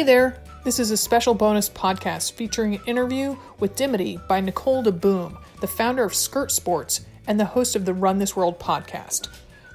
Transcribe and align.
Hey 0.00 0.06
there! 0.06 0.42
This 0.64 0.78
is 0.78 0.90
a 0.90 0.96
special 0.96 1.34
bonus 1.34 1.68
podcast 1.68 2.32
featuring 2.32 2.74
an 2.74 2.80
interview 2.86 3.36
with 3.58 3.76
Dimity 3.76 4.18
by 4.30 4.40
Nicole 4.40 4.82
DeBoom, 4.82 5.38
the 5.60 5.66
founder 5.66 6.04
of 6.04 6.14
Skirt 6.14 6.50
Sports 6.50 7.02
and 7.26 7.38
the 7.38 7.44
host 7.44 7.76
of 7.76 7.84
the 7.84 7.92
Run 7.92 8.16
This 8.16 8.34
World 8.34 8.58
podcast. 8.58 9.28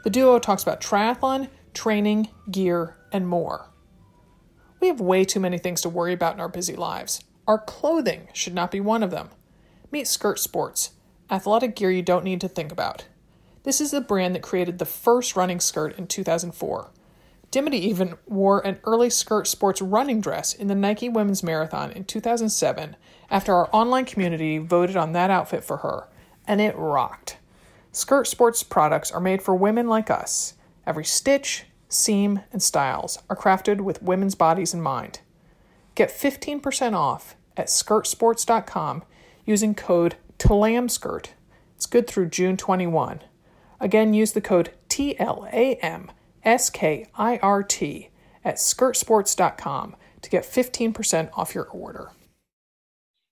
The 0.04 0.10
duo 0.10 0.40
talks 0.40 0.64
about 0.64 0.82
triathlon, 0.82 1.48
training, 1.76 2.30
gear, 2.50 2.98
and 3.12 3.28
more. 3.28 3.70
We 4.80 4.88
have 4.88 5.00
way 5.00 5.26
too 5.26 5.40
many 5.40 5.60
things 5.60 5.82
to 5.82 5.90
worry 5.90 6.14
about 6.14 6.34
in 6.34 6.40
our 6.40 6.50
busy 6.50 6.76
lives. 6.76 7.24
Our 7.48 7.60
clothing 7.60 8.28
should 8.34 8.56
not 8.56 8.72
be 8.72 8.80
one 8.80 9.04
of 9.04 9.12
them. 9.12 9.30
Meet 9.92 10.08
Skirt 10.08 10.40
Sports, 10.40 10.94
athletic 11.30 11.76
gear 11.76 11.92
you 11.92 12.02
don't 12.02 12.26
need 12.26 12.42
to 12.42 12.48
think 12.48 12.72
about. 12.72 13.06
This 13.62 13.80
is 13.80 13.92
the 13.92 14.02
brand 14.02 14.34
that 14.34 14.42
created 14.42 14.80
the 14.80 14.86
first 14.86 15.36
running 15.36 15.60
skirt 15.60 15.96
in 16.00 16.08
2004. 16.08 16.90
Dimity 17.56 17.78
even 17.88 18.18
wore 18.26 18.60
an 18.68 18.80
early 18.84 19.10
skirt 19.10 19.48
sports 19.48 19.82
running 19.82 20.20
dress 20.20 20.54
in 20.54 20.68
the 20.68 20.76
Nike 20.76 21.08
Women's 21.08 21.42
Marathon 21.42 21.90
in 21.90 22.04
2007 22.04 22.98
after 23.30 23.54
our 23.54 23.70
online 23.72 24.04
community 24.04 24.58
voted 24.58 24.98
on 24.98 25.14
that 25.14 25.30
outfit 25.30 25.64
for 25.64 25.78
her, 25.78 26.10
and 26.46 26.60
it 26.60 26.76
rocked. 26.76 27.38
Skirt 27.94 28.28
sports 28.28 28.62
products 28.62 29.10
are 29.10 29.22
made 29.22 29.42
for 29.42 29.56
women 29.56 29.88
like 29.88 30.10
us. 30.10 30.56
Every 30.86 31.06
stitch, 31.06 31.64
seam, 31.88 32.42
and 32.52 32.62
styles 32.62 33.20
are 33.30 33.38
crafted 33.38 33.80
with 33.80 34.04
women's 34.04 34.36
bodies 34.36 34.74
in 34.74 34.82
mind. 34.82 35.22
Get 35.96 36.10
15% 36.10 36.94
off 36.94 37.38
at 37.56 37.68
skirtsports.com 37.68 39.04
using 39.46 39.76
code 39.76 40.16
TLAMSKIRT. 40.40 41.30
It's 41.78 41.86
good 41.86 42.06
through 42.06 42.32
June 42.32 42.58
21. 42.58 43.22
Again, 43.80 44.14
use 44.14 44.34
the 44.34 44.42
code 44.42 44.72
TLAM 44.90 46.10
S 46.46 46.70
K 46.70 47.08
I 47.16 47.38
R 47.38 47.64
T 47.64 48.10
at 48.44 48.56
skirtsports.com 48.56 49.96
to 50.22 50.30
get 50.30 50.44
15% 50.44 51.30
off 51.34 51.56
your 51.56 51.66
order. 51.66 52.12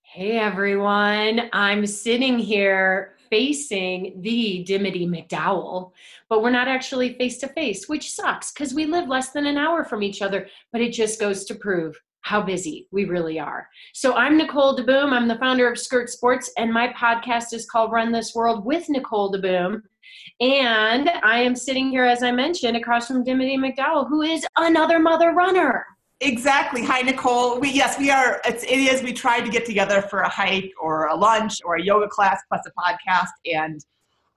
Hey 0.01 0.37
everyone, 0.37 1.49
I'm 1.53 1.87
sitting 1.87 2.37
here 2.37 3.15
facing 3.29 4.21
the 4.21 4.63
Dimity 4.63 5.07
McDowell, 5.07 5.91
but 6.29 6.43
we're 6.43 6.51
not 6.51 6.67
actually 6.67 7.15
face 7.15 7.39
to 7.39 7.47
face, 7.47 7.89
which 7.89 8.11
sucks 8.11 8.51
because 8.51 8.75
we 8.75 8.85
live 8.85 9.07
less 9.07 9.31
than 9.31 9.47
an 9.47 9.57
hour 9.57 9.83
from 9.83 10.03
each 10.03 10.21
other, 10.21 10.47
but 10.71 10.81
it 10.81 10.93
just 10.93 11.19
goes 11.19 11.45
to 11.45 11.55
prove 11.55 11.99
how 12.21 12.41
busy 12.41 12.87
we 12.91 13.05
really 13.05 13.39
are. 13.39 13.67
So 13.93 14.13
I'm 14.13 14.37
Nicole 14.37 14.77
DeBoom. 14.77 15.11
I'm 15.11 15.27
the 15.27 15.39
founder 15.39 15.67
of 15.67 15.79
Skirt 15.79 16.09
Sports, 16.09 16.51
and 16.57 16.71
my 16.71 16.93
podcast 16.93 17.53
is 17.53 17.65
called 17.65 17.91
Run 17.91 18.11
This 18.11 18.35
World 18.35 18.65
with 18.65 18.87
Nicole 18.89 19.33
DeBoom. 19.33 19.81
And 20.39 21.09
I 21.23 21.39
am 21.41 21.55
sitting 21.55 21.89
here, 21.89 22.05
as 22.05 22.23
I 22.23 22.31
mentioned, 22.31 22.77
across 22.77 23.07
from 23.07 23.23
Dimity 23.23 23.57
McDowell, 23.57 24.07
who 24.07 24.21
is 24.21 24.45
another 24.57 24.99
mother 24.99 25.31
runner. 25.31 25.85
Exactly. 26.21 26.83
Hi, 26.85 27.01
Nicole. 27.01 27.59
We 27.59 27.71
yes, 27.71 27.99
we 27.99 28.09
are. 28.09 28.39
It's, 28.45 28.63
it 28.63 28.69
is. 28.69 29.03
We 29.03 29.11
tried 29.11 29.41
to 29.41 29.51
get 29.51 29.65
together 29.65 30.01
for 30.01 30.21
a 30.21 30.29
hike 30.29 30.71
or 30.81 31.07
a 31.07 31.15
lunch 31.15 31.55
or 31.65 31.75
a 31.75 31.83
yoga 31.83 32.07
class 32.07 32.41
plus 32.49 32.61
a 32.65 32.71
podcast, 32.71 33.31
and 33.53 33.83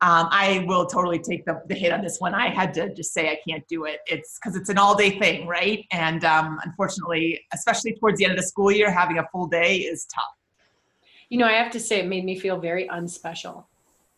um, 0.02 0.28
I 0.30 0.64
will 0.66 0.84
totally 0.84 1.18
take 1.18 1.44
the, 1.44 1.62
the 1.68 1.74
hit 1.74 1.92
on 1.92 2.02
this 2.02 2.18
one. 2.18 2.34
I 2.34 2.48
had 2.48 2.74
to 2.74 2.92
just 2.92 3.14
say 3.14 3.30
I 3.30 3.38
can't 3.48 3.66
do 3.68 3.84
it. 3.84 4.00
It's 4.06 4.38
because 4.38 4.56
it's 4.56 4.68
an 4.68 4.78
all 4.78 4.94
day 4.94 5.18
thing, 5.18 5.46
right? 5.46 5.86
And 5.92 6.24
um, 6.24 6.58
unfortunately, 6.64 7.40
especially 7.54 7.94
towards 7.94 8.18
the 8.18 8.24
end 8.24 8.32
of 8.32 8.38
the 8.38 8.46
school 8.46 8.70
year, 8.70 8.90
having 8.90 9.18
a 9.18 9.26
full 9.32 9.46
day 9.46 9.76
is 9.76 10.06
tough. 10.06 10.24
You 11.30 11.38
know, 11.38 11.46
I 11.46 11.52
have 11.52 11.72
to 11.72 11.80
say, 11.80 12.00
it 12.00 12.06
made 12.06 12.24
me 12.24 12.38
feel 12.38 12.58
very 12.58 12.88
unspecial. 12.88 13.68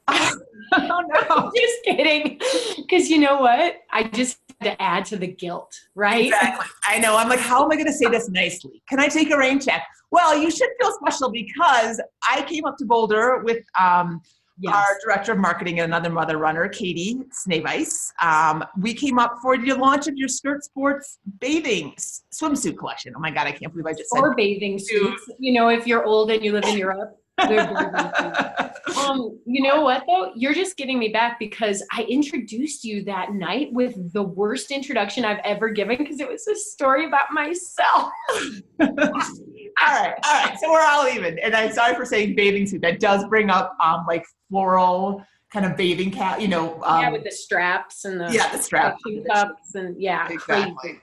Oh 0.08 0.34
no! 1.28 1.52
just 1.54 1.84
kidding. 1.84 2.40
Because 2.76 3.08
you 3.08 3.18
know 3.18 3.40
what? 3.40 3.76
I 3.90 4.04
just 4.04 4.38
had 4.60 4.72
to 4.72 4.82
add 4.82 5.04
to 5.06 5.16
the 5.16 5.26
guilt, 5.26 5.78
right? 5.94 6.26
Exactly. 6.26 6.66
I 6.86 6.98
know. 6.98 7.16
I'm 7.16 7.28
like, 7.28 7.41
how 7.41 7.64
am 7.64 7.70
I 7.70 7.74
going 7.74 7.86
to 7.86 7.92
say 7.92 8.06
this 8.06 8.28
nicely? 8.28 8.82
Can 8.88 9.00
I 9.00 9.08
take 9.08 9.30
a 9.30 9.36
rain 9.36 9.60
check? 9.60 9.86
Well, 10.10 10.36
you 10.36 10.50
should 10.50 10.70
feel 10.80 10.92
special 11.04 11.30
because 11.30 12.00
I 12.28 12.42
came 12.42 12.64
up 12.64 12.76
to 12.78 12.86
Boulder 12.86 13.42
with 13.44 13.62
um, 13.78 14.22
yes. 14.58 14.74
our 14.74 14.98
director 15.04 15.32
of 15.32 15.38
marketing 15.38 15.80
and 15.80 15.84
another 15.84 16.10
mother 16.10 16.38
runner, 16.38 16.68
Katie 16.68 17.20
Snavice. 17.30 18.10
Um, 18.22 18.64
we 18.80 18.94
came 18.94 19.18
up 19.18 19.36
for 19.42 19.58
the 19.58 19.72
launch 19.74 20.06
of 20.08 20.16
your 20.16 20.28
Skirt 20.28 20.64
Sports 20.64 21.18
bathing 21.41 21.94
swimsuit 22.32 22.78
collection. 22.78 23.12
Oh 23.16 23.20
my 23.20 23.30
God, 23.30 23.47
I 23.47 23.52
can't 23.52 23.72
believe 23.72 23.86
I 23.86 23.92
just 23.92 24.10
said 24.10 24.20
or 24.20 24.34
bathing 24.34 24.78
suits. 24.78 25.28
You 25.38 25.52
know, 25.52 25.68
if 25.68 25.86
you're 25.86 26.04
old 26.04 26.30
and 26.30 26.42
you 26.44 26.52
live 26.52 26.64
in 26.64 26.78
Europe. 26.78 27.18
Um, 27.38 29.38
you 29.47 29.62
know 29.62 29.82
what 29.82 30.04
though? 30.06 30.32
You're 30.34 30.54
just 30.54 30.76
getting 30.76 30.99
me 30.99 31.09
back 31.09 31.38
because 31.38 31.82
I 31.93 32.03
introduced 32.03 32.84
you 32.84 33.04
that 33.04 33.32
night 33.32 33.72
with 33.72 34.12
the 34.12 34.22
worst 34.22 34.71
introduction 34.71 35.25
I've 35.25 35.41
ever 35.44 35.69
given 35.69 35.98
because 35.98 36.21
it 36.21 36.28
was 36.28 36.47
a 36.47 36.54
story 36.54 37.06
about 37.06 37.32
myself. 37.32 38.12
all 38.81 38.81
right, 38.81 40.15
all 40.25 40.44
right. 40.44 40.56
So 40.60 40.71
we're 40.71 40.82
all 40.82 41.09
even. 41.09 41.38
And 41.38 41.54
I'm 41.54 41.72
sorry 41.72 41.94
for 41.94 42.04
saying 42.04 42.34
bathing 42.34 42.66
suit. 42.66 42.82
That 42.82 43.00
does 43.00 43.27
bring 43.28 43.50
up 43.50 43.77
um 43.82 44.04
like 44.09 44.25
floral 44.48 45.25
kind 45.53 45.65
of 45.65 45.77
bathing 45.77 46.10
cap, 46.10 46.41
you 46.41 46.48
know. 46.48 46.82
Um, 46.82 47.00
yeah, 47.00 47.10
with 47.10 47.25
the 47.25 47.31
straps 47.31 48.04
and 48.04 48.21
the 48.21 48.32
yeah, 48.32 48.54
the 48.54 48.62
straps 48.62 49.03
cups 49.31 49.75
and 49.75 50.00
yeah, 50.00 50.28
exactly. 50.28 50.75
Crazy. 50.81 51.00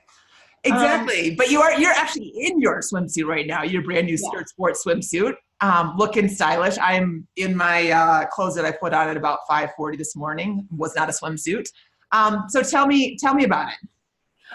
Exactly. 0.65 1.31
Um, 1.31 1.35
but 1.35 1.51
you 1.51 1.61
are 1.61 1.79
you're 1.79 1.91
actually 1.91 2.33
in 2.35 2.59
your 2.59 2.81
swimsuit 2.81 3.25
right 3.25 3.45
now, 3.45 3.63
your 3.63 3.83
brand 3.83 4.07
new 4.07 4.17
skirt 4.17 4.49
sports 4.49 4.83
swimsuit 4.85 5.35
um, 5.61 5.95
looking 5.97 6.27
stylish. 6.27 6.77
I'm 6.81 7.27
in 7.35 7.55
my 7.55 7.91
uh, 7.91 8.25
clothes 8.27 8.55
that 8.55 8.65
I 8.65 8.71
put 8.71 8.93
on 8.93 9.07
at 9.07 9.17
about 9.17 9.39
5:40 9.49 9.97
this 9.97 10.15
morning. 10.15 10.67
Was 10.71 10.95
not 10.95 11.09
a 11.09 11.11
swimsuit. 11.11 11.67
Um, 12.11 12.45
so 12.49 12.61
tell 12.61 12.87
me, 12.87 13.17
tell 13.17 13.33
me 13.33 13.45
about 13.45 13.69
it. 13.69 13.89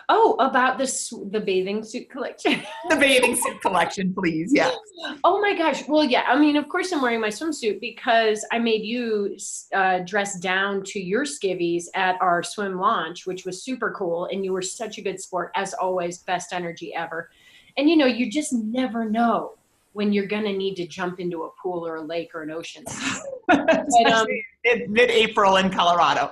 Oh, 0.08 0.36
about 0.38 0.78
the 0.78 0.86
the 1.30 1.40
bathing 1.40 1.82
suit 1.82 2.08
collection. 2.10 2.62
the 2.88 2.96
bathing 2.96 3.36
suit 3.36 3.60
collection, 3.60 4.14
please. 4.14 4.52
Yeah. 4.54 4.70
Oh 5.24 5.40
my 5.40 5.56
gosh. 5.56 5.88
Well, 5.88 6.04
yeah. 6.04 6.24
I 6.28 6.38
mean, 6.38 6.56
of 6.56 6.68
course, 6.68 6.92
I'm 6.92 7.00
wearing 7.00 7.22
my 7.22 7.28
swimsuit 7.28 7.80
because 7.80 8.46
I 8.52 8.58
made 8.58 8.82
you 8.84 9.34
uh, 9.74 10.00
dress 10.00 10.38
down 10.38 10.82
to 10.84 11.00
your 11.00 11.24
skivvies 11.24 11.84
at 11.94 12.20
our 12.20 12.42
swim 12.42 12.78
launch, 12.78 13.26
which 13.26 13.46
was 13.46 13.64
super 13.64 13.92
cool, 13.92 14.26
and 14.26 14.44
you 14.44 14.52
were 14.52 14.60
such 14.60 14.98
a 14.98 15.02
good 15.02 15.18
sport 15.18 15.52
as 15.56 15.72
always. 15.72 16.18
Best 16.18 16.52
energy 16.52 16.94
ever. 16.94 17.30
And 17.78 17.88
you 17.88 17.96
know, 17.96 18.04
you 18.04 18.30
just 18.30 18.52
never 18.52 19.08
know 19.08 19.54
when 19.92 20.12
you're 20.12 20.26
going 20.26 20.44
to 20.44 20.52
need 20.52 20.76
to 20.76 20.86
jump 20.86 21.20
into 21.20 21.44
a 21.44 21.50
pool 21.62 21.86
or 21.86 21.96
a 21.96 22.02
lake 22.02 22.30
or 22.34 22.42
an 22.42 22.50
ocean. 22.50 22.84
but, 23.48 24.12
um, 24.12 24.26
in 24.64 24.92
mid-April 24.92 25.56
in 25.56 25.70
Colorado. 25.70 26.30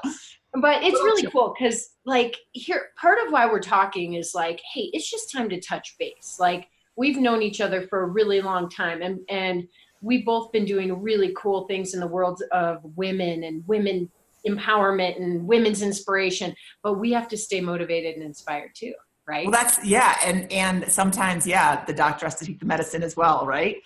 But 0.55 0.83
it's 0.83 0.95
really 0.95 1.31
cool 1.31 1.55
because, 1.59 1.91
like, 2.05 2.37
here, 2.53 2.91
part 2.99 3.19
of 3.25 3.33
why 3.33 3.47
we're 3.47 3.61
talking 3.61 4.15
is 4.15 4.33
like, 4.35 4.61
hey, 4.73 4.91
it's 4.93 5.11
just 5.11 5.31
time 5.31 5.49
to 5.51 5.61
touch 5.61 5.97
base. 5.99 6.37
Like, 6.41 6.69
we've 6.97 7.19
known 7.19 7.43
each 7.43 7.61
other 7.61 7.87
for 7.89 8.03
a 8.03 8.07
really 8.07 8.41
long 8.41 8.71
time, 8.71 9.03
and 9.03 9.21
and 9.29 9.69
we've 10.01 10.25
both 10.25 10.51
been 10.53 10.65
doing 10.65 11.03
really 11.03 11.35
cool 11.37 11.67
things 11.67 11.93
in 11.93 12.01
the 12.01 12.07
world 12.07 12.43
of 12.53 12.81
women 12.97 13.45
and 13.45 13.67
women 13.67 14.11
empowerment 14.47 15.21
and 15.21 15.47
women's 15.47 15.83
inspiration. 15.83 16.55
But 16.83 16.95
we 16.95 17.13
have 17.13 17.29
to 17.29 17.37
stay 17.37 17.61
motivated 17.61 18.15
and 18.15 18.25
inspired 18.25 18.71
too 18.75 18.95
right? 19.29 19.47
Well, 19.47 19.53
that's 19.53 19.85
yeah, 19.85 20.17
and 20.25 20.51
and 20.51 20.91
sometimes 20.91 21.47
yeah, 21.47 21.85
the 21.85 21.93
doctor 21.93 22.27
has 22.27 22.37
to 22.37 22.47
take 22.47 22.59
the 22.59 22.67
medicine 22.67 23.03
as 23.03 23.17
well, 23.17 23.47
right? 23.47 23.77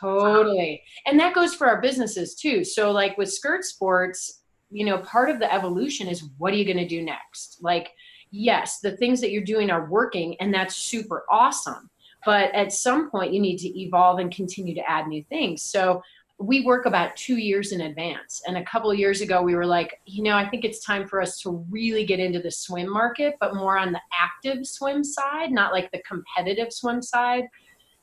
Totally, 0.00 0.82
and 1.06 1.18
that 1.20 1.34
goes 1.34 1.54
for 1.54 1.66
our 1.68 1.80
businesses 1.80 2.34
too. 2.34 2.64
So 2.64 2.90
like 2.90 3.16
with 3.16 3.32
Skirt 3.32 3.64
Sports, 3.64 4.42
you 4.70 4.84
know, 4.84 4.98
part 4.98 5.30
of 5.30 5.38
the 5.38 5.52
evolution 5.52 6.08
is 6.08 6.24
what 6.38 6.52
are 6.52 6.56
you 6.56 6.64
going 6.64 6.76
to 6.76 6.88
do 6.88 7.02
next? 7.02 7.58
Like, 7.60 7.90
yes, 8.30 8.80
the 8.80 8.96
things 8.96 9.20
that 9.20 9.30
you're 9.30 9.44
doing 9.44 9.70
are 9.70 9.88
working, 9.88 10.36
and 10.40 10.52
that's 10.52 10.76
super 10.76 11.24
awesome. 11.30 11.88
But 12.24 12.54
at 12.54 12.72
some 12.72 13.10
point, 13.10 13.32
you 13.32 13.40
need 13.40 13.58
to 13.58 13.80
evolve 13.80 14.18
and 14.18 14.34
continue 14.34 14.74
to 14.74 14.90
add 14.90 15.06
new 15.06 15.24
things. 15.24 15.62
So 15.62 16.02
we 16.40 16.62
work 16.62 16.86
about 16.86 17.14
two 17.16 17.36
years 17.36 17.72
in 17.72 17.82
advance. 17.82 18.40
And 18.46 18.56
a 18.56 18.64
couple 18.64 18.92
years 18.94 19.20
ago, 19.20 19.42
we 19.42 19.54
were 19.54 19.66
like, 19.66 20.00
you 20.06 20.22
know, 20.22 20.36
I 20.36 20.48
think 20.48 20.64
it's 20.64 20.82
time 20.82 21.06
for 21.06 21.20
us 21.20 21.38
to 21.42 21.64
really 21.68 22.06
get 22.06 22.18
into 22.18 22.40
the 22.40 22.50
swim 22.50 22.90
market, 22.90 23.34
but 23.40 23.54
more 23.54 23.76
on 23.76 23.92
the 23.92 24.00
active 24.18 24.66
swim 24.66 25.04
side, 25.04 25.52
not 25.52 25.72
like 25.72 25.92
the 25.92 26.02
competitive 26.02 26.72
swim 26.72 27.02
side. 27.02 27.44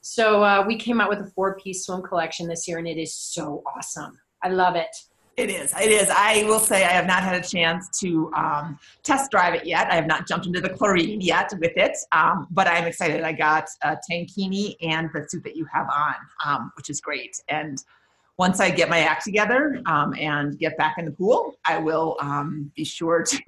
So 0.01 0.43
uh, 0.43 0.63
we 0.67 0.77
came 0.77 1.01
out 1.01 1.09
with 1.09 1.19
a 1.19 1.31
four 1.31 1.55
piece 1.55 1.85
swim 1.85 2.03
collection 2.03 2.47
this 2.47 2.67
year, 2.67 2.77
and 2.77 2.87
it 2.87 2.97
is 2.97 3.13
so 3.13 3.63
awesome. 3.75 4.19
I 4.43 4.49
love 4.49 4.75
it. 4.75 4.95
It 5.35 5.49
is. 5.49 5.73
It 5.73 5.91
is. 5.91 6.09
I 6.09 6.43
will 6.45 6.59
say 6.59 6.83
I 6.83 6.91
have 6.91 7.05
not 7.05 7.23
had 7.23 7.43
a 7.43 7.47
chance 7.47 7.99
to 7.99 8.31
um, 8.35 8.79
test 9.03 9.31
drive 9.31 9.55
it 9.55 9.65
yet. 9.65 9.87
I 9.91 9.95
have 9.95 10.07
not 10.07 10.27
jumped 10.27 10.45
into 10.45 10.61
the 10.61 10.69
chlorine 10.69 11.21
yet 11.21 11.51
with 11.59 11.73
it, 11.75 11.95
um, 12.11 12.47
but 12.51 12.67
I'm 12.67 12.85
excited. 12.85 13.21
I 13.21 13.33
got 13.33 13.67
a 13.83 13.97
tankini 14.09 14.75
and 14.81 15.09
the 15.13 15.27
suit 15.27 15.43
that 15.43 15.55
you 15.55 15.67
have 15.71 15.87
on, 15.89 16.15
um, 16.45 16.71
which 16.75 16.89
is 16.89 17.01
great. 17.01 17.39
And 17.49 17.83
once 18.37 18.59
I 18.59 18.69
get 18.69 18.89
my 18.89 18.99
act 18.99 19.23
together 19.23 19.81
um, 19.87 20.13
and 20.19 20.57
get 20.59 20.77
back 20.77 20.97
in 20.99 21.05
the 21.05 21.11
pool, 21.11 21.55
I 21.65 21.79
will 21.79 22.17
um, 22.19 22.71
be 22.75 22.83
sure 22.83 23.23
to 23.23 23.37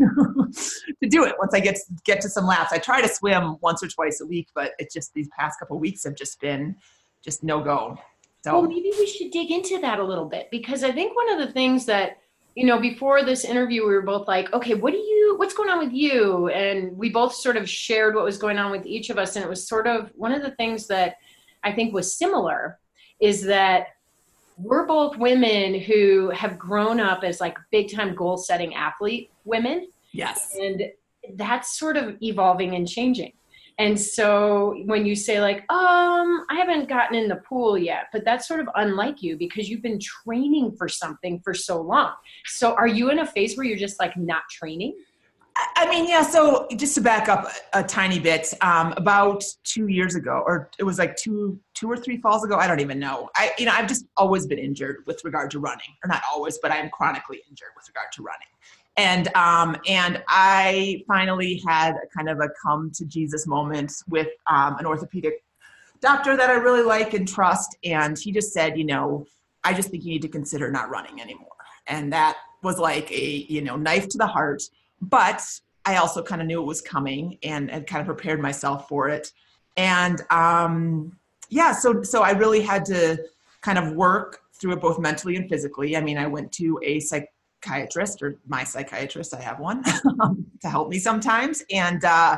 to 1.03 1.09
do 1.09 1.25
it. 1.25 1.35
Once 1.37 1.53
I 1.53 1.59
get 1.59 1.75
to, 1.75 1.81
get 2.05 2.21
to 2.21 2.29
some 2.29 2.45
laps, 2.45 2.73
I 2.73 2.79
try 2.79 3.01
to 3.01 3.07
swim 3.07 3.57
once 3.61 3.83
or 3.83 3.87
twice 3.87 4.19
a 4.21 4.25
week, 4.25 4.47
but 4.55 4.73
it's 4.79 4.93
just 4.93 5.13
these 5.13 5.29
past 5.37 5.59
couple 5.59 5.77
weeks 5.79 6.03
have 6.05 6.15
just 6.15 6.41
been 6.41 6.75
just 7.23 7.43
no 7.43 7.61
go. 7.61 7.97
So 8.43 8.59
well, 8.59 8.69
maybe 8.69 8.91
we 8.97 9.05
should 9.05 9.31
dig 9.31 9.51
into 9.51 9.79
that 9.81 9.99
a 9.99 10.03
little 10.03 10.25
bit 10.25 10.49
because 10.49 10.83
I 10.83 10.91
think 10.91 11.15
one 11.15 11.29
of 11.29 11.45
the 11.45 11.53
things 11.53 11.85
that 11.85 12.17
you 12.55 12.65
know, 12.65 12.79
before 12.79 13.23
this 13.23 13.45
interview, 13.45 13.87
we 13.87 13.93
were 13.93 14.01
both 14.01 14.27
like, 14.27 14.51
okay, 14.51 14.73
what 14.73 14.91
do 14.91 14.97
you, 14.97 15.35
what's 15.37 15.53
going 15.53 15.69
on 15.69 15.79
with 15.79 15.93
you? 15.93 16.49
And 16.49 16.97
we 16.97 17.09
both 17.09 17.33
sort 17.33 17.55
of 17.55 17.69
shared 17.69 18.15
what 18.15 18.25
was 18.25 18.37
going 18.37 18.57
on 18.57 18.69
with 18.71 18.85
each 18.85 19.09
of 19.09 19.17
us. 19.17 19.35
And 19.35 19.45
it 19.45 19.49
was 19.49 19.65
sort 19.65 19.87
of 19.87 20.11
one 20.15 20.33
of 20.33 20.41
the 20.41 20.51
things 20.51 20.87
that 20.87 21.15
I 21.63 21.71
think 21.71 21.93
was 21.93 22.17
similar 22.17 22.79
is 23.21 23.43
that 23.43 23.87
we're 24.61 24.85
both 24.85 25.17
women 25.17 25.79
who 25.79 26.29
have 26.31 26.59
grown 26.59 26.99
up 26.99 27.23
as 27.23 27.39
like 27.39 27.57
big 27.71 27.91
time 27.91 28.13
goal 28.13 28.37
setting 28.37 28.75
athlete 28.75 29.31
women. 29.45 29.89
Yes. 30.11 30.55
And 30.59 30.83
that's 31.35 31.77
sort 31.79 31.95
of 31.95 32.17
evolving 32.21 32.75
and 32.75 32.87
changing. 32.87 33.33
And 33.77 33.97
so 33.97 34.75
when 34.85 35.05
you 35.05 35.15
say 35.15 35.39
like, 35.39 35.59
um, 35.71 36.45
I 36.49 36.55
haven't 36.55 36.89
gotten 36.89 37.17
in 37.17 37.29
the 37.29 37.37
pool 37.37 37.77
yet, 37.77 38.07
but 38.11 38.25
that's 38.25 38.45
sort 38.45 38.59
of 38.59 38.67
unlike 38.75 39.23
you 39.23 39.37
because 39.37 39.69
you've 39.69 39.81
been 39.81 39.99
training 39.99 40.75
for 40.75 40.89
something 40.89 41.39
for 41.39 41.53
so 41.53 41.81
long. 41.81 42.11
So 42.45 42.73
are 42.73 42.87
you 42.87 43.09
in 43.09 43.19
a 43.19 43.25
phase 43.25 43.55
where 43.55 43.65
you're 43.65 43.77
just 43.77 43.97
like 43.97 44.17
not 44.17 44.43
training? 44.51 44.97
I 45.75 45.89
mean, 45.89 46.07
yeah. 46.07 46.21
So 46.21 46.67
just 46.75 46.95
to 46.95 47.01
back 47.01 47.29
up 47.29 47.47
a, 47.73 47.79
a 47.79 47.83
tiny 47.83 48.19
bit, 48.19 48.53
um, 48.61 48.93
about 48.97 49.43
two 49.63 49.87
years 49.87 50.15
ago, 50.15 50.43
or 50.45 50.69
it 50.77 50.83
was 50.83 50.99
like 50.99 51.15
two, 51.15 51.59
two 51.73 51.89
or 51.89 51.97
three 51.97 52.17
falls 52.17 52.43
ago. 52.43 52.55
I 52.55 52.67
don't 52.67 52.79
even 52.79 52.99
know. 52.99 53.29
I, 53.35 53.51
you 53.57 53.65
know, 53.65 53.71
I've 53.71 53.87
just 53.87 54.05
always 54.17 54.45
been 54.45 54.59
injured 54.59 55.03
with 55.05 55.23
regard 55.23 55.51
to 55.51 55.59
running, 55.59 55.95
or 56.03 56.07
not 56.07 56.21
always, 56.31 56.59
but 56.61 56.71
I'm 56.71 56.89
chronically 56.89 57.41
injured 57.49 57.69
with 57.75 57.87
regard 57.87 58.11
to 58.13 58.23
running 58.23 58.47
and 58.99 59.33
um, 59.35 59.77
and 59.87 60.21
I 60.27 61.03
finally 61.07 61.61
had 61.65 61.95
a 61.95 62.07
kind 62.15 62.29
of 62.29 62.39
a 62.41 62.49
come 62.61 62.91
to 62.95 63.05
Jesus 63.05 63.47
moment 63.47 63.93
with 64.09 64.27
um, 64.47 64.77
an 64.77 64.85
orthopedic 64.85 65.41
doctor 66.01 66.35
that 66.35 66.49
I 66.49 66.53
really 66.53 66.83
like 66.83 67.13
and 67.13 67.27
trust, 67.27 67.77
and 67.83 68.19
he 68.19 68.31
just 68.31 68.51
said, 68.51 68.77
you 68.77 68.83
know, 68.83 69.25
I 69.63 69.73
just 69.73 69.89
think 69.89 70.03
you 70.03 70.11
need 70.11 70.21
to 70.23 70.27
consider 70.27 70.69
not 70.69 70.89
running 70.89 71.21
anymore, 71.21 71.47
and 71.87 72.11
that 72.11 72.37
was 72.61 72.77
like 72.77 73.09
a 73.11 73.45
you 73.47 73.61
know 73.61 73.77
knife 73.77 74.09
to 74.09 74.17
the 74.17 74.27
heart, 74.27 74.63
but 75.01 75.41
I 75.85 75.95
also 75.97 76.21
kind 76.21 76.41
of 76.41 76.47
knew 76.47 76.61
it 76.61 76.65
was 76.65 76.81
coming 76.81 77.37
and 77.43 77.71
and 77.71 77.85
kind 77.87 78.01
of 78.01 78.05
prepared 78.05 78.41
myself 78.41 78.87
for 78.87 79.09
it, 79.09 79.31
and 79.77 80.21
um, 80.29 81.17
yeah, 81.49 81.71
so 81.73 82.03
so 82.03 82.21
I 82.21 82.31
really 82.31 82.61
had 82.61 82.85
to 82.85 83.17
kind 83.61 83.77
of 83.77 83.93
work 83.93 84.41
through 84.59 84.73
it 84.73 84.81
both 84.81 84.99
mentally 84.99 85.35
and 85.35 85.49
physically. 85.49 85.95
I 85.95 86.01
mean, 86.01 86.17
I 86.17 86.27
went 86.27 86.51
to 86.53 86.79
a 86.83 86.99
psychiatrist 86.99 88.21
or 88.21 88.37
my 88.47 88.63
psychiatrist, 88.63 89.33
I 89.33 89.41
have 89.41 89.59
one 89.59 89.83
to 90.61 90.69
help 90.69 90.89
me 90.89 90.99
sometimes. 90.99 91.63
And 91.71 92.03
uh, 92.03 92.37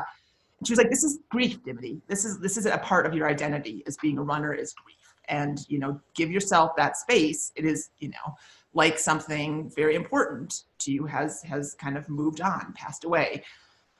she 0.64 0.72
was 0.72 0.78
like, 0.78 0.90
"This 0.90 1.04
is 1.04 1.18
grief, 1.30 1.62
Dimity. 1.64 2.00
This 2.08 2.24
is 2.24 2.38
this 2.38 2.56
is 2.56 2.66
a 2.66 2.78
part 2.78 3.06
of 3.06 3.14
your 3.14 3.28
identity 3.28 3.82
as 3.86 3.96
being 3.96 4.18
a 4.18 4.22
runner 4.22 4.52
is 4.54 4.72
grief, 4.72 5.14
and 5.28 5.58
you 5.68 5.78
know, 5.78 6.00
give 6.14 6.30
yourself 6.30 6.72
that 6.76 6.96
space. 6.96 7.52
It 7.56 7.64
is 7.64 7.90
you 7.98 8.08
know, 8.08 8.36
like 8.74 8.98
something 8.98 9.70
very 9.74 9.94
important 9.94 10.64
to 10.78 10.92
you 10.92 11.06
has 11.06 11.42
has 11.42 11.74
kind 11.74 11.96
of 11.96 12.08
moved 12.08 12.40
on, 12.40 12.72
passed 12.74 13.04
away." 13.04 13.42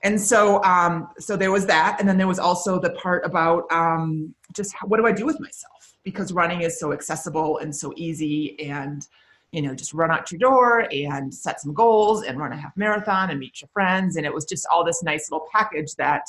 And 0.05 0.21
so, 0.21 0.63
um, 0.65 1.09
so 1.19 1.37
there 1.37 1.53
was 1.53 1.65
that, 1.67 1.97
and 2.01 2.09
then 2.09 2.19
there 2.19 2.27
was 2.27 2.41
also 2.41 2.81
the 2.81 2.91
part 2.91 3.25
about 3.25 3.71
um, 3.71 4.35
just 4.53 4.75
what 4.85 4.97
do 4.99 5.07
I 5.07 5.13
do 5.13 5.27
with 5.27 5.39
myself 5.41 5.95
because 6.03 6.33
running 6.33 6.63
is 6.63 6.81
so 6.81 6.93
accessible 6.93 7.59
and 7.59 7.75
so 7.75 7.93
easy 7.97 8.59
and 8.69 9.07
you 9.53 9.61
know, 9.61 9.75
just 9.75 9.93
run 9.93 10.11
out 10.11 10.33
your 10.33 10.39
door 10.39 10.89
and 10.91 11.33
set 11.33 11.61
some 11.61 11.75
goals 11.75 12.25
and 12.25 12.39
run 12.39 12.53
a 12.53 12.57
half 12.57 12.75
marathon 12.75 13.31
and 13.31 13.39
meet 13.39 13.61
your 13.61 13.69
friends. 13.69 14.17
And 14.17 14.25
it 14.25 14.33
was 14.33 14.47
just 14.47 14.67
all 14.73 14.83
this 14.83 15.03
nice 15.03 15.31
little 15.31 15.47
package 15.53 15.95
that 15.97 16.25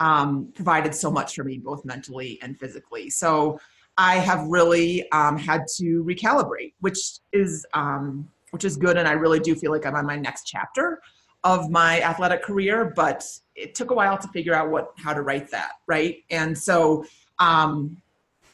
um, 0.00 0.50
provided 0.54 0.94
so 0.94 1.10
much 1.10 1.34
for 1.34 1.44
me, 1.44 1.58
both 1.58 1.84
mentally 1.84 2.38
and 2.42 2.58
physically. 2.58 3.10
So 3.10 3.60
I 3.96 4.16
have 4.16 4.46
really 4.46 5.10
um, 5.10 5.38
had 5.38 5.66
to 5.76 6.04
recalibrate, 6.04 6.74
which 6.80 6.98
is 7.32 7.64
um, 7.74 8.28
which 8.50 8.64
is 8.64 8.76
good, 8.76 8.96
and 8.96 9.06
I 9.06 9.12
really 9.12 9.40
do 9.40 9.54
feel 9.54 9.70
like 9.70 9.86
I'm 9.86 9.94
on 9.94 10.06
my 10.06 10.16
next 10.16 10.44
chapter 10.44 11.00
of 11.44 11.70
my 11.70 12.00
athletic 12.00 12.42
career. 12.42 12.92
But 12.96 13.24
it 13.54 13.74
took 13.74 13.90
a 13.90 13.94
while 13.94 14.18
to 14.18 14.28
figure 14.28 14.54
out 14.54 14.70
what 14.70 14.92
how 14.96 15.14
to 15.14 15.22
write 15.22 15.50
that, 15.50 15.72
right? 15.86 16.18
And 16.30 16.56
so 16.56 17.04
um, 17.38 18.00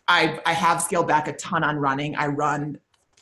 I 0.09 0.41
I 0.45 0.53
have 0.53 0.83
scaled 0.83 1.09
back 1.09 1.29
a 1.29 1.33
ton 1.35 1.65
on 1.65 1.77
running. 1.77 2.17
I 2.17 2.27
run 2.27 2.79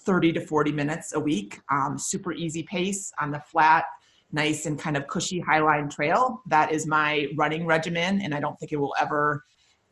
30 0.09 0.33
to 0.33 0.41
40 0.41 0.73
minutes 0.73 1.13
a 1.13 1.21
week, 1.21 1.61
um, 1.71 1.99
super 1.99 2.33
easy 2.33 2.63
pace 2.63 3.13
on 3.21 3.31
the 3.31 3.41
flat, 3.41 3.85
nice 4.33 4.67
and 4.67 4.79
kind 4.79 4.97
of 4.97 5.07
cushy 5.07 5.43
highline 5.43 5.91
trail. 5.91 6.43
That 6.47 6.73
is 6.73 6.87
my 6.87 7.29
running 7.37 7.67
regimen, 7.67 8.23
and 8.23 8.35
I 8.35 8.41
don't 8.41 8.59
think 8.59 8.73
it 8.73 8.77
will 8.77 8.95
ever 9.01 9.45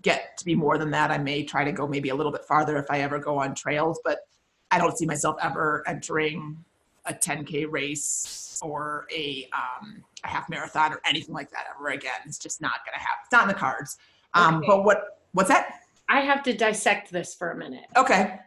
get 0.07 0.37
to 0.39 0.45
be 0.45 0.55
more 0.55 0.79
than 0.79 0.91
that. 0.93 1.11
I 1.11 1.19
may 1.19 1.45
try 1.45 1.65
to 1.65 1.73
go 1.73 1.87
maybe 1.87 2.09
a 2.09 2.15
little 2.15 2.33
bit 2.33 2.45
farther 2.45 2.77
if 2.79 2.87
I 2.91 3.01
ever 3.01 3.19
go 3.19 3.39
on 3.39 3.55
trails, 3.55 4.01
but 4.05 4.21
I 4.71 4.79
don't 4.79 4.97
see 4.97 5.07
myself 5.07 5.37
ever 5.43 5.85
entering 5.87 6.65
a 7.05 7.13
10K 7.13 7.71
race 7.71 8.59
or 8.63 9.07
a, 9.15 9.49
um, 9.53 10.03
a 10.25 10.29
half 10.29 10.49
marathon 10.49 10.93
or 10.93 11.01
anything 11.05 11.35
like 11.35 11.51
that 11.51 11.67
ever 11.77 11.89
again. 11.91 12.21
It's 12.25 12.39
just 12.39 12.61
not 12.61 12.85
going 12.85 12.95
to 12.95 13.01
happen. 13.01 13.19
It's 13.25 13.33
not 13.33 13.43
in 13.43 13.49
the 13.49 13.55
cards. 13.55 13.99
Um, 14.35 14.57
okay. 14.57 14.67
But 14.67 14.85
what 14.85 15.19
what's 15.33 15.49
that? 15.51 15.81
I 16.09 16.21
have 16.21 16.43
to 16.45 16.57
dissect 16.57 17.11
this 17.11 17.35
for 17.35 17.51
a 17.51 17.57
minute. 17.57 17.87
Okay 17.97 18.39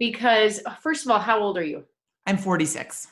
because 0.00 0.60
first 0.80 1.04
of 1.04 1.12
all, 1.12 1.20
how 1.20 1.38
old 1.38 1.56
are 1.56 1.62
you? 1.62 1.84
I'm 2.26 2.38
46. 2.38 3.06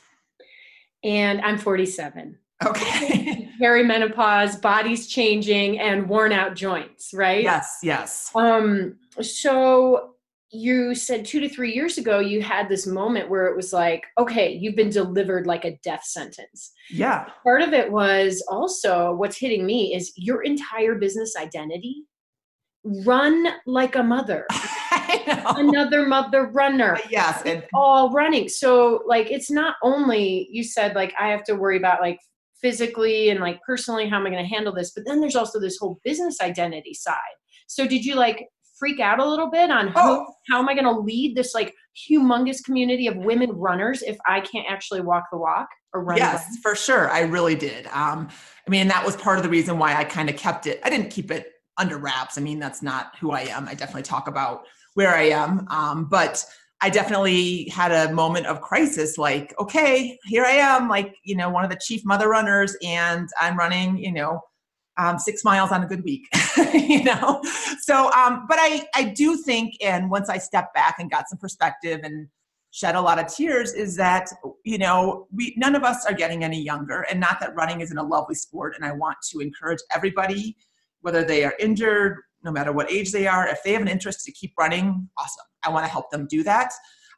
And 1.05 1.41
I'm 1.43 1.59
47. 1.59 2.37
Okay. 2.67 3.48
Perimenopause, 3.61 4.61
bodies 4.61 5.07
changing, 5.07 5.79
and 5.79 6.09
worn 6.09 6.33
out 6.33 6.55
joints, 6.55 7.11
right? 7.13 7.43
Yes, 7.43 7.79
yes. 7.83 8.31
Um, 8.35 8.97
so 9.21 10.15
you 10.51 10.95
said 10.95 11.25
two 11.25 11.41
to 11.41 11.49
three 11.49 11.75
years 11.75 11.99
ago 11.99 12.21
you 12.21 12.41
had 12.41 12.69
this 12.69 12.87
moment 12.87 13.29
where 13.29 13.47
it 13.49 13.57
was 13.57 13.73
like, 13.73 14.05
okay, 14.17 14.51
you've 14.51 14.77
been 14.77 14.89
delivered 14.89 15.47
like 15.47 15.65
a 15.65 15.77
death 15.83 16.05
sentence. 16.05 16.73
Yeah. 16.91 17.27
Part 17.43 17.63
of 17.63 17.75
it 17.75 17.93
was 17.93 18.43
also 18.49 19.13
what's 19.15 19.37
hitting 19.37 19.67
me 19.67 19.95
is 19.95 20.13
your 20.17 20.43
entire 20.43 20.95
business 20.95 21.37
identity 21.37 22.05
run 23.05 23.49
like 23.67 23.97
a 23.97 24.03
mother. 24.03 24.47
Another 25.27 26.07
mother 26.07 26.47
runner. 26.47 26.99
Yes. 27.11 27.43
And 27.45 27.65
all 27.75 28.11
running. 28.11 28.49
So 28.49 29.03
like 29.07 29.31
it's 29.31 29.51
not 29.51 29.77
only 29.83 30.49
you 30.51 30.65
said 30.65 30.95
like 30.95 31.13
I 31.21 31.29
have 31.29 31.45
to 31.45 31.55
worry 31.55 31.77
about 31.77 32.01
like 32.01 32.21
physically 32.61 33.31
and 33.31 33.41
like 33.41 33.61
personally 33.67 34.09
how 34.09 34.19
am 34.19 34.27
I 34.27 34.31
going 34.31 34.43
to 34.43 34.49
handle 34.49 34.75
this, 34.75 34.93
but 34.95 35.05
then 35.07 35.21
there's 35.21 35.37
also 35.37 35.61
this 35.61 35.79
whole 35.79 36.01
business 36.05 36.41
identity 36.41 36.95
side. 36.95 37.19
So 37.67 37.87
did 37.87 38.05
you 38.05 38.15
like 38.15 38.47
freak 38.79 39.01
out 39.01 39.19
a 39.19 39.29
little 39.29 39.51
bit 39.51 39.71
on 39.71 39.89
who, 39.89 39.95
oh. 39.97 40.27
how 40.49 40.59
am 40.59 40.69
I 40.69 40.75
going 40.75 40.85
to 40.85 40.99
lead 40.99 41.37
this 41.37 41.55
like 41.55 41.75
humongous 42.09 42.63
community 42.63 43.07
of 43.07 43.17
women 43.17 43.51
runners 43.51 44.03
if 44.03 44.17
I 44.27 44.41
can't 44.41 44.67
actually 44.69 45.01
walk 45.01 45.25
the 45.33 45.39
walk 45.39 45.69
or 45.93 46.03
run? 46.03 46.19
Yes, 46.19 46.47
for 46.63 46.75
sure. 46.75 47.11
I 47.11 47.21
really 47.21 47.55
did. 47.55 47.87
Um, 47.89 48.29
I 48.67 48.71
mean, 48.71 48.89
that 48.89 49.05
was 49.05 49.17
part 49.17 49.39
of 49.39 49.43
the 49.43 49.51
reason 49.51 49.79
why 49.79 49.95
I 49.95 50.05
kind 50.05 50.31
of 50.31 50.37
kept 50.37 50.67
it. 50.67 50.81
I 50.85 50.91
didn't 50.91 51.11
keep 51.11 51.31
it 51.31 51.53
under 51.77 51.99
wraps. 51.99 52.39
I 52.39 52.41
mean, 52.41 52.59
that's 52.59 52.83
not 52.83 53.13
who 53.21 53.33
I 53.33 53.43
am. 53.43 53.69
I 53.69 53.75
definitely 53.75 54.03
talk 54.03 54.29
about 54.29 54.63
where 54.95 55.15
I 55.15 55.29
am. 55.29 55.67
Um, 55.71 56.09
but 56.11 56.45
I 56.81 56.91
definitely 56.91 57.69
had 57.71 57.91
a 57.91 58.13
moment 58.13 58.47
of 58.47 58.61
crisis 58.61 59.19
like, 59.19 59.53
okay, 59.59 60.17
here 60.27 60.45
I 60.45 60.53
am, 60.53 60.89
like, 60.89 61.17
you 61.25 61.35
know, 61.35 61.51
one 61.51 61.65
of 61.65 61.71
the 61.71 61.79
chief 61.83 62.05
mother 62.05 62.29
runners, 62.29 62.77
and 62.85 63.29
I'm 63.41 63.57
running, 63.57 63.99
you 63.99 64.13
know, 64.13 64.41
um, 64.97 65.19
six 65.19 65.45
miles 65.45 65.73
on 65.73 65.83
a 65.83 65.87
good 65.87 66.05
week, 66.05 66.29
you 66.75 67.03
know? 67.05 67.41
So, 67.81 68.13
um, 68.13 68.47
but 68.49 68.59
I, 68.61 68.87
I 68.95 69.05
do 69.05 69.37
think, 69.37 69.75
and 69.81 70.11
once 70.11 70.29
I 70.29 70.39
stepped 70.39 70.75
back 70.75 70.97
and 70.99 71.11
got 71.11 71.29
some 71.29 71.39
perspective 71.39 72.01
and 72.03 72.29
shed 72.71 72.95
a 72.95 73.01
lot 73.01 73.19
of 73.19 73.33
tears, 73.33 73.73
is 73.73 73.97
that, 73.97 74.29
you 74.65 74.79
know, 74.79 75.27
we, 75.33 75.55
none 75.57 75.75
of 75.75 75.85
us 75.85 76.05
are 76.07 76.15
getting 76.15 76.45
any 76.45 76.61
younger. 76.61 77.03
And 77.11 77.19
not 77.19 77.41
that 77.41 77.55
running 77.55 77.81
isn't 77.81 77.97
a 77.97 78.03
lovely 78.03 78.35
sport. 78.35 78.75
And 78.77 78.85
I 78.85 78.93
want 78.93 79.17
to 79.31 79.41
encourage 79.41 79.81
everybody 79.93 80.57
whether 81.01 81.25
they 81.25 81.45
are 81.45 81.55
injured, 81.59 82.19
no 82.45 82.51
matter 82.51 82.73
what 82.73 82.91
age 82.91 83.13
they 83.13 83.27
are, 83.27 83.49
if 83.49 83.63
they 83.65 83.73
have 83.73 83.83
an 83.83 83.89
interest 83.89 84.25
to 84.25 84.33
keep 84.33 84.53
running, 84.59 85.09
awesome. 85.17 85.45
I 85.69 85.73
want 85.73 85.87
to 85.87 85.93
help 85.93 86.11
them 86.11 86.27
do 86.29 86.43
that. 86.45 86.73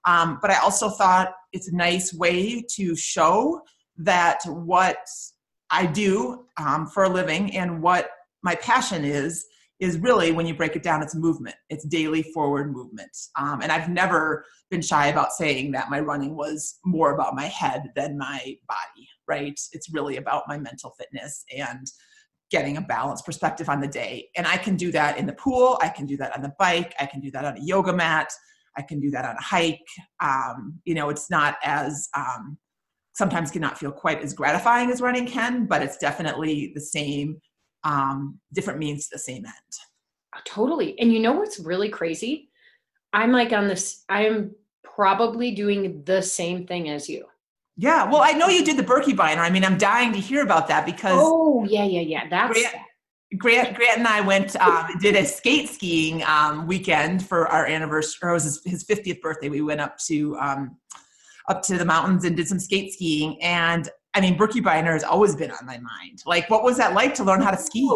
Um, 0.06 0.38
but 0.40 0.50
I 0.50 0.58
also 0.58 0.88
thought 0.88 1.32
it's 1.52 1.68
a 1.68 1.76
nice 1.76 2.14
way 2.14 2.64
to 2.76 2.96
show 2.96 3.60
that 3.98 4.40
what 4.46 4.98
I 5.70 5.86
do 5.86 6.46
um, 6.56 6.86
for 6.86 7.04
a 7.04 7.08
living 7.08 7.54
and 7.54 7.82
what 7.82 8.10
my 8.42 8.54
passion 8.54 9.04
is 9.04 9.44
is 9.78 9.98
really 9.98 10.32
when 10.32 10.46
you 10.46 10.54
break 10.54 10.76
it 10.76 10.82
down 10.82 11.02
it's 11.02 11.14
movement. 11.14 11.56
It's 11.68 11.84
daily 11.84 12.22
forward 12.22 12.72
movement. 12.72 13.16
Um, 13.38 13.62
and 13.62 13.72
i've 13.72 13.88
never 13.88 14.44
been 14.70 14.82
shy 14.82 15.08
about 15.08 15.32
saying 15.32 15.72
that 15.72 15.90
my 15.90 16.00
running 16.00 16.36
was 16.36 16.78
more 16.84 17.14
about 17.14 17.34
my 17.34 17.46
head 17.46 17.90
than 17.96 18.18
my 18.18 18.56
body 18.68 19.08
right? 19.30 19.58
It's 19.72 19.92
really 19.92 20.16
about 20.16 20.48
my 20.48 20.58
mental 20.58 20.90
fitness 20.98 21.44
and 21.56 21.86
getting 22.50 22.76
a 22.76 22.80
balanced 22.80 23.24
perspective 23.24 23.68
on 23.68 23.80
the 23.80 23.88
day. 23.88 24.28
And 24.36 24.46
I 24.46 24.56
can 24.56 24.76
do 24.76 24.90
that 24.92 25.18
in 25.18 25.26
the 25.26 25.32
pool, 25.32 25.78
I 25.80 25.88
can 25.88 26.06
do 26.06 26.16
that 26.18 26.34
on 26.34 26.42
the 26.42 26.52
bike, 26.58 26.94
I 26.98 27.06
can 27.06 27.20
do 27.20 27.30
that 27.30 27.44
on 27.44 27.56
a 27.56 27.60
yoga 27.60 27.92
mat, 27.92 28.32
I 28.76 28.82
can 28.82 29.00
do 29.00 29.10
that 29.10 29.24
on 29.24 29.36
a 29.36 29.42
hike. 29.42 29.78
Um, 30.20 30.80
you 30.84 30.94
know, 30.94 31.08
it's 31.10 31.30
not 31.30 31.56
as 31.62 32.08
um, 32.16 32.58
sometimes 33.14 33.50
cannot 33.50 33.78
feel 33.78 33.92
quite 33.92 34.22
as 34.22 34.32
gratifying 34.32 34.90
as 34.90 35.00
running 35.00 35.26
can, 35.26 35.66
but 35.66 35.82
it's 35.82 35.98
definitely 35.98 36.72
the 36.74 36.80
same, 36.80 37.40
um, 37.84 38.38
different 38.52 38.78
means 38.78 39.04
to 39.04 39.16
the 39.16 39.18
same 39.18 39.44
end. 39.44 40.44
Totally. 40.44 40.98
And 40.98 41.12
you 41.12 41.20
know 41.20 41.32
what's 41.32 41.58
really 41.60 41.88
crazy? 41.88 42.50
I'm 43.12 43.32
like 43.32 43.52
on 43.52 43.68
this, 43.68 44.04
I 44.08 44.26
am 44.26 44.54
probably 44.84 45.52
doing 45.52 46.02
the 46.04 46.22
same 46.22 46.66
thing 46.66 46.88
as 46.90 47.08
you. 47.08 47.26
Yeah, 47.80 48.04
well, 48.10 48.20
I 48.22 48.32
know 48.32 48.48
you 48.48 48.62
did 48.62 48.76
the 48.76 48.82
Birkebeiner. 48.82 49.38
I 49.38 49.48
mean, 49.48 49.64
I'm 49.64 49.78
dying 49.78 50.12
to 50.12 50.18
hear 50.18 50.42
about 50.42 50.68
that 50.68 50.84
because. 50.84 51.16
Oh 51.16 51.64
yeah, 51.64 51.84
yeah, 51.84 52.02
yeah. 52.02 52.28
That's. 52.28 52.52
Grant, 52.52 52.74
Grant, 53.38 53.74
Grant 53.74 53.98
and 53.98 54.06
I 54.06 54.20
went 54.20 54.54
um, 54.56 54.86
did 55.00 55.16
a 55.16 55.24
skate 55.24 55.70
skiing 55.70 56.22
um, 56.24 56.66
weekend 56.66 57.26
for 57.26 57.48
our 57.48 57.64
anniversary. 57.64 58.18
Or 58.22 58.30
it 58.30 58.34
was 58.34 58.44
his, 58.44 58.60
his 58.66 58.84
50th 58.84 59.22
birthday. 59.22 59.48
We 59.48 59.62
went 59.62 59.80
up 59.80 59.96
to 60.08 60.36
um, 60.36 60.76
up 61.48 61.62
to 61.62 61.78
the 61.78 61.86
mountains 61.86 62.26
and 62.26 62.36
did 62.36 62.48
some 62.48 62.58
skate 62.58 62.92
skiing. 62.92 63.42
And 63.42 63.88
I 64.12 64.20
mean, 64.20 64.36
Birkebeiner 64.36 64.92
has 64.92 65.02
always 65.02 65.34
been 65.34 65.50
on 65.50 65.64
my 65.64 65.78
mind. 65.78 66.22
Like, 66.26 66.50
what 66.50 66.62
was 66.62 66.76
that 66.76 66.92
like 66.92 67.14
to 67.14 67.24
learn 67.24 67.40
how 67.40 67.50
to 67.50 67.56
ski? 67.56 67.90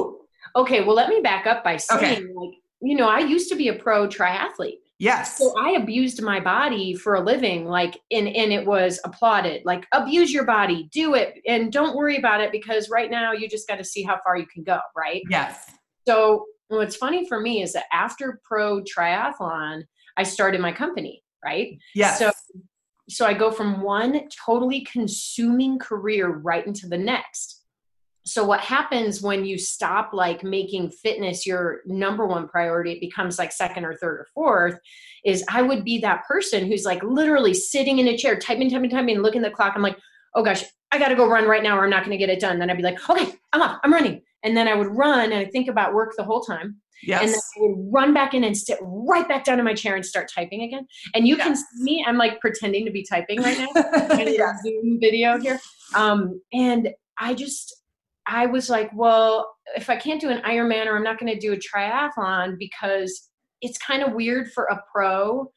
Okay, 0.57 0.83
well, 0.83 0.95
let 0.95 1.11
me 1.11 1.21
back 1.21 1.47
up 1.47 1.63
by 1.63 1.77
saying, 1.77 2.23
Okay. 2.23 2.33
like, 2.35 2.55
you 2.81 2.97
know, 2.97 3.09
I 3.09 3.19
used 3.19 3.51
to 3.51 3.55
be 3.55 3.69
a 3.69 3.75
pro 3.75 4.09
triathlete. 4.09 4.79
Yes. 4.99 5.39
So 5.39 5.55
I 5.59 5.73
abused 5.73 6.23
my 6.23 6.39
body 6.39 6.95
for 6.95 7.15
a 7.15 7.21
living, 7.21 7.67
like, 7.67 7.99
and 8.11 8.29
and 8.29 8.53
it 8.53 8.65
was 8.65 9.01
applauded. 9.05 9.63
Like, 9.65 9.87
abuse 9.93 10.33
your 10.33 10.45
body, 10.45 10.89
do 10.93 11.15
it, 11.15 11.41
and 11.47 11.73
don't 11.73 11.97
worry 11.97 12.17
about 12.17 12.41
it 12.41 12.53
because 12.53 12.89
right 12.89 13.11
now 13.11 13.33
you 13.33 13.49
just 13.49 13.67
got 13.67 13.77
to 13.77 13.85
see 13.85 14.03
how 14.03 14.21
far 14.25 14.37
you 14.37 14.47
can 14.47 14.63
go, 14.63 14.79
right? 14.97 15.23
Yes. 15.29 15.71
So 16.07 16.47
what's 16.69 16.97
funny 16.97 17.27
for 17.29 17.41
me 17.41 17.63
is 17.63 17.73
that 17.73 17.85
after 17.93 18.41
pro 18.45 18.83
triathlon, 18.83 19.83
I 20.17 20.23
started 20.23 20.61
my 20.61 20.73
company, 20.73 21.23
right? 21.45 21.77
Yes. 21.95 22.19
So 22.19 22.31
so 23.09 23.27
I 23.27 23.35
go 23.35 23.51
from 23.51 23.83
one 23.83 24.29
totally 24.47 24.81
consuming 24.91 25.79
career 25.79 26.37
right 26.39 26.67
into 26.67 26.89
the 26.89 26.99
next. 26.99 27.64
So 28.27 28.45
what 28.45 28.61
happens 28.61 29.21
when 29.21 29.45
you 29.45 29.59
stop 29.59 30.11
like 30.13 30.43
making 30.43 30.91
fitness 30.91 31.47
your 31.47 31.81
number 31.87 32.27
one 32.27 32.49
priority, 32.49 32.93
it 32.93 33.01
becomes 33.01 33.39
like 33.39 33.53
second 33.53 33.85
or 33.85 33.95
third 33.95 34.21
or 34.21 34.27
fourth, 34.35 34.79
is 35.25 35.45
I 35.49 35.63
would 35.63 35.85
be 35.85 35.99
that 35.99 36.25
person 36.27 36.67
who's 36.67 36.85
like 36.85 37.03
literally 37.03 37.55
sitting 37.55 37.99
in 37.99 38.09
a 38.09 38.17
chair, 38.17 38.37
typing, 38.37 38.71
typing, 38.71 38.91
typing, 38.91 39.19
looking 39.21 39.45
at 39.45 39.51
the 39.51 39.55
clock. 39.55 39.75
I'm 39.77 39.83
like, 39.83 39.99
oh 40.35 40.43
gosh, 40.43 40.65
I 40.91 40.99
gotta 40.99 41.17
go 41.17 41.29
run 41.29 41.47
right 41.47 41.63
now 41.63 41.79
or 41.79 41.85
I'm 41.85 41.91
not 41.91 42.05
gonna 42.05 42.17
get 42.17 42.31
it 42.31 42.41
done. 42.41 42.59
Then 42.59 42.71
I'd 42.71 42.77
be 42.77 42.83
like, 42.83 43.09
okay, 43.09 43.33
I'm 43.53 43.63
up, 43.63 43.81
I'm 43.85 43.93
running. 43.93 44.23
And 44.43 44.57
then 44.57 44.69
I 44.69 44.75
would 44.75 44.89
run 44.89 45.33
and 45.33 45.47
I 45.47 45.47
think 45.47 45.69
about 45.69 45.95
work 45.95 46.15
the 46.17 46.25
whole 46.25 46.43
time 46.43 46.81
yes. 47.07 47.23
and 47.23 47.31
then 47.31 47.39
I 47.39 47.61
would 47.61 47.93
run 47.93 48.15
back 48.15 48.35
in 48.35 48.45
and 48.45 48.57
sit 48.57 48.79
right 48.83 49.27
back 49.27 49.45
down 49.45 49.59
in 49.59 49.65
my 49.65 49.75
chair 49.75 49.97
and 49.97 50.05
start 50.05 50.31
typing 50.35 50.63
again. 50.63 50.87
And 51.15 51.27
you 51.27 51.37
can 51.37 51.57
see 51.57 51.83
me, 51.83 52.05
I'm 52.07 52.17
like 52.17 52.41
pretending 52.41 52.85
to 52.87 52.91
be 52.91 53.05
typing 53.09 53.43
right 53.43 53.59
now. 53.59 53.69
yes. 54.19 54.63
Zoom 54.63 54.99
video 55.01 55.39
here. 55.39 55.61
Um, 55.95 56.41
and 56.53 56.91
I 57.19 57.35
just, 57.35 57.75
I 58.27 58.47
was 58.47 58.71
like, 58.71 58.91
well, 58.95 59.55
if 59.77 59.91
I 59.91 59.97
can't 59.97 60.21
do 60.21 60.31
an 60.31 60.43
Ironman 60.43 60.87
or 60.87 60.97
I'm 60.97 61.03
not 61.05 61.19
going 61.19 61.33
to 61.33 61.39
do 61.39 61.53
a 61.53 61.57
triathlon 61.57 62.59
because 62.59 63.29
it's 63.61 63.79
kind 63.79 64.03
of 64.03 64.13
weird 64.13 64.51
for 64.53 64.65
a 64.65 64.81
pro 64.93 65.51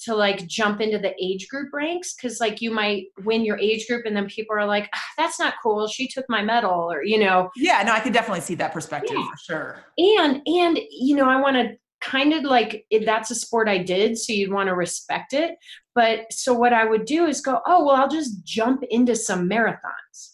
to 0.00 0.14
like 0.14 0.46
jump 0.46 0.80
into 0.80 0.98
the 0.98 1.14
age 1.22 1.48
group 1.48 1.72
ranks 1.72 2.14
because 2.14 2.40
like 2.40 2.60
you 2.60 2.70
might 2.70 3.04
win 3.24 3.44
your 3.44 3.56
age 3.58 3.86
group 3.86 4.04
and 4.06 4.14
then 4.16 4.26
people 4.26 4.54
are 4.56 4.66
like, 4.66 4.88
ah, 4.94 5.02
that's 5.16 5.38
not 5.38 5.54
cool. 5.62 5.86
She 5.86 6.08
took 6.08 6.24
my 6.28 6.42
medal 6.42 6.92
or, 6.92 7.04
you 7.04 7.18
know, 7.18 7.48
Yeah, 7.56 7.82
no, 7.86 7.92
I 7.92 8.00
can 8.00 8.12
definitely 8.12 8.40
see 8.42 8.54
that 8.56 8.72
perspective 8.72 9.16
Yeah. 9.16 9.26
for 9.30 9.36
sure. 9.38 9.84
and 9.96 10.42
and 10.46 10.78
you 10.90 11.14
know 11.16 11.28
i 11.28 11.40
want 11.40 11.56
to 11.56 11.76
kind 12.00 12.34
of 12.34 12.42
like 12.42 12.84
if 12.90 13.06
that's 13.06 13.30
a 13.30 13.34
sport 13.34 13.66
i 13.68 13.78
did 13.78 14.18
so 14.18 14.32
you'd 14.32 14.52
want 14.52 14.66
to 14.68 14.74
respect 14.74 15.32
it 15.32 15.54
but 15.94 16.30
so 16.30 16.52
what 16.52 16.72
i 16.74 16.84
would 16.84 17.06
do 17.06 17.24
is 17.24 17.40
go 17.40 17.60
oh 17.66 17.84
well 17.86 17.96
i'll 17.96 18.08
just 18.08 18.44
jump 18.44 18.82
into 18.90 19.14
some 19.16 19.48
marathons 19.48 20.33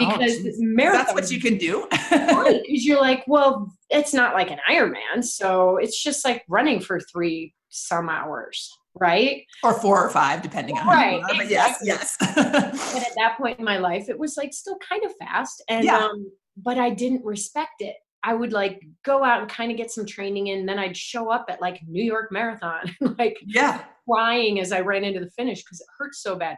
because 0.00 0.36
geez. 0.42 0.60
marathons 0.60 0.92
That's 0.92 1.14
what 1.14 1.30
you 1.30 1.40
can 1.40 1.56
do. 1.58 1.86
because 1.90 2.60
you're 2.68 3.00
like 3.00 3.24
well 3.26 3.72
it's 3.90 4.12
not 4.12 4.34
like 4.34 4.50
an 4.50 4.58
ironman 4.68 5.22
so 5.22 5.76
it's 5.76 6.02
just 6.02 6.24
like 6.24 6.44
running 6.48 6.80
for 6.80 6.98
three 7.00 7.54
some 7.68 8.08
hours 8.08 8.70
right 8.94 9.44
or 9.62 9.72
four 9.74 10.04
or 10.04 10.10
five, 10.10 10.42
depending 10.42 10.76
on 10.76 10.86
Right, 10.88 11.12
who 11.12 11.16
you 11.18 11.22
are. 11.22 11.36
But 11.36 11.48
yes, 11.50 11.78
yes. 11.84 12.16
but 12.20 12.36
at 12.36 13.12
that 13.16 13.36
point 13.38 13.60
in 13.60 13.64
my 13.64 13.78
life 13.78 14.08
it 14.08 14.18
was 14.18 14.36
like 14.36 14.52
still 14.52 14.76
kind 14.88 15.04
of 15.04 15.12
fast 15.20 15.62
and 15.68 15.84
Yeah. 15.84 15.98
um 15.98 16.30
but 16.56 16.76
i 16.78 16.90
didn't 16.90 17.24
respect 17.24 17.80
it 17.80 17.94
i 18.24 18.34
would 18.34 18.52
like 18.52 18.82
go 19.04 19.22
out 19.24 19.40
and 19.42 19.48
kind 19.48 19.70
of 19.70 19.76
get 19.78 19.92
some 19.92 20.04
training 20.04 20.48
in 20.48 20.58
and 20.60 20.68
then 20.68 20.78
i'd 20.80 20.96
show 20.96 21.30
up 21.30 21.46
at 21.48 21.60
like 21.60 21.80
new 21.86 22.02
york 22.02 22.32
marathon 22.32 22.92
like 23.18 23.38
yeah. 23.46 23.84
crying 24.08 24.58
as 24.60 24.72
i 24.72 24.80
ran 24.80 25.04
into 25.04 25.20
the 25.20 25.30
finish 25.30 25.62
because 25.62 25.80
it 25.80 25.86
hurts 25.96 26.20
so 26.20 26.34
bad 26.34 26.56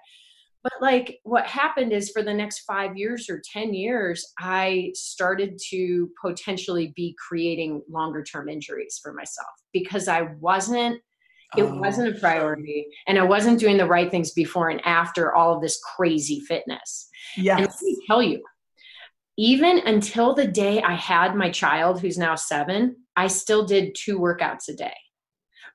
but 0.63 0.73
like 0.81 1.21
what 1.25 1.47
happened 1.47 1.93
is 1.93 2.11
for 2.11 2.23
the 2.23 2.33
next 2.33 2.61
five 2.61 2.97
years 2.97 3.29
or 3.29 3.43
10 3.53 3.75
years 3.75 4.33
i 4.39 4.91
started 4.95 5.59
to 5.71 6.11
potentially 6.21 6.93
be 6.97 7.17
creating 7.29 7.83
longer 7.91 8.23
term 8.23 8.49
injuries 8.49 9.01
for 9.03 9.13
myself 9.13 9.49
because 9.73 10.09
i 10.09 10.23
wasn't 10.41 11.01
it 11.57 11.65
Oh, 11.65 11.75
wasn't 11.75 12.17
a 12.17 12.19
priority 12.19 12.87
and 13.07 13.19
i 13.19 13.23
wasn't 13.23 13.61
doing 13.61 13.77
the 13.77 13.87
right 13.87 14.11
things 14.11 14.33
before 14.33 14.71
and 14.71 14.81
after 14.87 15.35
all 15.35 15.55
of 15.55 15.61
this 15.61 15.79
crazy 15.97 16.41
fitness. 16.41 17.09
Yeah. 17.37 17.57
and 17.59 17.67
let 17.67 17.83
me 17.83 17.97
tell 18.07 18.23
you 18.23 18.43
even 19.37 19.79
until 19.87 20.35
the 20.35 20.47
day 20.47 20.81
i 20.83 20.95
had 20.95 21.35
my 21.35 21.51
child 21.51 22.01
who's 22.01 22.17
now 22.19 22.35
seven 22.37 22.97
i 23.17 23.27
still 23.27 23.67
did 23.67 23.95
two 23.95 24.19
workouts 24.19 24.69
a 24.69 24.75
day 24.75 24.95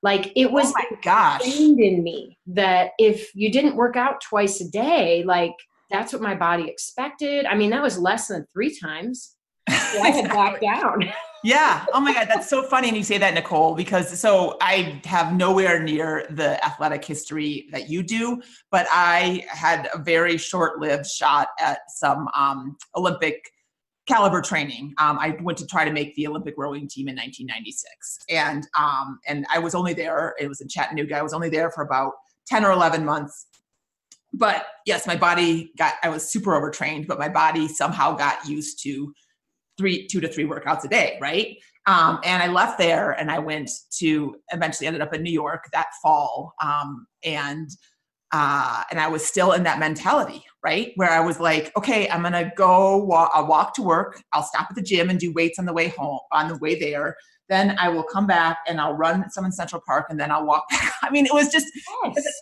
like 0.02 0.32
it 0.36 0.50
was 0.50 0.72
oh 0.76 0.96
gosh. 1.02 1.40
ingrained 1.44 1.80
in 1.80 2.02
me 2.02 2.38
that 2.46 2.92
if 2.98 3.34
you 3.34 3.50
didn't 3.50 3.76
work 3.76 3.96
out 3.96 4.20
twice 4.20 4.60
a 4.60 4.68
day 4.68 5.22
like 5.24 5.54
that's 5.90 6.12
what 6.12 6.22
my 6.22 6.34
body 6.34 6.68
expected 6.68 7.46
i 7.46 7.54
mean 7.54 7.70
that 7.70 7.82
was 7.82 7.98
less 7.98 8.28
than 8.28 8.46
three 8.52 8.76
times 8.78 9.34
so 9.68 10.00
i 10.02 10.10
had 10.10 10.28
back 10.30 10.60
down 10.60 11.10
Yeah. 11.44 11.84
Oh 11.94 12.00
my 12.00 12.12
God. 12.12 12.26
That's 12.28 12.48
so 12.48 12.62
funny. 12.62 12.88
And 12.88 12.96
you 12.96 13.02
say 13.02 13.18
that, 13.18 13.34
Nicole, 13.34 13.74
because 13.74 14.18
so 14.20 14.56
I 14.60 15.00
have 15.04 15.34
nowhere 15.34 15.82
near 15.82 16.26
the 16.30 16.62
athletic 16.64 17.04
history 17.04 17.68
that 17.72 17.88
you 17.88 18.02
do, 18.02 18.42
but 18.70 18.86
I 18.90 19.44
had 19.48 19.88
a 19.94 19.98
very 19.98 20.36
short 20.36 20.80
lived 20.80 21.06
shot 21.06 21.48
at 21.60 21.90
some 21.90 22.28
um, 22.36 22.76
Olympic 22.96 23.50
caliber 24.08 24.40
training. 24.40 24.94
Um, 24.98 25.18
I 25.18 25.36
went 25.42 25.58
to 25.58 25.66
try 25.66 25.84
to 25.84 25.92
make 25.92 26.14
the 26.14 26.26
Olympic 26.26 26.54
rowing 26.56 26.88
team 26.88 27.08
in 27.08 27.14
1996. 27.14 28.18
And, 28.30 28.66
um, 28.78 29.20
and 29.28 29.46
I 29.52 29.58
was 29.58 29.74
only 29.74 29.92
there, 29.92 30.34
it 30.40 30.48
was 30.48 30.60
in 30.60 30.68
Chattanooga. 30.68 31.16
I 31.16 31.22
was 31.22 31.34
only 31.34 31.50
there 31.50 31.70
for 31.70 31.82
about 31.82 32.14
10 32.46 32.64
or 32.64 32.72
11 32.72 33.04
months. 33.04 33.46
But 34.32 34.66
yes, 34.86 35.06
my 35.06 35.16
body 35.16 35.72
got, 35.78 35.94
I 36.02 36.08
was 36.08 36.30
super 36.30 36.54
overtrained, 36.54 37.06
but 37.06 37.18
my 37.18 37.28
body 37.28 37.68
somehow 37.68 38.14
got 38.14 38.48
used 38.48 38.82
to 38.82 39.12
three 39.78 40.06
two 40.08 40.20
to 40.20 40.28
three 40.28 40.44
workouts 40.44 40.84
a 40.84 40.88
day 40.88 41.16
right 41.20 41.56
um, 41.86 42.18
and 42.24 42.42
i 42.42 42.48
left 42.48 42.78
there 42.78 43.12
and 43.12 43.30
i 43.30 43.38
went 43.38 43.70
to 43.96 44.34
eventually 44.52 44.86
ended 44.86 45.00
up 45.00 45.14
in 45.14 45.22
new 45.22 45.32
york 45.32 45.64
that 45.72 45.86
fall 46.02 46.52
um, 46.62 47.06
and 47.22 47.70
uh, 48.32 48.82
and 48.90 49.00
i 49.00 49.06
was 49.06 49.24
still 49.24 49.52
in 49.52 49.62
that 49.62 49.78
mentality 49.78 50.44
right? 50.64 50.92
Where 50.96 51.10
i 51.10 51.20
was 51.20 51.40
like 51.40 51.72
okay 51.76 52.08
i'm 52.10 52.22
gonna 52.22 52.50
go 52.56 52.98
walk, 52.98 53.30
i'll 53.34 53.46
walk 53.46 53.74
to 53.74 53.82
work 53.82 54.22
i'll 54.32 54.42
stop 54.42 54.66
at 54.70 54.76
the 54.76 54.82
gym 54.82 55.10
and 55.10 55.18
do 55.18 55.32
weights 55.32 55.58
on 55.58 55.66
the 55.66 55.72
way 55.72 55.88
home 55.88 56.20
on 56.32 56.48
the 56.48 56.58
way 56.58 56.78
there. 56.78 57.16
Then 57.48 57.76
i 57.78 57.88
will 57.88 58.02
come 58.02 58.26
back 58.26 58.58
and 58.66 58.80
i'll 58.80 58.94
run 58.94 59.30
some 59.30 59.44
in 59.44 59.52
central 59.52 59.82
park 59.86 60.06
and 60.10 60.18
then 60.18 60.30
i'll 60.30 60.46
walk 60.46 60.68
back. 60.70 60.92
I 61.02 61.10
mean 61.10 61.26
it 61.26 61.32
was 61.32 61.48
just 61.48 61.66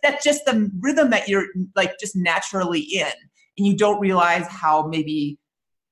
that's 0.03 0.25
just 0.25 0.45
the 0.47 0.71
rhythm 0.81 1.11
that 1.11 1.29
you're 1.29 1.47
like 1.75 1.99
just 1.99 2.17
naturally 2.17 2.81
in. 2.81 3.13
And 3.59 3.67
you 3.67 3.77
don't 3.77 4.01
realize 4.01 4.47
how 4.49 4.87
maybe 4.87 5.39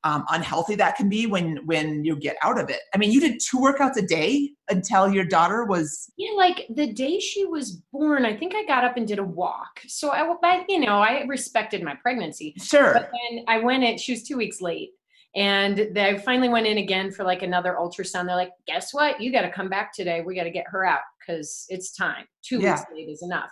um, 0.04 0.25
unhealthy 0.30 0.75
that 0.76 0.96
can 0.96 1.08
be 1.08 1.26
when 1.26 1.58
when 1.66 2.04
you 2.04 2.14
get 2.14 2.37
out 2.42 2.61
of 2.61 2.68
it 2.70 2.80
i 2.94 2.99
mean 2.99 3.11
you 3.11 3.20
did 3.20 3.40
two 3.40 3.58
workouts 3.58 3.96
a 3.96 4.02
day 4.02 4.50
until 4.70 5.12
your 5.12 5.25
daughter 5.25 5.64
was 5.64 6.11
Yeah, 6.16 6.32
like 6.37 6.66
the 6.75 6.92
day 6.92 7.18
she 7.20 7.44
was 7.44 7.82
born, 7.92 8.25
I 8.25 8.37
think 8.37 8.54
I 8.54 8.64
got 8.64 8.84
up 8.84 8.96
and 8.96 9.06
did 9.06 9.18
a 9.18 9.25
walk. 9.25 9.80
So 9.87 10.11
I, 10.11 10.23
I 10.42 10.64
you 10.68 10.80
know, 10.80 11.00
I 11.00 11.25
respected 11.26 11.82
my 11.82 11.94
pregnancy. 11.96 12.54
sure 12.56 12.92
But 12.94 13.11
then 13.12 13.44
I 13.46 13.58
went 13.58 13.84
in, 13.84 13.99
she 13.99 14.12
was 14.12 14.23
two 14.23 14.37
weeks 14.37 14.61
late. 14.61 14.90
And 15.37 15.88
they 15.94 16.16
finally 16.25 16.49
went 16.49 16.66
in 16.66 16.78
again 16.78 17.11
for 17.11 17.25
like 17.25 17.42
another 17.42 17.76
ultrasound. 17.78 18.26
They're 18.26 18.37
like, 18.37 18.52
guess 18.66 18.94
what? 18.94 19.20
You 19.20 19.32
got 19.32 19.42
to 19.42 19.50
come 19.50 19.68
back 19.68 19.92
today. 19.92 20.23
We 20.23 20.37
got 20.37 20.44
to 20.44 20.50
get 20.50 20.66
her 20.68 20.87
out 20.87 21.00
because 21.18 21.66
it's 21.68 21.92
time. 21.94 22.25
Two 22.42 22.61
Yeah. 22.61 22.76
weeks 22.76 22.84
late 22.94 23.08
is 23.08 23.23
enough. 23.23 23.50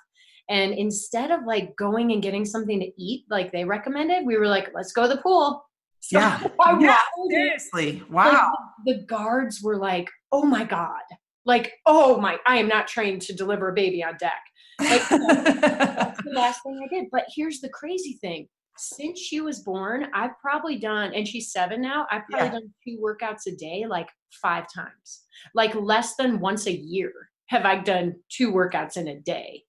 And 0.48 0.72
instead 0.72 1.30
of 1.30 1.40
like 1.44 1.76
going 1.76 2.12
and 2.12 2.22
getting 2.22 2.44
something 2.44 2.78
to 2.80 2.90
eat 2.96 3.24
like 3.30 3.52
they 3.52 3.64
recommended, 3.64 4.24
we 4.24 4.36
were 4.36 4.46
like, 4.46 4.70
let's 4.74 4.92
go 4.92 5.02
to 5.02 5.08
the 5.14 5.20
pool. 5.20 5.64
So 6.02 6.18
Yeah. 6.18 6.40
I 6.60 6.78
Yeah, 6.78 6.98
seriously 7.30 8.00
Like, 8.00 8.10
wow 8.10 8.52
the 8.84 9.04
guards 9.06 9.62
were 9.62 9.76
like, 9.76 10.10
oh 10.32 10.44
my 10.44 10.64
God. 10.64 11.00
Like, 11.46 11.72
oh 11.86 12.20
my, 12.20 12.38
I 12.46 12.58
am 12.58 12.68
not 12.68 12.88
trained 12.88 13.22
to 13.22 13.32
deliver 13.32 13.68
a 13.68 13.72
baby 13.74 14.02
on 14.02 14.16
deck. 14.18 14.42
Like, 14.80 15.02
that's 15.08 15.10
the 16.24 16.30
last 16.32 16.62
thing 16.64 16.80
I 16.84 16.88
did. 16.92 17.06
But 17.12 17.24
here's 17.34 17.60
the 17.60 17.68
crazy 17.68 18.18
thing. 18.20 18.48
Since 18.78 19.20
she 19.20 19.40
was 19.40 19.60
born, 19.60 20.06
I've 20.14 20.36
probably 20.40 20.78
done, 20.78 21.12
and 21.14 21.26
she's 21.28 21.52
seven 21.52 21.80
now, 21.80 22.06
I've 22.10 22.26
probably 22.26 22.46
Yeah. 22.48 22.52
done 22.54 22.74
two 22.86 22.98
workouts 23.00 23.46
a 23.46 23.54
day, 23.56 23.84
like 23.88 24.08
five 24.40 24.66
times. 24.72 25.22
Like 25.54 25.74
less 25.74 26.16
than 26.16 26.40
once 26.40 26.66
a 26.66 26.72
year 26.72 27.12
have 27.46 27.64
I 27.64 27.78
done 27.78 28.14
two 28.28 28.50
workouts 28.52 28.96
in 28.96 29.08
a 29.08 29.20
day. 29.20 29.62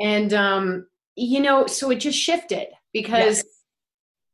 And, 0.00 0.32
um, 0.34 0.86
you 1.16 1.40
know, 1.40 1.66
so 1.66 1.90
it 1.90 1.96
just 1.96 2.18
shifted 2.18 2.66
because 2.92 3.38
Yes. 3.38 3.44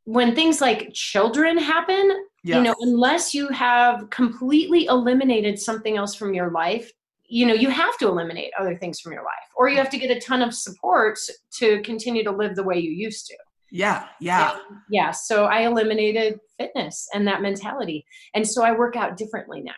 When 0.09 0.35
things 0.35 0.61
like 0.61 0.91
children 0.93 1.59
happen, 1.59 2.11
you 2.43 2.63
know 2.63 2.75
unless 2.81 3.35
you 3.35 3.49
have 3.49 4.09
completely 4.11 4.87
eliminated 4.87 5.59
something 5.59 5.97
else 5.97 6.15
from 6.15 6.35
your 6.35 6.51
life 6.51 6.91
you 7.29 7.47
know 7.47 7.55
you 7.55 7.69
have 7.69 7.97
to 7.99 8.09
eliminate 8.09 8.51
other 8.59 8.77
things 8.77 9.01
from 9.01 9.13
your 9.13 9.23
life 9.23 9.49
or 9.57 9.69
you 9.69 9.77
have 9.77 9.91
to 9.91 9.99
get 9.99 10.17
a 10.17 10.21
ton 10.21 10.41
of 10.41 10.55
supports 10.55 11.31
to 11.53 11.83
continue 11.83 12.25
to 12.25 12.31
live 12.31 12.57
the 12.57 12.63
way 12.63 12.79
you 12.79 12.91
used 12.91 13.27
to 13.27 13.37
Yeah, 13.71 14.07
yeah. 14.19 14.53
And, 14.53 14.61
yeah. 14.91 15.11
So 15.11 15.45
I 15.45 15.67
eliminated 15.67 16.41
fitness 16.57 17.07
and 17.13 17.27
that 17.29 17.43
mentality. 17.43 18.07
And 18.35 18.49
so 18.49 18.65
I 18.65 18.73
work 18.73 18.97
out 18.97 19.19
differently 19.19 19.61
now. 19.61 19.73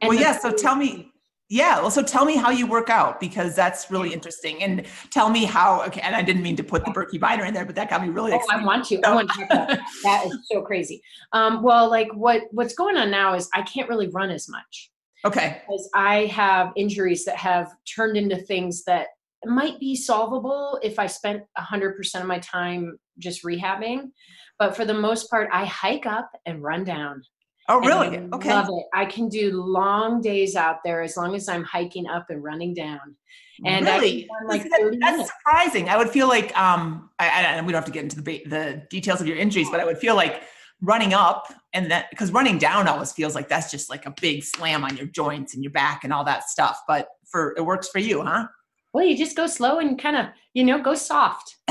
And 0.00 0.08
well, 0.08 0.18
yeah. 0.18 0.36
So 0.36 0.50
tell 0.50 0.74
me, 0.74 1.12
yeah. 1.48 1.80
Well, 1.80 1.90
so 1.90 2.02
tell 2.02 2.24
me 2.24 2.36
how 2.36 2.50
you 2.50 2.66
work 2.66 2.90
out 2.90 3.20
because 3.20 3.54
that's 3.54 3.90
really 3.90 4.12
interesting. 4.12 4.62
And 4.62 4.84
tell 5.10 5.30
me 5.30 5.44
how, 5.44 5.82
okay. 5.86 6.00
And 6.00 6.14
I 6.14 6.22
didn't 6.22 6.42
mean 6.42 6.56
to 6.56 6.64
put 6.64 6.84
the 6.84 6.90
Birkie 6.90 7.18
Binder 7.18 7.44
in 7.44 7.54
there, 7.54 7.64
but 7.64 7.76
that 7.76 7.88
got 7.88 8.02
me 8.02 8.08
really 8.08 8.32
oh, 8.32 8.36
excited. 8.36 8.62
I 8.62 8.64
want 8.66 8.84
to. 8.86 9.00
I 9.04 9.14
want 9.14 9.30
to 9.30 9.46
that. 9.50 9.80
that 10.02 10.26
is 10.26 10.38
so 10.50 10.62
crazy. 10.62 11.02
Um, 11.32 11.62
well, 11.62 11.88
like 11.88 12.08
what, 12.14 12.42
what's 12.50 12.74
going 12.74 12.96
on 12.96 13.10
now 13.10 13.34
is 13.34 13.48
I 13.54 13.62
can't 13.62 13.88
really 13.88 14.08
run 14.08 14.30
as 14.30 14.48
much. 14.48 14.90
Okay. 15.24 15.62
Because 15.66 15.88
I 15.94 16.26
have 16.26 16.72
injuries 16.76 17.24
that 17.24 17.36
have 17.36 17.72
turned 17.94 18.16
into 18.16 18.36
things 18.36 18.84
that 18.84 19.08
might 19.44 19.78
be 19.78 19.94
solvable 19.94 20.78
if 20.82 20.98
I 20.98 21.06
spent 21.06 21.44
100% 21.58 22.20
of 22.20 22.26
my 22.26 22.38
time 22.40 22.98
just 23.18 23.44
rehabbing. 23.44 24.10
But 24.58 24.74
for 24.74 24.84
the 24.84 24.94
most 24.94 25.30
part, 25.30 25.48
I 25.52 25.64
hike 25.64 26.06
up 26.06 26.30
and 26.44 26.62
run 26.62 26.84
down. 26.84 27.22
Oh, 27.68 27.80
really? 27.80 28.16
And 28.16 28.32
okay. 28.34 28.50
Love 28.50 28.68
it. 28.68 28.84
I 28.94 29.04
can 29.06 29.28
do 29.28 29.62
long 29.62 30.20
days 30.20 30.54
out 30.54 30.78
there 30.84 31.02
as 31.02 31.16
long 31.16 31.34
as 31.34 31.48
I'm 31.48 31.64
hiking 31.64 32.06
up 32.06 32.30
and 32.30 32.42
running 32.42 32.74
down. 32.74 33.16
And 33.64 33.86
really, 33.86 34.28
like 34.46 34.62
that, 34.64 34.98
that's 35.00 35.30
surprising. 35.30 35.88
I 35.88 35.96
would 35.96 36.10
feel 36.10 36.28
like, 36.28 36.56
um, 36.58 37.10
I, 37.18 37.56
I, 37.56 37.60
we 37.62 37.72
don't 37.72 37.80
have 37.80 37.86
to 37.86 37.90
get 37.90 38.02
into 38.02 38.16
the 38.16 38.44
the 38.46 38.82
details 38.90 39.20
of 39.20 39.26
your 39.26 39.38
injuries, 39.38 39.68
but 39.70 39.80
I 39.80 39.84
would 39.84 39.98
feel 39.98 40.14
like 40.14 40.42
running 40.82 41.14
up 41.14 41.50
and 41.72 41.90
that 41.90 42.10
because 42.10 42.30
running 42.30 42.58
down 42.58 42.86
always 42.86 43.12
feels 43.12 43.34
like 43.34 43.48
that's 43.48 43.70
just 43.70 43.88
like 43.88 44.04
a 44.04 44.14
big 44.20 44.44
slam 44.44 44.84
on 44.84 44.94
your 44.98 45.06
joints 45.06 45.54
and 45.54 45.64
your 45.64 45.72
back 45.72 46.04
and 46.04 46.12
all 46.12 46.24
that 46.24 46.48
stuff. 46.50 46.82
But 46.86 47.08
for 47.24 47.54
it 47.56 47.62
works 47.62 47.88
for 47.88 47.98
you, 47.98 48.22
huh? 48.22 48.46
Well, 48.92 49.04
you 49.04 49.16
just 49.16 49.36
go 49.36 49.46
slow 49.46 49.78
and 49.78 49.98
kind 49.98 50.16
of, 50.16 50.26
you 50.54 50.62
know, 50.62 50.80
go 50.80 50.94
soft. 50.94 51.56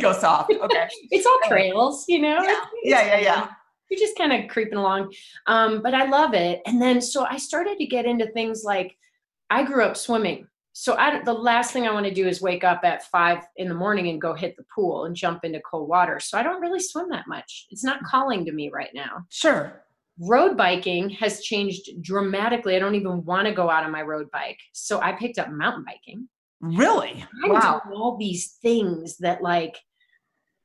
go 0.00 0.12
soft. 0.12 0.52
Okay. 0.52 0.88
it's 1.10 1.26
all 1.26 1.38
trails, 1.46 2.04
you 2.08 2.20
know. 2.20 2.42
Yeah, 2.42 2.64
yeah, 2.82 3.04
yeah. 3.04 3.20
yeah 3.20 3.48
you're 3.92 4.00
just 4.00 4.16
kind 4.16 4.32
of 4.32 4.50
creeping 4.50 4.78
along. 4.78 5.12
Um, 5.46 5.82
but 5.82 5.92
I 5.92 6.06
love 6.06 6.32
it. 6.32 6.62
And 6.64 6.80
then 6.80 7.02
so 7.02 7.24
I 7.24 7.36
started 7.36 7.76
to 7.78 7.86
get 7.86 8.06
into 8.06 8.26
things 8.28 8.64
like 8.64 8.96
I 9.50 9.64
grew 9.64 9.84
up 9.84 9.98
swimming. 9.98 10.48
So 10.72 10.96
I, 10.96 11.22
the 11.22 11.34
last 11.34 11.72
thing 11.72 11.86
I 11.86 11.92
want 11.92 12.06
to 12.06 12.14
do 12.14 12.26
is 12.26 12.40
wake 12.40 12.64
up 12.64 12.80
at 12.84 13.04
five 13.10 13.44
in 13.56 13.68
the 13.68 13.74
morning 13.74 14.08
and 14.08 14.18
go 14.18 14.32
hit 14.32 14.56
the 14.56 14.64
pool 14.74 15.04
and 15.04 15.14
jump 15.14 15.44
into 15.44 15.60
cold 15.60 15.90
water. 15.90 16.18
So 16.20 16.38
I 16.38 16.42
don't 16.42 16.62
really 16.62 16.80
swim 16.80 17.10
that 17.10 17.28
much. 17.28 17.66
It's 17.68 17.84
not 17.84 18.02
calling 18.04 18.46
to 18.46 18.52
me 18.52 18.70
right 18.72 18.88
now. 18.94 19.26
Sure. 19.28 19.84
Road 20.18 20.56
biking 20.56 21.10
has 21.10 21.42
changed 21.42 21.90
dramatically. 22.00 22.76
I 22.76 22.78
don't 22.78 22.94
even 22.94 23.22
want 23.26 23.46
to 23.46 23.52
go 23.52 23.68
out 23.68 23.84
on 23.84 23.92
my 23.92 24.00
road 24.00 24.30
bike. 24.32 24.58
So 24.72 25.02
I 25.02 25.12
picked 25.12 25.38
up 25.38 25.50
mountain 25.50 25.84
biking. 25.84 26.28
Really? 26.62 27.26
I'm 27.44 27.50
wow. 27.50 27.82
all 27.92 28.16
these 28.16 28.56
things 28.62 29.18
that 29.18 29.42
like 29.42 29.76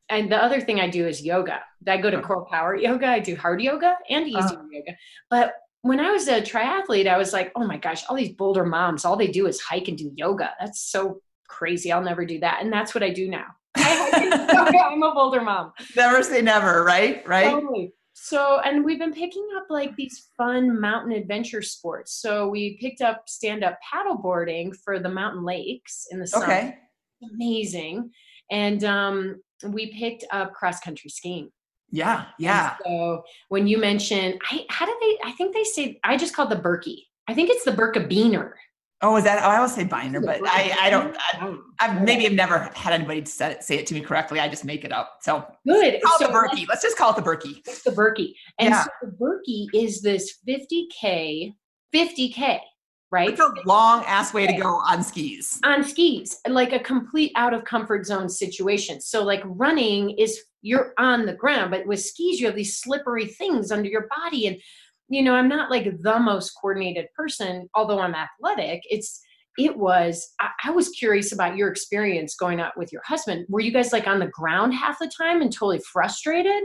and 0.09 0.31
the 0.31 0.41
other 0.41 0.61
thing 0.61 0.79
I 0.79 0.89
do 0.89 1.05
is 1.05 1.21
yoga. 1.21 1.61
I 1.87 1.97
go 1.97 2.09
to 2.09 2.21
CorePower 2.21 2.81
Yoga. 2.81 3.07
I 3.07 3.19
do 3.19 3.35
hard 3.35 3.61
yoga 3.61 3.95
and 4.09 4.27
easy 4.27 4.37
uh, 4.37 4.61
yoga. 4.71 4.97
But 5.29 5.53
when 5.81 5.99
I 5.99 6.11
was 6.11 6.27
a 6.27 6.41
triathlete, 6.41 7.07
I 7.07 7.17
was 7.17 7.33
like, 7.33 7.51
oh 7.55 7.65
my 7.65 7.77
gosh, 7.77 8.03
all 8.09 8.15
these 8.15 8.33
Boulder 8.33 8.65
moms, 8.65 9.05
all 9.05 9.15
they 9.15 9.27
do 9.27 9.47
is 9.47 9.61
hike 9.61 9.87
and 9.87 9.97
do 9.97 10.11
yoga. 10.15 10.53
That's 10.59 10.81
so 10.81 11.21
crazy. 11.47 11.91
I'll 11.91 12.01
never 12.01 12.25
do 12.25 12.39
that. 12.39 12.59
And 12.61 12.71
that's 12.71 12.93
what 12.93 13.03
I 13.03 13.09
do 13.09 13.29
now. 13.29 13.45
I'm 13.77 15.03
a 15.03 15.13
Boulder 15.13 15.41
mom. 15.41 15.71
Never 15.95 16.23
say 16.23 16.41
never, 16.41 16.83
right? 16.83 17.25
Right. 17.27 17.49
Totally. 17.49 17.93
So, 18.19 18.59
and 18.65 18.83
we've 18.83 18.97
been 18.97 19.13
picking 19.13 19.47
up 19.55 19.67
like 19.69 19.95
these 19.95 20.29
fun 20.35 20.81
mountain 20.81 21.11
adventure 21.11 21.61
sports. 21.61 22.19
So 22.19 22.47
we 22.47 22.77
picked 22.81 23.01
up 23.01 23.29
stand 23.29 23.63
up 23.63 23.77
paddle 23.89 24.17
boarding 24.17 24.73
for 24.73 24.99
the 24.99 25.09
mountain 25.09 25.45
lakes 25.45 26.07
in 26.09 26.19
the 26.19 26.25
summer. 26.25 26.45
Okay. 26.45 26.77
Amazing. 27.33 28.09
And 28.49 28.83
um, 28.83 29.41
we 29.67 29.93
picked 29.93 30.25
up 30.31 30.53
cross 30.53 30.79
country 30.79 31.11
skiing. 31.11 31.51
Yeah, 31.89 32.25
yeah. 32.37 32.75
And 32.85 32.85
so 32.85 33.23
when 33.49 33.67
you 33.67 33.77
mention, 33.77 34.37
I 34.51 34.65
how 34.69 34.85
do 34.85 34.95
they? 35.01 35.17
I 35.23 35.31
think 35.33 35.53
they 35.53 35.63
say 35.63 35.99
I 36.03 36.17
just 36.17 36.35
call 36.35 36.47
the 36.47 36.55
Birkie. 36.55 37.07
I 37.27 37.33
think 37.33 37.49
it's 37.49 37.63
the 37.65 37.71
Birkebeiner. 37.71 38.53
Oh, 39.01 39.15
is 39.15 39.25
that? 39.25 39.43
Oh, 39.43 39.47
I 39.47 39.57
always 39.57 39.75
say 39.75 39.83
binder, 39.83 40.19
but 40.19 40.39
I, 40.43 40.75
I 40.79 40.89
don't. 40.89 41.15
I, 41.15 41.39
oh, 41.41 41.61
I've 41.79 42.01
maybe 42.01 42.25
I've 42.25 42.33
never 42.33 42.59
had 42.73 42.93
anybody 42.93 43.23
say 43.25 43.51
it, 43.51 43.63
say 43.63 43.77
it 43.77 43.85
to 43.87 43.93
me 43.93 44.01
correctly. 44.01 44.39
I 44.39 44.49
just 44.49 44.65
make 44.65 44.83
it 44.83 44.91
up. 44.91 45.19
So 45.21 45.45
good. 45.67 46.01
Call 46.01 46.17
so 46.17 46.25
it 46.25 46.27
the 46.27 46.33
Birkie. 46.33 46.65
Let's 46.67 46.81
just 46.81 46.97
call 46.97 47.11
it 47.11 47.15
the 47.15 47.21
Birkie. 47.21 47.61
It's 47.67 47.83
the 47.83 47.91
Birkie, 47.91 48.35
and 48.59 48.69
yeah. 48.69 48.83
so 48.83 48.89
the 49.03 49.11
Birkie 49.11 49.67
is 49.73 50.01
this 50.01 50.39
50k, 50.47 51.53
50k 51.93 52.59
right? 53.11 53.29
It's 53.29 53.39
a 53.39 53.53
long 53.65 54.03
ass 54.05 54.33
way 54.33 54.47
to 54.47 54.53
go 54.53 54.75
on 54.75 55.03
skis. 55.03 55.59
On 55.63 55.83
skis, 55.83 56.39
like 56.47 56.73
a 56.73 56.79
complete 56.79 57.31
out 57.35 57.53
of 57.53 57.63
comfort 57.63 58.05
zone 58.05 58.29
situation. 58.29 59.01
So, 59.01 59.23
like 59.23 59.41
running 59.45 60.11
is 60.11 60.41
you're 60.61 60.93
on 60.97 61.25
the 61.25 61.33
ground, 61.33 61.71
but 61.71 61.85
with 61.85 62.01
skis, 62.01 62.39
you 62.39 62.47
have 62.47 62.55
these 62.55 62.77
slippery 62.79 63.25
things 63.25 63.71
under 63.71 63.89
your 63.89 64.07
body. 64.23 64.47
And, 64.47 64.57
you 65.07 65.23
know, 65.23 65.33
I'm 65.33 65.47
not 65.47 65.71
like 65.71 66.01
the 66.01 66.19
most 66.19 66.51
coordinated 66.61 67.07
person, 67.15 67.69
although 67.73 67.99
I'm 67.99 68.15
athletic. 68.15 68.81
It's, 68.89 69.21
it 69.57 69.77
was, 69.77 70.33
I, 70.41 70.49
I 70.65 70.71
was 70.71 70.89
curious 70.89 71.31
about 71.31 71.55
your 71.55 71.69
experience 71.69 72.35
going 72.35 72.59
out 72.59 72.77
with 72.77 72.91
your 72.91 73.01
husband. 73.05 73.45
Were 73.49 73.61
you 73.61 73.71
guys 73.71 73.93
like 73.93 74.07
on 74.07 74.19
the 74.19 74.27
ground 74.27 74.73
half 74.73 74.99
the 74.99 75.09
time 75.15 75.41
and 75.41 75.51
totally 75.51 75.79
frustrated? 75.91 76.63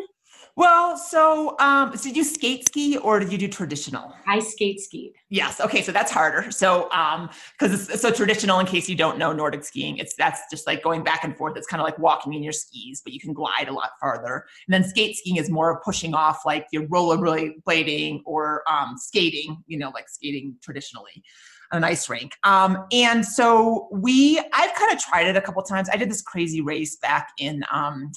Well, 0.54 0.98
so 0.98 1.56
um, 1.60 1.96
so 1.96 2.04
did 2.08 2.16
you 2.16 2.24
skate 2.24 2.68
ski 2.68 2.98
or 2.98 3.18
did 3.18 3.32
you 3.32 3.38
do 3.38 3.48
traditional? 3.48 4.14
I 4.26 4.40
skate 4.40 4.80
skied. 4.80 5.12
Yes. 5.30 5.60
Okay, 5.60 5.80
so 5.80 5.92
that's 5.92 6.10
harder. 6.10 6.50
So 6.50 6.90
um, 6.90 7.30
because 7.58 7.88
it's 7.88 8.02
so 8.02 8.10
traditional. 8.10 8.58
In 8.58 8.66
case 8.66 8.86
you 8.86 8.94
don't 8.94 9.16
know 9.16 9.32
Nordic 9.32 9.64
skiing, 9.64 9.96
it's 9.96 10.14
that's 10.14 10.42
just 10.50 10.66
like 10.66 10.82
going 10.82 11.02
back 11.02 11.24
and 11.24 11.34
forth. 11.36 11.56
It's 11.56 11.66
kind 11.66 11.80
of 11.80 11.84
like 11.84 11.98
walking 11.98 12.34
in 12.34 12.42
your 12.42 12.52
skis, 12.52 13.00
but 13.02 13.14
you 13.14 13.20
can 13.20 13.32
glide 13.32 13.68
a 13.68 13.72
lot 13.72 13.92
farther. 13.98 14.44
And 14.66 14.74
then 14.74 14.84
skate 14.84 15.16
skiing 15.16 15.36
is 15.36 15.48
more 15.48 15.74
of 15.74 15.82
pushing 15.82 16.12
off 16.14 16.44
like 16.44 16.66
your 16.70 16.86
rollerblading 16.88 18.20
or 18.26 18.62
um, 18.70 18.96
skating. 18.98 19.62
You 19.66 19.78
know, 19.78 19.90
like 19.94 20.10
skating 20.10 20.56
traditionally 20.62 21.22
on 21.72 21.78
an 21.78 21.84
ice 21.84 22.10
rink. 22.10 22.36
Um, 22.44 22.84
and 22.92 23.24
so 23.24 23.88
we, 23.90 24.38
I've 24.52 24.74
kind 24.74 24.92
of 24.92 24.98
tried 24.98 25.28
it 25.28 25.36
a 25.36 25.40
couple 25.40 25.62
times. 25.62 25.88
I 25.90 25.96
did 25.96 26.10
this 26.10 26.20
crazy 26.20 26.60
race 26.60 26.96
back 26.96 27.30
in 27.38 27.64
um, 27.72 28.12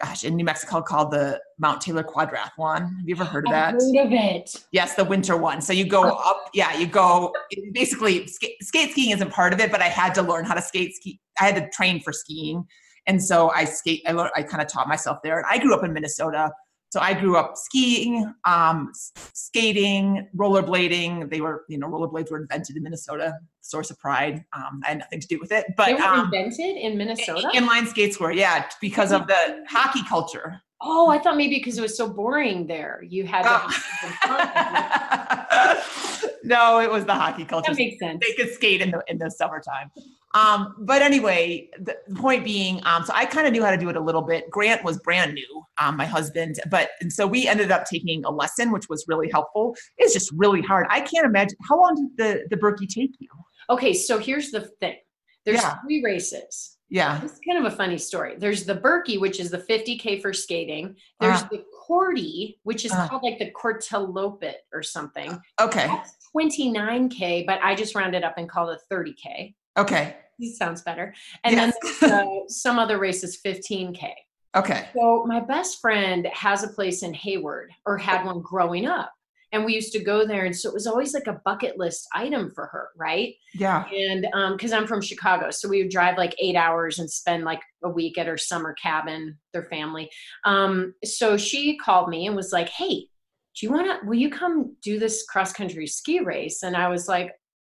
gosh, 0.00 0.24
in 0.24 0.36
New 0.36 0.44
Mexico 0.44 0.80
called 0.80 1.10
the 1.10 1.40
Mount 1.58 1.80
Taylor 1.80 2.02
Quadrathlon. 2.02 2.80
Have 2.80 3.08
you 3.08 3.14
ever 3.14 3.24
heard 3.24 3.46
of 3.46 3.52
that? 3.52 3.74
I've 3.74 3.80
heard 3.80 4.06
of 4.06 4.12
it. 4.12 4.64
Yes, 4.72 4.94
the 4.94 5.04
winter 5.04 5.36
one. 5.36 5.60
So 5.60 5.72
you 5.72 5.84
go 5.84 6.04
oh. 6.04 6.30
up, 6.30 6.50
yeah, 6.54 6.76
you 6.76 6.86
go 6.86 7.32
basically 7.72 8.26
skate, 8.26 8.62
skate 8.62 8.92
skiing 8.92 9.10
isn't 9.10 9.30
part 9.30 9.52
of 9.52 9.60
it, 9.60 9.70
but 9.70 9.80
I 9.80 9.88
had 9.88 10.14
to 10.14 10.22
learn 10.22 10.44
how 10.44 10.54
to 10.54 10.62
skate 10.62 10.94
ski. 10.94 11.20
I 11.40 11.44
had 11.44 11.56
to 11.56 11.68
train 11.70 12.00
for 12.00 12.12
skiing. 12.12 12.64
And 13.06 13.22
so 13.22 13.50
I 13.50 13.64
skate, 13.64 14.02
I 14.06 14.12
learned, 14.12 14.30
I 14.36 14.42
kind 14.42 14.62
of 14.62 14.68
taught 14.68 14.88
myself 14.88 15.18
there. 15.22 15.38
And 15.38 15.46
I 15.48 15.58
grew 15.58 15.74
up 15.74 15.84
in 15.84 15.92
Minnesota. 15.92 16.52
So 16.92 17.00
I 17.00 17.14
grew 17.14 17.38
up 17.38 17.56
skiing, 17.56 18.34
um, 18.44 18.92
skating, 19.32 20.28
rollerblading. 20.36 21.30
They 21.30 21.40
were, 21.40 21.64
you 21.66 21.78
know, 21.78 21.88
rollerblades 21.88 22.30
were 22.30 22.36
invented 22.36 22.76
in 22.76 22.82
Minnesota, 22.82 23.32
source 23.62 23.90
of 23.90 23.98
pride. 23.98 24.44
Um, 24.52 24.82
I 24.84 24.90
had 24.90 24.98
nothing 24.98 25.20
to 25.20 25.26
do 25.26 25.38
with 25.40 25.52
it, 25.52 25.64
but 25.74 25.86
they 25.86 25.94
were 25.94 26.02
um, 26.02 26.26
invented 26.26 26.76
in 26.76 26.98
Minnesota. 26.98 27.48
Inline 27.54 27.86
skates 27.86 28.20
were, 28.20 28.30
yeah, 28.30 28.66
because 28.82 29.10
of 29.10 29.26
the 29.26 29.64
hockey 29.70 30.02
culture. 30.06 30.60
Oh, 30.82 31.08
I 31.08 31.18
thought 31.18 31.38
maybe 31.38 31.54
because 31.54 31.78
it 31.78 31.80
was 31.80 31.96
so 31.96 32.06
boring 32.06 32.66
there, 32.66 33.02
you 33.08 33.24
had. 33.24 33.46
Oh. 33.46 35.28
no, 36.44 36.80
it 36.80 36.90
was 36.90 37.04
the 37.04 37.14
hockey 37.14 37.44
culture. 37.44 37.72
That 37.72 37.78
makes 37.78 37.98
sense. 37.98 38.22
They 38.26 38.34
could 38.34 38.52
skate 38.52 38.80
in 38.80 38.90
the 38.90 39.02
in 39.08 39.18
the 39.18 39.30
summertime. 39.30 39.90
Um, 40.34 40.74
but 40.78 41.02
anyway, 41.02 41.68
the, 41.78 41.96
point 42.14 42.42
being, 42.42 42.80
um, 42.86 43.04
so 43.04 43.12
I 43.14 43.26
kind 43.26 43.46
of 43.46 43.52
knew 43.52 43.62
how 43.62 43.70
to 43.70 43.76
do 43.76 43.90
it 43.90 43.96
a 43.96 44.00
little 44.00 44.22
bit. 44.22 44.48
Grant 44.50 44.82
was 44.82 44.98
brand 45.00 45.34
new, 45.34 45.62
um, 45.78 45.96
my 45.96 46.06
husband, 46.06 46.58
but 46.70 46.90
and 47.02 47.12
so 47.12 47.26
we 47.26 47.46
ended 47.46 47.70
up 47.70 47.84
taking 47.84 48.24
a 48.24 48.30
lesson, 48.30 48.72
which 48.72 48.88
was 48.88 49.04
really 49.08 49.30
helpful. 49.30 49.76
It's 49.98 50.14
just 50.14 50.32
really 50.34 50.62
hard. 50.62 50.86
I 50.88 51.00
can't 51.00 51.26
imagine 51.26 51.58
how 51.68 51.80
long 51.80 51.94
did 51.94 52.16
the 52.16 52.46
the 52.50 52.56
Birkie 52.56 52.86
take 52.86 53.12
you? 53.18 53.28
Okay, 53.68 53.92
so 53.92 54.18
here's 54.18 54.50
the 54.50 54.62
thing. 54.80 54.96
There's 55.44 55.60
yeah. 55.60 55.78
three 55.84 56.02
races. 56.02 56.76
Yeah. 56.92 57.22
It's 57.24 57.40
kind 57.46 57.64
of 57.64 57.72
a 57.72 57.74
funny 57.74 57.96
story. 57.96 58.34
There's 58.36 58.64
the 58.64 58.74
Birkie, 58.74 59.16
which 59.16 59.40
is 59.40 59.50
the 59.50 59.58
50K 59.58 60.20
for 60.20 60.34
skating. 60.34 60.94
There's 61.20 61.40
uh, 61.40 61.48
the 61.50 61.64
Cordy, 61.86 62.60
which 62.62 62.84
is 62.84 62.92
uh, 62.92 63.08
called 63.08 63.22
like 63.24 63.38
the 63.38 63.50
Kortelopet 63.50 64.54
or 64.72 64.82
something. 64.82 65.40
Okay. 65.60 65.86
That's 65.86 66.16
29K, 66.34 67.44
but 67.44 67.60
I 67.62 67.74
just 67.74 67.94
rounded 67.94 68.22
up 68.22 68.34
and 68.36 68.48
called 68.48 68.70
it 68.70 68.80
30K. 68.92 69.54
Okay. 69.76 70.16
This 70.38 70.56
sounds 70.56 70.82
better. 70.82 71.12
And 71.44 71.56
yes. 71.56 71.76
then 72.00 72.12
uh, 72.12 72.26
some 72.48 72.78
other 72.78 72.98
race 72.98 73.24
is 73.24 73.40
15K. 73.44 74.12
Okay. 74.54 74.88
So 74.94 75.24
my 75.26 75.40
best 75.40 75.80
friend 75.80 76.28
has 76.32 76.62
a 76.62 76.68
place 76.68 77.02
in 77.02 77.14
Hayward 77.14 77.72
or 77.84 77.98
had 77.98 78.24
one 78.24 78.42
growing 78.42 78.86
up. 78.86 79.12
And 79.52 79.64
we 79.64 79.74
used 79.74 79.92
to 79.92 80.02
go 80.02 80.26
there. 80.26 80.44
And 80.44 80.56
so 80.56 80.68
it 80.68 80.74
was 80.74 80.86
always 80.86 81.14
like 81.14 81.26
a 81.26 81.40
bucket 81.44 81.78
list 81.78 82.08
item 82.14 82.50
for 82.54 82.66
her, 82.66 82.88
right? 82.96 83.34
Yeah. 83.54 83.84
And 83.90 84.26
um, 84.32 84.56
because 84.56 84.72
I'm 84.72 84.86
from 84.86 85.00
Chicago. 85.00 85.50
So 85.50 85.68
we 85.68 85.82
would 85.82 85.92
drive 85.92 86.16
like 86.16 86.34
eight 86.40 86.56
hours 86.56 86.98
and 86.98 87.10
spend 87.10 87.44
like 87.44 87.60
a 87.84 87.88
week 87.88 88.18
at 88.18 88.26
her 88.26 88.38
summer 88.38 88.74
cabin, 88.74 89.38
their 89.52 89.64
family. 89.64 90.10
Um, 90.44 90.94
so 91.04 91.36
she 91.36 91.76
called 91.76 92.08
me 92.08 92.26
and 92.26 92.34
was 92.34 92.52
like, 92.52 92.68
Hey, 92.68 93.08
do 93.54 93.66
you 93.66 93.70
want 93.70 93.86
to, 93.86 94.06
will 94.06 94.16
you 94.16 94.30
come 94.30 94.76
do 94.82 94.98
this 94.98 95.24
cross 95.24 95.52
country 95.52 95.86
ski 95.86 96.20
race? 96.20 96.62
And 96.62 96.76
I 96.76 96.88
was 96.88 97.06
like, 97.06 97.32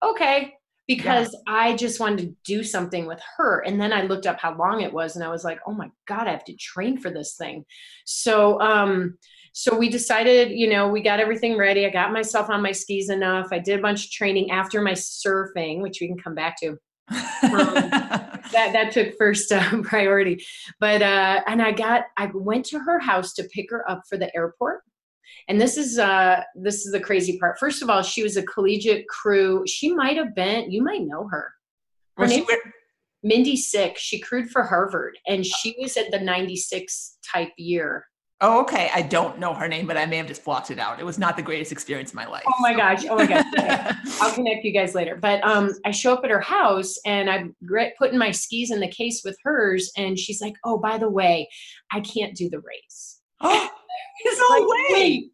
okay 0.05 0.55
because 0.87 1.35
I 1.47 1.77
just 1.77 2.01
wanted 2.01 2.19
to 2.19 2.35
do 2.45 2.63
something 2.63 3.07
with 3.07 3.21
her. 3.37 3.61
And 3.61 3.81
then 3.81 3.93
I 3.93 4.03
looked 4.03 4.27
up 4.27 4.39
how 4.39 4.57
long 4.57 4.83
it 4.83 4.93
was 4.93 5.17
and 5.17 5.25
I 5.25 5.29
was 5.29 5.45
like, 5.45 5.61
oh 5.67 5.73
my 5.73 5.91
God, 6.07 6.27
I 6.27 6.33
have 6.33 6.45
to 6.45 6.57
train 6.57 6.99
for 6.99 7.11
this 7.11 7.37
thing. 7.37 7.65
So, 8.05 8.61
um, 8.61 9.17
so 9.53 9.77
we 9.77 9.89
decided, 9.89 10.51
you 10.51 10.69
know, 10.69 10.89
we 10.89 11.01
got 11.01 11.21
everything 11.21 11.57
ready. 11.57 11.87
I 11.87 11.91
got 11.91 12.13
myself 12.13 12.51
on 12.51 12.61
my 12.61 12.73
skis 12.73 13.09
enough. 13.09 13.49
I 13.53 13.61
did 13.61 13.79
a 13.79 13.83
bunch 13.83 14.05
of 14.05 14.11
training 14.11 14.51
after 14.51 14.83
my 14.83 14.93
surfing, 14.93 15.81
which 15.81 15.99
we 16.01 16.09
can 16.09 16.19
come 16.19 16.35
back 16.35 16.57
to. 16.61 16.71
Um, 16.71 16.79
that 18.53 18.71
that 18.73 18.91
took 18.93 19.17
first 19.17 19.53
uh, 19.53 19.79
priority, 19.83 20.45
but 20.81 21.03
uh, 21.03 21.43
and 21.47 21.61
I 21.61 21.73
got 21.73 22.05
I 22.17 22.31
went 22.35 22.65
to 22.67 22.79
her 22.79 22.99
house 22.99 23.35
to 23.35 23.45
pick 23.45 23.71
her 23.71 23.89
up 23.89 24.03
for 24.09 24.17
the 24.17 24.35
airport, 24.35 24.81
and 25.49 25.61
this 25.61 25.77
is 25.77 25.99
uh 25.99 26.43
this 26.55 26.87
is 26.87 26.93
the 26.93 27.01
crazy 27.01 27.39
part. 27.39 27.59
First 27.59 27.83
of 27.83 27.91
all, 27.91 28.03
she 28.03 28.23
was 28.23 28.37
a 28.37 28.43
collegiate 28.43 29.07
crew. 29.09 29.65
She 29.67 29.93
might 29.93 30.17
have 30.17 30.35
been. 30.35 30.71
You 30.71 30.83
might 30.83 31.03
know 31.03 31.29
her. 31.29 31.53
Her 32.17 32.27
name 32.27 32.45
Mindy 33.23 33.57
Sick. 33.57 33.97
She 33.99 34.21
crewed 34.21 34.51
for 34.51 34.63
Harvard, 34.63 35.19
and 35.27 35.45
she 35.45 35.75
was 35.81 35.97
at 35.97 36.11
the 36.11 36.21
'96 36.21 37.19
type 37.33 37.53
year. 37.57 38.07
oh, 38.41 38.61
okay. 38.61 38.91
I 38.95 39.01
don't 39.03 39.39
know 39.39 39.55
her 39.55 39.67
name, 39.69 39.87
but 39.87 39.97
I 39.97 40.05
may 40.07 40.19
have 40.19 40.27
just 40.27 40.45
blocked 40.45 40.71
it 40.71 40.79
out. 40.79 41.01
It 41.01 41.07
was 41.07 41.19
not 41.19 41.37
the 41.37 41.43
greatest 41.43 41.73
experience 41.73 42.13
in 42.13 42.17
my 42.17 42.27
life. 42.27 42.43
Oh 42.47 42.61
my 42.61 42.75
gosh! 42.75 43.05
Oh 43.09 43.17
my 43.17 43.27
gosh! 43.27 43.45
Okay. 43.59 43.91
I'll 44.21 44.35
connect 44.35 44.65
you 44.65 44.73
guys 44.73 44.95
later. 44.95 45.17
But 45.17 45.43
um, 45.45 45.73
I 45.87 45.91
show 45.91 46.13
up 46.13 46.23
at 46.25 46.31
her 46.31 46.41
house 46.41 46.99
and 47.07 47.31
I'm 47.31 47.57
putting 47.99 48.19
my 48.19 48.31
skis 48.31 48.71
in 48.71 48.81
the 48.81 48.89
case 48.89 49.23
with 49.25 49.39
hers, 49.43 49.91
and 49.97 50.19
she's 50.19 50.41
like, 50.43 50.55
"Oh, 50.65 50.79
by 50.79 50.99
the 50.99 51.09
way, 51.09 51.49
I 51.93 52.01
can't 52.01 52.35
do 52.37 52.51
the 52.51 52.61
race." 52.61 53.21
There's 53.43 54.39
no 54.39 54.49
Like, 54.49 54.69
way. 54.69 55.31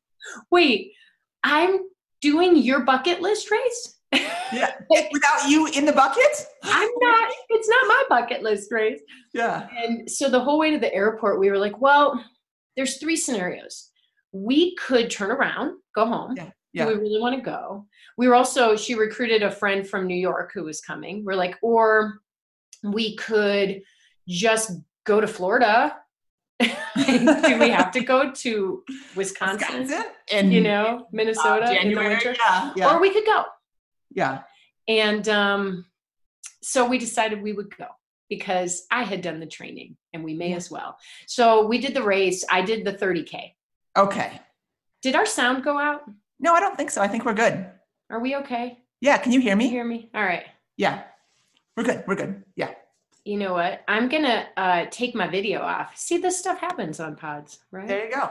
Wait, 0.50 0.92
I'm 1.42 1.80
doing 2.20 2.56
your 2.56 2.80
bucket 2.80 3.20
list 3.20 3.50
race. 3.50 3.96
Yeah. 4.52 4.74
Without 4.90 5.48
you 5.48 5.68
in 5.68 5.85
the 5.85 5.92
bucket? 5.92 6.46
I'm 6.64 6.90
not. 7.00 7.33
It's 7.50 7.68
not 7.68 7.87
my 7.87 8.04
bucket 8.09 8.42
list 8.42 8.72
race. 8.72 9.00
Yeah. 9.33 9.68
And 9.76 10.11
so 10.11 10.28
the 10.28 10.40
whole 10.40 10.59
way 10.59 10.72
to 10.72 10.78
the 10.78 10.92
airport, 10.92 11.38
we 11.38 11.50
were 11.50 11.59
like, 11.59 11.80
"Well, 11.80 12.22
there's 12.76 12.98
three 12.98 13.16
scenarios. 13.16 13.90
We 14.33 14.74
could 14.76 15.11
turn 15.11 15.30
around, 15.30 15.76
go 15.94 16.06
home." 16.06 16.37
Yeah. 16.72 16.85
Do 16.87 16.92
we 16.92 17.00
really 17.00 17.20
want 17.20 17.37
to 17.37 17.42
go? 17.42 17.87
We 18.16 18.28
were 18.28 18.35
also, 18.35 18.76
she 18.76 18.94
recruited 18.94 19.42
a 19.42 19.50
friend 19.50 19.87
from 19.87 20.06
New 20.06 20.14
York 20.14 20.52
who 20.54 20.64
was 20.64 20.80
coming. 20.80 21.24
We're 21.24 21.35
like, 21.35 21.56
or 21.62 22.20
we 22.85 23.16
could 23.16 23.83
just 24.28 24.72
go 25.04 25.20
to 25.20 25.26
Florida. 25.26 25.96
Do 27.49 27.59
we 27.59 27.71
have 27.71 27.91
to 27.93 28.01
go 28.01 28.31
to 28.33 28.85
Wisconsin? 29.17 29.81
Wisconsin 29.81 30.05
and 30.33 30.53
You 30.53 30.61
know, 30.61 31.07
Minnesota 31.13 31.67
uh, 31.67 31.73
in 31.73 31.89
the 31.95 31.97
winter? 31.97 32.35
Yeah. 32.39 32.73
Yeah. 32.77 32.95
Or 32.95 33.01
we 33.01 33.11
could 33.13 33.25
go. 33.27 33.45
yeah. 34.11 34.43
And 34.89 35.29
um, 35.29 35.87
so 36.63 36.87
we 36.89 36.99
decided 36.99 37.41
we 37.43 37.53
would 37.53 37.77
go 37.77 37.87
because 38.29 38.87
I 38.91 39.03
had 39.05 39.23
done 39.23 39.39
the 39.41 39.47
training 39.47 39.97
and 40.13 40.25
we 40.25 40.35
may 40.35 40.51
Yeah. 40.51 40.57
as 40.57 40.71
well. 40.71 40.97
So 41.27 41.67
we 41.67 41.79
did 41.79 41.95
the 41.95 42.03
race. 42.03 42.45
I 42.51 42.63
did 42.63 42.85
the 42.85 42.93
30K. 42.93 43.55
Okay. 43.97 44.41
Did 45.03 45.15
our 45.17 45.27
sound 45.27 45.63
go 45.65 45.79
out? 45.79 46.03
No, 46.41 46.55
I 46.55 46.61
don't 46.61 46.77
think 46.77 46.91
so. 46.91 47.01
I 47.03 47.09
think 47.09 47.25
we're 47.25 47.35
good. 47.35 47.67
Are 48.11 48.21
we 48.21 48.37
okay? 48.37 48.79
Yeah. 49.01 49.17
Can 49.19 49.33
you 49.33 49.41
hear 49.41 49.55
me? 49.57 49.67
Can 49.69 49.75
you 49.77 49.85
me? 49.85 49.95
hear 49.99 50.03
me? 50.03 50.11
All 50.15 50.23
right. 50.25 50.45
Yeah. 50.77 51.03
We're 51.77 51.85
good. 51.85 52.05
We're 52.07 52.17
good. 52.17 52.43
Yeah. 52.57 52.73
You 53.24 53.37
know 53.37 53.52
what? 53.52 53.83
I'm 53.87 54.09
gonna 54.09 54.46
uh, 54.56 54.87
take 54.90 55.14
my 55.14 55.28
video 55.28 55.61
off. 55.61 55.96
See, 55.96 56.16
this 56.18 56.38
stuff 56.38 56.59
happens 56.59 57.00
on 57.00 57.16
pods, 57.16 57.59
right? 57.70 57.87
There 57.87 58.06
you 58.06 58.14
go. 58.14 58.30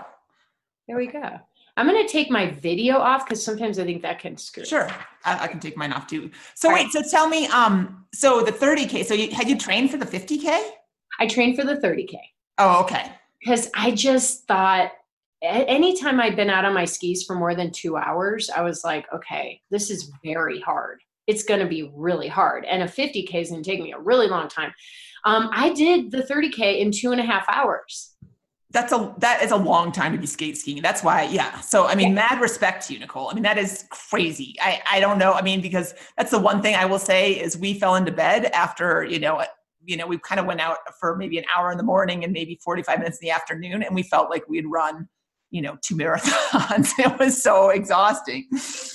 There 0.87 0.97
we 0.97 1.07
go. 1.07 1.39
I'm 1.77 1.85
gonna 1.85 2.07
take 2.07 2.29
my 2.31 2.49
video 2.51 2.97
off 2.97 3.25
because 3.25 3.43
sometimes 3.43 3.79
I 3.79 3.85
think 3.85 4.01
that 4.01 4.19
can 4.19 4.35
screw. 4.35 4.65
Sure. 4.65 4.89
I, 5.23 5.43
I 5.45 5.47
can 5.47 5.59
take 5.59 5.77
mine 5.77 5.93
off 5.93 6.07
too. 6.07 6.31
So 6.55 6.69
All 6.69 6.75
wait, 6.75 6.91
so 6.91 7.01
tell 7.09 7.29
me, 7.29 7.47
um, 7.47 8.05
so 8.13 8.41
the 8.41 8.51
30K, 8.51 9.05
so 9.05 9.13
you 9.13 9.31
had 9.33 9.47
you 9.47 9.57
trained 9.57 9.91
for 9.91 9.97
the 9.97 10.05
50K? 10.05 10.71
I 11.19 11.27
trained 11.27 11.55
for 11.57 11.63
the 11.65 11.75
30k 11.75 12.15
Oh, 12.57 12.81
okay. 12.81 13.11
because 13.39 13.69
I 13.75 13.91
just 13.91 14.47
thought 14.47 14.91
anytime 15.41 16.19
I'd 16.19 16.35
been 16.35 16.49
out 16.49 16.65
on 16.65 16.73
my 16.73 16.85
skis 16.85 17.23
for 17.23 17.35
more 17.35 17.55
than 17.55 17.71
two 17.71 17.95
hours, 17.97 18.49
I 18.49 18.61
was 18.61 18.83
like, 18.83 19.05
okay, 19.13 19.61
this 19.69 19.89
is 19.89 20.11
very 20.23 20.59
hard. 20.59 21.01
It's 21.29 21.43
going 21.43 21.59
to 21.59 21.67
be 21.67 21.91
really 21.93 22.27
hard. 22.27 22.65
And 22.65 22.81
a 22.81 22.87
50K 22.87 23.35
is 23.35 23.51
going 23.51 23.61
to 23.61 23.69
take 23.69 23.79
me 23.81 23.93
a 23.93 23.99
really 23.99 24.27
long 24.27 24.49
time. 24.49 24.73
Um, 25.25 25.49
I 25.53 25.73
did 25.73 26.11
the 26.11 26.23
30K 26.23 26.79
in 26.79 26.91
two 26.91 27.11
and 27.11 27.21
a 27.21 27.23
half 27.23 27.45
hours. 27.49 28.15
That's 28.71 28.93
a 28.93 29.15
that 29.17 29.41
is 29.41 29.49
a 29.49 29.55
long 29.55 29.91
time 29.91 30.11
to 30.11 30.19
be 30.19 30.27
skate 30.27 30.55
skiing. 30.55 30.81
That's 30.83 31.03
why, 31.03 31.23
yeah. 31.23 31.59
So 31.59 31.87
I 31.87 31.95
mean, 31.95 32.13
mad 32.13 32.39
respect 32.39 32.85
to 32.85 32.93
you, 32.93 32.99
Nicole. 32.99 33.27
I 33.29 33.33
mean, 33.33 33.41
that 33.41 33.57
is 33.57 33.85
crazy. 33.89 34.55
I 34.61 34.79
I 34.91 34.99
don't 34.99 35.17
know. 35.17 35.33
I 35.33 35.41
mean, 35.41 35.59
because 35.59 35.95
that's 36.17 36.29
the 36.29 36.37
one 36.37 36.61
thing 36.61 36.75
I 36.75 36.85
will 36.85 36.99
say 36.99 37.31
is 37.31 37.57
we 37.57 37.73
fell 37.73 37.95
into 37.95 38.11
bed 38.11 38.45
after 38.53 39.03
you 39.03 39.19
know 39.19 39.43
you 39.83 39.97
know 39.97 40.05
we 40.05 40.19
kind 40.19 40.39
of 40.39 40.45
went 40.45 40.61
out 40.61 40.77
for 40.99 41.15
maybe 41.15 41.39
an 41.39 41.45
hour 41.55 41.71
in 41.71 41.77
the 41.79 41.83
morning 41.83 42.23
and 42.23 42.31
maybe 42.31 42.59
forty 42.63 42.83
five 42.83 42.99
minutes 42.99 43.17
in 43.19 43.25
the 43.25 43.31
afternoon, 43.31 43.81
and 43.81 43.95
we 43.95 44.03
felt 44.03 44.29
like 44.29 44.47
we 44.47 44.57
had 44.57 44.67
run 44.67 45.09
you 45.49 45.63
know 45.63 45.75
two 45.81 45.95
marathons. 45.95 46.91
it 46.99 47.17
was 47.17 47.41
so 47.41 47.69
exhausting. 47.69 48.47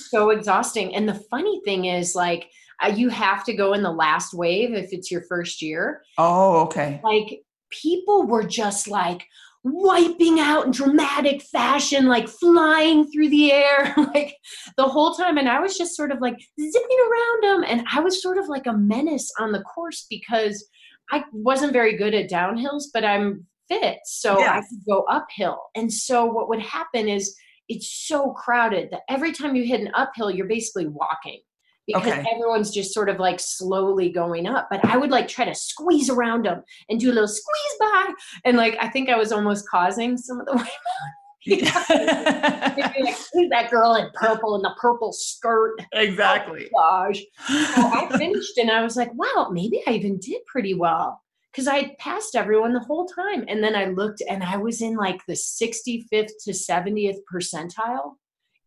So 0.09 0.29
exhausting. 0.29 0.95
And 0.95 1.07
the 1.07 1.21
funny 1.29 1.61
thing 1.65 1.85
is, 1.85 2.15
like, 2.15 2.49
uh, 2.83 2.89
you 2.89 3.09
have 3.09 3.43
to 3.45 3.53
go 3.53 3.73
in 3.73 3.83
the 3.83 3.91
last 3.91 4.33
wave 4.33 4.73
if 4.73 4.91
it's 4.91 5.09
your 5.09 5.23
first 5.29 5.61
year. 5.61 6.03
Oh, 6.17 6.61
okay. 6.63 6.99
Like, 7.03 7.41
people 7.71 8.25
were 8.25 8.43
just 8.43 8.87
like 8.87 9.25
wiping 9.63 10.39
out 10.39 10.65
in 10.65 10.71
dramatic 10.71 11.41
fashion, 11.41 12.05
like 12.05 12.27
flying 12.27 13.09
through 13.11 13.29
the 13.29 13.51
air, 13.51 13.93
like 14.13 14.37
the 14.77 14.83
whole 14.83 15.15
time. 15.15 15.37
And 15.37 15.49
I 15.49 15.59
was 15.59 15.77
just 15.77 15.95
sort 15.95 16.11
of 16.11 16.21
like 16.21 16.37
zipping 16.59 16.97
around 16.99 17.43
them. 17.43 17.65
And 17.67 17.87
I 17.91 17.99
was 17.99 18.21
sort 18.21 18.37
of 18.37 18.47
like 18.47 18.67
a 18.67 18.77
menace 18.77 19.31
on 19.39 19.51
the 19.51 19.61
course 19.61 20.05
because 20.09 20.67
I 21.11 21.23
wasn't 21.31 21.73
very 21.73 21.97
good 21.97 22.13
at 22.13 22.29
downhills, 22.29 22.85
but 22.93 23.03
I'm 23.03 23.47
fit. 23.67 23.97
So 24.05 24.39
I 24.39 24.61
could 24.61 24.85
go 24.87 25.05
uphill. 25.09 25.59
And 25.75 25.91
so 25.91 26.25
what 26.25 26.47
would 26.49 26.61
happen 26.61 27.09
is, 27.09 27.35
it's 27.69 27.89
so 28.07 28.31
crowded 28.31 28.89
that 28.91 29.01
every 29.09 29.31
time 29.31 29.55
you 29.55 29.63
hit 29.63 29.81
an 29.81 29.91
uphill, 29.93 30.29
you're 30.31 30.47
basically 30.47 30.87
walking 30.87 31.41
because 31.87 32.07
Okay. 32.07 32.25
everyone's 32.33 32.71
just 32.71 32.93
sort 32.93 33.09
of 33.09 33.19
like 33.19 33.39
slowly 33.39 34.09
going 34.09 34.47
up. 34.47 34.67
But 34.71 34.83
I 34.85 34.97
would 34.97 35.11
like 35.11 35.27
try 35.27 35.45
to 35.45 35.53
squeeze 35.55 36.09
around 36.09 36.45
them 36.45 36.63
and 36.89 36.99
do 36.99 37.11
a 37.11 37.13
little 37.13 37.27
squeeze 37.27 37.75
by. 37.79 38.07
And 38.43 38.57
like, 38.57 38.77
I 38.79 38.89
think 38.89 39.09
I 39.09 39.17
was 39.17 39.31
almost 39.31 39.67
causing 39.69 40.17
some 40.17 40.39
of 40.39 40.45
the. 40.47 40.67
They'd 41.45 41.61
like, 41.61 43.15
that 43.51 43.67
girl 43.69 43.93
in 43.95 44.09
purple 44.15 44.55
in 44.55 44.63
the 44.63 44.73
purple 44.81 45.13
skirt? 45.13 45.79
Oh 45.93 45.99
exactly. 45.99 46.69
Gosh. 46.73 47.19
So 47.47 47.81
I 47.85 48.09
finished 48.17 48.57
and 48.57 48.71
I 48.71 48.81
was 48.81 48.95
like, 48.95 49.13
wow, 49.13 49.49
maybe 49.51 49.83
I 49.85 49.91
even 49.91 50.17
did 50.19 50.43
pretty 50.47 50.73
well. 50.73 51.21
Because 51.55 51.67
I 51.67 51.77
had 51.77 51.97
passed 51.99 52.35
everyone 52.35 52.73
the 52.73 52.81
whole 52.81 53.05
time. 53.05 53.45
And 53.47 53.63
then 53.63 53.75
I 53.75 53.85
looked 53.85 54.21
and 54.29 54.43
I 54.43 54.57
was 54.57 54.81
in 54.81 54.95
like 54.95 55.21
the 55.25 55.33
65th 55.33 56.31
to 56.43 56.51
70th 56.51 57.19
percentile 57.31 58.15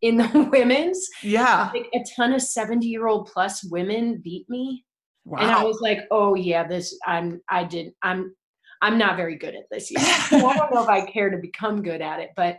in 0.01 0.17
the 0.17 0.49
women's. 0.53 1.07
Yeah. 1.23 1.71
Like 1.75 1.89
a 1.95 2.05
ton 2.17 2.33
of 2.33 2.41
70 2.41 2.87
year 2.87 3.07
old 3.07 3.27
plus 3.27 3.65
women 3.65 4.21
beat 4.23 4.49
me. 4.49 4.85
Wow. 5.25 5.39
And 5.41 5.51
I 5.51 5.65
was 5.65 5.81
like, 5.81 6.01
oh 6.11 6.35
yeah, 6.35 6.67
this 6.67 6.99
I'm 7.07 7.43
I 7.51 7.65
did 7.65 7.93
I'm 8.03 8.35
I'm 8.81 8.97
not 8.97 9.17
very 9.17 9.37
good 9.37 9.55
at 9.55 9.65
this 9.71 9.91
yet. 9.91 10.03
I 10.33 10.41
don't 10.41 10.73
know 10.73 10.83
if 10.83 10.89
I 10.89 11.05
care 11.05 11.31
to 11.31 11.37
become 11.37 11.83
good 11.83 12.01
at 12.01 12.21
it, 12.21 12.31
but 12.37 12.59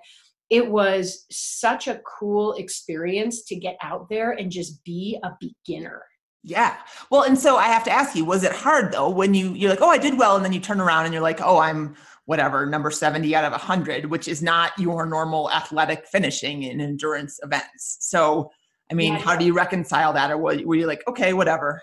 it 0.50 0.70
was 0.70 1.26
such 1.32 1.88
a 1.88 2.02
cool 2.20 2.54
experience 2.54 3.44
to 3.44 3.56
get 3.56 3.78
out 3.82 4.10
there 4.10 4.32
and 4.32 4.52
just 4.52 4.84
be 4.84 5.20
a 5.24 5.32
beginner. 5.40 6.04
Yeah. 6.44 6.78
Well, 7.12 7.24
and 7.24 7.38
so 7.38 7.58
I 7.58 7.68
have 7.68 7.84
to 7.86 7.92
ask 7.92 8.16
you, 8.16 8.24
was 8.26 8.44
it 8.44 8.52
hard 8.54 8.92
though 8.94 9.10
when 9.10 9.34
you 9.34 9.54
you're 9.54 9.70
like, 9.70 9.82
"Oh, 9.82 9.90
I 9.90 9.98
did 9.98 10.18
well," 10.18 10.36
and 10.36 10.46
then 10.46 10.54
you 10.54 10.60
turn 10.60 10.80
around 10.80 11.06
and 11.06 11.14
you're 11.14 11.24
like, 11.24 11.42
"Oh, 11.42 11.60
I'm 11.60 11.96
whatever, 12.26 12.66
number 12.66 12.92
70 12.92 13.36
out 13.36 13.44
of 13.44 13.52
100," 13.52 14.06
which 14.06 14.28
is 14.28 14.42
not 14.42 14.78
your 14.80 15.06
normal 15.06 15.52
athletic 15.52 16.06
finishing 16.08 16.64
in 16.64 16.80
endurance 16.80 17.40
events. 17.44 17.98
So, 18.02 18.52
I 18.90 18.94
mean, 18.94 19.14
Yeah. 19.14 19.20
how 19.20 19.36
do 19.36 19.44
you 19.46 19.54
reconcile 19.54 20.14
that 20.14 20.32
or 20.32 20.38
were 20.38 20.54
you 20.76 20.88
like, 20.88 21.04
"Okay, 21.08 21.34
whatever." 21.34 21.82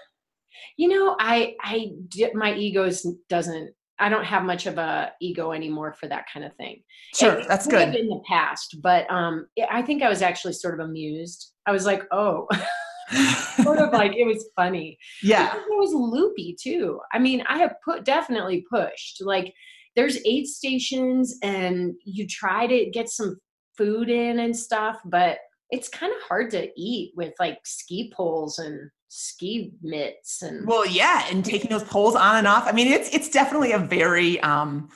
You 0.78 0.88
know, 0.88 1.16
I 1.20 1.54
I 1.62 1.90
did 2.08 2.34
my 2.34 2.54
egos 2.54 3.06
doesn't 3.28 3.74
I 3.98 4.08
don't 4.10 4.24
have 4.24 4.42
much 4.42 4.66
of 4.66 4.76
a 4.78 5.12
ego 5.20 5.52
anymore 5.52 5.94
for 5.94 6.06
that 6.08 6.26
kind 6.32 6.44
of 6.46 6.54
thing. 6.56 6.82
Sure, 7.14 7.34
It 7.40 7.48
that's 7.48 7.66
good. 7.66 7.94
In 7.94 8.08
the 8.08 8.20
past, 8.28 8.76
but 8.82 9.10
um, 9.10 9.46
I 9.70 9.80
think 9.82 10.02
I 10.02 10.08
was 10.08 10.20
actually 10.22 10.52
sort 10.54 10.78
of 10.78 10.86
amused. 10.86 11.52
I 11.66 11.72
was 11.72 11.86
like, 11.86 12.02
oh, 12.12 12.46
sort 13.62 13.78
of 13.78 13.92
like 13.92 14.14
it 14.16 14.24
was 14.24 14.48
funny. 14.56 14.98
yeah. 15.22 15.54
It 15.56 15.62
was 15.68 15.92
loopy 15.92 16.56
too. 16.60 17.00
I 17.12 17.18
mean, 17.18 17.42
I 17.48 17.58
have 17.58 17.74
put 17.84 18.04
definitely 18.04 18.64
pushed. 18.70 19.22
Like, 19.22 19.54
there's 19.94 20.18
aid 20.26 20.46
stations, 20.46 21.38
and 21.42 21.94
you 22.04 22.26
try 22.26 22.66
to 22.66 22.90
get 22.90 23.08
some 23.08 23.38
food 23.76 24.10
in 24.10 24.38
and 24.40 24.56
stuff, 24.56 24.98
but 25.04 25.38
it's 25.70 25.88
kind 25.88 26.12
of 26.12 26.22
hard 26.22 26.50
to 26.50 26.68
eat 26.76 27.12
with 27.16 27.34
like 27.40 27.58
ski 27.64 28.12
poles 28.14 28.58
and 28.58 28.90
ski 29.08 29.72
mitts 29.82 30.42
and 30.42 30.66
Well, 30.66 30.86
yeah, 30.86 31.26
and 31.30 31.44
taking 31.44 31.70
those 31.70 31.84
poles 31.84 32.14
on 32.14 32.36
and 32.36 32.46
off. 32.46 32.66
I 32.66 32.72
mean, 32.72 32.88
it's 32.88 33.08
it's 33.14 33.28
definitely 33.28 33.72
a 33.72 33.78
very 33.78 34.40
um 34.40 34.88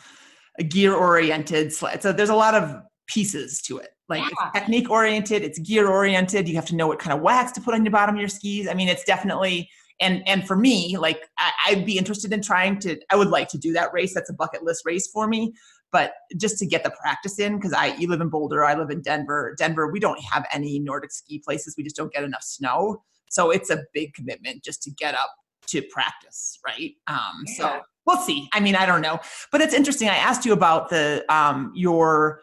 gear 0.68 0.94
oriented 0.94 1.72
sled. 1.72 2.02
So 2.02 2.12
there's 2.12 2.28
a 2.28 2.34
lot 2.34 2.54
of 2.54 2.82
pieces 3.12 3.60
to 3.62 3.78
it. 3.78 3.90
Like 4.08 4.22
Yeah. 4.22 4.28
it's 4.28 4.58
technique 4.58 4.90
oriented, 4.90 5.42
it's 5.42 5.58
gear 5.58 5.88
oriented. 5.88 6.48
You 6.48 6.54
have 6.56 6.66
to 6.66 6.76
know 6.76 6.86
what 6.86 6.98
kind 6.98 7.16
of 7.16 7.22
wax 7.22 7.52
to 7.52 7.60
put 7.60 7.74
on 7.74 7.84
your 7.84 7.92
bottom 7.92 8.14
of 8.14 8.20
your 8.20 8.28
skis. 8.28 8.68
I 8.68 8.74
mean, 8.74 8.88
it's 8.88 9.04
definitely 9.04 9.68
and 10.00 10.26
and 10.26 10.46
for 10.46 10.56
me 10.56 10.96
like 10.96 11.28
I, 11.38 11.52
i'd 11.68 11.86
be 11.86 11.98
interested 11.98 12.32
in 12.32 12.42
trying 12.42 12.78
to 12.80 12.98
i 13.10 13.16
would 13.16 13.28
like 13.28 13.48
to 13.48 13.58
do 13.58 13.72
that 13.74 13.92
race 13.92 14.14
that's 14.14 14.30
a 14.30 14.34
bucket 14.34 14.62
list 14.62 14.82
race 14.84 15.06
for 15.06 15.28
me 15.28 15.52
but 15.92 16.12
just 16.36 16.58
to 16.58 16.66
get 16.66 16.82
the 16.82 16.90
practice 16.90 17.38
in 17.38 17.56
because 17.56 17.72
i 17.72 17.94
you 17.96 18.08
live 18.08 18.20
in 18.20 18.28
boulder 18.28 18.64
i 18.64 18.74
live 18.74 18.90
in 18.90 19.00
denver 19.02 19.54
denver 19.58 19.90
we 19.90 20.00
don't 20.00 20.20
have 20.20 20.46
any 20.52 20.78
nordic 20.78 21.12
ski 21.12 21.38
places 21.38 21.74
we 21.76 21.84
just 21.84 21.96
don't 21.96 22.12
get 22.12 22.24
enough 22.24 22.42
snow 22.42 23.02
so 23.28 23.50
it's 23.50 23.70
a 23.70 23.82
big 23.92 24.12
commitment 24.14 24.64
just 24.64 24.82
to 24.82 24.90
get 24.90 25.14
up 25.14 25.30
to 25.66 25.82
practice 25.82 26.58
right 26.66 26.94
um 27.06 27.44
yeah. 27.46 27.54
so 27.54 27.80
we'll 28.06 28.16
see 28.18 28.48
i 28.52 28.60
mean 28.60 28.74
i 28.74 28.86
don't 28.86 29.02
know 29.02 29.20
but 29.52 29.60
it's 29.60 29.74
interesting 29.74 30.08
i 30.08 30.16
asked 30.16 30.44
you 30.44 30.52
about 30.52 30.88
the 30.88 31.24
um 31.28 31.70
your 31.74 32.40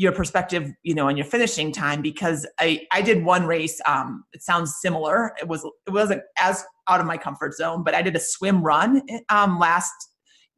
your 0.00 0.12
perspective, 0.12 0.72
you 0.82 0.94
know, 0.94 1.08
on 1.08 1.16
your 1.18 1.26
finishing 1.26 1.70
time 1.70 2.00
because 2.00 2.46
I 2.58 2.86
I 2.90 3.02
did 3.02 3.22
one 3.22 3.44
race. 3.44 3.78
Um, 3.86 4.24
it 4.32 4.42
sounds 4.42 4.76
similar. 4.80 5.32
It 5.38 5.46
was 5.46 5.62
it 5.86 5.90
wasn't 5.90 6.22
as 6.38 6.64
out 6.88 7.00
of 7.00 7.06
my 7.06 7.18
comfort 7.18 7.52
zone, 7.52 7.84
but 7.84 7.94
I 7.94 8.00
did 8.00 8.16
a 8.16 8.20
swim 8.20 8.62
run 8.62 9.02
um, 9.28 9.58
last 9.58 9.92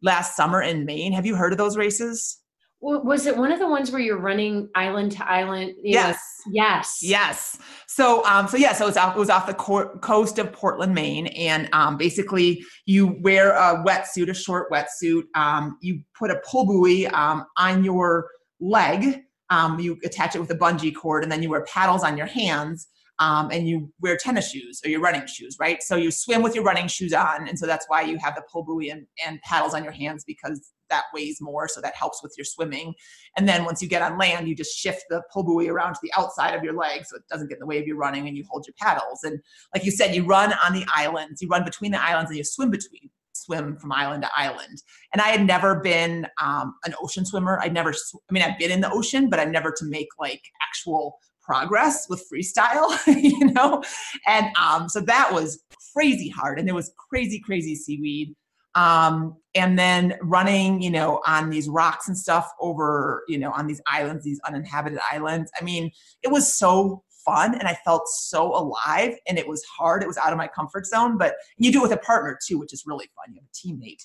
last 0.00 0.36
summer 0.36 0.62
in 0.62 0.84
Maine. 0.84 1.12
Have 1.12 1.26
you 1.26 1.34
heard 1.34 1.50
of 1.50 1.58
those 1.58 1.76
races? 1.76 2.38
was 2.84 3.26
it 3.26 3.36
one 3.36 3.52
of 3.52 3.60
the 3.60 3.68
ones 3.68 3.92
where 3.92 4.00
you're 4.00 4.18
running 4.18 4.68
island 4.74 5.12
to 5.12 5.30
island? 5.30 5.72
Yes. 5.84 6.18
Know? 6.46 6.52
Yes. 6.52 6.98
Yes. 7.00 7.58
So, 7.86 8.26
um, 8.26 8.48
so 8.48 8.56
yeah, 8.56 8.72
so 8.72 8.88
it's 8.88 8.96
off, 8.96 9.14
it 9.14 9.18
was 9.20 9.30
off 9.30 9.46
the 9.46 9.54
co- 9.54 9.96
coast 9.98 10.40
of 10.40 10.52
Portland, 10.52 10.92
Maine. 10.92 11.28
And, 11.28 11.68
um, 11.72 11.96
basically 11.96 12.64
you 12.84 13.20
wear 13.22 13.52
a 13.52 13.84
wetsuit, 13.86 14.28
a 14.28 14.34
short 14.34 14.68
wetsuit. 14.72 15.22
Um, 15.36 15.78
you 15.80 16.00
put 16.18 16.32
a 16.32 16.42
pull 16.44 16.66
buoy, 16.66 17.06
um, 17.06 17.44
on 17.56 17.84
your 17.84 18.26
leg 18.58 19.22
um, 19.52 19.78
you 19.78 19.98
attach 20.02 20.34
it 20.34 20.40
with 20.40 20.50
a 20.50 20.56
bungee 20.56 20.94
cord 20.94 21.22
and 21.22 21.30
then 21.30 21.42
you 21.42 21.50
wear 21.50 21.64
paddles 21.64 22.02
on 22.02 22.16
your 22.16 22.26
hands 22.26 22.88
um, 23.18 23.50
and 23.50 23.68
you 23.68 23.92
wear 24.00 24.16
tennis 24.16 24.50
shoes 24.50 24.80
or 24.82 24.88
your 24.88 25.00
running 25.00 25.26
shoes, 25.26 25.58
right? 25.60 25.82
So 25.82 25.94
you 25.94 26.10
swim 26.10 26.42
with 26.42 26.54
your 26.54 26.64
running 26.64 26.88
shoes 26.88 27.12
on. 27.12 27.46
And 27.46 27.58
so 27.58 27.66
that's 27.66 27.84
why 27.86 28.00
you 28.00 28.16
have 28.16 28.34
the 28.34 28.42
pull 28.50 28.64
buoy 28.64 28.88
and, 28.88 29.06
and 29.24 29.40
paddles 29.42 29.74
on 29.74 29.84
your 29.84 29.92
hands 29.92 30.24
because 30.26 30.72
that 30.88 31.04
weighs 31.14 31.38
more. 31.38 31.68
So 31.68 31.82
that 31.82 31.94
helps 31.94 32.22
with 32.22 32.32
your 32.38 32.46
swimming. 32.46 32.94
And 33.36 33.46
then 33.46 33.66
once 33.66 33.82
you 33.82 33.88
get 33.88 34.00
on 34.00 34.18
land, 34.18 34.48
you 34.48 34.56
just 34.56 34.74
shift 34.74 35.04
the 35.10 35.22
pull 35.30 35.44
buoy 35.44 35.68
around 35.68 35.94
to 35.94 36.00
the 36.02 36.12
outside 36.16 36.54
of 36.54 36.64
your 36.64 36.74
leg 36.74 37.04
so 37.04 37.16
it 37.16 37.22
doesn't 37.30 37.48
get 37.48 37.56
in 37.56 37.60
the 37.60 37.66
way 37.66 37.78
of 37.78 37.86
your 37.86 37.98
running 37.98 38.26
and 38.28 38.36
you 38.36 38.44
hold 38.50 38.66
your 38.66 38.74
paddles. 38.80 39.20
And 39.22 39.38
like 39.74 39.84
you 39.84 39.90
said, 39.90 40.14
you 40.14 40.24
run 40.24 40.54
on 40.64 40.72
the 40.72 40.86
islands, 40.88 41.42
you 41.42 41.48
run 41.48 41.64
between 41.64 41.92
the 41.92 42.02
islands 42.02 42.30
and 42.30 42.38
you 42.38 42.44
swim 42.44 42.70
between 42.70 43.10
swim 43.44 43.76
from 43.76 43.92
island 43.92 44.22
to 44.22 44.30
island. 44.36 44.82
And 45.12 45.20
I 45.20 45.28
had 45.28 45.46
never 45.46 45.80
been 45.80 46.26
um, 46.42 46.74
an 46.84 46.94
ocean 47.02 47.24
swimmer. 47.24 47.58
I'd 47.60 47.74
never, 47.74 47.92
sw- 47.92 48.16
I 48.28 48.32
mean, 48.32 48.42
I've 48.42 48.58
been 48.58 48.70
in 48.70 48.80
the 48.80 48.90
ocean, 48.90 49.28
but 49.28 49.38
I've 49.38 49.50
never 49.50 49.72
to 49.72 49.84
make 49.84 50.08
like 50.18 50.42
actual 50.62 51.18
progress 51.42 52.06
with 52.08 52.24
freestyle, 52.32 52.96
you 53.22 53.52
know? 53.52 53.82
And 54.26 54.46
um, 54.56 54.88
so 54.88 55.00
that 55.00 55.32
was 55.32 55.62
crazy 55.94 56.28
hard. 56.28 56.58
And 56.58 56.68
it 56.68 56.74
was 56.74 56.92
crazy, 56.96 57.40
crazy 57.40 57.74
seaweed. 57.74 58.34
Um, 58.74 59.36
and 59.54 59.78
then 59.78 60.16
running, 60.22 60.80
you 60.80 60.90
know, 60.90 61.20
on 61.26 61.50
these 61.50 61.68
rocks 61.68 62.08
and 62.08 62.16
stuff 62.16 62.50
over, 62.58 63.22
you 63.28 63.38
know, 63.38 63.50
on 63.52 63.66
these 63.66 63.82
islands, 63.86 64.24
these 64.24 64.40
uninhabited 64.46 64.98
islands. 65.10 65.50
I 65.60 65.64
mean, 65.64 65.90
it 66.22 66.30
was 66.30 66.54
so 66.54 67.02
fun 67.24 67.54
and 67.54 67.68
I 67.68 67.78
felt 67.84 68.08
so 68.08 68.54
alive 68.56 69.14
and 69.26 69.38
it 69.38 69.46
was 69.46 69.64
hard. 69.64 70.02
It 70.02 70.06
was 70.06 70.18
out 70.18 70.32
of 70.32 70.38
my 70.38 70.48
comfort 70.48 70.86
zone, 70.86 71.18
but 71.18 71.34
you 71.56 71.72
do 71.72 71.80
it 71.80 71.82
with 71.82 71.92
a 71.92 71.98
partner 71.98 72.38
too, 72.46 72.58
which 72.58 72.72
is 72.72 72.84
really 72.86 73.08
fun. 73.16 73.34
You 73.34 73.40
have 73.40 73.48
a 73.48 73.86
teammate. 73.86 74.04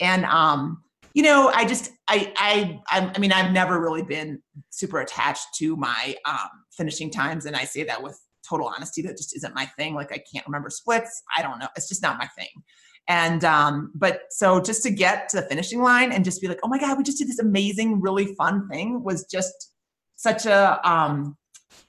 And 0.00 0.24
um, 0.26 0.82
you 1.14 1.22
know, 1.22 1.50
I 1.54 1.64
just 1.64 1.92
I 2.08 2.32
I 2.36 2.80
I 2.90 3.18
mean, 3.18 3.32
I've 3.32 3.52
never 3.52 3.80
really 3.80 4.02
been 4.02 4.40
super 4.70 5.00
attached 5.00 5.46
to 5.56 5.76
my 5.76 6.14
um 6.24 6.48
finishing 6.76 7.10
times 7.10 7.46
and 7.46 7.56
I 7.56 7.64
say 7.64 7.84
that 7.84 8.02
with 8.02 8.20
total 8.48 8.68
honesty 8.68 9.02
that 9.02 9.16
just 9.16 9.36
isn't 9.36 9.54
my 9.54 9.66
thing. 9.66 9.94
Like 9.94 10.12
I 10.12 10.22
can't 10.32 10.46
remember 10.46 10.70
splits. 10.70 11.22
I 11.36 11.42
don't 11.42 11.58
know. 11.58 11.68
It's 11.76 11.88
just 11.88 12.02
not 12.02 12.18
my 12.18 12.26
thing. 12.26 12.48
And 13.08 13.42
um, 13.44 13.90
but 13.94 14.22
so 14.30 14.60
just 14.60 14.82
to 14.82 14.90
get 14.90 15.28
to 15.30 15.38
the 15.38 15.42
finishing 15.42 15.80
line 15.80 16.12
and 16.12 16.24
just 16.24 16.42
be 16.42 16.48
like, 16.48 16.60
oh 16.62 16.68
my 16.68 16.78
God, 16.78 16.98
we 16.98 17.04
just 17.04 17.18
did 17.18 17.28
this 17.28 17.38
amazing, 17.38 18.00
really 18.00 18.34
fun 18.34 18.68
thing 18.68 19.02
was 19.02 19.24
just 19.24 19.72
such 20.16 20.46
a 20.46 20.78
um 20.88 21.36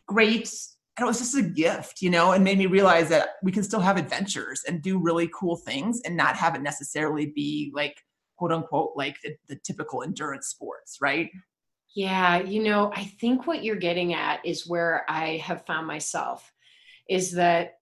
great 0.07 0.51
and 0.99 1.05
it 1.05 1.07
was 1.07 1.19
just 1.19 1.37
a 1.37 1.41
gift, 1.41 2.01
you 2.01 2.09
know, 2.09 2.33
and 2.33 2.43
made 2.43 2.57
me 2.57 2.65
realize 2.65 3.07
that 3.07 3.35
we 3.41 3.53
can 3.53 3.63
still 3.63 3.79
have 3.79 3.95
adventures 3.95 4.63
and 4.67 4.81
do 4.81 4.99
really 4.99 5.29
cool 5.33 5.55
things 5.55 6.01
and 6.03 6.17
not 6.17 6.35
have 6.35 6.55
it 6.55 6.61
necessarily 6.61 7.27
be 7.27 7.71
like 7.73 8.03
quote 8.35 8.51
unquote 8.51 8.91
like 8.97 9.15
the, 9.23 9.33
the 9.47 9.55
typical 9.55 10.03
endurance 10.03 10.47
sports, 10.47 10.97
right? 10.99 11.29
Yeah, 11.95 12.39
you 12.39 12.61
know, 12.63 12.91
I 12.93 13.05
think 13.05 13.47
what 13.47 13.63
you're 13.63 13.77
getting 13.77 14.13
at 14.13 14.45
is 14.45 14.67
where 14.67 15.05
I 15.07 15.37
have 15.37 15.65
found 15.65 15.87
myself 15.87 16.51
is 17.07 17.31
that 17.31 17.77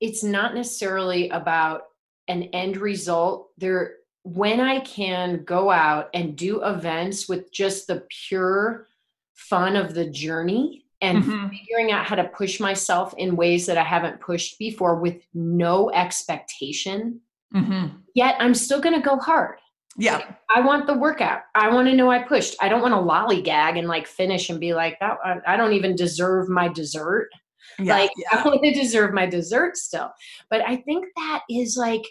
it's 0.00 0.24
not 0.24 0.52
necessarily 0.52 1.28
about 1.28 1.82
an 2.26 2.42
end 2.52 2.76
result. 2.76 3.50
There 3.56 3.98
when 4.24 4.58
I 4.60 4.80
can 4.80 5.44
go 5.44 5.70
out 5.70 6.10
and 6.12 6.36
do 6.36 6.64
events 6.64 7.28
with 7.28 7.52
just 7.52 7.86
the 7.86 8.04
pure 8.28 8.88
fun 9.34 9.76
of 9.76 9.94
the 9.94 10.10
journey 10.10 10.81
and 11.02 11.22
mm-hmm. 11.22 11.48
figuring 11.48 11.92
out 11.92 12.06
how 12.06 12.14
to 12.14 12.24
push 12.24 12.60
myself 12.60 13.12
in 13.18 13.36
ways 13.36 13.66
that 13.66 13.76
I 13.76 13.82
haven't 13.82 14.20
pushed 14.20 14.58
before 14.58 14.94
with 14.94 15.16
no 15.34 15.90
expectation. 15.90 17.20
Mm-hmm. 17.54 17.96
Yet 18.14 18.36
I'm 18.38 18.54
still 18.54 18.80
going 18.80 18.94
to 18.94 19.06
go 19.06 19.18
hard. 19.18 19.58
Yeah. 19.98 20.16
Like, 20.16 20.28
I 20.48 20.60
want 20.60 20.86
the 20.86 20.94
workout. 20.94 21.42
I 21.54 21.70
want 21.70 21.88
to 21.88 21.94
know 21.94 22.10
I 22.10 22.22
pushed. 22.22 22.56
I 22.62 22.68
don't 22.68 22.80
want 22.80 22.94
to 22.94 22.98
lollygag 22.98 23.78
and 23.78 23.88
like 23.88 24.06
finish 24.06 24.48
and 24.48 24.58
be 24.58 24.72
like 24.72 24.98
that. 25.00 25.18
I 25.46 25.56
don't 25.56 25.74
even 25.74 25.96
deserve 25.96 26.48
my 26.48 26.68
dessert. 26.68 27.28
Yeah, 27.78 27.96
like 27.98 28.10
yeah. 28.16 28.38
I 28.38 28.48
want 28.48 28.62
to 28.62 28.72
deserve 28.72 29.12
my 29.12 29.26
dessert 29.26 29.76
still. 29.76 30.10
But 30.50 30.62
I 30.62 30.76
think 30.76 31.06
that 31.16 31.42
is 31.50 31.76
like 31.76 32.02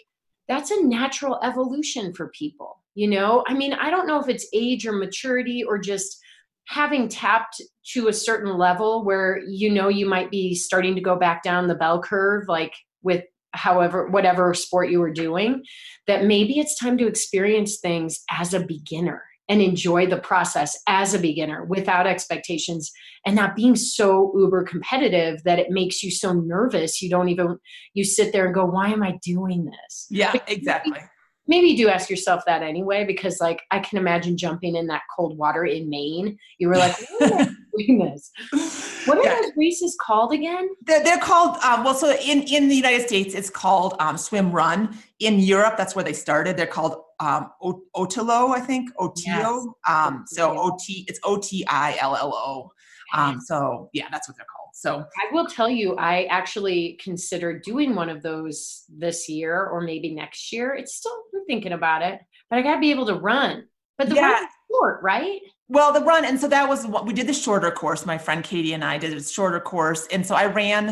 that's 0.48 0.70
a 0.70 0.82
natural 0.82 1.40
evolution 1.42 2.12
for 2.12 2.28
people. 2.28 2.78
You 2.94 3.08
know, 3.08 3.42
I 3.48 3.54
mean, 3.54 3.72
I 3.72 3.90
don't 3.90 4.06
know 4.06 4.20
if 4.20 4.28
it's 4.28 4.46
age 4.52 4.86
or 4.86 4.92
maturity 4.92 5.64
or 5.64 5.78
just 5.78 6.21
having 6.68 7.08
tapped 7.08 7.60
to 7.92 8.08
a 8.08 8.12
certain 8.12 8.56
level 8.56 9.04
where 9.04 9.40
you 9.46 9.70
know 9.70 9.88
you 9.88 10.06
might 10.06 10.30
be 10.30 10.54
starting 10.54 10.94
to 10.94 11.00
go 11.00 11.16
back 11.16 11.42
down 11.42 11.68
the 11.68 11.74
bell 11.74 12.00
curve 12.00 12.44
like 12.48 12.74
with 13.02 13.24
however 13.52 14.08
whatever 14.08 14.54
sport 14.54 14.90
you 14.90 15.00
were 15.00 15.12
doing 15.12 15.62
that 16.06 16.24
maybe 16.24 16.58
it's 16.58 16.78
time 16.78 16.96
to 16.96 17.06
experience 17.06 17.78
things 17.80 18.20
as 18.30 18.54
a 18.54 18.64
beginner 18.64 19.22
and 19.48 19.60
enjoy 19.60 20.06
the 20.06 20.18
process 20.18 20.78
as 20.86 21.12
a 21.12 21.18
beginner 21.18 21.64
without 21.64 22.06
expectations 22.06 22.90
and 23.26 23.36
not 23.36 23.56
being 23.56 23.76
so 23.76 24.32
uber 24.38 24.62
competitive 24.62 25.42
that 25.44 25.58
it 25.58 25.70
makes 25.70 26.02
you 26.02 26.10
so 26.10 26.32
nervous 26.32 27.02
you 27.02 27.10
don't 27.10 27.28
even 27.28 27.58
you 27.92 28.04
sit 28.04 28.32
there 28.32 28.46
and 28.46 28.54
go 28.54 28.64
why 28.64 28.88
am 28.88 29.02
i 29.02 29.18
doing 29.22 29.64
this? 29.64 30.06
Yeah 30.08 30.32
exactly 30.46 30.98
maybe 31.52 31.66
you 31.66 31.76
do 31.76 31.88
ask 31.90 32.08
yourself 32.08 32.42
that 32.46 32.62
anyway 32.62 33.04
because 33.04 33.38
like 33.38 33.60
i 33.70 33.78
can 33.78 33.98
imagine 33.98 34.38
jumping 34.38 34.74
in 34.74 34.86
that 34.86 35.02
cold 35.14 35.36
water 35.36 35.64
in 35.66 35.88
maine. 35.88 36.38
You 36.58 36.68
were 36.68 36.78
like 36.78 36.96
this 37.78 38.30
what 39.06 39.18
are 39.18 39.24
yeah. 39.24 39.40
those 39.40 39.52
races 39.56 39.96
called 40.00 40.32
again? 40.32 40.68
They're, 40.86 41.02
they're 41.04 41.24
called 41.30 41.56
um, 41.58 41.84
well 41.84 41.94
so 41.94 42.16
in 42.30 42.42
in 42.56 42.68
the 42.68 42.78
united 42.84 43.02
states 43.06 43.34
it's 43.34 43.50
called 43.50 43.92
um, 44.00 44.16
swim 44.16 44.50
run. 44.50 44.96
In 45.18 45.38
europe 45.38 45.76
that's 45.76 45.94
where 45.94 46.04
they 46.04 46.14
started. 46.26 46.56
They're 46.56 46.74
called 46.78 46.94
um, 47.20 47.50
o- 47.62 47.82
Ötillö 47.96 48.54
i 48.54 48.60
think. 48.60 48.84
Otio 48.96 49.14
yes. 49.26 49.66
um, 49.92 50.24
so 50.26 50.42
ot 50.66 50.82
it's 51.10 51.20
o-t-i-l-l-o 51.24 52.70
um, 53.14 53.40
so 53.40 53.90
yeah 53.92 54.08
that's 54.10 54.26
what 54.28 54.36
they're 54.38 54.52
called 54.54 54.61
so 54.72 54.98
I 54.98 55.34
will 55.34 55.46
tell 55.46 55.68
you, 55.68 55.96
I 55.96 56.24
actually 56.24 56.98
considered 57.02 57.62
doing 57.62 57.94
one 57.94 58.08
of 58.08 58.22
those 58.22 58.84
this 58.88 59.28
year 59.28 59.66
or 59.66 59.82
maybe 59.82 60.14
next 60.14 60.50
year. 60.50 60.74
It's 60.74 60.94
still 60.94 61.12
I'm 61.34 61.44
thinking 61.46 61.72
about 61.72 62.02
it, 62.02 62.20
but 62.48 62.58
I 62.58 62.62
got 62.62 62.74
to 62.74 62.80
be 62.80 62.90
able 62.90 63.06
to 63.06 63.14
run. 63.14 63.64
But 63.98 64.08
the 64.08 64.16
yeah. 64.16 64.30
run 64.32 64.44
is 64.44 64.50
short, 64.70 65.02
right? 65.02 65.40
Well, 65.68 65.92
the 65.92 66.00
run, 66.00 66.24
and 66.24 66.40
so 66.40 66.48
that 66.48 66.68
was 66.68 66.86
what 66.86 67.06
we 67.06 67.12
did 67.12 67.26
the 67.26 67.34
shorter 67.34 67.70
course. 67.70 68.06
My 68.06 68.18
friend 68.18 68.42
Katie 68.42 68.72
and 68.72 68.84
I 68.84 68.98
did 68.98 69.12
a 69.12 69.22
shorter 69.22 69.60
course, 69.60 70.06
and 70.10 70.26
so 70.26 70.34
I 70.34 70.46
ran. 70.46 70.88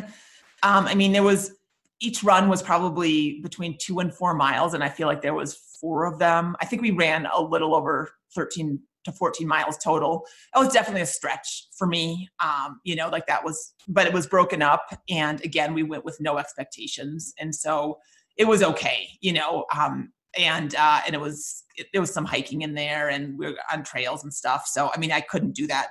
Um, 0.62 0.86
I 0.86 0.94
mean, 0.94 1.12
there 1.12 1.22
was 1.22 1.52
each 2.00 2.22
run 2.22 2.48
was 2.48 2.62
probably 2.62 3.40
between 3.40 3.76
two 3.78 4.00
and 4.00 4.14
four 4.14 4.34
miles, 4.34 4.74
and 4.74 4.84
I 4.84 4.88
feel 4.88 5.06
like 5.06 5.22
there 5.22 5.34
was 5.34 5.54
four 5.80 6.04
of 6.04 6.18
them. 6.18 6.56
I 6.60 6.66
think 6.66 6.82
we 6.82 6.90
ran 6.90 7.26
a 7.26 7.40
little 7.40 7.74
over 7.74 8.10
13 8.34 8.80
to 9.04 9.12
14 9.12 9.46
miles 9.46 9.78
total. 9.78 10.26
It 10.54 10.58
was 10.58 10.72
definitely 10.72 11.02
a 11.02 11.06
stretch 11.06 11.68
for 11.76 11.86
me. 11.86 12.28
Um, 12.42 12.80
you 12.84 12.96
know, 12.96 13.08
like 13.08 13.26
that 13.26 13.44
was, 13.44 13.72
but 13.88 14.06
it 14.06 14.12
was 14.12 14.26
broken 14.26 14.62
up. 14.62 14.86
And 15.08 15.42
again, 15.44 15.74
we 15.74 15.82
went 15.82 16.04
with 16.04 16.20
no 16.20 16.38
expectations. 16.38 17.32
And 17.38 17.54
so 17.54 17.98
it 18.36 18.46
was 18.46 18.62
okay, 18.62 19.08
you 19.20 19.32
know, 19.32 19.64
um, 19.76 20.12
and, 20.38 20.74
uh, 20.76 21.00
and 21.06 21.14
it 21.14 21.20
was, 21.20 21.64
it, 21.76 21.88
there 21.92 22.00
was 22.00 22.12
some 22.12 22.24
hiking 22.24 22.62
in 22.62 22.74
there 22.74 23.08
and 23.08 23.38
we 23.38 23.46
are 23.46 23.54
on 23.72 23.82
trails 23.82 24.22
and 24.22 24.32
stuff. 24.32 24.66
So, 24.66 24.90
I 24.94 24.98
mean, 24.98 25.12
I 25.12 25.20
couldn't 25.20 25.54
do 25.54 25.66
that, 25.66 25.90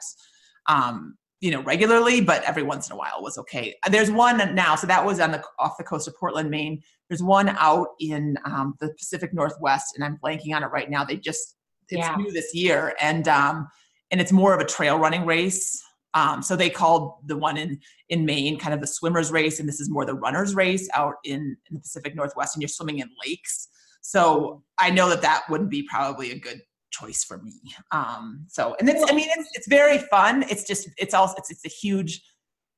um, 0.67 1.15
you 1.41 1.51
know, 1.51 1.61
regularly, 1.63 2.21
but 2.21 2.43
every 2.43 2.63
once 2.63 2.89
in 2.89 2.93
a 2.93 2.97
while 2.97 3.21
was 3.21 3.37
okay. 3.37 3.75
There's 3.89 4.11
one 4.11 4.37
now. 4.55 4.75
So 4.75 4.87
that 4.87 5.05
was 5.05 5.19
on 5.19 5.31
the, 5.31 5.43
off 5.57 5.77
the 5.77 5.83
coast 5.83 6.07
of 6.07 6.17
Portland, 6.17 6.49
Maine. 6.49 6.81
There's 7.09 7.23
one 7.23 7.49
out 7.49 7.89
in 7.99 8.37
um, 8.45 8.75
the 8.79 8.93
Pacific 8.97 9.33
Northwest 9.33 9.95
and 9.95 10.03
I'm 10.03 10.17
blanking 10.23 10.53
on 10.53 10.63
it 10.63 10.67
right 10.67 10.89
now. 10.89 11.03
They 11.03 11.17
just 11.17 11.55
it's 11.89 11.99
yeah. 11.99 12.15
new 12.15 12.31
this 12.31 12.53
year 12.53 12.95
and 13.01 13.27
um 13.27 13.67
and 14.11 14.19
it's 14.19 14.31
more 14.31 14.53
of 14.53 14.59
a 14.59 14.65
trail 14.65 14.97
running 14.97 15.25
race 15.25 15.83
Um, 16.13 16.41
so 16.41 16.55
they 16.55 16.69
called 16.69 17.17
the 17.27 17.37
one 17.37 17.57
in 17.57 17.79
in 18.09 18.25
Maine 18.25 18.57
kind 18.57 18.73
of 18.73 18.81
the 18.81 18.87
swimmers 18.87 19.31
race, 19.31 19.59
and 19.59 19.69
this 19.69 19.79
is 19.79 19.89
more 19.89 20.05
the 20.05 20.15
runners 20.15 20.55
race 20.55 20.89
out 20.95 21.15
in, 21.23 21.55
in 21.69 21.73
the 21.75 21.79
Pacific 21.79 22.15
Northwest, 22.15 22.55
and 22.55 22.61
you're 22.61 22.69
swimming 22.69 22.99
in 22.99 23.09
lakes. 23.25 23.67
So 24.01 24.63
I 24.79 24.89
know 24.89 25.09
that 25.09 25.21
that 25.21 25.43
wouldn't 25.49 25.69
be 25.69 25.83
probably 25.83 26.31
a 26.31 26.39
good 26.39 26.61
choice 26.91 27.23
for 27.23 27.37
me. 27.37 27.53
Um, 27.91 28.45
so 28.47 28.75
and 28.79 28.89
it's 28.89 29.03
I 29.09 29.13
mean 29.13 29.29
it's 29.37 29.49
it's 29.53 29.67
very 29.67 29.99
fun. 29.99 30.43
It's 30.49 30.63
just 30.63 30.89
it's 30.97 31.13
also 31.13 31.35
it's 31.37 31.51
it's 31.51 31.65
a 31.65 31.69
huge 31.69 32.21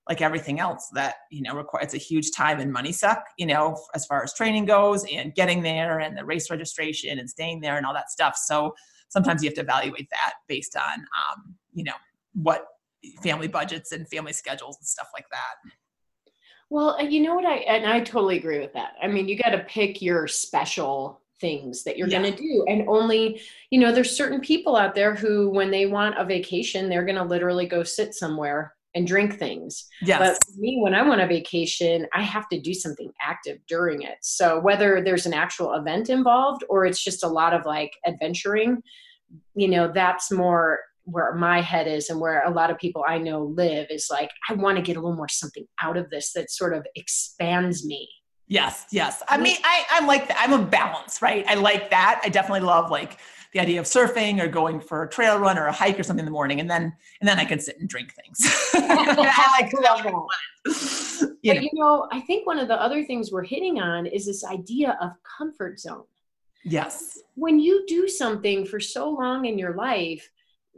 like 0.09 0.21
everything 0.21 0.59
else 0.59 0.89
that 0.93 1.15
you 1.31 1.41
know 1.41 1.55
requires 1.55 1.85
it's 1.85 1.93
a 1.93 1.97
huge 1.97 2.31
time 2.31 2.59
and 2.59 2.73
money 2.73 2.91
suck 2.91 3.23
you 3.37 3.45
know 3.45 3.77
as 3.93 4.05
far 4.07 4.23
as 4.23 4.33
training 4.33 4.65
goes 4.65 5.05
and 5.13 5.35
getting 5.35 5.61
there 5.61 5.99
and 5.99 6.17
the 6.17 6.25
race 6.25 6.49
registration 6.49 7.19
and 7.19 7.29
staying 7.29 7.61
there 7.61 7.77
and 7.77 7.85
all 7.85 7.93
that 7.93 8.09
stuff 8.09 8.35
so 8.35 8.73
sometimes 9.11 9.43
you 9.43 9.49
have 9.49 9.55
to 9.55 9.61
evaluate 9.61 10.09
that 10.09 10.33
based 10.47 10.75
on 10.75 10.99
um, 10.99 11.55
you 11.73 11.83
know 11.83 11.93
what 12.33 12.65
family 13.21 13.47
budgets 13.47 13.91
and 13.91 14.07
family 14.07 14.33
schedules 14.33 14.77
and 14.79 14.87
stuff 14.87 15.09
like 15.13 15.25
that 15.31 15.71
well 16.69 17.01
you 17.03 17.21
know 17.21 17.35
what 17.35 17.45
i 17.45 17.55
and 17.55 17.85
i 17.85 17.99
totally 17.99 18.37
agree 18.37 18.59
with 18.59 18.73
that 18.73 18.93
i 19.01 19.07
mean 19.07 19.27
you 19.27 19.37
got 19.37 19.49
to 19.49 19.59
pick 19.65 20.01
your 20.01 20.27
special 20.27 21.21
things 21.39 21.83
that 21.83 21.97
you're 21.97 22.07
yeah. 22.07 22.21
going 22.21 22.33
to 22.33 22.41
do 22.41 22.63
and 22.67 22.87
only 22.87 23.41
you 23.71 23.79
know 23.79 23.91
there's 23.91 24.15
certain 24.15 24.39
people 24.39 24.75
out 24.75 24.93
there 24.93 25.15
who 25.15 25.49
when 25.49 25.71
they 25.71 25.87
want 25.87 26.17
a 26.17 26.23
vacation 26.23 26.87
they're 26.87 27.05
going 27.05 27.17
to 27.17 27.23
literally 27.23 27.65
go 27.65 27.83
sit 27.83 28.13
somewhere 28.13 28.75
and 28.93 29.07
drink 29.07 29.37
things. 29.37 29.85
Yes. 30.01 30.19
But 30.19 30.43
for 30.43 30.59
me, 30.59 30.79
when 30.81 30.93
I 30.93 31.01
want 31.01 31.21
a 31.21 31.27
vacation, 31.27 32.07
I 32.13 32.23
have 32.23 32.49
to 32.49 32.59
do 32.59 32.73
something 32.73 33.11
active 33.21 33.59
during 33.67 34.01
it. 34.01 34.17
So 34.21 34.59
whether 34.59 35.01
there's 35.03 35.25
an 35.25 35.33
actual 35.33 35.73
event 35.73 36.09
involved 36.09 36.63
or 36.69 36.85
it's 36.85 37.03
just 37.03 37.23
a 37.23 37.27
lot 37.27 37.53
of 37.53 37.65
like 37.65 37.93
adventuring, 38.05 38.81
you 39.55 39.67
know, 39.67 39.91
that's 39.93 40.31
more 40.31 40.79
where 41.03 41.33
my 41.35 41.61
head 41.61 41.87
is 41.87 42.09
and 42.09 42.19
where 42.19 42.43
a 42.45 42.51
lot 42.51 42.69
of 42.69 42.77
people 42.77 43.03
I 43.07 43.17
know 43.17 43.43
live 43.43 43.87
is 43.89 44.07
like, 44.11 44.29
I 44.49 44.53
want 44.53 44.77
to 44.77 44.83
get 44.83 44.97
a 44.97 44.99
little 44.99 45.15
more 45.15 45.29
something 45.29 45.65
out 45.81 45.97
of 45.97 46.09
this 46.09 46.33
that 46.33 46.51
sort 46.51 46.73
of 46.73 46.85
expands 46.95 47.85
me. 47.85 48.09
Yes, 48.47 48.85
yes. 48.91 49.23
I 49.29 49.37
mean, 49.37 49.55
I, 49.63 49.85
I'm 49.91 50.07
like 50.07 50.27
that. 50.27 50.37
I'm 50.41 50.51
a 50.51 50.63
balance, 50.63 51.21
right? 51.21 51.45
I 51.47 51.53
like 51.53 51.89
that. 51.91 52.19
I 52.23 52.27
definitely 52.27 52.67
love 52.67 52.91
like 52.91 53.17
the 53.53 53.59
idea 53.59 53.79
of 53.79 53.85
surfing 53.85 54.41
or 54.41 54.47
going 54.47 54.79
for 54.79 55.03
a 55.03 55.09
trail 55.09 55.37
run 55.37 55.57
or 55.57 55.67
a 55.67 55.71
hike 55.71 55.99
or 55.99 56.03
something 56.03 56.21
in 56.21 56.25
the 56.25 56.31
morning, 56.31 56.59
and 56.59 56.69
then 56.69 56.93
and 57.19 57.27
then 57.27 57.39
I 57.39 57.45
can 57.45 57.59
sit 57.59 57.79
and 57.79 57.89
drink 57.89 58.13
things. 58.13 58.39
I 58.73 59.59
like 59.59 59.73
love 59.73 60.03
that. 60.03 61.35
you, 61.41 61.53
know. 61.53 61.61
you 61.61 61.69
know, 61.73 62.07
I 62.11 62.21
think 62.21 62.47
one 62.47 62.59
of 62.59 62.67
the 62.67 62.81
other 62.81 63.03
things 63.03 63.31
we're 63.31 63.43
hitting 63.43 63.79
on 63.79 64.05
is 64.05 64.25
this 64.25 64.45
idea 64.45 64.97
of 65.01 65.11
comfort 65.37 65.79
zone. 65.79 66.03
Yes. 66.63 67.19
When 67.35 67.59
you 67.59 67.85
do 67.87 68.07
something 68.07 68.65
for 68.65 68.79
so 68.79 69.09
long 69.09 69.45
in 69.45 69.57
your 69.57 69.75
life, 69.75 70.29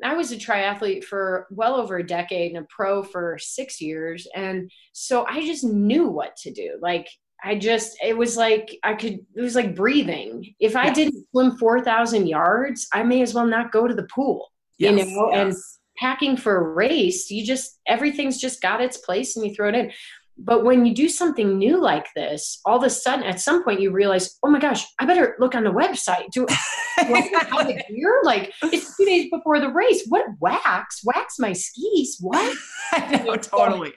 I 0.03 0.15
was 0.15 0.31
a 0.31 0.37
triathlete 0.37 1.03
for 1.03 1.47
well 1.51 1.75
over 1.75 1.97
a 1.97 2.05
decade 2.05 2.55
and 2.55 2.63
a 2.63 2.67
pro 2.67 3.03
for 3.03 3.37
six 3.39 3.79
years. 3.81 4.27
And 4.35 4.71
so 4.91 5.25
I 5.27 5.45
just 5.45 5.63
knew 5.63 6.07
what 6.07 6.35
to 6.37 6.51
do. 6.51 6.77
Like 6.81 7.07
I 7.43 7.55
just, 7.55 7.97
it 8.03 8.17
was 8.17 8.37
like, 8.37 8.77
I 8.83 8.93
could, 8.93 9.19
it 9.35 9.41
was 9.41 9.55
like 9.55 9.75
breathing. 9.75 10.55
If 10.59 10.75
I 10.75 10.85
yes. 10.85 10.95
didn't 10.95 11.25
swim 11.31 11.57
4,000 11.57 12.27
yards, 12.27 12.87
I 12.93 13.03
may 13.03 13.21
as 13.21 13.33
well 13.33 13.45
not 13.45 13.71
go 13.71 13.87
to 13.87 13.93
the 13.93 14.03
pool, 14.03 14.51
yes. 14.77 14.91
you 14.91 14.97
know? 14.97 15.29
Yes. 15.31 15.37
And 15.37 15.55
packing 15.97 16.37
for 16.37 16.55
a 16.55 16.73
race, 16.73 17.29
you 17.29 17.45
just, 17.45 17.79
everything's 17.85 18.39
just 18.39 18.61
got 18.61 18.81
its 18.81 18.97
place 18.97 19.35
and 19.35 19.45
you 19.45 19.53
throw 19.53 19.69
it 19.69 19.75
in. 19.75 19.91
But 20.37 20.63
when 20.63 20.85
you 20.85 20.95
do 20.95 21.09
something 21.09 21.57
new 21.57 21.79
like 21.79 22.07
this, 22.15 22.59
all 22.65 22.77
of 22.77 22.83
a 22.83 22.89
sudden, 22.89 23.23
at 23.23 23.39
some 23.39 23.63
point, 23.63 23.81
you 23.81 23.91
realize, 23.91 24.39
oh 24.43 24.49
my 24.49 24.59
gosh, 24.59 24.83
I 24.99 25.05
better 25.05 25.35
look 25.39 25.53
on 25.53 25.63
the 25.63 25.71
website. 25.71 26.31
Do, 26.31 26.47
do? 26.47 28.21
Like 28.23 28.53
it's 28.63 28.97
two 28.97 29.05
days 29.05 29.29
before 29.29 29.59
the 29.59 29.69
race. 29.69 30.05
What 30.07 30.25
wax? 30.39 31.01
Wax 31.03 31.37
my 31.39 31.53
skis? 31.53 32.17
What? 32.19 32.57
I 32.93 33.23
know, 33.23 33.35
totally. 33.35 33.93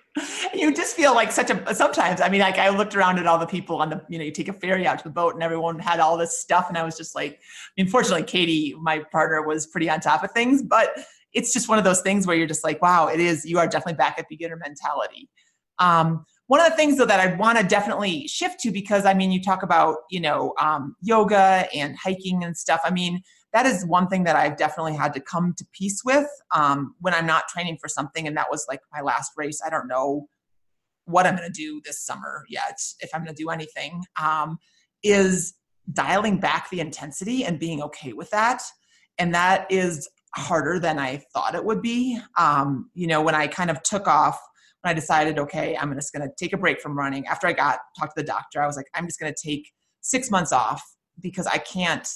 You 0.54 0.74
just 0.74 0.96
feel 0.96 1.14
like 1.14 1.32
such 1.32 1.50
a. 1.50 1.74
Sometimes, 1.74 2.20
I 2.20 2.28
mean, 2.28 2.40
like 2.40 2.58
I 2.58 2.68
looked 2.68 2.94
around 2.94 3.18
at 3.18 3.26
all 3.26 3.38
the 3.38 3.46
people 3.46 3.76
on 3.76 3.90
the, 3.90 4.02
you 4.08 4.18
know, 4.18 4.24
you 4.24 4.30
take 4.30 4.48
a 4.48 4.52
ferry 4.52 4.86
out 4.86 4.98
to 4.98 5.04
the 5.04 5.10
boat, 5.10 5.34
and 5.34 5.42
everyone 5.42 5.78
had 5.78 6.00
all 6.00 6.16
this 6.16 6.38
stuff, 6.40 6.66
and 6.68 6.76
I 6.76 6.84
was 6.84 6.96
just 6.96 7.14
like, 7.14 7.32
I 7.32 7.82
mean, 7.82 7.88
fortunately, 7.88 8.24
Katie, 8.24 8.74
my 8.80 9.02
partner, 9.10 9.46
was 9.46 9.66
pretty 9.66 9.88
on 9.88 10.00
top 10.00 10.22
of 10.22 10.32
things, 10.32 10.62
but 10.62 10.90
it's 11.32 11.52
just 11.52 11.68
one 11.68 11.78
of 11.78 11.84
those 11.84 12.00
things 12.00 12.26
where 12.26 12.36
you're 12.36 12.46
just 12.46 12.64
like, 12.64 12.80
wow, 12.80 13.08
it 13.08 13.20
is. 13.20 13.44
You 13.44 13.58
are 13.58 13.66
definitely 13.66 13.94
back 13.94 14.18
at 14.18 14.28
beginner 14.28 14.56
mentality. 14.56 15.28
Um, 15.78 16.24
one 16.48 16.60
of 16.60 16.70
the 16.70 16.76
things 16.76 16.96
though 16.96 17.06
that 17.06 17.20
I 17.20 17.34
want 17.36 17.58
to 17.58 17.64
definitely 17.64 18.28
shift 18.28 18.60
to 18.60 18.70
because 18.70 19.04
I 19.04 19.14
mean 19.14 19.32
you 19.32 19.42
talk 19.42 19.62
about 19.62 19.96
you 20.10 20.20
know 20.20 20.54
um, 20.60 20.96
yoga 21.02 21.68
and 21.74 21.96
hiking 21.96 22.44
and 22.44 22.56
stuff. 22.56 22.80
I 22.84 22.90
mean 22.90 23.22
that 23.52 23.66
is 23.66 23.86
one 23.86 24.08
thing 24.08 24.24
that 24.24 24.36
I've 24.36 24.56
definitely 24.56 24.94
had 24.94 25.14
to 25.14 25.20
come 25.20 25.54
to 25.56 25.64
peace 25.72 26.02
with 26.04 26.28
um, 26.54 26.94
when 27.00 27.14
I'm 27.14 27.26
not 27.26 27.48
training 27.48 27.78
for 27.80 27.88
something, 27.88 28.26
and 28.26 28.36
that 28.36 28.50
was 28.50 28.66
like 28.68 28.80
my 28.92 29.00
last 29.00 29.32
race. 29.36 29.60
I 29.64 29.70
don't 29.70 29.88
know 29.88 30.28
what 31.06 31.26
I'm 31.26 31.36
going 31.36 31.50
to 31.50 31.52
do 31.52 31.80
this 31.84 32.04
summer 32.04 32.44
yet, 32.50 32.78
if 33.00 33.10
I'm 33.14 33.24
going 33.24 33.34
to 33.34 33.42
do 33.42 33.48
anything. 33.48 34.02
Um, 34.20 34.58
is 35.02 35.54
dialing 35.92 36.38
back 36.38 36.68
the 36.68 36.80
intensity 36.80 37.44
and 37.44 37.58
being 37.58 37.82
okay 37.82 38.12
with 38.12 38.30
that, 38.30 38.62
and 39.18 39.34
that 39.34 39.66
is 39.70 40.06
harder 40.34 40.78
than 40.78 40.98
I 40.98 41.22
thought 41.32 41.54
it 41.54 41.64
would 41.64 41.80
be. 41.80 42.20
Um, 42.36 42.90
you 42.92 43.06
know, 43.06 43.22
when 43.22 43.34
I 43.34 43.46
kind 43.46 43.70
of 43.70 43.82
took 43.82 44.06
off 44.06 44.38
I 44.88 44.94
decided, 44.94 45.38
okay, 45.38 45.76
I'm 45.76 45.92
just 45.94 46.12
going 46.12 46.26
to 46.26 46.34
take 46.38 46.52
a 46.52 46.56
break 46.56 46.80
from 46.80 46.96
running. 46.96 47.26
After 47.26 47.46
I 47.46 47.52
got 47.52 47.78
talked 47.98 48.16
to 48.16 48.22
the 48.22 48.26
doctor, 48.26 48.62
I 48.62 48.66
was 48.66 48.76
like, 48.76 48.88
I'm 48.94 49.06
just 49.06 49.20
going 49.20 49.32
to 49.32 49.48
take 49.48 49.70
six 50.00 50.30
months 50.30 50.52
off 50.52 50.82
because 51.20 51.46
I 51.46 51.58
can't, 51.58 52.08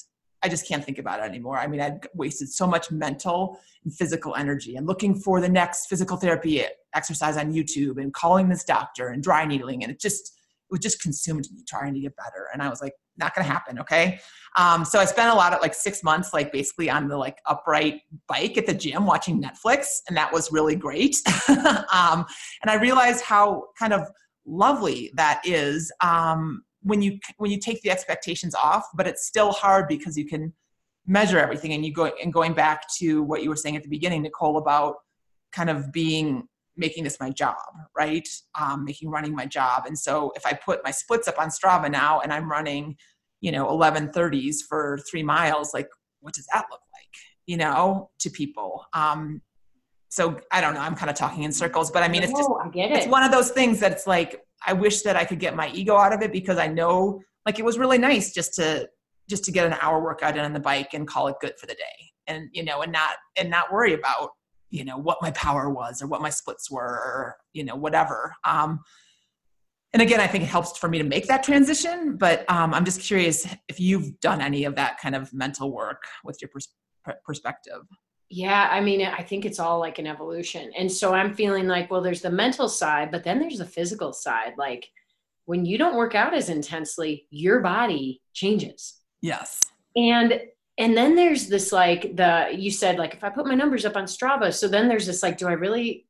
I 0.42 0.48
just 0.48 0.66
can't 0.66 0.85
think 0.85 0.98
about 0.98 1.20
it 1.20 1.24
anymore. 1.24 1.59
I 1.59 1.66
mean, 1.66 1.80
I'd 1.80 2.06
wasted 2.14 2.48
so 2.48 2.66
much 2.66 2.90
mental 2.90 3.59
and 3.85 3.94
physical 3.94 4.35
energy 4.37 4.76
and 4.76 4.87
looking 4.87 5.14
for 5.14 5.40
the 5.40 5.48
next 5.48 5.87
physical 5.87 6.16
therapy 6.16 6.62
eh, 6.62 6.68
exercise 6.94 7.37
on 7.37 7.52
YouTube 7.52 8.00
and 8.00 8.12
calling 8.12 8.48
this 8.48 8.64
doctor 8.64 9.09
and 9.09 9.22
dry 9.22 9.44
needling. 9.44 9.83
And 9.83 9.92
it 9.92 10.00
just, 10.00 10.39
it 10.70 10.83
just 10.83 11.00
consumed 11.00 11.46
me 11.52 11.62
trying 11.68 11.94
to 11.94 12.00
get 12.00 12.16
better. 12.16 12.48
And 12.52 12.62
I 12.62 12.68
was 12.68 12.80
like, 12.80 12.92
not 13.16 13.35
to 13.35 13.42
happen. 13.42 13.78
Okay. 13.78 14.20
Um, 14.56 14.85
so 14.85 14.98
I 14.98 15.04
spent 15.04 15.30
a 15.30 15.35
lot 15.35 15.52
of 15.52 15.61
like 15.61 15.74
six 15.74 16.02
months, 16.02 16.33
like 16.33 16.52
basically 16.52 16.90
on 16.90 17.09
the 17.09 17.16
like 17.16 17.38
upright 17.46 18.00
bike 18.26 18.56
at 18.56 18.66
the 18.66 18.74
gym 18.74 19.06
watching 19.06 19.42
Netflix. 19.42 19.87
And 20.09 20.16
that 20.16 20.33
was 20.33 20.50
really 20.50 20.74
great. 20.74 21.16
um, 21.48 22.24
and 22.62 22.68
I 22.68 22.76
realized 22.80 23.24
how 23.24 23.64
kind 23.78 23.92
of 23.92 24.09
lovely 24.46 25.12
that 25.14 25.42
is 25.44 25.92
um, 26.02 26.62
when 26.83 27.02
you, 27.02 27.18
when 27.37 27.50
you 27.50 27.59
take 27.59 27.83
the 27.83 27.90
expectations 27.90 28.54
off, 28.54 28.87
but 28.94 29.06
it's 29.06 29.26
still 29.26 29.52
hard 29.52 29.87
because 29.87 30.16
you 30.16 30.26
can 30.26 30.52
measure 31.06 31.38
everything 31.38 31.72
and 31.72 31.85
you 31.85 31.92
go 31.92 32.11
and 32.22 32.33
going 32.33 32.54
back 32.54 32.83
to 32.98 33.22
what 33.22 33.42
you 33.42 33.50
were 33.50 33.56
saying 33.56 33.76
at 33.76 33.83
the 33.83 33.88
beginning, 33.88 34.22
Nicole, 34.22 34.56
about 34.56 34.96
kind 35.52 35.68
of 35.68 35.92
being 35.92 36.48
making 36.80 37.04
this 37.04 37.20
my 37.20 37.30
job, 37.30 37.54
right? 37.96 38.26
Um, 38.60 38.84
making 38.84 39.10
running 39.10 39.34
my 39.36 39.46
job. 39.46 39.84
And 39.86 39.96
so 39.96 40.32
if 40.34 40.44
I 40.44 40.54
put 40.54 40.82
my 40.82 40.90
splits 40.90 41.28
up 41.28 41.38
on 41.38 41.50
Strava 41.50 41.90
now 41.90 42.20
and 42.20 42.32
I'm 42.32 42.50
running, 42.50 42.96
you 43.40 43.52
know, 43.52 43.66
1130s 43.66 44.56
for 44.68 44.98
three 45.08 45.22
miles, 45.22 45.72
like 45.72 45.88
what 46.20 46.34
does 46.34 46.46
that 46.52 46.64
look 46.70 46.80
like, 46.92 47.14
you 47.46 47.58
know, 47.58 48.10
to 48.20 48.30
people? 48.30 48.86
Um, 48.94 49.42
so 50.08 50.40
I 50.50 50.60
don't 50.60 50.74
know, 50.74 50.80
I'm 50.80 50.96
kind 50.96 51.10
of 51.10 51.16
talking 51.16 51.44
in 51.44 51.52
circles, 51.52 51.90
but 51.90 52.02
I 52.02 52.08
mean, 52.08 52.22
it's 52.24 52.32
just, 52.32 52.50
I 52.64 52.68
get 52.70 52.90
it. 52.90 52.96
it's 52.96 53.06
one 53.06 53.22
of 53.22 53.30
those 53.30 53.50
things 53.50 53.78
that 53.80 53.92
it's 53.92 54.08
like, 54.08 54.40
I 54.66 54.72
wish 54.72 55.02
that 55.02 55.14
I 55.14 55.24
could 55.24 55.38
get 55.38 55.54
my 55.54 55.70
ego 55.72 55.96
out 55.96 56.12
of 56.12 56.22
it 56.22 56.32
because 56.32 56.58
I 56.58 56.66
know 56.66 57.20
like 57.46 57.58
it 57.58 57.64
was 57.64 57.78
really 57.78 57.98
nice 57.98 58.32
just 58.32 58.54
to, 58.54 58.88
just 59.28 59.44
to 59.44 59.52
get 59.52 59.66
an 59.66 59.76
hour 59.80 60.02
workout 60.02 60.36
in 60.36 60.44
on 60.44 60.52
the 60.52 60.60
bike 60.60 60.94
and 60.94 61.06
call 61.06 61.28
it 61.28 61.36
good 61.40 61.52
for 61.58 61.66
the 61.66 61.74
day 61.74 62.10
and, 62.26 62.48
you 62.52 62.64
know, 62.64 62.82
and 62.82 62.90
not, 62.90 63.16
and 63.36 63.48
not 63.48 63.72
worry 63.72 63.94
about 63.94 64.30
you 64.70 64.85
know 64.85 64.96
what 64.96 65.18
my 65.20 65.30
power 65.33 65.68
was 65.68 66.00
or 66.00 66.06
what 66.06 66.22
my 66.22 66.30
splits 66.30 66.70
were 66.70 66.80
or 66.83 67.37
you 67.52 67.64
know 67.64 67.76
whatever. 67.76 68.35
Um, 68.44 68.80
and 69.92 70.02
again 70.02 70.20
i 70.20 70.26
think 70.26 70.44
it 70.44 70.48
helps 70.48 70.76
for 70.78 70.88
me 70.88 70.98
to 70.98 71.04
make 71.04 71.26
that 71.26 71.42
transition 71.42 72.16
but 72.16 72.48
um, 72.50 72.72
i'm 72.74 72.85
just 72.85 73.00
curious 73.00 73.46
if 73.68 73.80
you've 73.80 74.18
done 74.20 74.40
any 74.40 74.64
of 74.64 74.74
that 74.76 74.98
kind 75.00 75.14
of 75.14 75.33
mental 75.33 75.72
work 75.72 76.04
with 76.24 76.40
your 76.40 76.48
pers- 76.48 76.74
perspective. 77.24 77.83
Yeah 78.28 78.68
i 78.70 78.80
mean 78.80 79.04
i 79.04 79.22
think 79.22 79.44
it's 79.44 79.59
all 79.59 79.80
like 79.80 79.98
an 79.98 80.06
evolution. 80.06 80.70
And 80.78 80.90
so 80.90 81.12
i'm 81.12 81.35
feeling 81.35 81.66
like 81.66 81.90
well 81.90 82.00
there's 82.00 82.22
the 82.22 82.30
mental 82.30 82.68
side 82.68 83.11
but 83.11 83.24
then 83.24 83.38
there's 83.38 83.59
the 83.59 83.64
physical 83.64 84.12
side. 84.12 84.52
Like 84.56 84.88
when 85.46 85.64
you 85.64 85.78
don't 85.78 85.96
work 85.96 86.14
out 86.14 86.35
as 86.35 86.48
intensely 86.48 87.27
your 87.31 87.60
body 87.60 88.23
changes. 88.35 89.00
Yes. 89.21 89.60
And 89.96 90.40
and 90.81 90.96
then 90.96 91.14
there's 91.14 91.46
this 91.46 91.70
like 91.70 92.16
the 92.16 92.48
you 92.52 92.72
said 92.72 92.98
like 92.98 93.14
if 93.14 93.22
i 93.22 93.28
put 93.28 93.46
my 93.46 93.54
numbers 93.54 93.85
up 93.85 93.96
on 93.96 94.04
strava 94.04 94.52
so 94.52 94.66
then 94.66 94.88
there's 94.88 95.06
this 95.06 95.22
like 95.22 95.38
do 95.38 95.46
i 95.46 95.52
really 95.52 96.06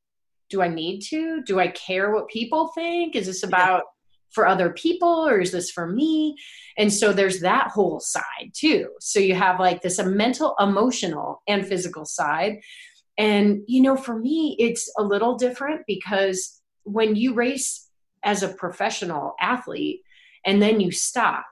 do 0.51 0.61
i 0.61 0.69
need 0.69 1.01
to? 1.01 1.43
Do 1.43 1.59
i 1.61 1.69
care 1.69 2.13
what 2.13 2.29
people 2.29 2.69
think? 2.69 3.17
Is 3.17 3.27
this 3.27 3.45
about 3.45 3.85
for 4.33 4.47
other 4.47 4.71
people 4.71 5.27
or 5.27 5.41
is 5.41 5.51
this 5.51 5.71
for 5.71 5.87
me? 5.87 6.37
And 6.77 6.93
so 6.93 7.13
there's 7.13 7.41
that 7.41 7.69
whole 7.69 7.99
side 8.01 8.53
too. 8.53 8.91
So 9.01 9.19
you 9.19 9.35
have 9.35 9.59
like 9.59 9.81
this 9.81 9.99
a 9.99 10.05
mental 10.05 10.55
emotional 10.61 11.43
and 11.49 11.67
physical 11.67 12.05
side. 12.05 12.61
And 13.17 13.63
you 13.67 13.81
know 13.81 13.97
for 13.97 14.19
me 14.19 14.57
it's 14.59 14.93
a 14.99 15.03
little 15.03 15.37
different 15.37 15.83
because 15.87 16.61
when 16.83 17.17
you 17.17 17.35
race 17.35 17.89
as 18.25 18.43
a 18.43 18.49
professional 18.49 19.35
athlete 19.41 20.03
and 20.45 20.61
then 20.61 20.81
you 20.81 20.91
stop 20.91 21.47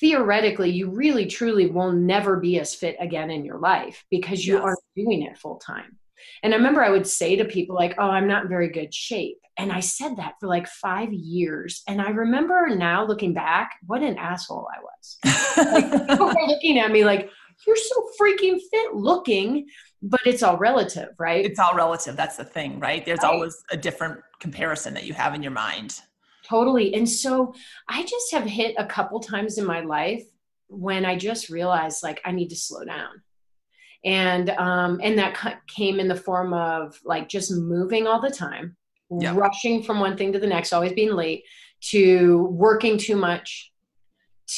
theoretically 0.00 0.70
you 0.70 0.90
really 0.90 1.26
truly 1.26 1.66
will 1.66 1.92
never 1.92 2.38
be 2.38 2.58
as 2.58 2.74
fit 2.74 2.96
again 3.00 3.30
in 3.30 3.44
your 3.44 3.58
life 3.58 4.04
because 4.10 4.46
you 4.46 4.54
yes. 4.54 4.62
aren't 4.62 4.78
doing 4.96 5.22
it 5.22 5.38
full 5.38 5.56
time 5.56 5.98
And 6.42 6.52
I 6.52 6.56
remember 6.56 6.82
I 6.82 6.90
would 6.90 7.06
say 7.06 7.36
to 7.36 7.44
people, 7.44 7.74
like, 7.74 7.94
oh, 7.98 8.08
I'm 8.08 8.28
not 8.28 8.44
in 8.44 8.48
very 8.48 8.68
good 8.68 8.94
shape. 8.94 9.38
And 9.58 9.70
I 9.70 9.80
said 9.80 10.16
that 10.16 10.34
for 10.40 10.48
like 10.48 10.66
five 10.66 11.12
years. 11.12 11.82
And 11.86 12.00
I 12.00 12.10
remember 12.10 12.68
now 12.74 13.04
looking 13.04 13.34
back, 13.34 13.72
what 13.86 14.02
an 14.02 14.16
asshole 14.16 14.68
I 14.74 14.80
was. 14.80 15.18
like, 15.56 16.08
people 16.08 16.26
were 16.26 16.46
looking 16.46 16.78
at 16.78 16.90
me 16.90 17.04
like, 17.04 17.28
you're 17.66 17.76
so 17.76 18.08
freaking 18.20 18.58
fit 18.70 18.94
looking, 18.94 19.66
but 20.02 20.20
it's 20.24 20.42
all 20.42 20.56
relative, 20.56 21.10
right? 21.18 21.44
It's 21.44 21.60
all 21.60 21.74
relative. 21.74 22.16
That's 22.16 22.36
the 22.36 22.44
thing, 22.44 22.80
right? 22.80 23.04
There's 23.04 23.20
right. 23.22 23.32
always 23.32 23.62
a 23.70 23.76
different 23.76 24.20
comparison 24.40 24.94
that 24.94 25.04
you 25.04 25.12
have 25.14 25.34
in 25.34 25.42
your 25.42 25.52
mind. 25.52 26.00
Totally. 26.52 26.92
And 26.92 27.08
so 27.08 27.54
I 27.88 28.02
just 28.02 28.30
have 28.32 28.44
hit 28.44 28.74
a 28.76 28.84
couple 28.84 29.20
times 29.20 29.56
in 29.56 29.64
my 29.64 29.80
life 29.80 30.22
when 30.68 31.06
I 31.06 31.16
just 31.16 31.48
realized 31.48 32.02
like 32.02 32.20
I 32.26 32.32
need 32.32 32.50
to 32.50 32.56
slow 32.56 32.84
down. 32.84 33.22
And 34.04 34.50
um 34.50 35.00
and 35.02 35.18
that 35.18 35.62
came 35.66 35.98
in 35.98 36.08
the 36.08 36.14
form 36.14 36.52
of 36.52 37.00
like 37.06 37.30
just 37.30 37.50
moving 37.52 38.06
all 38.06 38.20
the 38.20 38.30
time, 38.30 38.76
yeah. 39.10 39.32
rushing 39.34 39.82
from 39.82 39.98
one 39.98 40.14
thing 40.18 40.30
to 40.34 40.38
the 40.38 40.46
next, 40.46 40.74
always 40.74 40.92
being 40.92 41.12
late, 41.12 41.44
to 41.92 42.44
working 42.50 42.98
too 42.98 43.16
much, 43.16 43.72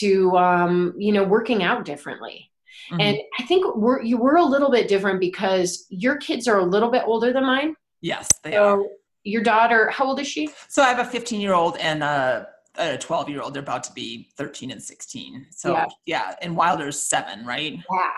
to 0.00 0.36
um 0.36 0.94
you 0.98 1.12
know 1.12 1.22
working 1.22 1.62
out 1.62 1.84
differently. 1.84 2.50
Mm-hmm. 2.90 3.02
And 3.02 3.18
I 3.38 3.44
think 3.44 3.76
we're 3.76 4.02
you 4.02 4.16
were 4.16 4.34
a 4.34 4.44
little 4.44 4.70
bit 4.72 4.88
different 4.88 5.20
because 5.20 5.86
your 5.90 6.16
kids 6.16 6.48
are 6.48 6.58
a 6.58 6.64
little 6.64 6.90
bit 6.90 7.04
older 7.06 7.32
than 7.32 7.46
mine. 7.46 7.76
Yes, 8.00 8.28
they 8.42 8.52
so 8.52 8.64
are. 8.64 8.84
Your 9.24 9.42
daughter, 9.42 9.90
how 9.90 10.06
old 10.06 10.20
is 10.20 10.26
she? 10.26 10.50
So 10.68 10.82
I 10.82 10.88
have 10.88 10.98
a 10.98 11.04
15 11.04 11.40
year 11.40 11.54
old 11.54 11.76
and 11.78 12.02
a, 12.02 12.48
a 12.76 12.98
12 12.98 13.28
year 13.28 13.40
old. 13.40 13.54
They're 13.54 13.62
about 13.62 13.84
to 13.84 13.92
be 13.92 14.28
13 14.36 14.70
and 14.70 14.82
16. 14.82 15.46
So 15.50 15.72
yeah, 15.72 15.86
yeah 16.06 16.34
and 16.42 16.56
Wilder's 16.56 17.00
seven, 17.00 17.44
right? 17.46 17.78
Yeah. 17.90 18.10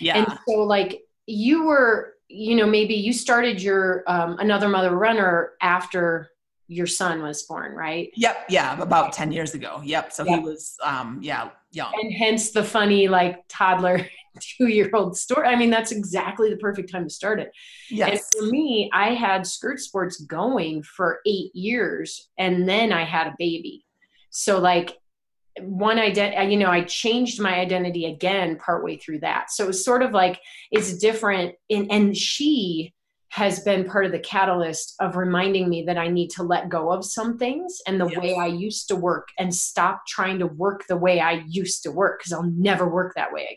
Yeah. 0.00 0.18
And 0.18 0.38
so 0.48 0.62
like 0.62 1.02
you 1.26 1.64
were, 1.64 2.14
you 2.28 2.54
know, 2.56 2.66
maybe 2.66 2.94
you 2.94 3.12
started 3.12 3.60
your 3.60 4.04
um, 4.06 4.38
another 4.38 4.68
mother 4.68 4.96
runner 4.96 5.52
after 5.60 6.30
your 6.68 6.86
son 6.86 7.22
was 7.22 7.42
born, 7.42 7.72
right? 7.72 8.10
Yep. 8.16 8.46
Yeah. 8.48 8.80
About 8.80 9.12
10 9.12 9.32
years 9.32 9.54
ago. 9.54 9.80
Yep. 9.84 10.12
So 10.12 10.24
yep. 10.24 10.38
he 10.38 10.44
was, 10.44 10.76
um, 10.82 11.18
yeah, 11.22 11.50
young. 11.70 11.92
And 12.00 12.12
hence 12.12 12.50
the 12.50 12.64
funny, 12.64 13.08
like, 13.08 13.44
toddler 13.48 14.06
two 14.40 14.68
year 14.68 14.90
old 14.92 15.16
story. 15.16 15.48
I 15.48 15.56
mean, 15.56 15.70
that's 15.70 15.92
exactly 15.92 16.50
the 16.50 16.56
perfect 16.56 16.90
time 16.90 17.04
to 17.04 17.12
start 17.12 17.40
it. 17.40 17.50
Yes. 17.90 18.10
And 18.10 18.20
for 18.46 18.50
me, 18.50 18.90
I 18.92 19.14
had 19.14 19.46
skirt 19.46 19.80
sports 19.80 20.20
going 20.20 20.82
for 20.82 21.20
eight 21.26 21.54
years 21.54 22.28
and 22.38 22.68
then 22.68 22.92
I 22.92 23.04
had 23.04 23.26
a 23.26 23.34
baby. 23.38 23.84
So, 24.30 24.58
like, 24.58 24.98
one 25.60 25.98
identity, 25.98 26.36
uh, 26.38 26.42
you 26.44 26.56
know, 26.56 26.70
I 26.70 26.82
changed 26.84 27.38
my 27.38 27.56
identity 27.56 28.06
again 28.06 28.56
partway 28.56 28.96
through 28.96 29.20
that. 29.20 29.50
So 29.50 29.64
it 29.64 29.66
was 29.66 29.84
sort 29.84 30.02
of 30.02 30.12
like 30.12 30.40
it's 30.70 30.96
different. 30.96 31.54
In, 31.68 31.90
and 31.90 32.16
she, 32.16 32.94
has 33.32 33.60
been 33.60 33.88
part 33.88 34.04
of 34.04 34.12
the 34.12 34.18
catalyst 34.18 34.94
of 35.00 35.16
reminding 35.16 35.66
me 35.66 35.84
that 35.84 35.96
I 35.96 36.08
need 36.08 36.28
to 36.32 36.42
let 36.42 36.68
go 36.68 36.92
of 36.92 37.02
some 37.02 37.38
things 37.38 37.80
and 37.86 37.98
the 37.98 38.06
yes. 38.06 38.18
way 38.18 38.34
I 38.34 38.46
used 38.46 38.88
to 38.88 38.96
work 38.96 39.28
and 39.38 39.54
stop 39.54 40.06
trying 40.06 40.38
to 40.40 40.46
work 40.46 40.84
the 40.86 40.98
way 40.98 41.18
I 41.18 41.42
used 41.48 41.82
to 41.84 41.90
work 41.90 42.20
because 42.20 42.34
I'll 42.34 42.42
never 42.42 42.86
work 42.86 43.14
that 43.14 43.32
way 43.32 43.44
again. 43.44 43.56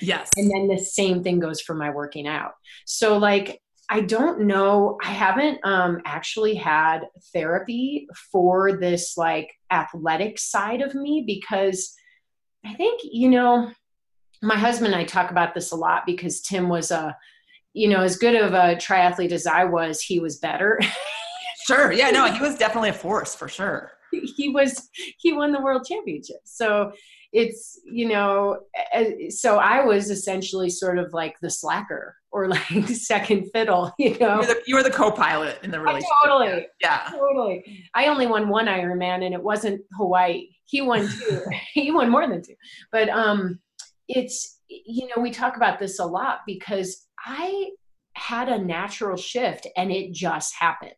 Yes. 0.00 0.30
And 0.36 0.50
then 0.50 0.68
the 0.68 0.78
same 0.78 1.22
thing 1.22 1.40
goes 1.40 1.60
for 1.60 1.74
my 1.74 1.90
working 1.90 2.26
out. 2.26 2.52
So 2.84 3.18
like 3.18 3.60
I 3.88 4.00
don't 4.00 4.42
know, 4.42 4.98
I 5.02 5.10
haven't 5.10 5.60
um 5.64 6.00
actually 6.04 6.54
had 6.54 7.06
therapy 7.32 8.08
for 8.32 8.76
this 8.76 9.16
like 9.16 9.52
athletic 9.70 10.38
side 10.38 10.80
of 10.82 10.94
me 10.94 11.24
because 11.26 11.94
I 12.64 12.74
think, 12.74 13.00
you 13.04 13.30
know, 13.30 13.70
my 14.42 14.56
husband 14.56 14.92
and 14.92 15.00
I 15.00 15.04
talk 15.04 15.30
about 15.30 15.54
this 15.54 15.72
a 15.72 15.76
lot 15.76 16.04
because 16.04 16.40
Tim 16.40 16.68
was 16.68 16.90
a 16.90 17.16
you 17.76 17.88
know, 17.88 18.00
as 18.00 18.16
good 18.16 18.34
of 18.34 18.54
a 18.54 18.74
triathlete 18.76 19.32
as 19.32 19.46
I 19.46 19.64
was, 19.64 20.00
he 20.00 20.18
was 20.18 20.38
better. 20.38 20.80
sure. 21.66 21.92
Yeah, 21.92 22.08
no, 22.08 22.24
he 22.32 22.40
was 22.40 22.56
definitely 22.56 22.88
a 22.88 22.94
force 22.94 23.34
for 23.34 23.48
sure. 23.48 23.92
He 24.10 24.48
was, 24.48 24.88
he 25.18 25.34
won 25.34 25.52
the 25.52 25.60
world 25.60 25.84
championship. 25.86 26.38
So 26.44 26.92
it's, 27.36 27.78
you 27.84 28.08
know, 28.08 28.60
so 29.28 29.58
I 29.58 29.84
was 29.84 30.08
essentially 30.08 30.70
sort 30.70 30.98
of 30.98 31.12
like 31.12 31.36
the 31.42 31.50
slacker 31.50 32.16
or 32.32 32.48
like 32.48 32.88
second 32.88 33.50
fiddle, 33.52 33.92
you 33.98 34.18
know. 34.18 34.34
You 34.34 34.38
were 34.38 34.46
the, 34.46 34.62
you 34.66 34.74
were 34.76 34.82
the 34.82 34.90
co-pilot 34.90 35.58
in 35.62 35.70
the 35.70 35.78
relationship. 35.78 36.08
totally. 36.24 36.66
Yeah. 36.80 37.10
Totally. 37.10 37.88
I 37.94 38.06
only 38.06 38.26
won 38.26 38.48
one 38.48 38.66
Ironman 38.66 39.22
and 39.22 39.34
it 39.34 39.42
wasn't 39.42 39.82
Hawaii. 39.98 40.48
He 40.64 40.80
won 40.80 41.06
two. 41.28 41.42
he 41.74 41.90
won 41.90 42.08
more 42.08 42.26
than 42.26 42.42
two. 42.42 42.54
But 42.90 43.10
um 43.10 43.60
it's 44.08 44.60
you 44.68 45.06
know, 45.08 45.22
we 45.22 45.30
talk 45.30 45.56
about 45.56 45.78
this 45.78 45.98
a 45.98 46.06
lot 46.06 46.40
because 46.46 47.06
I 47.22 47.68
had 48.14 48.48
a 48.48 48.58
natural 48.58 49.18
shift 49.18 49.66
and 49.76 49.92
it 49.92 50.14
just 50.14 50.54
happened. 50.58 50.92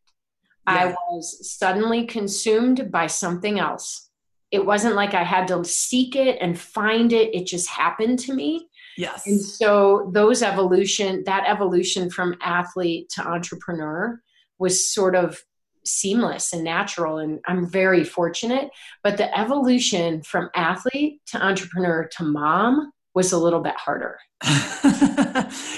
Yeah. 0.69 0.75
I 0.75 0.87
was 1.11 1.59
suddenly 1.59 2.07
consumed 2.07 2.93
by 2.93 3.09
something 3.09 3.59
else. 3.59 4.08
It 4.51 4.65
wasn't 4.65 4.95
like 4.95 5.15
I 5.15 5.25
had 5.25 5.49
to 5.49 5.65
seek 5.65 6.17
it 6.17 6.39
and 6.41 6.59
find 6.59 7.13
it, 7.13 7.35
it 7.35 7.47
just 7.47 7.69
happened 7.69 8.19
to 8.21 8.35
me. 8.35 8.69
Yes. 8.97 9.27
And 9.27 9.41
so 9.41 10.11
those 10.13 10.43
evolution, 10.43 11.23
that 11.27 11.45
evolution 11.47 12.11
from 12.11 12.37
athlete 12.43 13.11
to 13.11 13.27
entrepreneur 13.27 14.21
was 14.59 14.93
sort 14.93 15.15
of 15.15 15.39
seamless 15.85 16.53
and 16.53 16.65
natural 16.65 17.19
and 17.19 17.41
I'm 17.47 17.67
very 17.67 18.05
fortunate, 18.05 18.71
but 19.03 19.17
the 19.17 19.37
evolution 19.39 20.23
from 20.23 20.51
athlete 20.55 21.21
to 21.27 21.43
entrepreneur 21.43 22.09
to 22.17 22.25
mom 22.25 22.93
was 23.15 23.33
a 23.33 23.39
little 23.39 23.61
bit 23.61 23.75
harder. 23.77 24.19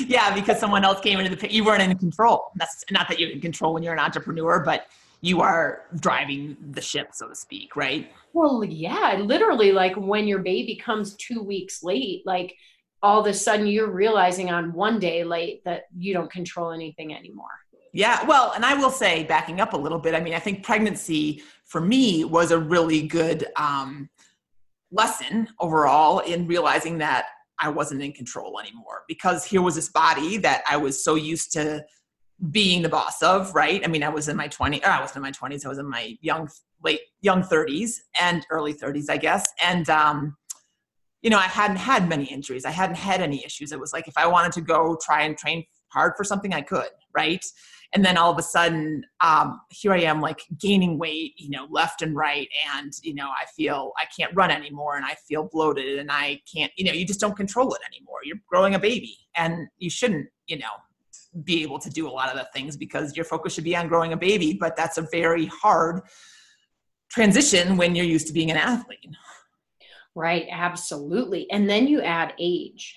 yeah, 0.07 0.35
because 0.35 0.59
someone 0.59 0.85
else 0.85 1.01
came 1.01 1.19
into 1.19 1.31
the 1.31 1.37
pit. 1.37 1.51
You 1.51 1.65
weren't 1.65 1.83
in 1.83 1.97
control. 1.97 2.51
That's 2.57 2.85
not 2.91 3.09
that 3.09 3.19
you're 3.19 3.31
in 3.31 3.41
control 3.41 3.73
when 3.73 3.83
you're 3.83 3.95
an 3.95 3.99
entrepreneur, 3.99 4.63
but 4.65 4.87
you 5.21 5.41
are 5.41 5.83
driving 5.97 6.57
the 6.71 6.81
ship, 6.81 7.11
so 7.13 7.29
to 7.29 7.35
speak, 7.35 7.77
right? 7.77 8.11
Well, 8.33 8.65
yeah, 8.65 9.19
literally, 9.21 9.73
like 9.73 9.95
when 9.97 10.27
your 10.27 10.39
baby 10.39 10.77
comes 10.77 11.15
two 11.17 11.43
weeks 11.43 11.83
late, 11.83 12.23
like 12.25 12.55
all 13.03 13.21
of 13.21 13.27
a 13.27 13.35
sudden 13.35 13.67
you're 13.67 13.91
realizing 13.91 14.51
on 14.51 14.73
one 14.73 14.99
day 14.99 15.25
late 15.25 15.63
that 15.65 15.85
you 15.97 16.15
don't 16.15 16.31
control 16.31 16.73
anything 16.73 17.15
anymore. 17.15 17.49
Yeah, 17.93 18.25
well, 18.25 18.53
and 18.55 18.65
I 18.65 18.75
will 18.75 18.91
say, 18.91 19.25
backing 19.25 19.61
up 19.61 19.73
a 19.73 19.77
little 19.77 19.99
bit, 19.99 20.15
I 20.15 20.21
mean, 20.21 20.35
I 20.35 20.39
think 20.39 20.63
pregnancy 20.63 21.43
for 21.65 21.81
me 21.81 22.25
was 22.25 22.51
a 22.53 22.59
really 22.59 23.07
good 23.07 23.47
um, 23.57 24.09
lesson 24.93 25.49
overall 25.59 26.21
in 26.21 26.47
realizing 26.47 26.99
that 26.99 27.27
I 27.59 27.69
wasn't 27.69 28.03
in 28.03 28.13
control 28.13 28.59
anymore 28.61 29.03
because 29.07 29.45
here 29.45 29.61
was 29.61 29.75
this 29.75 29.89
body 29.89 30.39
that 30.39 30.63
I 30.69 30.77
was 30.77 31.03
so 31.03 31.15
used 31.17 31.53
to 31.53 31.85
being 32.51 32.83
the 32.83 32.89
boss 32.89 33.23
of, 33.23 33.55
right? 33.55 33.83
I 33.85 33.89
mean, 33.89 34.03
I 34.03 34.09
was 34.09 34.29
in 34.29 34.37
my 34.37 34.49
20s, 34.49 34.83
I 34.85 35.01
wasn't 35.01 35.17
in 35.17 35.23
my 35.23 35.33
20s, 35.33 35.65
I 35.65 35.69
was 35.69 35.79
in 35.79 35.89
my 35.89 36.17
young, 36.21 36.49
late, 36.83 37.01
young 37.21 37.43
30s 37.43 37.97
and 38.21 38.47
early 38.51 38.73
30s, 38.73 39.11
I 39.11 39.17
guess. 39.17 39.49
And, 39.63 39.89
um, 39.91 40.37
you 41.23 41.29
know, 41.29 41.39
I 41.39 41.43
hadn't 41.43 41.77
had 41.77 42.09
many 42.09 42.25
injuries. 42.25 42.65
I 42.65 42.71
hadn't 42.71 42.97
had 42.97 43.21
any 43.21 43.45
issues. 43.45 43.73
It 43.73 43.81
was 43.81 43.93
like 43.93 44.09
if 44.09 44.15
I 44.17 44.27
wanted 44.27 44.53
to 44.53 44.63
go 44.63 44.97
try 45.05 45.23
and 45.23 45.37
train 45.37 45.65
hard 45.89 46.15
for 46.17 46.25
something, 46.25 46.55
I 46.55 46.63
could, 46.63 46.89
right? 47.15 47.45
and 47.93 48.05
then 48.05 48.17
all 48.17 48.31
of 48.31 48.39
a 48.39 48.43
sudden 48.43 49.05
um, 49.21 49.61
here 49.71 49.93
i 49.93 50.01
am 50.01 50.21
like 50.21 50.43
gaining 50.59 50.99
weight 50.99 51.35
you 51.37 51.51
know 51.51 51.67
left 51.71 52.03
and 52.03 52.15
right 52.17 52.49
and 52.77 52.93
you 53.03 53.15
know 53.15 53.29
i 53.29 53.45
feel 53.57 53.93
i 53.99 54.05
can't 54.17 54.35
run 54.35 54.51
anymore 54.51 54.97
and 54.97 55.05
i 55.05 55.15
feel 55.29 55.45
bloated 55.45 55.99
and 55.99 56.11
i 56.11 56.41
can't 56.53 56.73
you 56.77 56.85
know 56.85 56.93
you 56.93 57.05
just 57.05 57.21
don't 57.21 57.37
control 57.37 57.73
it 57.75 57.81
anymore 57.87 58.19
you're 58.25 58.41
growing 58.49 58.75
a 58.75 58.79
baby 58.79 59.17
and 59.37 59.69
you 59.79 59.91
shouldn't 59.91 60.29
you 60.47 60.59
know 60.59 60.71
be 61.45 61.63
able 61.63 61.79
to 61.79 61.91
do 61.91 62.09
a 62.09 62.11
lot 62.11 62.29
of 62.29 62.37
the 62.37 62.49
things 62.53 62.77
because 62.77 63.15
your 63.17 63.25
focus 63.25 63.55
should 63.55 63.65
be 63.65 63.77
on 63.77 63.89
growing 63.89 64.13
a 64.13 64.17
baby 64.17 64.57
but 64.59 64.77
that's 64.77 64.99
a 64.99 65.03
very 65.13 65.47
hard 65.47 66.03
transition 67.11 67.77
when 67.77 67.95
you're 67.95 68.07
used 68.07 68.27
to 68.27 68.33
being 68.33 68.51
an 68.51 68.57
athlete 68.57 69.15
right 70.15 70.47
absolutely 70.51 71.51
and 71.51 71.69
then 71.69 71.87
you 71.87 72.01
add 72.03 72.35
age 72.39 72.97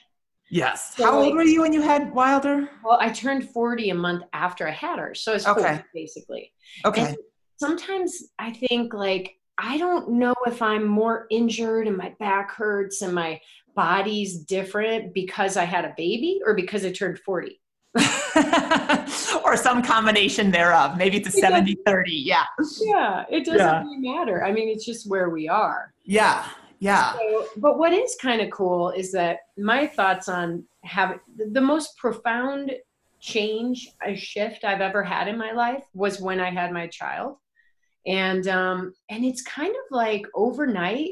Yes. 0.54 0.94
So 0.96 1.06
How 1.06 1.20
old 1.20 1.34
were 1.34 1.42
you 1.42 1.62
when 1.62 1.74
you 1.74 1.82
had 1.82 2.14
Wilder? 2.14 2.70
Well, 2.84 3.00
I 3.02 3.10
turned 3.10 3.50
40 3.50 3.90
a 3.90 3.96
month 3.96 4.24
after 4.34 4.68
I 4.68 4.72
had 4.72 5.00
her. 5.00 5.16
So 5.16 5.34
it's 5.34 5.48
okay. 5.48 5.82
basically. 5.96 6.52
Okay. 6.86 7.08
And 7.08 7.18
sometimes 7.58 8.22
I 8.38 8.52
think 8.52 8.94
like 8.94 9.36
I 9.58 9.80
don't 9.80 10.12
know 10.12 10.36
if 10.46 10.62
I'm 10.62 10.86
more 10.86 11.26
injured 11.32 11.88
and 11.88 11.98
my 11.98 12.14
back 12.20 12.52
hurts 12.52 13.02
and 13.02 13.16
my 13.16 13.40
body's 13.76 14.44
different 14.44 15.14
because 15.14 15.58
I 15.58 15.64
had 15.64 15.86
a 15.86 15.94
baby 15.98 16.40
or 16.46 16.54
because 16.54 16.86
I 16.86 16.92
turned 16.92 17.18
40. 17.20 17.60
or 19.46 19.56
some 19.56 19.84
combination 19.84 20.52
thereof. 20.52 20.98
Maybe 20.98 21.18
it's 21.18 21.28
a 21.28 21.32
70 21.32 21.78
30. 21.86 22.12
Yeah. 22.12 22.44
Yeah. 22.82 23.26
It 23.30 23.46
doesn't 23.46 23.60
yeah. 23.60 23.84
really 23.84 23.98
matter. 23.98 24.44
I 24.44 24.52
mean, 24.52 24.70
it's 24.70 24.86
just 24.86 25.10
where 25.10 25.30
we 25.30 25.48
are. 25.48 25.94
Yeah. 26.04 26.48
Yeah. 26.80 27.14
So, 27.14 27.48
but 27.58 27.78
what 27.78 27.94
is 27.94 28.18
kind 28.22 28.42
of 28.42 28.50
cool 28.50 28.90
is 28.90 29.12
that 29.14 29.40
my 29.58 29.88
thoughts 29.88 30.28
on 30.28 30.66
having 30.84 31.20
the 31.52 31.62
most 31.62 31.98
profound 31.98 32.74
change, 33.22 33.90
a 34.06 34.16
shift 34.16 34.66
I've 34.66 34.82
ever 34.82 35.02
had 35.02 35.30
in 35.30 35.38
my 35.38 35.54
life 35.54 35.86
was 35.94 36.20
when 36.20 36.42
I 36.42 36.50
had 36.50 36.74
my 36.74 36.88
child. 36.88 37.38
And 38.06 38.46
um 38.50 38.94
and 39.10 39.24
it's 39.24 39.42
kind 39.44 39.70
of 39.70 39.84
like 39.92 40.26
overnight 40.36 41.12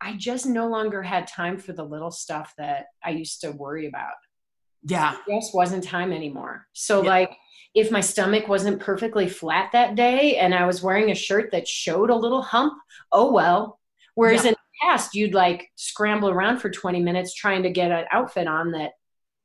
I 0.00 0.14
just 0.16 0.46
no 0.46 0.68
longer 0.68 1.02
had 1.02 1.26
time 1.26 1.58
for 1.58 1.72
the 1.72 1.84
little 1.84 2.10
stuff 2.10 2.54
that 2.56 2.86
I 3.04 3.10
used 3.10 3.40
to 3.42 3.50
worry 3.50 3.86
about. 3.86 4.14
Yeah. 4.82 5.16
It 5.26 5.40
just 5.40 5.54
wasn't 5.54 5.84
time 5.84 6.12
anymore. 6.12 6.66
So, 6.72 7.02
yeah. 7.02 7.10
like, 7.10 7.36
if 7.74 7.90
my 7.90 8.00
stomach 8.00 8.48
wasn't 8.48 8.80
perfectly 8.80 9.28
flat 9.28 9.70
that 9.72 9.94
day 9.94 10.36
and 10.36 10.54
I 10.54 10.66
was 10.66 10.82
wearing 10.82 11.10
a 11.10 11.14
shirt 11.14 11.52
that 11.52 11.68
showed 11.68 12.10
a 12.10 12.16
little 12.16 12.42
hump, 12.42 12.74
oh 13.12 13.32
well. 13.32 13.78
Whereas 14.14 14.44
yeah. 14.44 14.50
in 14.50 14.54
the 14.54 14.88
past, 14.88 15.14
you'd 15.14 15.34
like 15.34 15.70
scramble 15.76 16.30
around 16.30 16.58
for 16.58 16.68
20 16.68 17.00
minutes 17.00 17.34
trying 17.34 17.62
to 17.62 17.70
get 17.70 17.92
an 17.92 18.06
outfit 18.10 18.48
on 18.48 18.72
that 18.72 18.92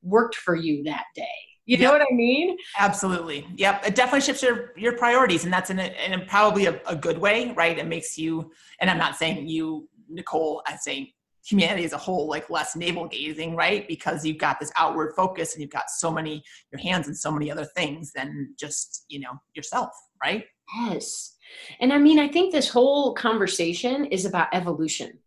worked 0.01 0.35
for 0.35 0.55
you 0.55 0.83
that 0.83 1.05
day. 1.15 1.27
You 1.67 1.79
know 1.79 1.91
what 1.91 2.01
I 2.01 2.13
mean? 2.13 2.57
Absolutely. 2.77 3.47
Yep. 3.55 3.87
It 3.87 3.95
definitely 3.95 4.21
shifts 4.21 4.43
your, 4.43 4.71
your 4.77 4.97
priorities 4.97 5.45
and 5.45 5.53
that's 5.53 5.71
in, 5.71 5.79
a, 5.79 5.91
in 6.05 6.13
a, 6.13 6.25
probably 6.25 6.67
a, 6.67 6.79
a, 6.87 6.95
good 6.95 7.17
way, 7.17 7.53
right? 7.53 7.75
It 7.75 7.87
makes 7.87 8.19
you, 8.19 8.51
and 8.79 8.89
I'm 8.89 8.99
not 8.99 9.15
saying 9.15 9.47
you, 9.47 9.89
Nicole, 10.07 10.61
I'm 10.67 10.77
saying 10.77 11.07
humanity 11.45 11.83
as 11.83 11.93
a 11.93 11.97
whole, 11.97 12.27
like 12.27 12.49
less 12.49 12.75
navel 12.75 13.07
gazing, 13.07 13.55
right? 13.55 13.87
Because 13.87 14.25
you've 14.25 14.37
got 14.37 14.59
this 14.59 14.71
outward 14.77 15.13
focus 15.15 15.53
and 15.53 15.61
you've 15.61 15.71
got 15.71 15.89
so 15.89 16.11
many, 16.11 16.43
your 16.71 16.79
hands 16.81 17.07
and 17.07 17.17
so 17.17 17.31
many 17.31 17.51
other 17.51 17.65
things 17.65 18.11
than 18.13 18.53
just, 18.59 19.05
you 19.09 19.19
know, 19.19 19.33
yourself, 19.53 19.91
right? 20.23 20.45
Yes. 20.77 21.35
And 21.79 21.93
I 21.93 21.97
mean, 21.99 22.19
I 22.19 22.27
think 22.27 22.51
this 22.51 22.69
whole 22.69 23.13
conversation 23.13 24.05
is 24.05 24.25
about 24.25 24.47
evolution 24.53 25.19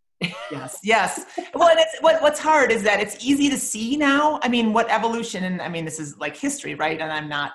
yes 0.51 0.79
yes 0.83 1.25
well 1.53 1.69
and 1.69 1.79
it's 1.79 1.97
what, 2.01 2.21
what's 2.21 2.39
hard 2.39 2.71
is 2.71 2.83
that 2.83 2.99
it's 2.99 3.23
easy 3.23 3.49
to 3.49 3.57
see 3.57 3.95
now 3.95 4.37
i 4.43 4.49
mean 4.49 4.73
what 4.73 4.89
evolution 4.91 5.45
and 5.45 5.61
i 5.61 5.69
mean 5.69 5.85
this 5.85 5.99
is 5.99 6.17
like 6.17 6.35
history 6.35 6.75
right 6.75 6.99
and 6.99 7.11
i'm 7.11 7.29
not 7.29 7.53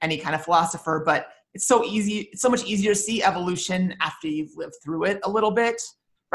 any 0.00 0.16
kind 0.16 0.34
of 0.34 0.44
philosopher 0.44 1.02
but 1.04 1.28
it's 1.54 1.66
so 1.66 1.84
easy 1.84 2.28
it's 2.32 2.42
so 2.42 2.48
much 2.48 2.62
easier 2.64 2.92
to 2.92 2.98
see 2.98 3.22
evolution 3.22 3.94
after 4.00 4.28
you've 4.28 4.56
lived 4.56 4.76
through 4.82 5.04
it 5.04 5.18
a 5.24 5.30
little 5.30 5.50
bit 5.50 5.80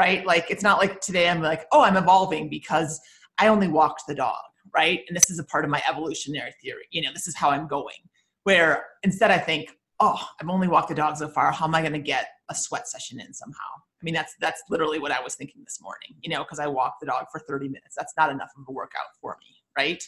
right 0.00 0.24
like 0.24 0.46
it's 0.50 0.62
not 0.62 0.78
like 0.78 1.00
today 1.02 1.28
i'm 1.28 1.42
like 1.42 1.66
oh 1.72 1.82
i'm 1.82 1.96
evolving 1.96 2.48
because 2.48 2.98
i 3.38 3.48
only 3.48 3.68
walked 3.68 4.02
the 4.08 4.14
dog 4.14 4.42
right 4.74 5.00
and 5.06 5.14
this 5.16 5.28
is 5.28 5.38
a 5.38 5.44
part 5.44 5.64
of 5.64 5.70
my 5.70 5.82
evolutionary 5.88 6.54
theory 6.62 6.86
you 6.90 7.02
know 7.02 7.12
this 7.12 7.28
is 7.28 7.36
how 7.36 7.50
i'm 7.50 7.68
going 7.68 8.02
where 8.44 8.86
instead 9.02 9.30
i 9.30 9.38
think 9.38 9.76
oh 10.00 10.20
i've 10.40 10.48
only 10.48 10.68
walked 10.68 10.88
the 10.88 10.94
dog 10.94 11.16
so 11.16 11.28
far 11.28 11.52
how 11.52 11.66
am 11.66 11.74
i 11.74 11.82
going 11.82 11.92
to 11.92 11.98
get 12.14 12.28
a 12.48 12.54
sweat 12.54 12.88
session 12.88 13.20
in 13.20 13.32
somehow 13.34 13.72
I 14.00 14.04
mean, 14.04 14.14
that's 14.14 14.34
that's 14.40 14.62
literally 14.70 14.98
what 14.98 15.12
I 15.12 15.22
was 15.22 15.34
thinking 15.34 15.62
this 15.62 15.78
morning, 15.82 16.16
you 16.22 16.30
know, 16.30 16.42
because 16.42 16.58
I 16.58 16.66
walked 16.66 17.00
the 17.00 17.06
dog 17.06 17.26
for 17.30 17.40
30 17.40 17.68
minutes. 17.68 17.94
That's 17.94 18.14
not 18.16 18.30
enough 18.30 18.50
of 18.56 18.64
a 18.66 18.72
workout 18.72 19.08
for 19.20 19.36
me, 19.40 19.56
right? 19.76 20.02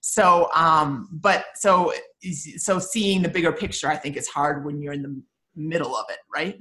So, 0.00 0.48
um, 0.54 1.08
but 1.12 1.44
so 1.54 1.92
so 2.56 2.78
seeing 2.78 3.22
the 3.22 3.28
bigger 3.28 3.52
picture, 3.52 3.88
I 3.88 3.96
think 3.96 4.16
is 4.16 4.26
hard 4.26 4.64
when 4.64 4.82
you're 4.82 4.94
in 4.94 5.02
the 5.02 5.22
middle 5.54 5.94
of 5.94 6.06
it, 6.08 6.18
right? 6.34 6.58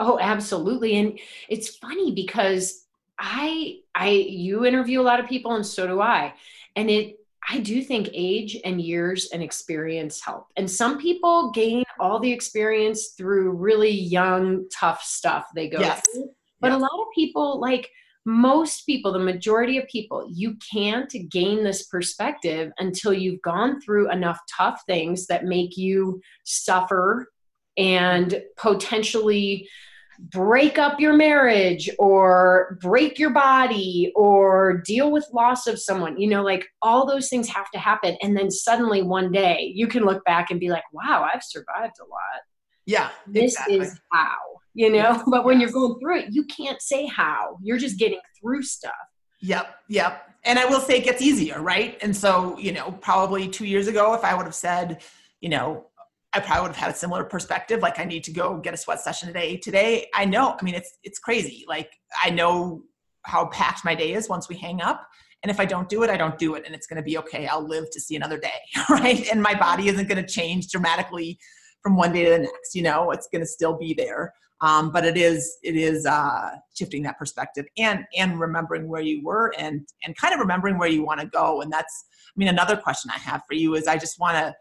Oh, 0.00 0.18
absolutely. 0.18 0.96
And 0.96 1.18
it's 1.48 1.76
funny 1.76 2.12
because 2.12 2.86
I 3.18 3.80
I 3.94 4.08
you 4.08 4.64
interview 4.64 5.00
a 5.00 5.02
lot 5.02 5.20
of 5.20 5.28
people 5.28 5.54
and 5.54 5.64
so 5.64 5.86
do 5.86 6.00
I. 6.00 6.32
And 6.74 6.90
it 6.90 7.16
I 7.48 7.58
do 7.58 7.82
think 7.82 8.08
age 8.12 8.56
and 8.64 8.80
years 8.80 9.28
and 9.32 9.42
experience 9.42 10.24
help. 10.24 10.46
And 10.56 10.70
some 10.70 10.98
people 10.98 11.50
gain 11.50 11.84
all 11.98 12.18
the 12.18 12.32
experience 12.32 13.08
through 13.08 13.52
really 13.52 13.90
young, 13.90 14.68
tough 14.70 15.02
stuff 15.02 15.48
they 15.54 15.68
go 15.68 15.80
yes. 15.80 16.02
through. 16.12 16.30
But 16.60 16.68
yes. 16.68 16.76
a 16.76 16.80
lot 16.80 17.00
of 17.00 17.06
people, 17.14 17.60
like 17.60 17.90
most 18.24 18.86
people, 18.86 19.12
the 19.12 19.18
majority 19.18 19.78
of 19.78 19.86
people, 19.88 20.28
you 20.30 20.56
can't 20.72 21.12
gain 21.30 21.64
this 21.64 21.86
perspective 21.86 22.72
until 22.78 23.12
you've 23.12 23.42
gone 23.42 23.80
through 23.80 24.10
enough 24.10 24.40
tough 24.54 24.82
things 24.86 25.26
that 25.26 25.44
make 25.44 25.76
you 25.76 26.20
suffer 26.44 27.32
and 27.76 28.42
potentially 28.56 29.68
break 30.28 30.78
up 30.78 31.00
your 31.00 31.14
marriage 31.14 31.88
or 31.98 32.78
break 32.80 33.18
your 33.18 33.30
body 33.30 34.12
or 34.14 34.82
deal 34.84 35.10
with 35.10 35.26
loss 35.32 35.66
of 35.66 35.80
someone 35.80 36.20
you 36.20 36.28
know 36.28 36.42
like 36.42 36.66
all 36.82 37.06
those 37.06 37.28
things 37.28 37.48
have 37.48 37.70
to 37.70 37.78
happen. 37.78 38.16
And 38.22 38.36
then 38.36 38.50
suddenly 38.50 39.02
one 39.02 39.32
day 39.32 39.72
you 39.74 39.86
can 39.86 40.04
look 40.04 40.24
back 40.24 40.50
and 40.50 40.60
be 40.60 40.68
like 40.68 40.84
wow 40.92 41.28
i've 41.32 41.42
survived 41.42 41.96
a 42.00 42.04
lot. 42.04 42.42
Yeah 42.86 43.10
this 43.26 43.54
exactly. 43.54 43.78
is 43.78 44.00
how 44.12 44.36
you 44.74 44.90
know? 44.90 44.98
Yes, 44.98 45.22
but 45.26 45.44
when 45.44 45.58
yes. 45.60 45.70
you're 45.70 45.80
going 45.80 45.98
through 46.00 46.18
it 46.20 46.26
you 46.30 46.44
can't 46.44 46.82
say 46.82 47.06
how. 47.06 47.58
You're 47.62 47.78
just 47.78 47.98
getting 47.98 48.20
through 48.40 48.62
stuff. 48.62 48.92
Yep 49.40 49.74
yep. 49.88 50.26
And 50.44 50.58
i 50.58 50.66
will 50.66 50.80
say 50.80 50.98
it 50.98 51.04
gets 51.04 51.22
easier 51.22 51.60
right? 51.62 51.98
And 52.02 52.14
so 52.14 52.58
you 52.58 52.72
know 52.72 52.92
probably 53.00 53.48
two 53.48 53.64
years 53.64 53.88
ago 53.88 54.14
if 54.14 54.24
i 54.24 54.34
would 54.34 54.44
have 54.44 54.54
said 54.54 55.02
you 55.40 55.48
know 55.48 55.86
I 56.32 56.40
probably 56.40 56.62
would 56.62 56.76
have 56.76 56.76
had 56.76 56.90
a 56.90 56.96
similar 56.96 57.24
perspective. 57.24 57.80
Like 57.80 57.98
I 57.98 58.04
need 58.04 58.24
to 58.24 58.32
go 58.32 58.58
get 58.58 58.74
a 58.74 58.76
sweat 58.76 59.00
session 59.00 59.28
today. 59.28 59.56
Today, 59.56 60.08
I 60.14 60.24
know. 60.24 60.56
I 60.58 60.64
mean, 60.64 60.74
it's 60.74 60.98
it's 61.02 61.18
crazy. 61.18 61.64
Like 61.68 61.90
I 62.22 62.30
know 62.30 62.82
how 63.24 63.46
packed 63.46 63.84
my 63.84 63.94
day 63.94 64.14
is 64.14 64.28
once 64.28 64.48
we 64.48 64.56
hang 64.56 64.80
up. 64.80 65.06
And 65.42 65.50
if 65.50 65.58
I 65.58 65.64
don't 65.64 65.88
do 65.88 66.02
it, 66.02 66.10
I 66.10 66.16
don't 66.16 66.38
do 66.38 66.54
it, 66.54 66.64
and 66.66 66.74
it's 66.74 66.86
going 66.86 66.98
to 66.98 67.02
be 67.02 67.16
okay. 67.18 67.46
I'll 67.46 67.66
live 67.66 67.90
to 67.92 68.00
see 68.00 68.14
another 68.14 68.38
day, 68.38 68.60
right? 68.90 69.26
And 69.30 69.42
my 69.42 69.54
body 69.54 69.88
isn't 69.88 70.06
going 70.06 70.24
to 70.24 70.30
change 70.30 70.68
dramatically 70.68 71.38
from 71.82 71.96
one 71.96 72.12
day 72.12 72.24
to 72.24 72.30
the 72.30 72.38
next. 72.40 72.74
You 72.74 72.82
know, 72.82 73.10
it's 73.10 73.28
going 73.32 73.40
to 73.40 73.46
still 73.46 73.76
be 73.76 73.94
there. 73.94 74.34
Um, 74.62 74.92
but 74.92 75.06
it 75.06 75.16
is 75.16 75.56
it 75.62 75.74
is 75.74 76.04
uh, 76.04 76.50
shifting 76.76 77.02
that 77.04 77.18
perspective 77.18 77.64
and 77.78 78.04
and 78.16 78.38
remembering 78.38 78.88
where 78.88 79.00
you 79.00 79.24
were 79.24 79.54
and 79.58 79.88
and 80.04 80.14
kind 80.16 80.34
of 80.34 80.40
remembering 80.40 80.78
where 80.78 80.88
you 80.88 81.02
want 81.02 81.20
to 81.20 81.26
go. 81.26 81.62
And 81.62 81.72
that's 81.72 82.04
I 82.28 82.36
mean 82.36 82.48
another 82.48 82.76
question 82.76 83.10
I 83.10 83.18
have 83.18 83.42
for 83.48 83.54
you 83.54 83.74
is 83.74 83.86
I 83.86 83.96
just 83.96 84.20
want 84.20 84.36
to 84.36 84.54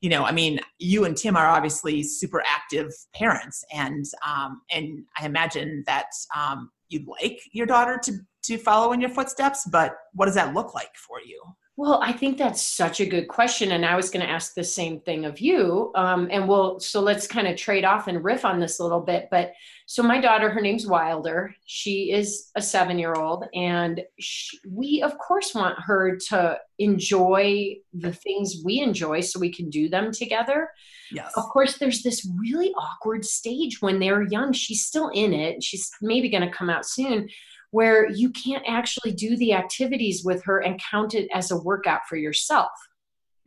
you 0.00 0.10
know, 0.10 0.24
I 0.24 0.32
mean, 0.32 0.60
you 0.78 1.04
and 1.04 1.16
Tim 1.16 1.36
are 1.36 1.46
obviously 1.46 2.02
super 2.02 2.42
active 2.46 2.92
parents, 3.14 3.64
and 3.72 4.04
um, 4.26 4.60
and 4.70 5.04
I 5.18 5.26
imagine 5.26 5.84
that 5.86 6.06
um, 6.36 6.70
you'd 6.88 7.06
like 7.06 7.40
your 7.52 7.66
daughter 7.66 7.98
to 8.04 8.12
to 8.44 8.58
follow 8.58 8.92
in 8.92 9.00
your 9.00 9.10
footsteps. 9.10 9.68
But 9.70 9.94
what 10.12 10.26
does 10.26 10.34
that 10.34 10.54
look 10.54 10.74
like 10.74 10.94
for 10.96 11.20
you? 11.24 11.40
Well, 11.78 12.00
I 12.02 12.12
think 12.12 12.38
that's 12.38 12.62
such 12.62 13.00
a 13.00 13.06
good 13.06 13.28
question, 13.28 13.72
and 13.72 13.84
I 13.84 13.96
was 13.96 14.08
going 14.08 14.24
to 14.24 14.32
ask 14.32 14.54
the 14.54 14.64
same 14.64 14.98
thing 15.00 15.26
of 15.26 15.40
you. 15.40 15.92
Um, 15.94 16.26
and 16.30 16.48
we'll 16.48 16.80
so 16.80 17.00
let's 17.00 17.26
kind 17.26 17.46
of 17.46 17.56
trade 17.56 17.84
off 17.84 18.08
and 18.08 18.24
riff 18.24 18.46
on 18.46 18.60
this 18.60 18.78
a 18.78 18.82
little 18.82 19.02
bit. 19.02 19.28
But 19.30 19.52
so 19.84 20.02
my 20.02 20.18
daughter, 20.18 20.48
her 20.48 20.62
name's 20.62 20.86
Wilder. 20.86 21.54
She 21.66 22.12
is 22.12 22.50
a 22.56 22.62
seven-year-old, 22.62 23.44
and 23.54 24.02
she, 24.18 24.58
we 24.66 25.02
of 25.02 25.18
course 25.18 25.54
want 25.54 25.78
her 25.80 26.16
to 26.30 26.58
enjoy 26.78 27.76
the 27.92 28.12
things 28.12 28.62
we 28.64 28.80
enjoy, 28.80 29.20
so 29.20 29.38
we 29.38 29.52
can 29.52 29.68
do 29.68 29.90
them 29.90 30.12
together. 30.12 30.70
Yes. 31.12 31.30
Of 31.36 31.44
course, 31.44 31.76
there's 31.76 32.02
this 32.02 32.26
really 32.40 32.72
awkward 32.72 33.22
stage 33.26 33.82
when 33.82 34.00
they're 34.00 34.22
young. 34.22 34.54
She's 34.54 34.86
still 34.86 35.10
in 35.10 35.34
it. 35.34 35.62
She's 35.62 35.90
maybe 36.00 36.30
going 36.30 36.42
to 36.42 36.50
come 36.50 36.70
out 36.70 36.86
soon 36.86 37.28
where 37.70 38.10
you 38.10 38.30
can't 38.30 38.64
actually 38.66 39.12
do 39.12 39.36
the 39.36 39.52
activities 39.52 40.22
with 40.24 40.44
her 40.44 40.60
and 40.60 40.80
count 40.90 41.14
it 41.14 41.28
as 41.34 41.50
a 41.50 41.56
workout 41.56 42.00
for 42.08 42.16
yourself 42.16 42.70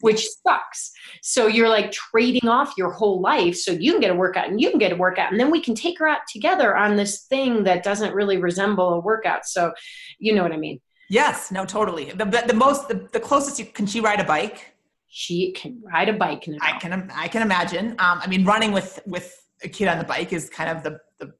which 0.01 0.27
sucks. 0.45 0.91
So 1.21 1.47
you're 1.47 1.69
like 1.69 1.91
trading 1.91 2.47
off 2.47 2.73
your 2.77 2.91
whole 2.91 3.21
life 3.21 3.55
so 3.55 3.71
you 3.71 3.91
can 3.91 4.01
get 4.01 4.11
a 4.11 4.15
workout 4.15 4.47
and 4.47 4.59
you 4.59 4.69
can 4.69 4.79
get 4.79 4.91
a 4.91 4.95
workout 4.95 5.31
and 5.31 5.39
then 5.39 5.51
we 5.51 5.61
can 5.61 5.75
take 5.75 5.99
her 5.99 6.07
out 6.07 6.21
together 6.31 6.75
on 6.75 6.95
this 6.95 7.23
thing 7.23 7.63
that 7.65 7.83
doesn't 7.83 8.13
really 8.13 8.37
resemble 8.37 8.93
a 8.93 8.99
workout. 8.99 9.45
So 9.45 9.73
you 10.19 10.33
know 10.33 10.43
what 10.43 10.51
I 10.51 10.57
mean? 10.57 10.79
Yes, 11.09 11.51
no, 11.51 11.65
totally. 11.65 12.11
The, 12.11 12.25
the, 12.25 12.43
the 12.47 12.53
most, 12.53 12.87
the, 12.87 13.07
the 13.11 13.19
closest 13.19 13.59
you, 13.59 13.65
can 13.65 13.87
she 13.87 13.99
ride 13.99 14.19
a 14.19 14.23
bike? 14.23 14.73
She 15.07 15.51
can 15.53 15.81
ride 15.83 16.07
a 16.07 16.13
bike 16.13 16.47
now. 16.47 16.59
I 16.61 16.77
can, 16.77 17.11
I 17.13 17.27
can 17.27 17.41
imagine. 17.41 17.91
Um, 17.97 18.19
I 18.21 18.27
mean, 18.27 18.45
running 18.45 18.71
with, 18.71 18.99
with 19.07 19.35
a 19.63 19.67
kid 19.67 19.87
on 19.87 19.97
the 19.97 20.03
bike 20.03 20.31
is 20.33 20.49
kind 20.49 20.69
of 20.69 20.83
the, 20.83 20.99
the 21.17 21.33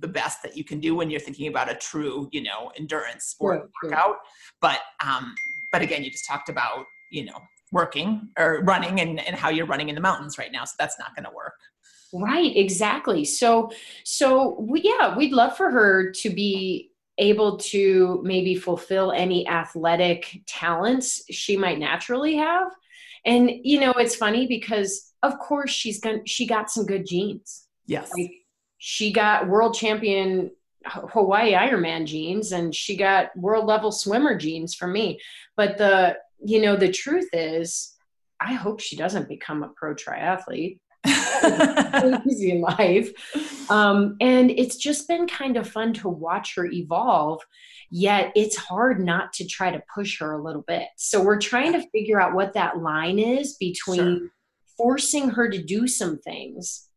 the 0.00 0.08
best 0.08 0.42
that 0.42 0.56
you 0.56 0.64
can 0.64 0.80
do 0.80 0.94
when 0.94 1.10
you're 1.10 1.20
thinking 1.20 1.48
about 1.48 1.70
a 1.70 1.74
true, 1.74 2.28
you 2.32 2.42
know, 2.42 2.70
endurance 2.76 3.24
sport 3.24 3.60
right, 3.60 3.90
workout. 3.90 4.08
Right. 4.10 4.16
But 4.60 4.80
um, 5.06 5.34
but 5.72 5.82
again, 5.82 6.04
you 6.04 6.10
just 6.10 6.26
talked 6.26 6.48
about, 6.48 6.86
you 7.10 7.24
know, 7.24 7.38
working 7.72 8.28
or 8.38 8.62
running 8.64 9.00
and, 9.00 9.20
and 9.20 9.36
how 9.36 9.50
you're 9.50 9.66
running 9.66 9.88
in 9.88 9.94
the 9.94 10.00
mountains 10.00 10.38
right 10.38 10.52
now. 10.52 10.64
So 10.64 10.74
that's 10.78 10.98
not 10.98 11.14
gonna 11.14 11.32
work. 11.34 11.54
Right, 12.12 12.56
exactly. 12.56 13.24
So 13.24 13.70
so 14.04 14.58
we, 14.60 14.82
yeah, 14.82 15.16
we'd 15.16 15.32
love 15.32 15.56
for 15.56 15.70
her 15.70 16.10
to 16.12 16.30
be 16.30 16.92
able 17.18 17.56
to 17.58 18.20
maybe 18.24 18.54
fulfill 18.54 19.12
any 19.12 19.46
athletic 19.48 20.42
talents 20.46 21.22
she 21.30 21.56
might 21.56 21.78
naturally 21.78 22.36
have. 22.36 22.70
And 23.24 23.50
you 23.62 23.80
know, 23.80 23.92
it's 23.92 24.16
funny 24.16 24.46
because 24.46 25.12
of 25.22 25.38
course 25.38 25.70
she's 25.70 26.00
gonna 26.00 26.20
she 26.26 26.46
got 26.46 26.70
some 26.70 26.86
good 26.86 27.06
genes. 27.06 27.66
Yes. 27.86 28.10
Like, 28.16 28.30
she 28.78 29.12
got 29.12 29.48
world 29.48 29.74
champion 29.74 30.50
Hawaii 30.86 31.52
Ironman 31.52 32.06
genes 32.06 32.52
and 32.52 32.74
she 32.74 32.96
got 32.96 33.36
world 33.36 33.66
level 33.66 33.92
swimmer 33.92 34.36
genes 34.36 34.74
from 34.74 34.92
me. 34.92 35.20
But 35.56 35.76
the, 35.76 36.16
you 36.44 36.60
know, 36.60 36.76
the 36.76 36.90
truth 36.90 37.28
is, 37.32 37.94
I 38.40 38.54
hope 38.54 38.80
she 38.80 38.96
doesn't 38.96 39.28
become 39.28 39.62
a 39.62 39.68
pro 39.68 39.94
triathlete. 39.94 40.78
easy 42.26 42.52
in 42.52 42.60
life. 42.60 43.10
Um, 43.70 44.16
and 44.20 44.50
it's 44.50 44.76
just 44.76 45.08
been 45.08 45.26
kind 45.26 45.56
of 45.56 45.68
fun 45.68 45.92
to 45.94 46.08
watch 46.08 46.54
her 46.56 46.66
evolve. 46.66 47.42
Yet 47.90 48.32
it's 48.36 48.56
hard 48.56 49.00
not 49.04 49.32
to 49.34 49.46
try 49.46 49.70
to 49.70 49.82
push 49.94 50.20
her 50.20 50.32
a 50.32 50.42
little 50.42 50.62
bit. 50.62 50.88
So 50.96 51.22
we're 51.22 51.40
trying 51.40 51.72
to 51.72 51.88
figure 51.90 52.20
out 52.20 52.34
what 52.34 52.54
that 52.54 52.78
line 52.78 53.18
is 53.18 53.54
between 53.54 53.98
sure. 53.98 54.28
forcing 54.76 55.30
her 55.30 55.48
to 55.48 55.62
do 55.62 55.86
some 55.88 56.18
things 56.18 56.87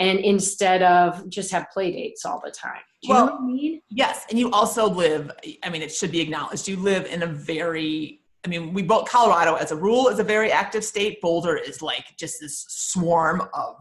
and 0.00 0.18
instead 0.18 0.82
of 0.82 1.28
just 1.28 1.52
have 1.52 1.68
play 1.72 1.92
dates 1.92 2.24
all 2.24 2.40
the 2.42 2.50
time. 2.50 2.80
Do 3.02 3.10
well, 3.10 3.38
I 3.38 3.44
mean? 3.44 3.82
Yes. 3.90 4.24
And 4.30 4.38
you 4.38 4.50
also 4.50 4.88
live, 4.88 5.30
I 5.62 5.68
mean, 5.68 5.82
it 5.82 5.92
should 5.92 6.10
be 6.10 6.20
acknowledged, 6.20 6.66
you 6.66 6.76
live 6.76 7.06
in 7.06 7.22
a 7.22 7.26
very 7.26 8.16
I 8.42 8.48
mean, 8.48 8.72
we 8.72 8.82
both 8.82 9.06
Colorado 9.06 9.54
as 9.56 9.70
a 9.70 9.76
rule 9.76 10.08
is 10.08 10.18
a 10.18 10.24
very 10.24 10.50
active 10.50 10.82
state. 10.82 11.20
Boulder 11.20 11.58
is 11.58 11.82
like 11.82 12.06
just 12.18 12.40
this 12.40 12.64
swarm 12.70 13.42
of 13.52 13.76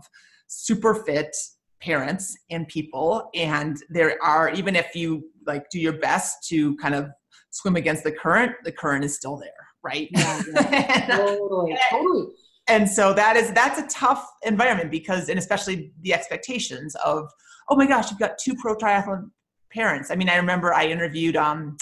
super 0.47 0.95
fit 0.95 1.33
parents 1.81 2.37
and 2.51 2.67
people, 2.67 3.29
and 3.33 3.77
there 3.89 4.21
are 4.21 4.49
even 4.49 4.75
if 4.75 4.93
you 4.95 5.23
like 5.47 5.69
do 5.69 5.79
your 5.79 5.93
best 5.93 6.45
to 6.49 6.75
kind 6.75 6.93
of 6.93 7.09
swim 7.51 7.77
against 7.77 8.03
the 8.03 8.11
current, 8.11 8.51
the 8.65 8.71
current 8.73 9.05
is 9.05 9.15
still 9.15 9.37
there, 9.37 9.51
right? 9.81 10.09
Yeah, 10.11 10.41
yeah. 10.53 11.07
totally, 11.17 11.77
totally. 11.89 12.25
And 12.69 12.87
so 12.87 13.13
that 13.13 13.35
is 13.35 13.51
that's 13.53 13.79
a 13.79 13.87
tough 13.87 14.25
environment 14.43 14.91
because, 14.91 15.29
and 15.29 15.39
especially 15.39 15.91
the 16.01 16.13
expectations 16.13 16.95
of, 17.03 17.29
oh 17.67 17.75
my 17.75 17.87
gosh, 17.87 18.11
you've 18.11 18.19
got 18.19 18.37
two 18.37 18.53
pro 18.55 18.75
triathlon 18.75 19.31
parents. 19.71 20.11
I 20.11 20.15
mean, 20.15 20.29
I 20.29 20.35
remember 20.35 20.73
I 20.73 20.85
interviewed 20.85 21.35
um, 21.35 21.77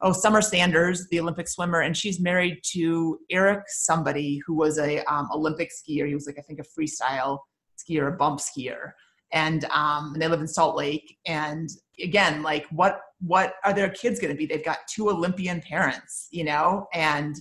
oh 0.00 0.12
Summer 0.12 0.42
Sanders, 0.42 1.06
the 1.10 1.20
Olympic 1.20 1.48
swimmer, 1.48 1.80
and 1.80 1.96
she's 1.96 2.20
married 2.20 2.60
to 2.72 3.18
Eric 3.30 3.64
somebody 3.68 4.40
who 4.46 4.54
was 4.54 4.78
a 4.78 5.04
um, 5.04 5.28
Olympic 5.32 5.70
skier. 5.70 6.06
He 6.06 6.14
was 6.14 6.26
like 6.26 6.38
I 6.38 6.42
think 6.42 6.60
a 6.60 6.80
freestyle 6.80 7.38
skier, 7.78 8.12
a 8.12 8.16
bump 8.16 8.40
skier, 8.40 8.92
and 9.32 9.64
um, 9.66 10.12
and 10.14 10.22
they 10.22 10.28
live 10.28 10.40
in 10.40 10.48
Salt 10.48 10.76
Lake. 10.76 11.16
And 11.26 11.68
again, 12.02 12.42
like 12.42 12.66
what 12.70 13.00
what 13.20 13.54
are 13.64 13.72
their 13.72 13.90
kids 13.90 14.18
going 14.20 14.32
to 14.32 14.38
be? 14.38 14.46
They've 14.46 14.64
got 14.64 14.78
two 14.88 15.10
Olympian 15.10 15.60
parents, 15.60 16.28
you 16.30 16.44
know, 16.44 16.86
and 16.92 17.36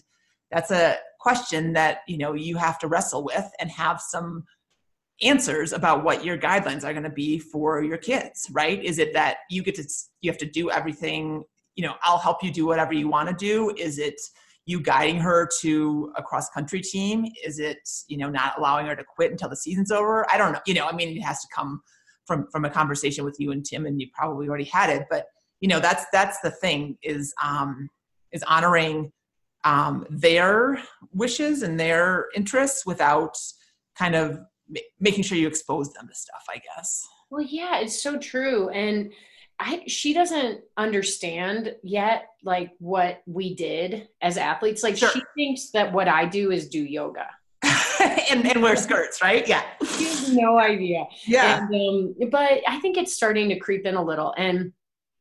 that's 0.51 0.71
a 0.71 0.97
question 1.28 1.73
that 1.73 1.99
you 2.07 2.17
know 2.17 2.34
you 2.34 2.55
have 2.55 2.80
to 2.80 2.88
wrestle 2.88 3.21
with 3.21 3.49
and 3.59 3.69
have 3.69 3.99
some 3.99 4.45
answers 5.21 5.73
about 5.73 6.03
what 6.05 6.23
your 6.23 6.38
guidelines 6.38 6.86
are 6.86 6.93
going 6.93 7.03
to 7.03 7.09
be 7.09 7.38
for 7.38 7.84
your 7.84 7.97
kids 7.97 8.47
right? 8.53 8.82
Is 8.82 8.97
it 8.97 9.11
that 9.13 9.39
you 9.49 9.61
get 9.61 9.75
to 9.75 9.84
you 10.21 10.32
have 10.32 10.38
to 10.38 10.49
do 10.59 10.71
everything 10.71 11.43
you 11.75 11.84
know 11.86 11.95
i'll 12.03 12.17
help 12.17 12.43
you 12.43 12.51
do 12.51 12.65
whatever 12.65 12.93
you 12.93 13.09
want 13.09 13.28
to 13.28 13.36
do? 13.36 13.73
Is 13.78 13.99
it 13.99 14.15
you 14.65 14.80
guiding 14.80 15.19
her 15.19 15.49
to 15.61 16.13
a 16.15 16.23
cross 16.23 16.47
country 16.49 16.80
team? 16.80 17.25
Is 17.45 17.59
it 17.59 17.80
you 18.07 18.17
know 18.17 18.30
not 18.30 18.57
allowing 18.57 18.86
her 18.88 18.95
to 18.95 19.03
quit 19.03 19.32
until 19.32 19.49
the 19.49 19.57
season's 19.57 19.91
over? 19.91 20.25
I 20.32 20.38
don't 20.38 20.53
know 20.53 20.61
you 20.65 20.75
know 20.75 20.88
i 20.88 20.93
mean 20.93 21.09
it 21.17 21.21
has 21.21 21.41
to 21.41 21.47
come 21.53 21.82
from 22.25 22.47
from 22.53 22.63
a 22.63 22.69
conversation 22.69 23.25
with 23.25 23.38
you 23.38 23.51
and 23.51 23.65
tim 23.65 23.86
and 23.86 23.99
you 23.99 24.07
probably 24.13 24.47
already 24.47 24.69
had 24.80 24.89
it 24.89 25.03
but 25.09 25.25
you 25.59 25.67
know 25.67 25.82
that's 25.82 26.05
that's 26.13 26.39
the 26.39 26.51
thing 26.51 26.97
is 27.03 27.34
um 27.43 27.89
is 28.32 28.43
honoring 28.43 29.11
um 29.63 30.05
their 30.09 30.81
wishes 31.11 31.61
and 31.61 31.79
their 31.79 32.27
interests 32.35 32.85
without 32.85 33.37
kind 33.97 34.15
of 34.15 34.39
making 34.99 35.23
sure 35.23 35.37
you 35.37 35.47
expose 35.47 35.93
them 35.93 36.07
to 36.07 36.15
stuff 36.15 36.43
i 36.49 36.57
guess. 36.57 37.07
Well 37.29 37.45
yeah 37.45 37.79
it's 37.79 38.01
so 38.01 38.17
true 38.17 38.69
and 38.69 39.11
I, 39.59 39.83
she 39.87 40.13
doesn't 40.13 40.61
understand 40.77 41.75
yet 41.81 42.27
like 42.43 42.71
what 42.77 43.23
we 43.25 43.55
did 43.55 44.07
as 44.21 44.37
athletes. 44.37 44.83
Like 44.83 44.97
sure. 44.97 45.09
she 45.09 45.21
thinks 45.35 45.71
that 45.71 45.91
what 45.91 46.07
i 46.07 46.25
do 46.25 46.51
is 46.51 46.69
do 46.69 46.83
yoga. 46.83 47.27
And, 48.29 48.45
and 48.45 48.61
wear 48.61 48.75
skirts 48.75 49.21
right? 49.23 49.47
Yeah. 49.47 49.63
She 49.97 50.03
has 50.03 50.33
no 50.33 50.59
idea. 50.59 51.05
Yeah. 51.25 51.65
And, 51.71 52.13
um, 52.19 52.29
but 52.29 52.61
i 52.67 52.77
think 52.79 52.97
it's 52.97 53.15
starting 53.15 53.49
to 53.49 53.57
creep 53.57 53.85
in 53.85 53.95
a 53.95 54.03
little 54.03 54.33
and 54.37 54.73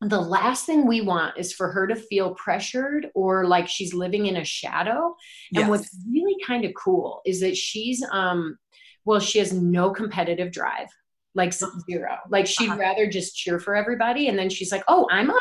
the 0.03 0.21
last 0.21 0.67
thing 0.67 0.87
we 0.87 1.01
want 1.01 1.39
is 1.39 1.55
for 1.55 1.73
her 1.73 1.87
to 1.87 1.97
feel 1.97 2.35
pressured 2.35 3.09
or 3.15 3.47
like 3.47 3.67
she's 3.67 3.95
living 3.95 4.27
in 4.27 4.37
a 4.37 4.45
shadow 4.45 5.15
and 5.55 5.61
yes. 5.61 5.69
what's 5.69 5.97
really 6.11 6.37
kind 6.47 6.67
of 6.67 6.73
cool 6.75 7.23
is 7.25 7.41
that 7.41 7.57
she's 7.57 8.05
um 8.13 8.59
well 9.07 9.19
she 9.19 9.39
has 9.39 9.55
no 9.55 9.91
competitive 9.91 10.53
drive 10.53 10.89
like 11.37 11.53
zero. 11.53 12.17
Like 12.31 12.47
she'd 12.47 12.71
uh-huh. 12.71 12.79
rather 12.81 13.09
just 13.09 13.37
cheer 13.37 13.61
for 13.61 13.77
everybody. 13.77 14.29
And 14.29 14.39
then 14.39 14.49
she's 14.49 14.73
like, 14.73 14.83
oh, 14.89 15.07
I'm 15.11 15.31
up. 15.31 15.37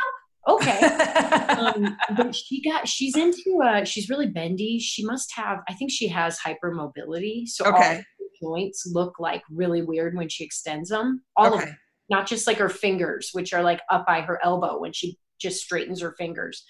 Okay. 0.48 0.80
um, 1.58 1.98
but 2.16 2.36
she 2.36 2.62
got, 2.62 2.88
she's 2.88 3.16
into, 3.16 3.62
uh, 3.64 3.84
she's 3.86 4.10
really 4.10 4.28
bendy. 4.28 4.78
She 4.78 5.04
must 5.04 5.34
have, 5.36 5.60
I 5.68 5.74
think 5.74 5.90
she 5.90 6.08
has 6.10 6.38
hypermobility. 6.38 7.48
So 7.48 7.66
okay. 7.66 8.04
joints 8.44 8.84
look 8.94 9.20
like 9.20 9.42
really 9.50 9.82
weird 9.82 10.16
when 10.16 10.30
she 10.30 10.44
extends 10.44 10.90
them. 10.90 11.24
All 11.38 11.48
okay. 11.48 11.56
of 11.56 11.62
them, 11.62 11.78
not 12.10 12.28
just 12.28 12.48
like 12.48 12.58
her 12.58 12.70
fingers, 12.70 13.30
which 13.34 13.54
are 13.54 13.64
like 13.64 13.82
up 13.90 14.06
by 14.06 14.22
her 14.22 14.40
elbow 14.44 14.80
when 14.80 14.94
she 14.94 15.18
just 15.40 15.64
straightens 15.64 16.02
her 16.02 16.16
fingers. 16.18 16.66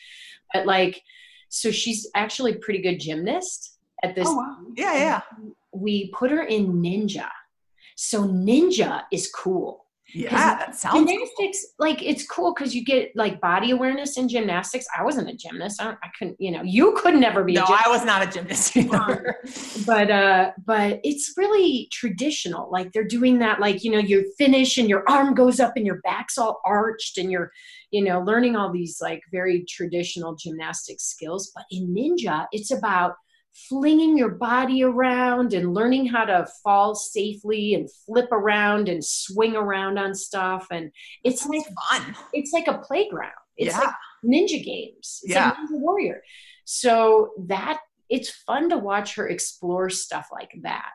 But 0.54 0.66
like, 0.66 1.02
so 1.50 1.72
she's 1.72 2.10
actually 2.16 2.54
a 2.54 2.60
pretty 2.60 2.82
good 2.82 3.00
gymnast 3.00 3.78
at 4.04 4.16
this. 4.16 4.28
Oh, 4.28 4.36
wow. 4.36 4.58
Yeah, 4.76 4.94
yeah. 4.96 5.22
We 5.72 6.10
put 6.12 6.32
her 6.32 6.44
in 6.44 6.82
ninja 6.82 7.30
so 7.96 8.26
ninja 8.26 9.04
is 9.12 9.32
cool. 9.34 9.85
Yeah, 10.16 10.30
that 10.30 10.76
sounds 10.76 11.12
gymnastics 11.12 11.66
cool. 11.78 11.88
like 11.88 12.02
it's 12.02 12.26
cool 12.26 12.54
because 12.54 12.74
you 12.74 12.86
get 12.86 13.12
like 13.16 13.42
body 13.42 13.72
awareness 13.72 14.18
in 14.18 14.30
gymnastics. 14.30 14.86
I 14.98 15.04
wasn't 15.04 15.30
a 15.30 15.36
gymnast. 15.36 15.82
I, 15.82 15.90
I 15.92 16.10
couldn't, 16.18 16.38
you 16.40 16.52
know, 16.52 16.62
you 16.64 16.94
could 16.94 17.16
never 17.16 17.44
be. 17.44 17.52
No, 17.54 17.66
I 17.68 17.90
was 17.90 18.06
not 18.06 18.26
a 18.26 18.32
gymnast 18.32 18.78
either. 18.78 18.96
Um, 18.96 19.18
but 19.86 20.10
uh, 20.10 20.52
but 20.66 21.02
it's 21.04 21.34
really 21.36 21.90
traditional. 21.92 22.72
Like 22.72 22.94
they're 22.94 23.04
doing 23.04 23.40
that. 23.40 23.60
Like 23.60 23.84
you 23.84 23.92
know, 23.92 24.00
you 24.00 24.32
finish 24.38 24.78
and 24.78 24.88
your 24.88 25.04
arm 25.10 25.36
goes 25.36 25.60
up 25.60 25.74
and 25.76 25.86
your 25.86 26.00
back's 26.02 26.38
all 26.38 26.62
arched 26.66 27.18
and 27.18 27.30
you're, 27.30 27.52
you 27.92 28.02
know, 28.02 28.22
learning 28.22 28.56
all 28.56 28.72
these 28.72 29.00
like 29.02 29.22
very 29.34 29.66
traditional 29.68 30.36
gymnastic 30.36 31.02
skills. 31.02 31.52
But 31.54 31.66
in 31.72 31.94
ninja, 31.94 32.48
it's 32.54 32.72
about 32.72 33.16
flinging 33.56 34.18
your 34.18 34.30
body 34.30 34.84
around 34.84 35.54
and 35.54 35.74
learning 35.74 36.06
how 36.06 36.26
to 36.26 36.46
fall 36.64 36.94
safely 36.94 37.74
and 37.74 37.90
flip 38.06 38.30
around 38.32 38.90
and 38.90 39.04
swing 39.04 39.56
around 39.56 39.98
on 39.98 40.14
stuff 40.14 40.68
and 40.72 40.92
it's 41.24 41.46
like 41.46 41.64
fun 41.90 42.16
it's 42.34 42.52
like 42.52 42.68
a 42.68 42.80
playground 42.80 43.32
it's 43.56 43.74
yeah. 43.74 43.80
like 43.80 43.96
ninja 44.26 44.64
games 44.64 45.22
it's 45.24 45.34
yeah. 45.34 45.50
like 45.50 45.58
ninja 45.58 45.80
warrior 45.80 46.22
so 46.66 47.32
that 47.38 47.80
it's 48.10 48.30
fun 48.30 48.70
to 48.70 48.78
watch 48.78 49.16
her 49.16 49.28
explore 49.30 49.90
stuff 49.90 50.28
like 50.34 50.52
that 50.62 50.92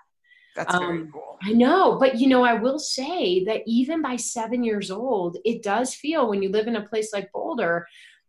that's 0.57 0.75
um, 0.75 0.81
very 0.81 1.09
cool. 1.13 1.39
I 1.43 1.53
know, 1.53 1.97
but 1.99 2.19
you 2.19 2.27
know, 2.27 2.43
I 2.43 2.55
will 2.55 2.79
say 2.79 3.45
that 3.45 3.63
even 3.67 4.03
by 4.03 4.17
seven 4.17 4.65
years 4.65 4.91
old, 4.91 5.39
it 5.45 5.63
does 5.63 5.95
feel 5.95 6.29
when 6.29 6.43
you 6.43 6.51
live 6.51 6.67
in 6.67 6.77
a 6.77 6.87
place 6.87 7.13
like 7.13 7.31
Boulder 7.33 7.87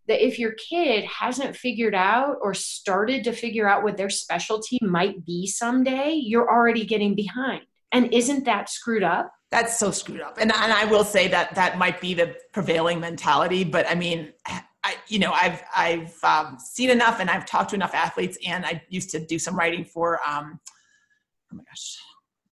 that 0.07 0.25
if 0.25 0.39
your 0.39 0.53
kid 0.53 1.05
hasn't 1.05 1.55
figured 1.55 1.95
out 1.95 2.37
or 2.41 2.53
started 2.53 3.23
to 3.23 3.31
figure 3.31 3.67
out 3.67 3.83
what 3.83 3.97
their 3.97 4.09
specialty 4.09 4.79
might 4.81 5.25
be 5.25 5.47
someday, 5.47 6.11
you're 6.11 6.49
already 6.49 6.85
getting 6.85 7.15
behind. 7.15 7.61
And 7.91 8.13
isn't 8.13 8.45
that 8.45 8.69
screwed 8.69 9.03
up? 9.03 9.31
That's 9.51 9.77
so 9.77 9.91
screwed 9.91 10.21
up. 10.21 10.37
And, 10.39 10.51
and 10.51 10.71
I 10.71 10.85
will 10.85 11.03
say 11.03 11.27
that 11.27 11.55
that 11.55 11.77
might 11.77 11.99
be 11.99 12.13
the 12.13 12.35
prevailing 12.53 12.99
mentality. 12.99 13.63
But 13.63 13.85
I 13.89 13.95
mean, 13.95 14.31
I, 14.83 14.95
you 15.07 15.19
know, 15.19 15.33
I've, 15.33 15.61
I've 15.75 16.17
um, 16.23 16.57
seen 16.57 16.89
enough 16.89 17.19
and 17.19 17.29
I've 17.29 17.45
talked 17.45 17.69
to 17.71 17.75
enough 17.75 17.93
athletes 17.93 18.37
and 18.45 18.65
I 18.65 18.81
used 18.89 19.09
to 19.11 19.19
do 19.19 19.37
some 19.37 19.55
writing 19.55 19.85
for, 19.85 20.19
um, 20.27 20.59
oh 21.51 21.57
my 21.57 21.63
gosh, 21.63 21.99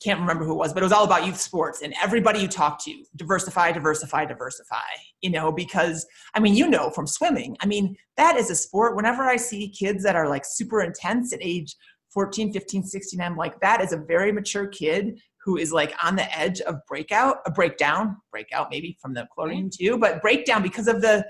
can't 0.01 0.19
remember 0.19 0.45
who 0.45 0.53
it 0.53 0.57
was, 0.57 0.73
but 0.73 0.81
it 0.81 0.85
was 0.85 0.93
all 0.93 1.03
about 1.03 1.25
youth 1.25 1.39
sports 1.39 1.81
and 1.81 1.93
everybody 2.01 2.39
you 2.39 2.47
talk 2.47 2.83
to, 2.85 3.03
diversify, 3.15 3.71
diversify, 3.71 4.25
diversify, 4.25 4.77
you 5.21 5.29
know, 5.29 5.51
because 5.51 6.05
I 6.33 6.39
mean, 6.39 6.55
you 6.55 6.69
know, 6.69 6.89
from 6.89 7.05
swimming, 7.05 7.57
I 7.59 7.65
mean, 7.65 7.97
that 8.17 8.37
is 8.37 8.49
a 8.49 8.55
sport. 8.55 8.95
Whenever 8.95 9.23
I 9.23 9.35
see 9.35 9.69
kids 9.69 10.03
that 10.03 10.15
are 10.15 10.29
like 10.29 10.45
super 10.45 10.81
intense 10.81 11.33
at 11.33 11.39
age 11.41 11.75
14, 12.13 12.53
15, 12.53 12.83
16, 12.83 13.21
I'm 13.21 13.35
like, 13.35 13.59
that 13.59 13.81
is 13.81 13.91
a 13.91 13.97
very 13.97 14.31
mature 14.31 14.67
kid 14.67 15.19
who 15.43 15.57
is 15.57 15.71
like 15.71 15.93
on 16.03 16.15
the 16.15 16.37
edge 16.37 16.61
of 16.61 16.75
breakout, 16.87 17.37
a 17.45 17.51
breakdown, 17.51 18.17
breakout 18.31 18.69
maybe 18.71 18.97
from 19.01 19.13
the 19.13 19.27
chlorine 19.33 19.69
mm-hmm. 19.69 19.85
too, 19.85 19.97
but 19.97 20.21
breakdown 20.21 20.61
because 20.61 20.87
of 20.87 21.01
the, 21.01 21.25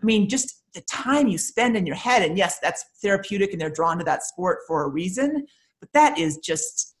I 0.00 0.04
mean, 0.04 0.28
just 0.28 0.62
the 0.74 0.80
time 0.82 1.28
you 1.28 1.38
spend 1.38 1.76
in 1.76 1.86
your 1.86 1.96
head. 1.96 2.22
And 2.22 2.36
yes, 2.36 2.58
that's 2.60 2.84
therapeutic 3.02 3.52
and 3.52 3.60
they're 3.60 3.70
drawn 3.70 3.98
to 3.98 4.04
that 4.04 4.22
sport 4.22 4.60
for 4.66 4.84
a 4.84 4.88
reason, 4.88 5.46
but 5.80 5.92
that 5.92 6.18
is 6.18 6.38
just 6.38 6.94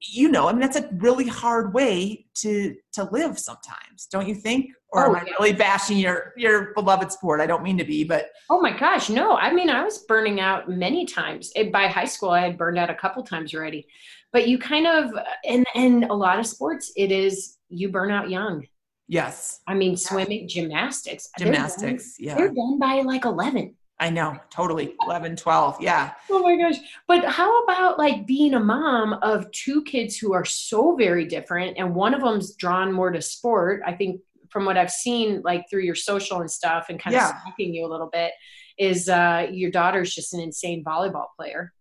you 0.00 0.30
know, 0.30 0.48
I 0.48 0.52
mean, 0.52 0.60
that's 0.60 0.76
a 0.76 0.88
really 0.94 1.26
hard 1.26 1.74
way 1.74 2.26
to 2.36 2.74
to 2.92 3.04
live 3.04 3.38
sometimes, 3.38 4.06
don't 4.10 4.26
you 4.26 4.34
think? 4.34 4.70
Or 4.92 5.06
oh, 5.06 5.10
am 5.10 5.16
I 5.16 5.24
yeah. 5.26 5.32
really 5.38 5.52
bashing 5.52 5.98
your 5.98 6.32
your 6.36 6.72
beloved 6.74 7.12
sport? 7.12 7.40
I 7.40 7.46
don't 7.46 7.62
mean 7.62 7.76
to 7.78 7.84
be, 7.84 8.04
but 8.04 8.30
oh 8.48 8.60
my 8.60 8.76
gosh, 8.76 9.10
no. 9.10 9.36
I 9.36 9.52
mean, 9.52 9.68
I 9.68 9.84
was 9.84 9.98
burning 10.08 10.40
out 10.40 10.68
many 10.68 11.04
times. 11.04 11.52
By 11.72 11.86
high 11.88 12.06
school, 12.06 12.30
I 12.30 12.40
had 12.40 12.56
burned 12.56 12.78
out 12.78 12.90
a 12.90 12.94
couple 12.94 13.22
times 13.22 13.54
already. 13.54 13.86
But 14.32 14.48
you 14.48 14.58
kind 14.58 14.86
of 14.86 15.12
and 15.44 15.66
and 15.74 16.04
a 16.04 16.14
lot 16.14 16.38
of 16.38 16.46
sports, 16.46 16.92
it 16.96 17.12
is 17.12 17.58
you 17.68 17.90
burn 17.90 18.10
out 18.10 18.30
young. 18.30 18.66
Yes. 19.06 19.60
I 19.66 19.74
mean, 19.74 19.96
swimming, 19.96 20.48
gymnastics. 20.48 21.28
Gymnastics, 21.36 22.16
they're 22.16 22.26
yeah. 22.26 22.36
They're 22.36 22.54
done 22.54 22.78
by 22.78 23.02
like 23.02 23.24
eleven. 23.24 23.74
I 24.00 24.08
know, 24.08 24.38
totally. 24.48 24.94
11, 25.06 25.36
12. 25.36 25.82
Yeah. 25.82 26.14
Oh 26.30 26.42
my 26.42 26.56
gosh. 26.56 26.78
But 27.06 27.26
how 27.26 27.62
about 27.64 27.98
like 27.98 28.26
being 28.26 28.54
a 28.54 28.60
mom 28.60 29.12
of 29.22 29.50
two 29.52 29.84
kids 29.84 30.16
who 30.16 30.32
are 30.32 30.44
so 30.44 30.96
very 30.96 31.26
different 31.26 31.76
and 31.76 31.94
one 31.94 32.14
of 32.14 32.22
them's 32.22 32.54
drawn 32.54 32.92
more 32.92 33.10
to 33.10 33.20
sport? 33.20 33.82
I 33.86 33.92
think 33.92 34.22
from 34.48 34.64
what 34.64 34.78
I've 34.78 34.90
seen, 34.90 35.42
like 35.44 35.66
through 35.68 35.82
your 35.82 35.94
social 35.94 36.40
and 36.40 36.50
stuff 36.50 36.86
and 36.88 36.98
kind 36.98 37.14
yeah. 37.14 37.28
of 37.28 37.36
stalking 37.42 37.74
you 37.74 37.86
a 37.86 37.90
little 37.90 38.08
bit, 38.10 38.32
is 38.78 39.10
uh, 39.10 39.46
your 39.52 39.70
daughter's 39.70 40.14
just 40.14 40.32
an 40.32 40.40
insane 40.40 40.82
volleyball 40.82 41.26
player. 41.36 41.72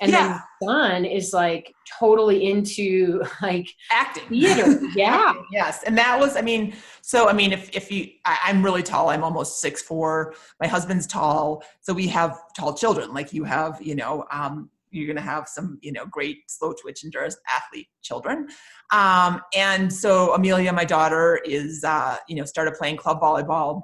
And 0.00 0.10
Yeah. 0.12 0.40
then 0.60 0.68
son 0.68 1.04
is 1.04 1.32
like 1.32 1.74
totally 1.98 2.46
into 2.50 3.22
like 3.42 3.68
acting. 3.92 4.28
theater. 4.28 4.80
Yeah. 4.96 5.34
Yes. 5.52 5.82
And 5.84 5.96
that 5.98 6.18
was 6.18 6.36
i 6.36 6.40
mean 6.42 6.74
so 7.02 7.28
i 7.28 7.32
mean 7.32 7.52
if, 7.52 7.74
if 7.76 7.90
you 7.90 8.08
I, 8.24 8.38
i'm 8.44 8.62
really 8.62 8.82
tall. 8.82 9.08
I'm 9.10 9.24
almost 9.24 9.60
six 9.60 9.82
four. 9.82 10.34
My 10.60 10.66
husband's 10.66 11.06
tall. 11.06 11.62
So 11.80 11.92
we 11.92 12.06
have 12.08 12.38
tall 12.56 12.74
children. 12.74 13.12
Like 13.14 13.32
you 13.32 13.44
have 13.44 13.80
you 13.80 13.94
know 13.94 14.24
um, 14.30 14.70
you're 14.90 15.06
going 15.06 15.16
to 15.16 15.22
have 15.22 15.48
some 15.48 15.78
you 15.82 15.92
know 15.92 16.06
great 16.06 16.38
slow 16.48 16.72
twitch 16.72 17.04
endurance 17.04 17.36
athlete 17.54 17.88
children. 18.02 18.48
Um, 18.92 19.40
and 19.54 19.92
so 19.92 20.32
amelia 20.34 20.72
my 20.72 20.84
daughter 20.84 21.40
is 21.44 21.84
uh, 21.84 22.16
you 22.28 22.36
know 22.36 22.44
started 22.44 22.74
playing 22.74 22.96
club 22.96 23.20
volleyball 23.20 23.82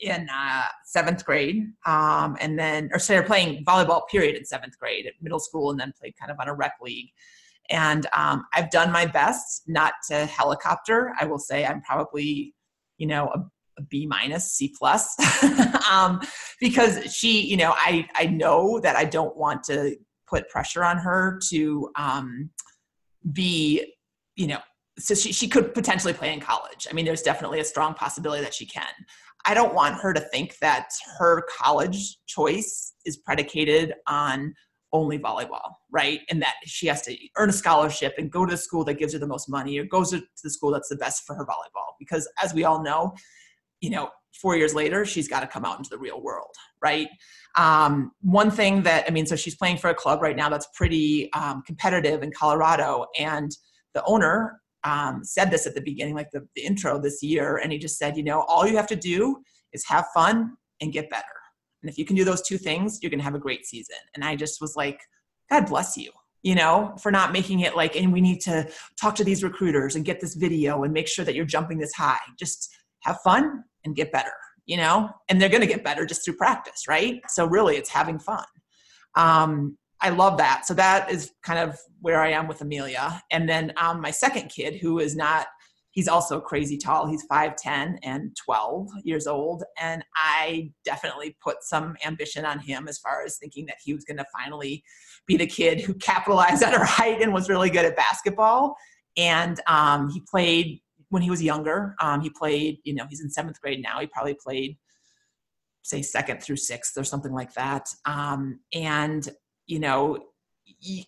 in 0.00 0.28
uh, 0.32 0.64
seventh 0.84 1.24
grade 1.24 1.72
um, 1.86 2.36
and 2.40 2.58
then 2.58 2.88
or 2.92 2.98
started 2.98 3.26
playing 3.26 3.64
volleyball 3.64 4.02
period 4.08 4.36
in 4.36 4.44
seventh 4.44 4.78
grade 4.78 5.06
at 5.06 5.12
middle 5.20 5.40
school 5.40 5.70
and 5.70 5.78
then 5.78 5.92
played 5.98 6.14
kind 6.18 6.30
of 6.30 6.38
on 6.40 6.48
a 6.48 6.54
rec 6.54 6.74
league 6.80 7.08
and 7.70 8.06
um, 8.16 8.44
I've 8.54 8.70
done 8.70 8.92
my 8.92 9.06
best 9.06 9.62
not 9.66 9.94
to 10.08 10.26
helicopter. 10.26 11.14
I 11.18 11.26
will 11.26 11.38
say 11.38 11.64
I'm 11.64 11.82
probably, 11.82 12.54
you 12.98 13.06
know, 13.06 13.30
a, 13.34 13.40
a 13.78 13.82
B 13.82 14.06
minus, 14.06 14.52
C 14.52 14.72
plus, 14.76 15.16
um, 15.90 16.20
because 16.60 17.12
she, 17.14 17.42
you 17.42 17.56
know, 17.56 17.72
I 17.76 18.08
I 18.14 18.26
know 18.26 18.80
that 18.80 18.96
I 18.96 19.04
don't 19.04 19.36
want 19.36 19.64
to 19.64 19.96
put 20.26 20.48
pressure 20.48 20.84
on 20.84 20.98
her 20.98 21.40
to 21.50 21.90
um, 21.96 22.50
be, 23.32 23.94
you 24.34 24.46
know, 24.46 24.58
so 24.98 25.14
she 25.14 25.32
she 25.32 25.48
could 25.48 25.74
potentially 25.74 26.12
play 26.12 26.32
in 26.32 26.40
college. 26.40 26.86
I 26.90 26.94
mean, 26.94 27.04
there's 27.04 27.22
definitely 27.22 27.60
a 27.60 27.64
strong 27.64 27.94
possibility 27.94 28.42
that 28.42 28.54
she 28.54 28.66
can. 28.66 28.86
I 29.46 29.54
don't 29.54 29.74
want 29.74 30.00
her 30.00 30.12
to 30.12 30.20
think 30.20 30.58
that 30.58 30.90
her 31.18 31.42
college 31.56 32.18
choice 32.26 32.94
is 33.04 33.16
predicated 33.16 33.94
on 34.06 34.54
only 34.92 35.18
volleyball, 35.18 35.74
right? 35.90 36.20
And 36.30 36.40
that 36.42 36.54
she 36.64 36.86
has 36.86 37.02
to 37.02 37.16
earn 37.36 37.50
a 37.50 37.52
scholarship 37.52 38.14
and 38.18 38.30
go 38.30 38.44
to 38.44 38.50
the 38.50 38.56
school 38.56 38.84
that 38.84 38.94
gives 38.94 39.12
her 39.12 39.18
the 39.18 39.26
most 39.26 39.48
money 39.48 39.78
or 39.78 39.84
goes 39.84 40.10
to 40.10 40.22
the 40.42 40.50
school 40.50 40.72
that's 40.72 40.88
the 40.88 40.96
best 40.96 41.24
for 41.26 41.34
her 41.36 41.44
volleyball. 41.44 41.94
Because 41.98 42.28
as 42.42 42.54
we 42.54 42.64
all 42.64 42.82
know, 42.82 43.14
you 43.80 43.90
know, 43.90 44.10
four 44.40 44.56
years 44.56 44.74
later, 44.74 45.04
she's 45.04 45.28
got 45.28 45.40
to 45.40 45.46
come 45.46 45.64
out 45.64 45.78
into 45.78 45.90
the 45.90 45.98
real 45.98 46.20
world, 46.20 46.54
right? 46.82 47.08
Um, 47.56 48.12
one 48.20 48.50
thing 48.50 48.82
that, 48.82 49.04
I 49.06 49.10
mean, 49.10 49.26
so 49.26 49.36
she's 49.36 49.56
playing 49.56 49.78
for 49.78 49.90
a 49.90 49.94
club 49.94 50.22
right 50.22 50.36
now 50.36 50.48
that's 50.48 50.68
pretty 50.74 51.32
um, 51.32 51.62
competitive 51.66 52.22
in 52.22 52.32
Colorado. 52.32 53.06
And 53.18 53.50
the 53.94 54.04
owner 54.04 54.60
um, 54.86 55.24
said 55.24 55.50
this 55.50 55.66
at 55.66 55.74
the 55.74 55.80
beginning, 55.80 56.14
like 56.14 56.30
the, 56.30 56.46
the 56.54 56.62
intro 56.62 57.00
this 57.00 57.20
year, 57.22 57.56
and 57.56 57.72
he 57.72 57.78
just 57.78 57.98
said, 57.98 58.16
you 58.16 58.22
know, 58.22 58.42
all 58.42 58.66
you 58.66 58.76
have 58.76 58.86
to 58.86 58.96
do 58.96 59.38
is 59.72 59.84
have 59.86 60.06
fun 60.14 60.56
and 60.80 60.92
get 60.92 61.10
better. 61.10 61.24
And 61.82 61.90
if 61.90 61.98
you 61.98 62.04
can 62.04 62.14
do 62.14 62.24
those 62.24 62.42
two 62.42 62.56
things, 62.56 63.00
you're 63.02 63.10
going 63.10 63.18
to 63.18 63.24
have 63.24 63.34
a 63.34 63.40
great 63.40 63.66
season. 63.66 63.96
And 64.14 64.24
I 64.24 64.36
just 64.36 64.60
was 64.60 64.76
like, 64.76 65.00
God 65.50 65.66
bless 65.66 65.96
you, 65.96 66.10
you 66.42 66.54
know, 66.54 66.94
for 67.02 67.10
not 67.10 67.32
making 67.32 67.60
it 67.60 67.76
like, 67.76 67.96
and 67.96 68.12
we 68.12 68.20
need 68.20 68.40
to 68.42 68.68
talk 69.00 69.16
to 69.16 69.24
these 69.24 69.42
recruiters 69.42 69.96
and 69.96 70.04
get 70.04 70.20
this 70.20 70.34
video 70.34 70.84
and 70.84 70.92
make 70.92 71.08
sure 71.08 71.24
that 71.24 71.34
you're 71.34 71.44
jumping 71.44 71.78
this 71.78 71.92
high. 71.92 72.18
Just 72.38 72.72
have 73.02 73.18
fun 73.24 73.64
and 73.84 73.96
get 73.96 74.12
better, 74.12 74.32
you 74.66 74.76
know, 74.76 75.10
and 75.28 75.40
they're 75.40 75.48
going 75.48 75.60
to 75.62 75.66
get 75.66 75.82
better 75.82 76.06
just 76.06 76.24
through 76.24 76.36
practice, 76.36 76.84
right? 76.88 77.20
So 77.28 77.44
really, 77.46 77.76
it's 77.76 77.90
having 77.90 78.20
fun. 78.20 78.44
Um, 79.16 79.78
I 80.00 80.10
love 80.10 80.38
that. 80.38 80.66
So 80.66 80.74
that 80.74 81.10
is 81.10 81.32
kind 81.42 81.58
of 81.58 81.78
where 82.00 82.20
I 82.20 82.30
am 82.30 82.48
with 82.48 82.60
Amelia. 82.60 83.22
And 83.30 83.48
then 83.48 83.72
um, 83.76 84.00
my 84.00 84.10
second 84.10 84.50
kid, 84.50 84.76
who 84.76 84.98
is 84.98 85.16
not 85.16 85.46
he's 85.96 86.08
also 86.08 86.38
crazy 86.38 86.76
tall. 86.76 87.06
He's 87.06 87.26
5'10 87.26 87.96
and 88.02 88.36
12 88.36 88.88
years 89.02 89.26
old. 89.26 89.64
And 89.80 90.04
I 90.14 90.70
definitely 90.84 91.36
put 91.42 91.62
some 91.62 91.96
ambition 92.04 92.44
on 92.44 92.58
him 92.58 92.86
as 92.86 92.98
far 92.98 93.24
as 93.24 93.38
thinking 93.38 93.64
that 93.66 93.78
he 93.82 93.94
was 93.94 94.04
going 94.04 94.18
to 94.18 94.26
finally 94.38 94.84
be 95.26 95.38
the 95.38 95.46
kid 95.46 95.80
who 95.80 95.94
capitalized 95.94 96.62
on 96.62 96.74
her 96.74 96.84
height 96.84 97.22
and 97.22 97.32
was 97.32 97.48
really 97.48 97.70
good 97.70 97.86
at 97.86 97.96
basketball. 97.96 98.76
And 99.16 99.58
um, 99.66 100.10
he 100.10 100.22
played 100.30 100.80
when 101.08 101.22
he 101.22 101.30
was 101.30 101.42
younger. 101.42 101.96
Um, 101.98 102.20
he 102.20 102.28
played, 102.28 102.76
you 102.84 102.94
know, 102.94 103.06
he's 103.08 103.22
in 103.22 103.30
seventh 103.30 103.58
grade 103.62 103.82
now. 103.82 103.98
He 103.98 104.06
probably 104.06 104.34
played, 104.34 104.76
say, 105.82 106.02
second 106.02 106.42
through 106.42 106.56
sixth 106.56 106.98
or 106.98 107.04
something 107.04 107.32
like 107.32 107.54
that. 107.54 107.88
Um, 108.04 108.60
and, 108.74 109.26
you 109.66 109.78
know, 109.78 110.18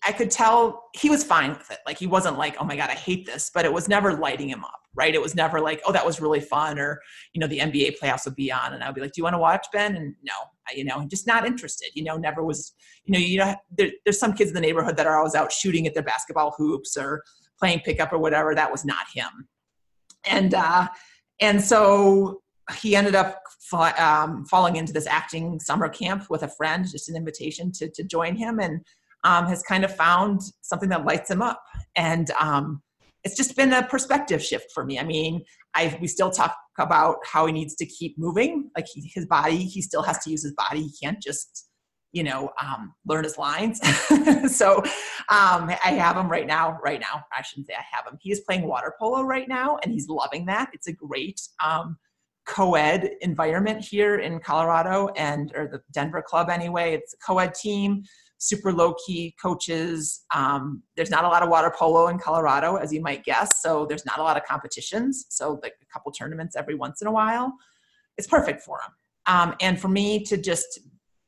I 0.03 0.11
could 0.11 0.31
tell 0.31 0.89
he 0.95 1.09
was 1.09 1.23
fine 1.23 1.51
with 1.51 1.69
it. 1.71 1.79
Like 1.85 1.97
he 1.97 2.07
wasn't 2.07 2.37
like, 2.37 2.55
oh 2.59 2.65
my 2.65 2.75
God, 2.75 2.89
I 2.89 2.93
hate 2.93 3.25
this, 3.25 3.51
but 3.53 3.65
it 3.65 3.71
was 3.71 3.87
never 3.87 4.13
lighting 4.13 4.49
him 4.49 4.63
up, 4.63 4.79
right? 4.95 5.13
It 5.13 5.21
was 5.21 5.35
never 5.35 5.61
like, 5.61 5.81
oh, 5.85 5.91
that 5.91 6.05
was 6.05 6.19
really 6.19 6.39
fun. 6.39 6.79
Or, 6.79 6.99
you 7.33 7.39
know, 7.39 7.47
the 7.47 7.59
NBA 7.59 7.99
playoffs 8.01 8.25
would 8.25 8.35
be 8.35 8.51
on 8.51 8.73
and 8.73 8.83
I'd 8.83 8.95
be 8.95 9.01
like, 9.01 9.11
do 9.11 9.19
you 9.19 9.23
want 9.23 9.35
to 9.35 9.39
watch 9.39 9.67
Ben? 9.71 9.95
And 9.95 10.15
no, 10.23 10.33
I, 10.67 10.73
you 10.75 10.85
know, 10.85 11.05
just 11.07 11.27
not 11.27 11.45
interested, 11.45 11.89
you 11.93 12.03
know, 12.03 12.17
never 12.17 12.43
was, 12.43 12.73
you 13.05 13.13
know, 13.13 13.19
you 13.19 13.37
know, 13.37 13.55
there, 13.77 13.91
there's 14.05 14.19
some 14.19 14.33
kids 14.33 14.49
in 14.49 14.55
the 14.55 14.61
neighborhood 14.61 14.97
that 14.97 15.07
are 15.07 15.17
always 15.17 15.35
out 15.35 15.51
shooting 15.51 15.85
at 15.87 15.93
their 15.93 16.03
basketball 16.03 16.55
hoops 16.57 16.97
or 16.97 17.23
playing 17.59 17.81
pickup 17.81 18.11
or 18.11 18.17
whatever. 18.17 18.55
That 18.55 18.71
was 18.71 18.85
not 18.85 19.05
him. 19.13 19.47
And, 20.25 20.53
uh, 20.53 20.87
and 21.39 21.61
so 21.61 22.41
he 22.77 22.95
ended 22.95 23.15
up 23.15 23.41
um, 23.73 24.45
falling 24.45 24.75
into 24.75 24.93
this 24.93 25.07
acting 25.07 25.59
summer 25.59 25.89
camp 25.89 26.29
with 26.29 26.43
a 26.43 26.47
friend, 26.47 26.85
just 26.89 27.09
an 27.09 27.15
invitation 27.15 27.71
to, 27.73 27.89
to 27.89 28.03
join 28.03 28.35
him. 28.35 28.59
And, 28.59 28.81
um, 29.23 29.47
has 29.47 29.61
kind 29.63 29.83
of 29.83 29.95
found 29.95 30.41
something 30.61 30.89
that 30.89 31.05
lights 31.05 31.29
him 31.29 31.41
up. 31.41 31.61
And 31.95 32.31
um, 32.39 32.81
it's 33.23 33.35
just 33.35 33.55
been 33.55 33.73
a 33.73 33.85
perspective 33.85 34.43
shift 34.43 34.71
for 34.73 34.85
me. 34.85 34.99
I 34.99 35.03
mean, 35.03 35.43
I 35.75 35.97
we 36.01 36.07
still 36.07 36.31
talk 36.31 36.55
about 36.77 37.17
how 37.25 37.45
he 37.45 37.51
needs 37.51 37.75
to 37.75 37.85
keep 37.85 38.17
moving, 38.17 38.71
like 38.75 38.87
he, 38.91 39.11
his 39.13 39.25
body. 39.25 39.57
He 39.57 39.81
still 39.81 40.03
has 40.03 40.19
to 40.23 40.31
use 40.31 40.43
his 40.43 40.53
body. 40.53 40.83
He 40.83 40.93
can't 41.03 41.21
just 41.21 41.65
you 42.11 42.23
know 42.23 42.49
um, 42.61 42.93
learn 43.05 43.23
his 43.23 43.37
lines. 43.37 43.79
so 44.55 44.77
um, 45.29 45.69
I 45.83 45.97
have 45.99 46.15
him 46.15 46.29
right 46.29 46.47
now. 46.47 46.79
Right 46.83 46.99
now, 46.99 47.23
I 47.37 47.41
shouldn't 47.41 47.67
say 47.67 47.73
I 47.73 47.83
have 47.95 48.07
him. 48.11 48.17
He 48.21 48.31
is 48.31 48.39
playing 48.41 48.67
water 48.67 48.95
polo 48.99 49.21
right 49.23 49.47
now, 49.47 49.77
and 49.83 49.91
he's 49.91 50.07
loving 50.07 50.45
that. 50.47 50.69
It's 50.73 50.87
a 50.87 50.93
great. 50.93 51.41
Co-ed 52.49 53.11
environment 53.21 53.85
here 53.85 54.15
in 54.15 54.39
Colorado 54.39 55.09
and 55.15 55.51
or 55.55 55.67
the 55.67 55.81
Denver 55.91 56.21
club 56.21 56.49
anyway. 56.49 56.95
It's 56.95 57.13
a 57.13 57.17
co-ed 57.17 57.53
team 57.53 58.03
super 58.39 58.71
low 58.71 58.95
key 59.05 59.35
coaches. 59.41 60.25
Um, 60.33 60.81
there's 60.95 61.11
not 61.11 61.25
a 61.25 61.27
lot 61.27 61.43
of 61.43 61.49
water 61.49 61.71
polo 61.75 62.07
in 62.07 62.17
Colorado, 62.17 62.77
as 62.77 62.91
you 62.91 63.01
might 63.01 63.23
guess. 63.23 63.61
So 63.61 63.85
there's 63.85 64.05
not 64.05 64.17
a 64.17 64.23
lot 64.23 64.37
of 64.37 64.43
competitions. 64.45 65.25
So 65.29 65.59
like 65.61 65.73
a 65.81 65.85
couple 65.93 66.11
tournaments 66.11 66.55
every 66.55 66.75
once 66.75 67.01
in 67.01 67.07
a 67.07 67.11
while. 67.11 67.53
It's 68.17 68.27
perfect 68.27 68.61
for 68.61 68.77
him. 68.77 68.93
Um, 69.25 69.55
and 69.61 69.79
for 69.79 69.89
me 69.89 70.23
to 70.23 70.37
just, 70.37 70.79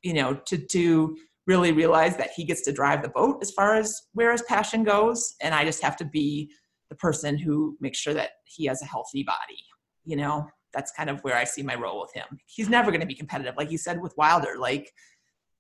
you 0.02 0.14
know, 0.14 0.34
to 0.48 0.58
to 0.58 1.16
really 1.48 1.72
realize 1.72 2.16
that 2.18 2.32
he 2.36 2.46
gets 2.46 2.62
to 2.62 2.72
drive 2.72 3.02
the 3.02 3.10
boat 3.10 3.40
as 3.42 3.52
far 3.52 3.76
as 3.76 4.02
where 4.14 4.32
his 4.32 4.42
passion 4.44 4.84
goes, 4.84 5.36
and 5.42 5.54
I 5.54 5.66
just 5.66 5.84
have 5.84 5.98
to 5.98 6.06
be 6.06 6.50
the 6.90 6.96
person 6.96 7.38
who 7.38 7.78
makes 7.82 7.98
sure 8.00 8.14
that 8.14 8.32
he 8.46 8.66
has 8.66 8.82
a 8.82 8.86
healthy 8.86 9.24
body. 9.24 9.64
You 10.06 10.16
know, 10.16 10.48
that's 10.74 10.92
kind 10.92 11.10
of 11.10 11.20
where 11.22 11.36
I 11.36 11.44
see 11.44 11.64
my 11.64 11.76
role 11.76 12.02
with 12.02 12.14
him. 12.14 12.40
He's 12.46 12.70
never 12.70 12.92
going 12.92 13.02
to 13.02 13.08
be 13.08 13.16
competitive, 13.16 13.56
like 13.58 13.72
you 13.72 13.78
said 13.78 14.02
with 14.02 14.16
Wilder. 14.18 14.56
Like 14.58 14.92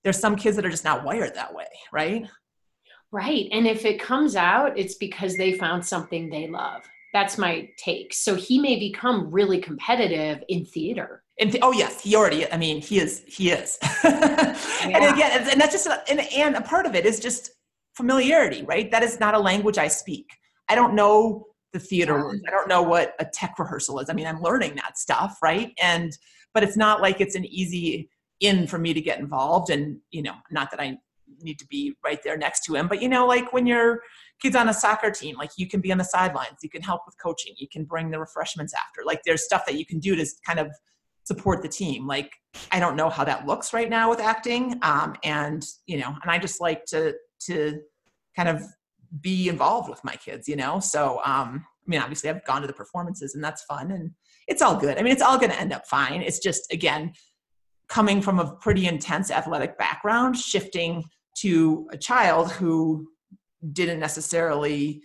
there's 0.03 0.20
some 0.20 0.36
kids 0.36 0.55
that 0.55 0.66
are 0.66 0.70
just 0.70 0.84
not 0.84 1.03
wired 1.03 1.36
that 1.36 1.53
way, 1.53 1.68
right? 1.91 2.28
Right. 3.12 3.47
And 3.51 3.68
if 3.68 3.86
it 3.86 3.99
comes 3.99 4.36
out, 4.36 4.78
it's 4.78 4.95
because 4.95 5.36
they 5.36 5.53
found 5.53 5.86
something 5.86 6.30
they 6.30 6.47
love. 6.47 6.84
That's 7.14 7.38
my 7.38 7.70
take. 7.78 8.14
So 8.14 8.36
he 8.36 8.57
may 8.57 8.80
become 8.80 9.30
really 9.30 9.59
competitive 9.59 10.43
in 10.47 10.66
theater. 10.66 11.24
And 11.39 11.51
th- 11.51 11.62
oh 11.62 11.74
yes, 11.74 12.01
he 12.01 12.16
already. 12.16 12.49
I 12.49 12.55
mean, 12.55 12.82
he 12.82 12.99
is. 12.99 13.24
He 13.28 13.51
is. 13.51 13.78
yeah. 14.03 14.57
And 14.84 15.14
again, 15.14 15.49
and 15.49 15.59
that's 15.59 15.74
just 15.74 15.88
and 16.09 16.22
and 16.34 16.55
a 16.55 16.62
part 16.62 16.86
of 16.86 16.95
it 16.95 17.05
is 17.05 17.20
just 17.20 17.51
familiarity, 17.95 18.64
right? 18.64 18.89
That 18.91 19.03
is 19.03 19.20
not 19.20 19.34
a 19.34 19.39
language 19.39 19.78
I 19.78 19.89
speak. 19.89 20.32
I 20.70 20.76
don't 20.76 20.93
know 20.93 21.47
the 21.74 21.80
theater 21.80 22.15
words. 22.15 22.41
I 22.47 22.51
don't 22.51 22.67
know 22.67 22.82
what 22.82 23.15
a 23.19 23.26
tech 23.26 23.57
rehearsal 23.57 23.99
is. 23.99 24.09
I 24.09 24.13
mean, 24.13 24.28
I'm 24.28 24.41
learning 24.41 24.76
that 24.76 24.97
stuff, 24.97 25.38
right? 25.41 25.74
And 25.82 26.11
but 26.53 26.63
it's 26.63 26.78
not 26.78 27.01
like 27.01 27.22
it's 27.22 27.36
an 27.36 27.45
easy 27.45 28.09
in 28.41 28.67
for 28.67 28.78
me 28.78 28.93
to 28.93 29.01
get 29.01 29.19
involved 29.19 29.69
and 29.69 29.97
you 30.09 30.22
know 30.22 30.34
not 30.49 30.69
that 30.72 30.80
i 30.80 30.97
need 31.41 31.57
to 31.57 31.65
be 31.67 31.95
right 32.03 32.22
there 32.24 32.38
next 32.38 32.65
to 32.65 32.76
him 32.76 32.88
but 32.88 33.01
you 33.01 33.07
know 33.07 33.26
like 33.26 33.53
when 33.53 33.65
your 33.65 34.01
kids 34.41 34.55
on 34.55 34.67
a 34.69 34.74
soccer 34.74 35.11
team 35.11 35.38
like 35.38 35.51
you 35.57 35.67
can 35.67 35.80
be 35.80 35.91
on 35.91 35.97
the 35.97 36.03
sidelines 36.03 36.57
you 36.61 36.69
can 36.69 36.82
help 36.82 37.01
with 37.05 37.15
coaching 37.22 37.53
you 37.57 37.67
can 37.72 37.86
bring 37.86 38.11
the 38.11 38.19
refreshments 38.19 38.74
after 38.74 39.05
like 39.05 39.22
there's 39.26 39.43
stuff 39.43 39.65
that 39.65 39.76
you 39.76 39.86
can 39.86 39.99
do 39.99 40.15
to 40.15 40.26
kind 40.45 40.59
of 40.59 40.67
support 41.24 41.61
the 41.61 41.67
team 41.67 42.05
like 42.07 42.32
i 42.72 42.80
don't 42.80 42.95
know 42.95 43.09
how 43.09 43.24
that 43.24 43.45
looks 43.45 43.74
right 43.74 43.89
now 43.89 44.09
with 44.09 44.19
acting 44.19 44.78
um, 44.82 45.15
and 45.24 45.65
you 45.86 45.97
know 45.97 46.13
and 46.22 46.32
i 46.32 46.38
just 46.38 46.59
like 46.59 46.84
to 46.86 47.13
to 47.39 47.80
kind 48.36 48.49
of 48.49 48.61
be 49.20 49.49
involved 49.49 49.89
with 49.89 50.03
my 50.03 50.16
kids 50.16 50.47
you 50.47 50.55
know 50.55 50.80
so 50.80 51.20
um 51.26 51.66
i 51.66 51.89
mean 51.89 51.99
obviously 51.99 52.30
i've 52.30 52.43
gone 52.45 52.62
to 52.62 52.68
the 52.68 52.74
performances 52.74 53.36
and 53.36 53.43
that's 53.43 53.64
fun 53.64 53.91
and 53.91 54.12
it's 54.47 54.62
all 54.62 54.76
good 54.78 54.97
i 54.97 55.01
mean 55.01 55.12
it's 55.12 55.22
all 55.22 55.38
going 55.38 55.51
to 55.51 55.59
end 55.59 55.74
up 55.74 55.86
fine 55.86 56.22
it's 56.22 56.39
just 56.39 56.72
again 56.72 57.12
coming 57.91 58.22
from 58.22 58.39
a 58.39 58.55
pretty 58.55 58.88
intense 58.88 59.30
athletic 59.30 59.78
background, 59.78 60.38
shifting 60.38 61.03
to 61.36 61.89
a 61.91 61.97
child 61.97 62.49
who 62.49 63.05
didn't 63.74 63.99
necessarily 63.99 65.03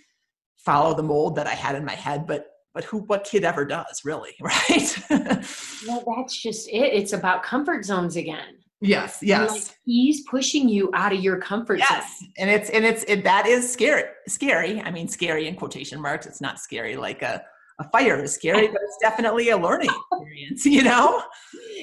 follow 0.56 0.94
the 0.94 1.02
mold 1.02 1.34
that 1.34 1.48
I 1.48 1.54
had 1.54 1.74
in 1.74 1.84
my 1.84 1.94
head, 1.94 2.26
but 2.26 2.46
but 2.72 2.84
who 2.84 2.98
what 2.98 3.24
kid 3.24 3.42
ever 3.42 3.64
does 3.64 4.02
really, 4.04 4.34
right? 4.40 5.04
well, 5.10 6.04
that's 6.16 6.40
just 6.40 6.68
it. 6.68 6.92
It's 6.92 7.12
about 7.12 7.42
comfort 7.42 7.84
zones 7.84 8.16
again. 8.16 8.58
Yes, 8.86 9.18
yes. 9.22 9.50
Like 9.50 9.76
he's 9.84 10.22
pushing 10.22 10.68
you 10.68 10.90
out 10.94 11.12
of 11.12 11.20
your 11.20 11.38
comfort 11.38 11.78
yes. 11.78 11.88
zone. 11.88 11.98
Yes, 12.00 12.30
and 12.38 12.50
it's 12.50 12.70
and 12.70 12.84
it's 12.84 13.04
it, 13.04 13.24
that 13.24 13.46
is 13.46 13.70
scary. 13.70 14.04
Scary. 14.28 14.80
I 14.80 14.90
mean, 14.90 15.08
scary 15.08 15.48
in 15.48 15.56
quotation 15.56 16.00
marks. 16.00 16.26
It's 16.26 16.40
not 16.40 16.58
scary 16.58 16.96
like 16.96 17.22
a 17.22 17.44
a 17.78 17.88
fire 17.90 18.22
is 18.22 18.32
scary, 18.32 18.68
but 18.68 18.80
it's 18.82 18.96
definitely 19.02 19.50
a 19.50 19.56
learning 19.56 19.90
experience, 20.12 20.64
you 20.64 20.82
know? 20.82 21.22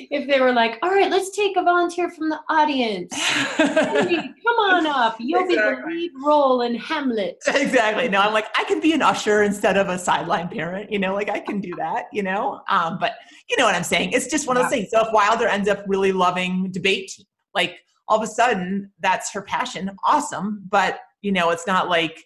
If 0.09 0.27
they 0.27 0.39
were 0.39 0.51
like, 0.51 0.79
all 0.81 0.89
right, 0.89 1.09
let's 1.09 1.35
take 1.35 1.55
a 1.55 1.63
volunteer 1.63 2.09
from 2.09 2.29
the 2.29 2.39
audience. 2.49 3.13
Hey, 3.15 4.15
come 4.15 4.57
on 4.59 4.87
up. 4.87 5.17
You'll 5.19 5.43
exactly. 5.43 5.93
be 5.93 6.09
the 6.09 6.15
lead 6.15 6.25
role 6.25 6.61
in 6.61 6.73
Hamlet. 6.75 7.37
Exactly. 7.47 8.09
No, 8.09 8.21
I'm 8.21 8.33
like, 8.33 8.47
I 8.57 8.63
can 8.63 8.79
be 8.79 8.93
an 8.93 9.03
usher 9.03 9.43
instead 9.43 9.77
of 9.77 9.89
a 9.89 9.99
sideline 9.99 10.49
parent, 10.49 10.91
you 10.91 10.97
know, 10.97 11.13
like 11.13 11.29
I 11.29 11.39
can 11.39 11.61
do 11.61 11.73
that, 11.77 12.05
you 12.11 12.23
know? 12.23 12.61
Um, 12.69 12.97
but 12.99 13.13
you 13.49 13.57
know 13.57 13.65
what 13.65 13.75
I'm 13.75 13.83
saying? 13.83 14.13
It's 14.13 14.27
just 14.27 14.47
one 14.47 14.57
of 14.57 14.63
those 14.63 14.71
things. 14.71 14.89
So 14.89 15.01
if 15.01 15.13
Wilder 15.13 15.47
ends 15.47 15.69
up 15.69 15.83
really 15.87 16.11
loving 16.11 16.71
debate 16.71 17.09
team, 17.09 17.27
like 17.53 17.77
all 18.07 18.17
of 18.17 18.23
a 18.23 18.27
sudden 18.27 18.91
that's 18.99 19.31
her 19.31 19.43
passion, 19.43 19.91
awesome. 20.03 20.63
But 20.69 20.99
you 21.21 21.31
know, 21.31 21.51
it's 21.51 21.67
not 21.67 21.87
like 21.87 22.25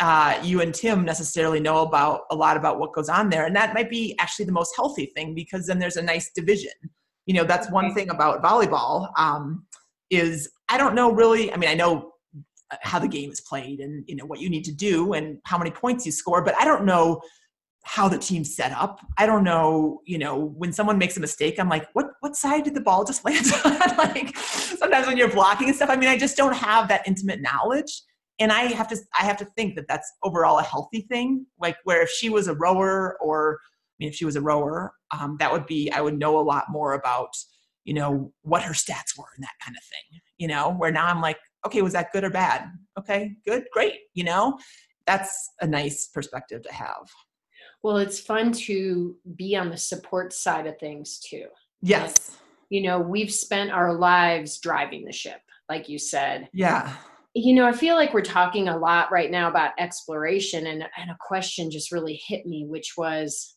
uh, 0.00 0.40
you 0.42 0.60
and 0.60 0.74
Tim 0.74 1.04
necessarily 1.04 1.60
know 1.60 1.82
about 1.82 2.22
a 2.30 2.34
lot 2.34 2.56
about 2.56 2.78
what 2.78 2.92
goes 2.92 3.08
on 3.08 3.30
there. 3.30 3.46
And 3.46 3.54
that 3.54 3.74
might 3.74 3.88
be 3.88 4.16
actually 4.18 4.44
the 4.46 4.52
most 4.52 4.74
healthy 4.74 5.06
thing 5.14 5.34
because 5.34 5.66
then 5.66 5.78
there's 5.78 5.96
a 5.96 6.02
nice 6.02 6.30
division. 6.34 6.72
You 7.26 7.34
know, 7.34 7.44
that's 7.44 7.70
one 7.70 7.94
thing 7.94 8.10
about 8.10 8.42
volleyball 8.42 9.10
um, 9.16 9.66
is 10.10 10.50
I 10.68 10.78
don't 10.78 10.94
know 10.94 11.12
really, 11.12 11.52
I 11.52 11.56
mean, 11.56 11.70
I 11.70 11.74
know 11.74 12.12
how 12.82 12.98
the 12.98 13.08
game 13.08 13.30
is 13.30 13.40
played 13.40 13.80
and, 13.80 14.04
you 14.08 14.16
know, 14.16 14.26
what 14.26 14.40
you 14.40 14.50
need 14.50 14.64
to 14.64 14.72
do 14.72 15.12
and 15.12 15.38
how 15.44 15.58
many 15.58 15.70
points 15.70 16.04
you 16.04 16.12
score, 16.12 16.42
but 16.42 16.56
I 16.58 16.64
don't 16.64 16.84
know 16.84 17.20
how 17.84 18.08
the 18.08 18.18
team's 18.18 18.56
set 18.56 18.72
up. 18.72 18.98
I 19.18 19.26
don't 19.26 19.44
know, 19.44 20.00
you 20.06 20.18
know, 20.18 20.36
when 20.56 20.72
someone 20.72 20.98
makes 20.98 21.16
a 21.16 21.20
mistake, 21.20 21.60
I'm 21.60 21.68
like, 21.68 21.86
what 21.92 22.06
what 22.20 22.34
side 22.34 22.64
did 22.64 22.74
the 22.74 22.80
ball 22.80 23.04
just 23.04 23.24
land 23.26 23.46
on? 23.64 23.96
like 23.96 24.36
sometimes 24.36 25.06
when 25.06 25.16
you're 25.16 25.30
blocking 25.30 25.68
and 25.68 25.76
stuff, 25.76 25.90
I 25.90 25.96
mean, 25.96 26.08
I 26.08 26.16
just 26.16 26.36
don't 26.36 26.54
have 26.54 26.88
that 26.88 27.06
intimate 27.06 27.40
knowledge 27.40 28.02
and 28.38 28.52
i 28.52 28.62
have 28.62 28.88
to 28.88 28.96
i 29.18 29.24
have 29.24 29.36
to 29.36 29.44
think 29.44 29.74
that 29.76 29.86
that's 29.88 30.10
overall 30.22 30.58
a 30.58 30.62
healthy 30.62 31.02
thing. 31.02 31.46
Like 31.60 31.76
where 31.84 32.02
if 32.02 32.10
she 32.10 32.30
was 32.30 32.48
a 32.48 32.54
rower 32.54 33.16
or 33.20 33.58
I 33.62 33.94
mean, 34.00 34.08
if 34.08 34.14
she 34.16 34.24
was 34.24 34.36
a 34.36 34.40
rower 34.40 34.92
um, 35.10 35.36
that 35.38 35.52
would 35.52 35.66
be 35.66 35.90
i 35.92 36.00
would 36.00 36.18
know 36.18 36.38
a 36.38 36.42
lot 36.42 36.64
more 36.70 36.94
about 36.94 37.30
you 37.84 37.94
know 37.94 38.32
what 38.42 38.62
her 38.62 38.72
stats 38.72 39.16
were 39.16 39.26
and 39.36 39.44
that 39.44 39.54
kind 39.64 39.76
of 39.76 39.82
thing 39.84 40.20
you 40.38 40.48
know? 40.48 40.74
Where 40.74 40.90
now 40.90 41.06
i'm 41.06 41.20
like 41.20 41.38
okay 41.66 41.82
was 41.82 41.92
that 41.92 42.12
good 42.12 42.24
or 42.24 42.30
bad? 42.30 42.70
Okay 42.98 43.36
good 43.46 43.64
great 43.72 43.94
you 44.14 44.24
know? 44.24 44.58
That's 45.06 45.50
a 45.60 45.66
nice 45.66 46.08
perspective 46.08 46.62
to 46.62 46.72
have. 46.72 47.08
Well 47.82 47.98
it's 47.98 48.18
fun 48.18 48.52
to 48.52 49.16
be 49.36 49.56
on 49.56 49.70
the 49.70 49.76
support 49.76 50.32
side 50.32 50.66
of 50.66 50.78
things 50.78 51.18
too. 51.18 51.46
Yes. 51.82 52.28
And, 52.28 52.38
you 52.70 52.82
know 52.82 52.98
we've 52.98 53.32
spent 53.32 53.70
our 53.70 53.92
lives 53.92 54.58
driving 54.58 55.04
the 55.04 55.12
ship 55.12 55.40
like 55.68 55.88
you 55.88 55.98
said. 55.98 56.48
Yeah 56.52 56.94
you 57.34 57.52
know, 57.52 57.66
I 57.66 57.72
feel 57.72 57.96
like 57.96 58.14
we're 58.14 58.22
talking 58.22 58.68
a 58.68 58.78
lot 58.78 59.10
right 59.10 59.30
now 59.30 59.48
about 59.48 59.72
exploration, 59.78 60.66
and, 60.66 60.84
and 60.96 61.10
a 61.10 61.16
question 61.20 61.70
just 61.70 61.92
really 61.92 62.20
hit 62.26 62.46
me, 62.46 62.64
which 62.66 62.94
was 62.96 63.56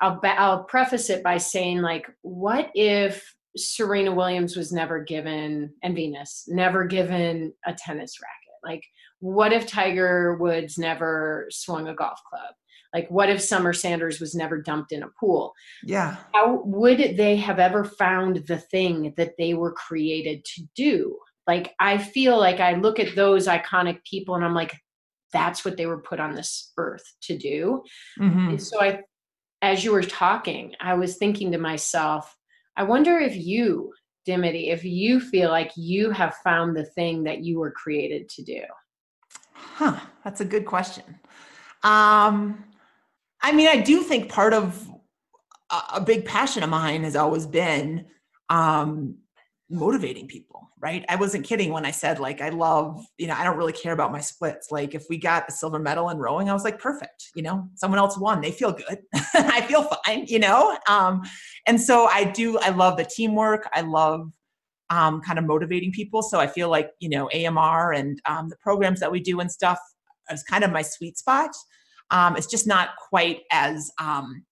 I'll, 0.00 0.20
I'll 0.22 0.64
preface 0.64 1.08
it 1.10 1.22
by 1.22 1.38
saying, 1.38 1.80
like, 1.80 2.06
what 2.22 2.70
if 2.74 3.34
Serena 3.56 4.12
Williams 4.12 4.56
was 4.56 4.72
never 4.72 5.02
given, 5.02 5.72
and 5.82 5.94
Venus, 5.94 6.44
never 6.48 6.84
given 6.84 7.52
a 7.66 7.72
tennis 7.72 8.16
racket? 8.20 8.34
Like, 8.64 8.84
what 9.20 9.52
if 9.52 9.66
Tiger 9.66 10.36
Woods 10.36 10.78
never 10.78 11.46
swung 11.50 11.88
a 11.88 11.94
golf 11.94 12.18
club? 12.28 12.54
Like, 12.94 13.08
what 13.10 13.28
if 13.28 13.40
Summer 13.40 13.72
Sanders 13.72 14.18
was 14.18 14.34
never 14.34 14.60
dumped 14.60 14.92
in 14.92 15.02
a 15.02 15.10
pool? 15.20 15.52
Yeah. 15.84 16.16
How 16.32 16.62
would 16.64 17.16
they 17.16 17.36
have 17.36 17.58
ever 17.58 17.84
found 17.84 18.46
the 18.46 18.58
thing 18.58 19.14
that 19.16 19.34
they 19.38 19.54
were 19.54 19.72
created 19.72 20.44
to 20.56 20.62
do? 20.74 21.18
Like 21.48 21.74
i 21.80 21.98
feel 21.98 22.38
like 22.38 22.60
i 22.60 22.74
look 22.74 23.00
at 23.00 23.16
those 23.16 23.48
iconic 23.48 24.04
people 24.04 24.36
and 24.36 24.44
i'm 24.44 24.54
like 24.54 24.76
that's 25.32 25.64
what 25.64 25.76
they 25.76 25.86
were 25.86 26.00
put 26.00 26.20
on 26.20 26.34
this 26.34 26.72
earth 26.78 27.04
to 27.20 27.36
do. 27.36 27.82
Mm-hmm. 28.18 28.56
so 28.58 28.80
i 28.80 29.00
as 29.62 29.84
you 29.84 29.90
were 29.90 30.02
talking 30.02 30.74
i 30.80 30.94
was 30.94 31.16
thinking 31.16 31.50
to 31.50 31.58
myself 31.58 32.36
i 32.76 32.84
wonder 32.84 33.18
if 33.18 33.34
you 33.34 33.92
dimity 34.24 34.68
if 34.68 34.84
you 34.84 35.20
feel 35.20 35.50
like 35.50 35.72
you 35.74 36.10
have 36.10 36.34
found 36.44 36.76
the 36.76 36.84
thing 36.84 37.24
that 37.24 37.42
you 37.42 37.58
were 37.58 37.70
created 37.70 38.28
to 38.28 38.42
do. 38.42 38.60
Huh 39.54 39.98
that's 40.22 40.40
a 40.40 40.44
good 40.44 40.66
question. 40.66 41.18
Um 41.82 42.64
i 43.40 43.52
mean 43.52 43.68
i 43.68 43.78
do 43.80 44.02
think 44.02 44.28
part 44.28 44.52
of 44.52 44.88
a, 45.70 45.80
a 45.94 46.00
big 46.00 46.24
passion 46.24 46.62
of 46.62 46.70
mine 46.70 47.04
has 47.04 47.16
always 47.16 47.46
been 47.46 48.06
um 48.48 49.16
motivating 49.70 50.26
people 50.26 50.68
right? 50.80 51.04
I 51.08 51.16
wasn't 51.16 51.44
kidding 51.44 51.72
when 51.72 51.84
i 51.84 51.90
said 51.90 52.18
like 52.18 52.40
i 52.40 52.48
love 52.50 53.04
you 53.18 53.26
know 53.26 53.34
i 53.34 53.44
don't 53.44 53.56
really 53.56 53.72
care 53.72 53.92
about 53.92 54.12
my 54.12 54.20
splits. 54.20 54.70
Like 54.70 54.94
if 54.94 55.04
we 55.08 55.18
got 55.18 55.48
a 55.48 55.52
silver 55.52 55.78
medal 55.78 56.10
in 56.10 56.18
rowing 56.18 56.48
i 56.48 56.52
was 56.52 56.64
like 56.64 56.78
perfect 56.78 57.30
you 57.34 57.42
know 57.42 57.68
someone 57.74 57.98
else 57.98 58.16
won. 58.18 58.40
They 58.40 58.50
feel 58.50 58.72
good. 58.72 58.98
I 59.34 59.62
feel 59.62 59.82
fine 59.82 60.26
you 60.26 60.38
know? 60.38 60.76
Um, 60.88 61.22
and 61.66 61.80
so 61.80 62.06
i 62.06 62.24
do 62.24 62.58
i 62.58 62.70
love 62.70 62.96
the 62.96 63.04
teamwork. 63.04 63.68
I 63.72 63.82
love 63.82 64.32
um, 64.90 65.20
kind 65.20 65.38
of 65.38 65.44
motivating 65.44 65.92
people. 65.92 66.22
So 66.22 66.38
i 66.38 66.46
feel 66.46 66.68
like 66.68 66.90
you 67.00 67.08
know 67.08 67.28
amr 67.30 67.92
and 67.92 68.20
um, 68.26 68.48
the 68.48 68.56
programs 68.56 69.00
that 69.00 69.10
we 69.10 69.20
do 69.20 69.40
and 69.40 69.50
stuff 69.50 69.78
is 70.30 70.42
kind 70.44 70.64
of 70.64 70.70
my 70.72 70.82
sweet 70.82 71.18
spot. 71.18 71.50
Um, 72.10 72.36
it's 72.36 72.46
just 72.46 72.66
not 72.66 72.90
quite 72.96 73.42
as 73.52 73.90
um, 74.00 74.44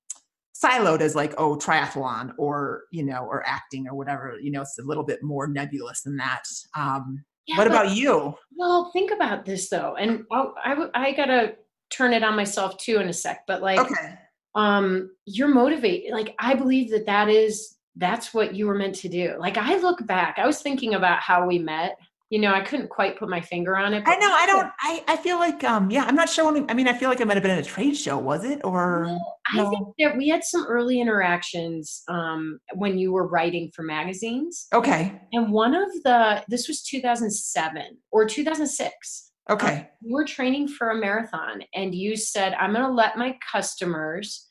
siloed 0.62 1.00
as 1.00 1.14
like 1.14 1.34
oh 1.38 1.56
triathlon 1.56 2.32
or 2.38 2.84
you 2.90 3.04
know 3.04 3.24
or 3.24 3.46
acting 3.46 3.86
or 3.88 3.94
whatever 3.94 4.36
you 4.40 4.50
know 4.50 4.62
it's 4.62 4.78
a 4.78 4.82
little 4.82 5.04
bit 5.04 5.22
more 5.22 5.46
nebulous 5.46 6.02
than 6.02 6.16
that 6.16 6.42
um 6.76 7.22
yeah, 7.46 7.56
what 7.58 7.66
about 7.66 7.90
you 7.94 8.34
well 8.56 8.90
think 8.92 9.10
about 9.10 9.44
this 9.44 9.68
though 9.68 9.96
and 9.96 10.24
I'll, 10.32 10.54
i 10.62 10.88
i 10.94 11.12
gotta 11.12 11.56
turn 11.90 12.12
it 12.12 12.22
on 12.22 12.36
myself 12.36 12.76
too 12.78 12.98
in 12.98 13.08
a 13.08 13.12
sec 13.12 13.42
but 13.46 13.62
like 13.62 13.78
okay. 13.78 14.14
um 14.54 15.10
you're 15.26 15.48
motivated 15.48 16.12
like 16.12 16.34
i 16.38 16.54
believe 16.54 16.90
that 16.90 17.06
that 17.06 17.28
is 17.28 17.76
that's 17.96 18.34
what 18.34 18.54
you 18.54 18.66
were 18.66 18.74
meant 18.74 18.94
to 18.96 19.08
do 19.08 19.36
like 19.38 19.56
i 19.56 19.76
look 19.76 20.04
back 20.06 20.38
i 20.38 20.46
was 20.46 20.60
thinking 20.60 20.94
about 20.94 21.20
how 21.20 21.46
we 21.46 21.58
met 21.58 21.98
you 22.30 22.40
know, 22.40 22.52
I 22.52 22.60
couldn't 22.60 22.90
quite 22.90 23.18
put 23.18 23.28
my 23.28 23.40
finger 23.40 23.76
on 23.76 23.94
it. 23.94 24.02
I 24.04 24.16
know. 24.16 24.32
I 24.32 24.46
don't. 24.46 24.70
I, 24.80 25.04
I 25.06 25.16
feel 25.16 25.38
like, 25.38 25.62
um, 25.62 25.90
yeah, 25.90 26.04
I'm 26.04 26.16
not 26.16 26.28
sure. 26.28 26.44
When 26.44 26.62
we, 26.62 26.68
I 26.68 26.74
mean, 26.74 26.88
I 26.88 26.92
feel 26.92 27.08
like 27.08 27.20
I 27.20 27.24
might 27.24 27.34
have 27.34 27.42
been 27.42 27.52
in 27.52 27.58
a 27.58 27.64
trade 27.64 27.96
show. 27.96 28.18
Was 28.18 28.44
it 28.44 28.60
or? 28.64 29.04
Well, 29.04 29.20
no? 29.54 29.66
I 29.66 29.70
think 29.70 29.88
that 30.00 30.16
we 30.16 30.28
had 30.28 30.42
some 30.42 30.66
early 30.66 31.00
interactions 31.00 32.02
um, 32.08 32.58
when 32.74 32.98
you 32.98 33.12
were 33.12 33.28
writing 33.28 33.70
for 33.74 33.82
magazines. 33.82 34.66
Okay. 34.72 35.20
And 35.32 35.52
one 35.52 35.74
of 35.74 35.88
the 36.02 36.42
this 36.48 36.66
was 36.66 36.82
2007 36.82 37.96
or 38.10 38.26
2006. 38.26 39.32
Okay. 39.48 39.72
Um, 39.72 39.86
you 40.02 40.14
were 40.14 40.24
training 40.24 40.66
for 40.66 40.90
a 40.90 40.96
marathon, 40.96 41.62
and 41.74 41.94
you 41.94 42.16
said, 42.16 42.54
"I'm 42.54 42.72
going 42.72 42.84
to 42.84 42.92
let 42.92 43.16
my 43.16 43.36
customers." 43.52 44.42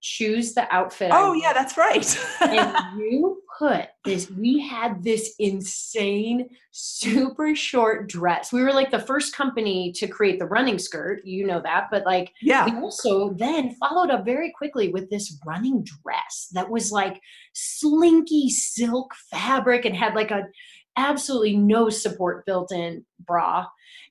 choose 0.00 0.54
the 0.54 0.72
outfit. 0.72 1.10
Oh 1.12 1.32
yeah, 1.32 1.52
that's 1.52 1.76
right. 1.76 2.18
and 2.40 2.72
you 3.00 3.42
put 3.58 3.88
this. 4.04 4.30
We 4.30 4.60
had 4.60 5.02
this 5.02 5.34
insane, 5.38 6.48
super 6.70 7.54
short 7.56 8.08
dress. 8.08 8.52
We 8.52 8.62
were 8.62 8.72
like 8.72 8.90
the 8.90 9.00
first 9.00 9.34
company 9.34 9.92
to 9.96 10.06
create 10.06 10.38
the 10.38 10.46
running 10.46 10.78
skirt. 10.78 11.24
You 11.24 11.46
know 11.46 11.60
that, 11.62 11.88
but 11.90 12.06
like, 12.06 12.32
yeah. 12.40 12.66
We 12.66 12.80
also 12.80 13.30
then 13.34 13.74
followed 13.76 14.10
up 14.10 14.24
very 14.24 14.52
quickly 14.56 14.88
with 14.88 15.10
this 15.10 15.38
running 15.46 15.84
dress 15.84 16.48
that 16.52 16.70
was 16.70 16.92
like 16.92 17.20
slinky 17.54 18.48
silk 18.48 19.12
fabric 19.30 19.84
and 19.84 19.96
had 19.96 20.14
like 20.14 20.30
a 20.30 20.44
absolutely 20.98 21.56
no 21.56 21.88
support 21.88 22.44
built 22.44 22.72
in 22.72 23.04
bra 23.24 23.66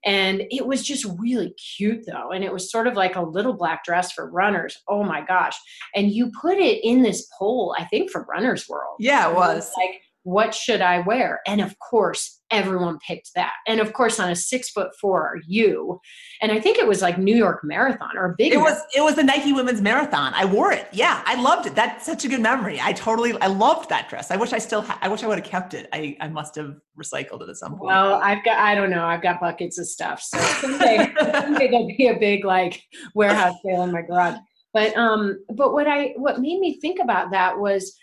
and 0.06 0.44
it 0.52 0.66
was 0.66 0.84
just 0.84 1.06
really 1.20 1.52
cute 1.52 2.06
though. 2.06 2.32
And 2.32 2.44
it 2.44 2.54
was 2.54 2.72
sort 2.72 2.88
of 2.88 2.94
like 2.94 3.16
a 3.16 3.22
little 3.22 3.54
black 3.54 3.84
dress 3.84 4.12
for 4.12 4.30
runners. 4.30 4.82
Oh 4.88 5.04
my 5.04 5.22
gosh. 5.22 5.58
And 5.96 6.12
you 6.12 6.32
put 6.40 6.58
it 6.58 6.84
in 6.84 7.02
this 7.02 7.28
poll, 7.38 7.76
I 7.78 7.86
think 7.86 8.12
for 8.12 8.26
Runner's 8.30 8.70
World. 8.70 8.96
Yeah, 9.00 9.30
it 9.30 9.36
was. 9.36 9.72
Like, 9.78 10.02
what 10.28 10.54
should 10.54 10.82
I 10.82 11.00
wear? 11.00 11.40
And 11.48 11.62
of 11.62 11.80
course, 11.80 12.42
everyone 12.52 13.00
picked 13.00 13.32
that. 13.36 13.54
And 13.66 13.80
of 13.80 13.94
course, 13.94 14.20
on 14.20 14.30
a 14.30 14.36
six 14.36 14.70
foot 14.72 14.90
four, 15.00 15.40
you. 15.48 16.02
And 16.42 16.52
I 16.52 16.60
think 16.60 16.78
it 16.78 16.86
was 16.86 17.02
like 17.02 17.18
New 17.18 17.36
York 17.36 17.62
Marathon 17.64 18.18
or 18.18 18.26
a 18.26 18.36
big. 18.38 18.52
It 18.52 18.58
was. 18.58 18.78
It 18.94 19.00
was 19.00 19.16
the 19.16 19.24
Nike 19.24 19.54
Women's 19.54 19.80
Marathon. 19.80 20.34
I 20.34 20.44
wore 20.44 20.74
it. 20.74 20.90
Yeah, 20.92 21.24
I 21.26 21.42
loved 21.42 21.68
it. 21.68 21.76
That's 21.76 22.06
such 22.06 22.26
a 22.26 22.28
good 22.28 22.42
memory. 22.42 22.78
I 22.82 22.92
totally. 22.92 23.40
I 23.40 23.48
loved 23.48 23.88
that 23.88 24.10
dress. 24.10 24.30
I 24.30 24.36
wish 24.36 24.52
I 24.52 24.58
still. 24.58 24.82
Ha- 24.82 25.00
I 25.02 25.08
wish 25.08 25.24
I 25.24 25.28
would 25.28 25.40
have 25.40 25.48
kept 25.48 25.74
it. 25.74 25.88
I. 25.94 26.18
I 26.20 26.28
must 26.28 26.56
have 26.56 26.76
recycled 27.02 27.42
it 27.44 27.48
at 27.50 27.56
some 27.56 27.78
point. 27.78 27.86
Well, 27.86 28.16
I've 28.16 28.44
got. 28.44 28.60
I 28.60 28.76
don't 28.76 28.90
know. 28.90 29.06
I've 29.06 29.22
got 29.22 29.40
buckets 29.40 29.80
of 29.80 29.88
stuff. 29.88 30.22
So 30.22 30.40
someday, 30.40 31.10
someday 31.18 31.70
there'll 31.70 31.88
be 31.88 32.10
a 32.10 32.20
big 32.20 32.44
like 32.44 32.84
warehouse 33.16 33.56
sale 33.64 33.84
in 33.84 33.94
my 33.94 34.02
garage. 34.02 34.40
But 34.74 34.94
um. 34.98 35.40
But 35.56 35.72
what 35.72 35.88
I 35.88 36.16
what 36.18 36.42
made 36.42 36.60
me 36.60 36.82
think 36.82 37.00
about 37.00 37.32
that 37.32 37.58
was 37.58 37.98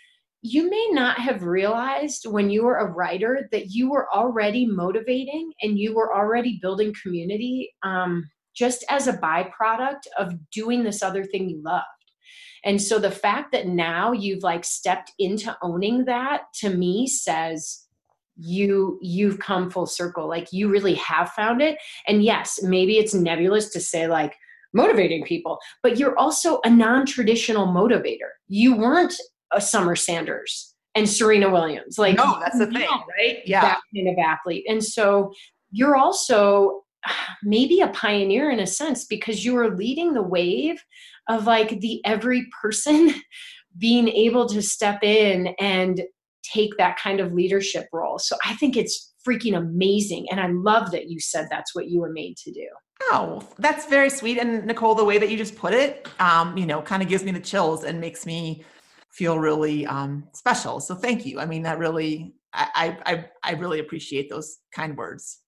you 0.45 0.69
may 0.69 0.89
not 0.91 1.17
have 1.17 1.41
realized 1.41 2.27
when 2.27 2.51
you 2.51 2.63
were 2.63 2.77
a 2.77 2.91
writer 2.91 3.49
that 3.51 3.71
you 3.71 3.89
were 3.89 4.07
already 4.13 4.67
motivating 4.67 5.51
and 5.63 5.79
you 5.79 5.95
were 5.95 6.15
already 6.15 6.59
building 6.61 6.93
community 7.01 7.73
um, 7.81 8.29
just 8.55 8.85
as 8.87 9.07
a 9.07 9.17
byproduct 9.17 10.05
of 10.19 10.35
doing 10.51 10.83
this 10.83 11.01
other 11.01 11.23
thing 11.23 11.49
you 11.49 11.59
loved. 11.63 11.85
And 12.63 12.79
so 12.79 12.99
the 12.99 13.09
fact 13.09 13.53
that 13.53 13.67
now 13.67 14.11
you've 14.11 14.43
like 14.43 14.65
stepped 14.65 15.11
into 15.17 15.57
owning 15.63 16.05
that 16.05 16.43
to 16.59 16.69
me 16.69 17.07
says 17.07 17.87
you 18.37 18.99
you've 19.01 19.39
come 19.39 19.71
full 19.71 19.87
circle 19.87 20.27
like 20.27 20.51
you 20.51 20.69
really 20.69 20.95
have 20.95 21.29
found 21.29 21.61
it 21.61 21.77
and 22.05 22.21
yes 22.21 22.59
maybe 22.61 22.97
it's 22.97 23.13
nebulous 23.13 23.69
to 23.69 23.79
say 23.79 24.07
like 24.07 24.35
motivating 24.73 25.23
people 25.23 25.57
but 25.81 25.97
you're 25.97 26.19
also 26.19 26.59
a 26.65 26.69
non-traditional 26.69 27.65
motivator 27.67 28.31
you 28.49 28.75
weren't 28.75 29.13
a 29.51 29.61
summer 29.61 29.95
sanders 29.95 30.73
and 30.95 31.09
serena 31.09 31.49
williams 31.49 31.97
like 31.97 32.15
no 32.15 32.39
that's 32.39 32.57
the 32.57 32.67
thing 32.67 32.87
right 33.17 33.39
yeah 33.45 33.61
that 33.61 33.79
kind 33.95 34.09
of 34.09 34.15
athlete 34.17 34.65
and 34.67 34.83
so 34.83 35.33
you're 35.71 35.95
also 35.95 36.83
maybe 37.43 37.81
a 37.81 37.89
pioneer 37.89 38.49
in 38.49 38.59
a 38.59 38.67
sense 38.67 39.05
because 39.05 39.45
you 39.45 39.57
are 39.57 39.75
leading 39.75 40.13
the 40.13 40.21
wave 40.21 40.81
of 41.29 41.45
like 41.45 41.79
the 41.81 42.01
every 42.05 42.47
person 42.61 43.13
being 43.77 44.07
able 44.07 44.47
to 44.47 44.61
step 44.61 45.03
in 45.03 45.47
and 45.59 46.01
take 46.43 46.77
that 46.77 46.97
kind 46.97 47.19
of 47.19 47.33
leadership 47.33 47.87
role. 47.91 48.19
So 48.19 48.37
I 48.45 48.53
think 48.53 48.77
it's 48.77 49.13
freaking 49.27 49.57
amazing. 49.57 50.27
And 50.29 50.39
I 50.39 50.47
love 50.47 50.91
that 50.91 51.09
you 51.09 51.19
said 51.19 51.47
that's 51.49 51.75
what 51.75 51.89
you 51.89 51.99
were 51.99 52.11
made 52.11 52.37
to 52.37 52.51
do. 52.51 52.67
Oh, 53.03 53.45
that's 53.57 53.85
very 53.87 54.09
sweet. 54.09 54.37
And 54.37 54.65
Nicole, 54.65 54.95
the 54.95 55.03
way 55.03 55.17
that 55.17 55.29
you 55.29 55.37
just 55.37 55.57
put 55.57 55.73
it, 55.73 56.07
um, 56.19 56.57
you 56.57 56.65
know, 56.65 56.81
kind 56.81 57.03
of 57.03 57.09
gives 57.09 57.23
me 57.23 57.31
the 57.31 57.39
chills 57.39 57.83
and 57.83 57.99
makes 57.99 58.25
me 58.25 58.63
feel 59.15 59.39
really 59.39 59.85
um, 59.87 60.27
special. 60.33 60.81
So 60.81 60.93
thank 60.93 61.25
you. 61.25 61.39
I 61.39 61.45
mean, 61.45 61.63
that 61.63 61.79
really, 61.79 62.33
I, 62.53 62.97
I, 63.05 63.25
I 63.43 63.53
really 63.53 63.79
appreciate 63.79 64.29
those 64.29 64.57
kind 64.73 64.97
words. 64.97 65.39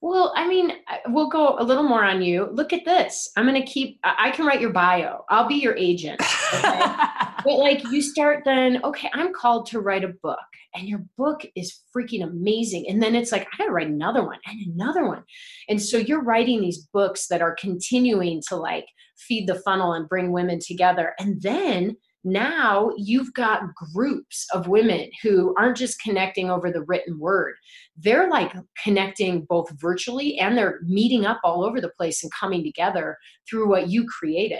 Well, 0.00 0.32
I 0.36 0.46
mean, 0.46 0.72
we'll 1.08 1.30
go 1.30 1.56
a 1.58 1.64
little 1.64 1.82
more 1.82 2.04
on 2.04 2.22
you. 2.22 2.48
Look 2.52 2.72
at 2.72 2.84
this. 2.84 3.30
I'm 3.36 3.46
going 3.46 3.60
to 3.60 3.66
keep, 3.66 3.98
I 4.04 4.30
can 4.30 4.46
write 4.46 4.60
your 4.60 4.72
bio. 4.72 5.24
I'll 5.30 5.48
be 5.48 5.56
your 5.56 5.74
agent. 5.74 6.20
Okay? 6.54 6.80
but 7.44 7.56
like 7.58 7.82
you 7.90 8.00
start 8.00 8.44
then, 8.44 8.84
okay, 8.84 9.10
I'm 9.14 9.32
called 9.32 9.66
to 9.70 9.80
write 9.80 10.04
a 10.04 10.14
book 10.22 10.38
and 10.74 10.86
your 10.86 11.02
book 11.16 11.44
is 11.56 11.80
freaking 11.96 12.22
amazing. 12.22 12.86
And 12.88 13.02
then 13.02 13.16
it's 13.16 13.32
like, 13.32 13.48
I 13.52 13.56
got 13.56 13.64
to 13.64 13.72
write 13.72 13.88
another 13.88 14.24
one 14.24 14.38
and 14.46 14.60
another 14.72 15.08
one. 15.08 15.24
And 15.68 15.82
so 15.82 15.96
you're 15.96 16.22
writing 16.22 16.60
these 16.60 16.86
books 16.92 17.26
that 17.28 17.42
are 17.42 17.56
continuing 17.58 18.42
to 18.48 18.56
like 18.56 18.86
feed 19.16 19.48
the 19.48 19.60
funnel 19.60 19.94
and 19.94 20.08
bring 20.08 20.30
women 20.30 20.60
together. 20.60 21.14
And 21.18 21.40
then 21.40 21.96
now 22.26 22.90
you've 22.96 23.32
got 23.34 23.62
groups 23.94 24.48
of 24.52 24.66
women 24.66 25.08
who 25.22 25.54
aren't 25.56 25.76
just 25.76 26.00
connecting 26.00 26.50
over 26.50 26.72
the 26.72 26.82
written 26.82 27.20
word. 27.20 27.54
They're 27.96 28.28
like 28.28 28.52
connecting 28.82 29.46
both 29.48 29.70
virtually 29.80 30.36
and 30.38 30.58
they're 30.58 30.80
meeting 30.82 31.24
up 31.24 31.40
all 31.44 31.64
over 31.64 31.80
the 31.80 31.92
place 31.96 32.24
and 32.24 32.32
coming 32.32 32.64
together 32.64 33.16
through 33.48 33.68
what 33.68 33.90
you 33.90 34.06
created. 34.06 34.58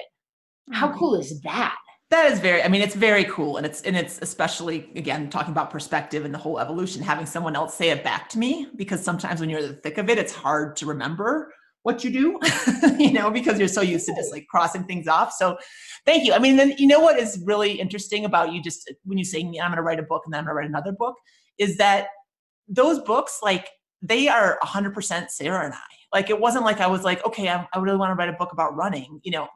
How 0.70 0.88
mm-hmm. 0.88 0.98
cool 0.98 1.16
is 1.16 1.40
that? 1.40 1.76
That 2.10 2.30
is 2.30 2.38
very 2.38 2.62
i 2.62 2.68
mean 2.68 2.82
it's 2.82 2.94
very 2.94 3.24
cool 3.24 3.56
and 3.56 3.66
it's 3.66 3.82
and 3.82 3.96
it's 3.96 4.20
especially 4.22 4.92
again 4.94 5.28
talking 5.28 5.50
about 5.50 5.70
perspective 5.70 6.24
and 6.24 6.32
the 6.32 6.38
whole 6.38 6.60
evolution 6.60 7.02
having 7.02 7.26
someone 7.26 7.56
else 7.56 7.74
say 7.74 7.90
it 7.90 8.04
back 8.04 8.28
to 8.28 8.38
me 8.38 8.68
because 8.76 9.02
sometimes 9.02 9.40
when 9.40 9.50
you're 9.50 9.58
in 9.58 9.66
the 9.66 9.74
thick 9.74 9.98
of 9.98 10.08
it 10.08 10.16
it's 10.16 10.32
hard 10.32 10.76
to 10.76 10.86
remember 10.86 11.52
what 11.86 12.02
you 12.02 12.10
do, 12.10 12.40
you 12.98 13.12
know, 13.12 13.30
because 13.30 13.60
you're 13.60 13.68
so 13.68 13.80
used 13.80 14.06
to 14.06 14.14
just 14.16 14.32
like 14.32 14.44
crossing 14.48 14.82
things 14.82 15.06
off. 15.06 15.32
So 15.32 15.56
thank 16.04 16.24
you. 16.24 16.32
I 16.32 16.40
mean, 16.40 16.56
then 16.56 16.74
you 16.78 16.88
know 16.88 16.98
what 16.98 17.16
is 17.16 17.40
really 17.44 17.74
interesting 17.74 18.24
about 18.24 18.52
you 18.52 18.60
just 18.60 18.92
when 19.04 19.18
you 19.18 19.24
say 19.24 19.38
I'm 19.38 19.52
going 19.52 19.76
to 19.76 19.82
write 19.82 20.00
a 20.00 20.02
book 20.02 20.22
and 20.24 20.34
then 20.34 20.40
I'm 20.40 20.46
going 20.46 20.54
to 20.54 20.58
write 20.58 20.68
another 20.68 20.90
book 20.90 21.14
is 21.58 21.76
that 21.76 22.08
those 22.66 22.98
books, 22.98 23.38
like 23.40 23.68
they 24.02 24.26
are 24.26 24.58
100% 24.64 25.30
Sarah 25.30 25.64
and 25.64 25.74
I. 25.74 25.78
Like 26.12 26.28
it 26.28 26.40
wasn't 26.40 26.64
like 26.64 26.80
I 26.80 26.88
was 26.88 27.04
like, 27.04 27.24
okay, 27.24 27.48
I, 27.48 27.64
I 27.72 27.78
really 27.78 27.98
want 27.98 28.10
to 28.10 28.16
write 28.16 28.30
a 28.30 28.36
book 28.36 28.52
about 28.52 28.74
running. 28.74 29.20
You 29.22 29.30
know, 29.30 29.46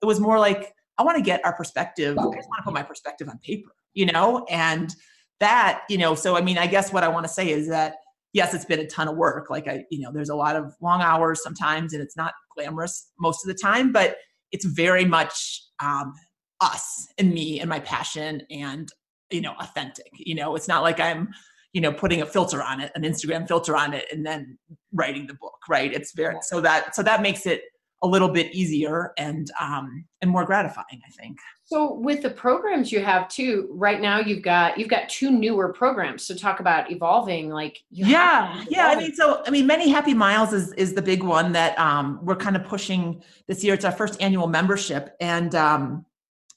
it 0.00 0.06
was 0.06 0.20
more 0.20 0.38
like 0.38 0.72
I 0.96 1.02
want 1.02 1.18
to 1.18 1.22
get 1.22 1.44
our 1.44 1.54
perspective. 1.54 2.16
I 2.18 2.22
just 2.34 2.48
want 2.48 2.60
to 2.60 2.62
put 2.62 2.72
my 2.72 2.82
perspective 2.82 3.28
on 3.28 3.36
paper, 3.40 3.72
you 3.92 4.06
know, 4.06 4.46
and 4.48 4.94
that, 5.40 5.82
you 5.90 5.98
know, 5.98 6.14
so 6.14 6.34
I 6.34 6.40
mean, 6.40 6.56
I 6.56 6.66
guess 6.66 6.94
what 6.94 7.04
I 7.04 7.08
want 7.08 7.26
to 7.26 7.32
say 7.32 7.50
is 7.50 7.68
that 7.68 7.96
yes, 8.34 8.52
it's 8.52 8.66
been 8.66 8.80
a 8.80 8.86
ton 8.86 9.08
of 9.08 9.16
work. 9.16 9.48
Like 9.48 9.66
I, 9.66 9.84
you 9.90 10.00
know, 10.00 10.10
there's 10.12 10.28
a 10.28 10.34
lot 10.34 10.56
of 10.56 10.74
long 10.82 11.00
hours 11.00 11.42
sometimes, 11.42 11.94
and 11.94 12.02
it's 12.02 12.16
not 12.16 12.34
glamorous 12.54 13.10
most 13.18 13.44
of 13.44 13.48
the 13.48 13.58
time, 13.58 13.92
but 13.92 14.16
it's 14.52 14.66
very 14.66 15.06
much 15.06 15.62
um, 15.82 16.12
us 16.60 17.06
and 17.16 17.32
me 17.32 17.60
and 17.60 17.70
my 17.70 17.80
passion 17.80 18.42
and 18.50 18.90
you 19.30 19.40
know 19.40 19.54
authentic. 19.60 20.10
You 20.18 20.34
know, 20.34 20.54
it's 20.56 20.68
not 20.68 20.82
like 20.82 21.00
I'm 21.00 21.30
you 21.72 21.80
know 21.80 21.92
putting 21.92 22.20
a 22.20 22.26
filter 22.26 22.62
on 22.62 22.80
it, 22.80 22.92
an 22.94 23.02
Instagram 23.02 23.48
filter 23.48 23.76
on 23.76 23.94
it, 23.94 24.04
and 24.12 24.26
then 24.26 24.58
writing 24.92 25.26
the 25.26 25.34
book. 25.34 25.58
Right? 25.68 25.92
It's 25.92 26.12
very 26.12 26.36
so 26.42 26.60
that 26.60 26.94
so 26.94 27.02
that 27.02 27.22
makes 27.22 27.46
it 27.46 27.62
a 28.04 28.06
little 28.06 28.28
bit 28.28 28.54
easier 28.54 29.12
and 29.16 29.50
um, 29.58 30.04
and 30.20 30.30
more 30.30 30.44
gratifying, 30.44 31.00
I 31.06 31.10
think. 31.10 31.38
So 31.64 31.94
with 31.94 32.20
the 32.20 32.28
programs 32.28 32.92
you 32.92 33.02
have 33.02 33.28
too, 33.28 33.68
right 33.72 34.00
now 34.00 34.20
you've 34.20 34.42
got 34.42 34.78
you've 34.78 34.90
got 34.90 35.08
two 35.08 35.30
newer 35.30 35.72
programs. 35.72 36.26
So 36.26 36.34
talk 36.34 36.60
about 36.60 36.92
evolving, 36.92 37.48
like 37.48 37.82
yeah, 37.90 38.62
yeah. 38.68 38.88
I 38.88 38.96
mean, 38.96 39.14
so 39.14 39.42
I 39.46 39.50
mean, 39.50 39.66
many 39.66 39.88
happy 39.88 40.12
miles 40.12 40.52
is 40.52 40.74
is 40.74 40.94
the 40.94 41.00
big 41.00 41.22
one 41.22 41.52
that 41.52 41.76
um, 41.78 42.20
we're 42.22 42.36
kind 42.36 42.56
of 42.56 42.64
pushing 42.64 43.22
this 43.48 43.64
year. 43.64 43.72
It's 43.72 43.86
our 43.86 43.92
first 43.92 44.20
annual 44.20 44.48
membership, 44.48 45.16
and 45.18 45.54
um, 45.54 46.04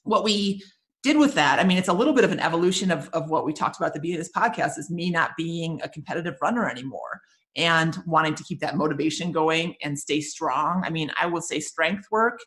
what 0.02 0.24
we 0.24 0.62
did 1.02 1.16
with 1.16 1.34
that, 1.34 1.58
I 1.58 1.64
mean, 1.64 1.78
it's 1.78 1.88
a 1.88 1.94
little 1.94 2.12
bit 2.12 2.24
of 2.24 2.32
an 2.32 2.40
evolution 2.40 2.90
of 2.90 3.08
of 3.14 3.30
what 3.30 3.46
we 3.46 3.54
talked 3.54 3.78
about 3.78 3.86
at 3.86 3.94
the 3.94 4.00
beginning 4.00 4.20
of 4.20 4.26
this 4.26 4.32
podcast. 4.36 4.78
Is 4.78 4.90
me 4.90 5.10
not 5.10 5.30
being 5.38 5.80
a 5.82 5.88
competitive 5.88 6.34
runner 6.42 6.68
anymore 6.68 7.22
and 7.58 7.98
wanting 8.06 8.34
to 8.36 8.44
keep 8.44 8.60
that 8.60 8.76
motivation 8.76 9.32
going 9.32 9.74
and 9.82 9.98
stay 9.98 10.20
strong. 10.20 10.82
I 10.86 10.90
mean, 10.90 11.10
I 11.20 11.26
will 11.26 11.42
say 11.42 11.60
strength 11.60 12.06
work 12.10 12.38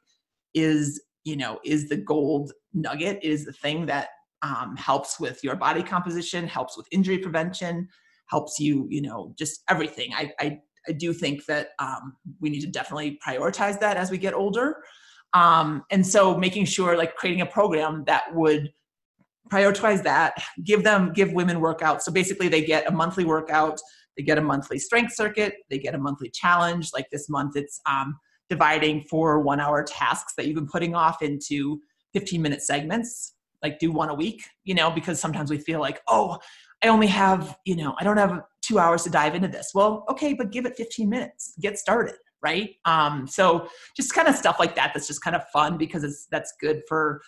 is 0.56 1.04
you 1.24 1.36
know 1.36 1.60
is 1.64 1.90
the 1.90 1.98
gold 1.98 2.52
nugget. 2.74 3.20
It 3.22 3.30
is 3.30 3.46
the 3.46 3.54
thing 3.54 3.86
that 3.86 4.10
um, 4.42 4.76
helps 4.76 5.20
with 5.20 5.44
your 5.44 5.56
body 5.56 5.84
composition 5.84 6.48
helps 6.48 6.76
with 6.76 6.88
injury 6.92 7.20
prevention 7.20 7.88
helps 8.28 8.60
you 8.60 8.88
you 8.90 9.02
know 9.02 9.36
just 9.38 9.62
everything. 9.70 10.12
I 10.16 10.32
i, 10.40 10.60
I 10.88 10.94
do 10.94 11.14
think 11.14 11.46
that 11.46 11.70
um, 11.78 12.16
we 12.40 12.50
need 12.50 12.62
to 12.62 12.68
definitely 12.68 13.20
prioritize 13.26 13.80
that 13.82 13.98
as 13.98 14.10
we 14.10 14.18
get 14.18 14.34
older. 14.34 14.78
Um, 15.34 15.84
and 15.92 16.06
so 16.06 16.38
making 16.38 16.66
sure 16.66 16.98
like 16.98 17.16
creating 17.16 17.42
a 17.42 17.46
program 17.46 18.04
that 18.08 18.34
would 18.34 18.72
prioritize 19.52 20.02
that 20.04 20.42
give 20.64 20.84
them 20.84 21.12
give 21.14 21.34
women 21.34 21.58
workouts. 21.58 22.02
So 22.02 22.12
basically 22.12 22.48
they 22.48 22.64
get 22.64 22.88
a 22.88 22.92
monthly 22.92 23.26
workout 23.26 23.80
they 24.18 24.24
get 24.24 24.38
a 24.38 24.42
monthly 24.42 24.80
strength 24.80 25.14
circuit. 25.14 25.56
They 25.70 25.78
get 25.78 25.96
a 25.96 25.98
monthly 25.98 26.30
challenge. 26.30 26.90
Like 26.94 27.10
this 27.12 27.30
month 27.30 27.56
it's 27.56 27.80
um, 27.90 28.18
dividing 28.50 29.02
four 29.10 29.40
one 29.40 29.60
hour 29.60 29.84
tasks 29.84 30.34
that 30.36 30.46
you've 30.46 30.56
been 30.56 30.68
putting 30.68 30.96
off 30.96 31.22
into 31.22 31.80
15 32.14 32.42
minute 32.42 32.62
segments. 32.62 33.36
Like 33.64 33.80
do 33.80 33.92
one 33.92 34.10
a 34.10 34.14
week 34.14 34.44
you 34.64 34.74
know 34.74 34.90
because 34.90 35.20
sometimes 35.20 35.52
we 35.52 35.60
feel 35.60 35.80
like 35.80 36.02
oh 36.08 36.40
i 36.84 36.88
only 36.88 37.06
have 37.06 37.56
you 37.64 37.76
know 37.76 37.94
i 38.00 38.04
don't 38.04 38.18
have 38.18 38.42
two 38.64 38.80
hours 38.80 39.04
to 39.04 39.10
dive 39.10 39.36
into 39.36 39.48
this. 39.48 39.72
Well 39.74 40.04
okay 40.10 40.34
but 40.34 40.52
give 40.52 40.66
it 40.66 40.76
15 40.76 41.10
minutes. 41.10 41.54
Get 41.62 41.78
started 41.78 42.16
right? 42.44 42.72
Um 42.86 43.28
so 43.28 43.68
just 43.96 44.14
kind 44.14 44.28
of 44.28 44.36
stuff 44.36 44.58
like 44.60 44.76
that 44.76 44.92
that's 44.94 45.08
just 45.08 45.24
kind 45.24 45.36
of 45.36 45.44
fun 45.54 45.78
because 45.78 46.04
it's 46.04 46.28
that's 46.32 46.54
good 46.60 46.82
for 46.88 47.22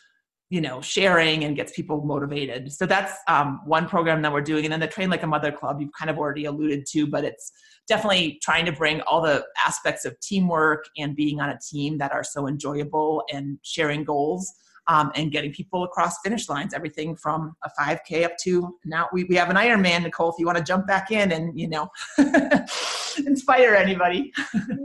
you 0.53 0.61
know 0.61 0.81
sharing 0.81 1.43
and 1.45 1.55
gets 1.55 1.71
people 1.73 1.97
motivated. 2.05 2.71
So 2.71 2.85
that's 2.85 3.13
um, 3.27 3.61
one 3.65 3.87
program 3.87 4.21
that 4.21 4.31
we're 4.31 4.41
doing. 4.41 4.65
And 4.65 4.71
then 4.71 4.79
the 4.79 4.87
train 4.87 5.09
like 5.09 5.23
a 5.23 5.27
mother 5.27 5.51
club 5.51 5.81
you've 5.81 5.93
kind 5.99 6.11
of 6.11 6.17
already 6.17 6.45
alluded 6.45 6.85
to 6.93 7.07
but 7.07 7.23
it's 7.23 7.51
definitely 7.87 8.39
trying 8.41 8.65
to 8.65 8.71
bring 8.71 9.01
all 9.01 9.21
the 9.21 9.45
aspects 9.65 10.05
of 10.05 10.19
teamwork 10.19 10.85
and 10.97 11.15
being 11.15 11.39
on 11.41 11.49
a 11.49 11.59
team 11.59 11.97
that 11.97 12.11
are 12.11 12.23
so 12.23 12.47
enjoyable 12.47 13.23
and 13.33 13.57
sharing 13.63 14.03
goals 14.03 14.53
um, 14.87 15.11
and 15.15 15.31
getting 15.31 15.51
people 15.51 15.83
across 15.83 16.19
finish 16.23 16.49
lines 16.49 16.73
everything 16.73 17.15
from 17.15 17.55
a 17.63 17.69
5k 17.79 18.25
up 18.25 18.33
to 18.43 18.77
now 18.85 19.07
we, 19.13 19.23
we 19.25 19.35
have 19.35 19.49
an 19.49 19.55
ironman 19.55 20.03
nicole 20.03 20.29
if 20.29 20.35
you 20.37 20.45
want 20.45 20.57
to 20.57 20.63
jump 20.63 20.85
back 20.87 21.11
in 21.11 21.31
and 21.31 21.57
you 21.59 21.67
know 21.67 21.89
inspire 23.25 23.73
anybody. 23.75 24.31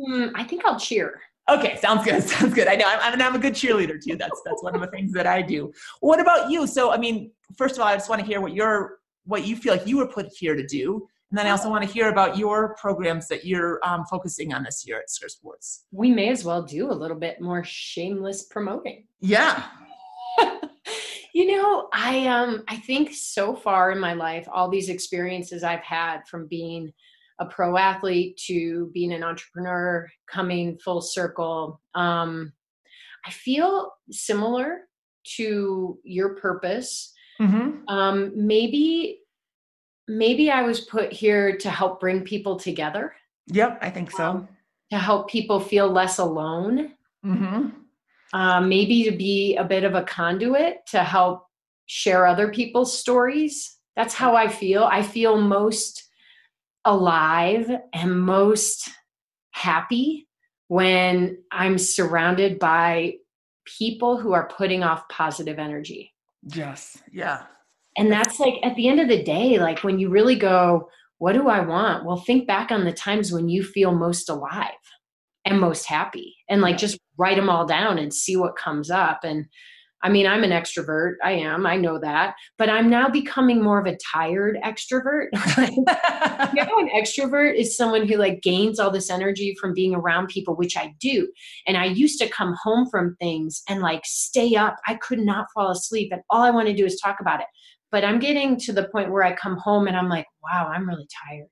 Mm, 0.08 0.30
i 0.34 0.44
think 0.44 0.64
i'll 0.64 0.78
cheer 0.78 1.20
Okay, 1.48 1.76
sounds 1.76 2.04
good. 2.04 2.22
Sounds 2.28 2.52
good. 2.54 2.68
I 2.68 2.74
know. 2.74 2.84
I'm, 2.86 3.20
I'm 3.20 3.34
a 3.34 3.38
good 3.38 3.54
cheerleader 3.54 3.98
too. 4.02 4.16
That's 4.16 4.40
that's 4.44 4.62
one 4.62 4.74
of 4.74 4.80
the 4.80 4.86
things 4.88 5.12
that 5.12 5.26
I 5.26 5.40
do. 5.40 5.72
What 6.00 6.20
about 6.20 6.50
you? 6.50 6.66
So, 6.66 6.92
I 6.92 6.98
mean, 6.98 7.30
first 7.56 7.76
of 7.76 7.80
all, 7.80 7.88
I 7.88 7.94
just 7.94 8.10
want 8.10 8.20
to 8.20 8.26
hear 8.26 8.40
what 8.40 8.52
your 8.52 8.98
what 9.24 9.46
you 9.46 9.56
feel 9.56 9.74
like 9.74 9.86
you 9.86 9.96
were 9.96 10.08
put 10.08 10.26
here 10.26 10.54
to 10.54 10.66
do, 10.66 11.06
and 11.30 11.38
then 11.38 11.46
I 11.46 11.50
also 11.50 11.68
want 11.68 11.84
to 11.84 11.90
hear 11.90 12.08
about 12.08 12.38
your 12.38 12.74
programs 12.76 13.28
that 13.28 13.44
you're 13.44 13.80
um, 13.82 14.04
focusing 14.10 14.54
on 14.54 14.62
this 14.62 14.86
year 14.86 14.98
at 14.98 15.10
Skirt 15.10 15.30
Sports. 15.30 15.84
We 15.90 16.10
may 16.10 16.28
as 16.30 16.44
well 16.44 16.62
do 16.62 16.90
a 16.90 16.92
little 16.92 17.18
bit 17.18 17.40
more 17.40 17.62
shameless 17.64 18.44
promoting. 18.44 19.06
Yeah. 19.20 19.64
you 21.34 21.46
know, 21.46 21.88
I 21.92 22.26
um 22.26 22.64
I 22.68 22.76
think 22.76 23.12
so 23.14 23.54
far 23.54 23.90
in 23.90 24.00
my 24.00 24.14
life, 24.14 24.46
all 24.52 24.68
these 24.68 24.88
experiences 24.88 25.62
I've 25.62 25.82
had 25.82 26.26
from 26.26 26.46
being 26.46 26.92
a 27.38 27.46
pro 27.46 27.76
athlete 27.76 28.36
to 28.46 28.90
being 28.92 29.12
an 29.12 29.22
entrepreneur, 29.22 30.08
coming 30.30 30.78
full 30.78 31.00
circle. 31.00 31.80
Um, 31.94 32.52
I 33.24 33.30
feel 33.30 33.92
similar 34.10 34.80
to 35.36 35.98
your 36.02 36.34
purpose. 36.36 37.12
Mm-hmm. 37.40 37.88
Um, 37.88 38.32
maybe, 38.34 39.20
maybe 40.08 40.50
I 40.50 40.62
was 40.62 40.80
put 40.80 41.12
here 41.12 41.56
to 41.58 41.70
help 41.70 42.00
bring 42.00 42.22
people 42.22 42.58
together. 42.58 43.14
Yep, 43.48 43.78
I 43.82 43.90
think 43.90 44.10
so. 44.10 44.24
Um, 44.24 44.48
to 44.90 44.98
help 44.98 45.28
people 45.28 45.60
feel 45.60 45.90
less 45.90 46.18
alone. 46.18 46.92
Mm-hmm. 47.24 47.68
Uh, 48.32 48.60
maybe 48.60 49.04
to 49.04 49.12
be 49.12 49.56
a 49.56 49.64
bit 49.64 49.84
of 49.84 49.94
a 49.94 50.02
conduit 50.02 50.86
to 50.86 51.02
help 51.02 51.46
share 51.86 52.26
other 52.26 52.50
people's 52.50 52.96
stories. 52.96 53.76
That's 53.96 54.14
how 54.14 54.36
I 54.36 54.48
feel. 54.48 54.84
I 54.84 55.02
feel 55.02 55.40
most 55.40 56.07
alive 56.88 57.70
and 57.92 58.20
most 58.20 58.88
happy 59.50 60.26
when 60.68 61.38
I'm 61.52 61.78
surrounded 61.78 62.58
by 62.58 63.14
people 63.64 64.18
who 64.18 64.32
are 64.32 64.48
putting 64.48 64.82
off 64.82 65.08
positive 65.08 65.58
energy. 65.58 66.14
Yes. 66.54 66.96
Yeah. 67.12 67.42
And 67.96 68.10
that's 68.10 68.40
like 68.40 68.54
at 68.62 68.74
the 68.76 68.88
end 68.88 69.00
of 69.00 69.08
the 69.08 69.22
day, 69.22 69.58
like 69.58 69.84
when 69.84 69.98
you 69.98 70.08
really 70.08 70.36
go, 70.36 70.88
what 71.18 71.32
do 71.32 71.48
I 71.48 71.60
want? 71.60 72.04
Well, 72.04 72.16
think 72.16 72.46
back 72.46 72.70
on 72.70 72.84
the 72.84 72.92
times 72.92 73.32
when 73.32 73.48
you 73.48 73.62
feel 73.62 73.92
most 73.92 74.28
alive 74.28 74.70
and 75.44 75.60
most 75.60 75.86
happy 75.86 76.36
and 76.48 76.62
like 76.62 76.78
just 76.78 76.98
write 77.18 77.36
them 77.36 77.50
all 77.50 77.66
down 77.66 77.98
and 77.98 78.14
see 78.14 78.36
what 78.36 78.56
comes 78.56 78.90
up. 78.90 79.20
And 79.24 79.46
I 80.02 80.08
mean, 80.08 80.26
I'm 80.26 80.44
an 80.44 80.50
extrovert. 80.50 81.14
I 81.24 81.32
am. 81.32 81.66
I 81.66 81.76
know 81.76 81.98
that. 81.98 82.34
But 82.56 82.68
I'm 82.68 82.88
now 82.88 83.08
becoming 83.08 83.62
more 83.62 83.80
of 83.80 83.86
a 83.86 83.96
tired 84.12 84.58
extrovert. 84.64 85.28
you 86.54 86.64
know, 86.64 86.78
an 86.78 86.90
extrovert 86.94 87.54
is 87.56 87.76
someone 87.76 88.06
who 88.06 88.16
like 88.16 88.42
gains 88.42 88.78
all 88.78 88.90
this 88.90 89.10
energy 89.10 89.56
from 89.60 89.74
being 89.74 89.94
around 89.94 90.28
people, 90.28 90.54
which 90.54 90.76
I 90.76 90.94
do. 91.00 91.28
And 91.66 91.76
I 91.76 91.86
used 91.86 92.20
to 92.20 92.28
come 92.28 92.54
home 92.62 92.88
from 92.90 93.16
things 93.16 93.62
and 93.68 93.80
like 93.80 94.02
stay 94.04 94.54
up. 94.54 94.76
I 94.86 94.94
could 94.94 95.20
not 95.20 95.46
fall 95.52 95.70
asleep. 95.70 96.10
And 96.12 96.22
all 96.30 96.42
I 96.42 96.50
want 96.50 96.68
to 96.68 96.74
do 96.74 96.84
is 96.84 97.00
talk 97.00 97.16
about 97.20 97.40
it. 97.40 97.46
But 97.90 98.04
I'm 98.04 98.18
getting 98.18 98.58
to 98.60 98.72
the 98.72 98.88
point 98.88 99.10
where 99.10 99.24
I 99.24 99.34
come 99.34 99.56
home 99.56 99.88
and 99.88 99.96
I'm 99.96 100.08
like, 100.08 100.26
wow, 100.42 100.70
I'm 100.72 100.86
really 100.88 101.08
tired. 101.28 101.48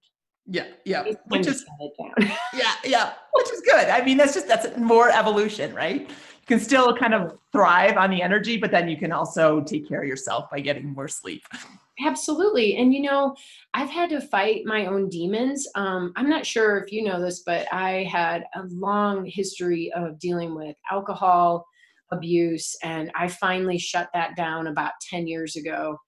Yeah, 0.48 0.66
yeah. 0.84 1.02
Which 1.26 1.46
is 1.46 1.64
yeah, 2.54 2.74
yeah. 2.84 3.14
Which 3.32 3.50
is 3.50 3.60
good. 3.62 3.88
I 3.88 4.04
mean, 4.04 4.16
that's 4.16 4.34
just 4.34 4.46
that's 4.46 4.76
more 4.76 5.10
evolution, 5.10 5.74
right? 5.74 6.08
Can 6.46 6.60
still 6.60 6.96
kind 6.96 7.14
of 7.14 7.38
thrive 7.52 7.96
on 7.96 8.10
the 8.10 8.22
energy, 8.22 8.56
but 8.56 8.70
then 8.70 8.88
you 8.88 8.96
can 8.96 9.12
also 9.12 9.60
take 9.62 9.88
care 9.88 10.02
of 10.02 10.08
yourself 10.08 10.48
by 10.50 10.60
getting 10.60 10.92
more 10.92 11.08
sleep. 11.08 11.42
Absolutely. 12.04 12.76
And 12.76 12.92
you 12.92 13.02
know, 13.02 13.34
I've 13.74 13.88
had 13.90 14.10
to 14.10 14.20
fight 14.20 14.62
my 14.64 14.86
own 14.86 15.08
demons. 15.08 15.66
Um, 15.74 16.12
I'm 16.14 16.28
not 16.28 16.44
sure 16.44 16.78
if 16.78 16.92
you 16.92 17.02
know 17.02 17.20
this, 17.20 17.42
but 17.44 17.72
I 17.72 18.04
had 18.04 18.44
a 18.54 18.64
long 18.68 19.24
history 19.24 19.90
of 19.96 20.18
dealing 20.18 20.54
with 20.54 20.76
alcohol 20.90 21.66
abuse, 22.12 22.76
and 22.82 23.10
I 23.16 23.28
finally 23.28 23.78
shut 23.78 24.10
that 24.14 24.36
down 24.36 24.66
about 24.66 24.92
10 25.10 25.26
years 25.26 25.56
ago. 25.56 25.98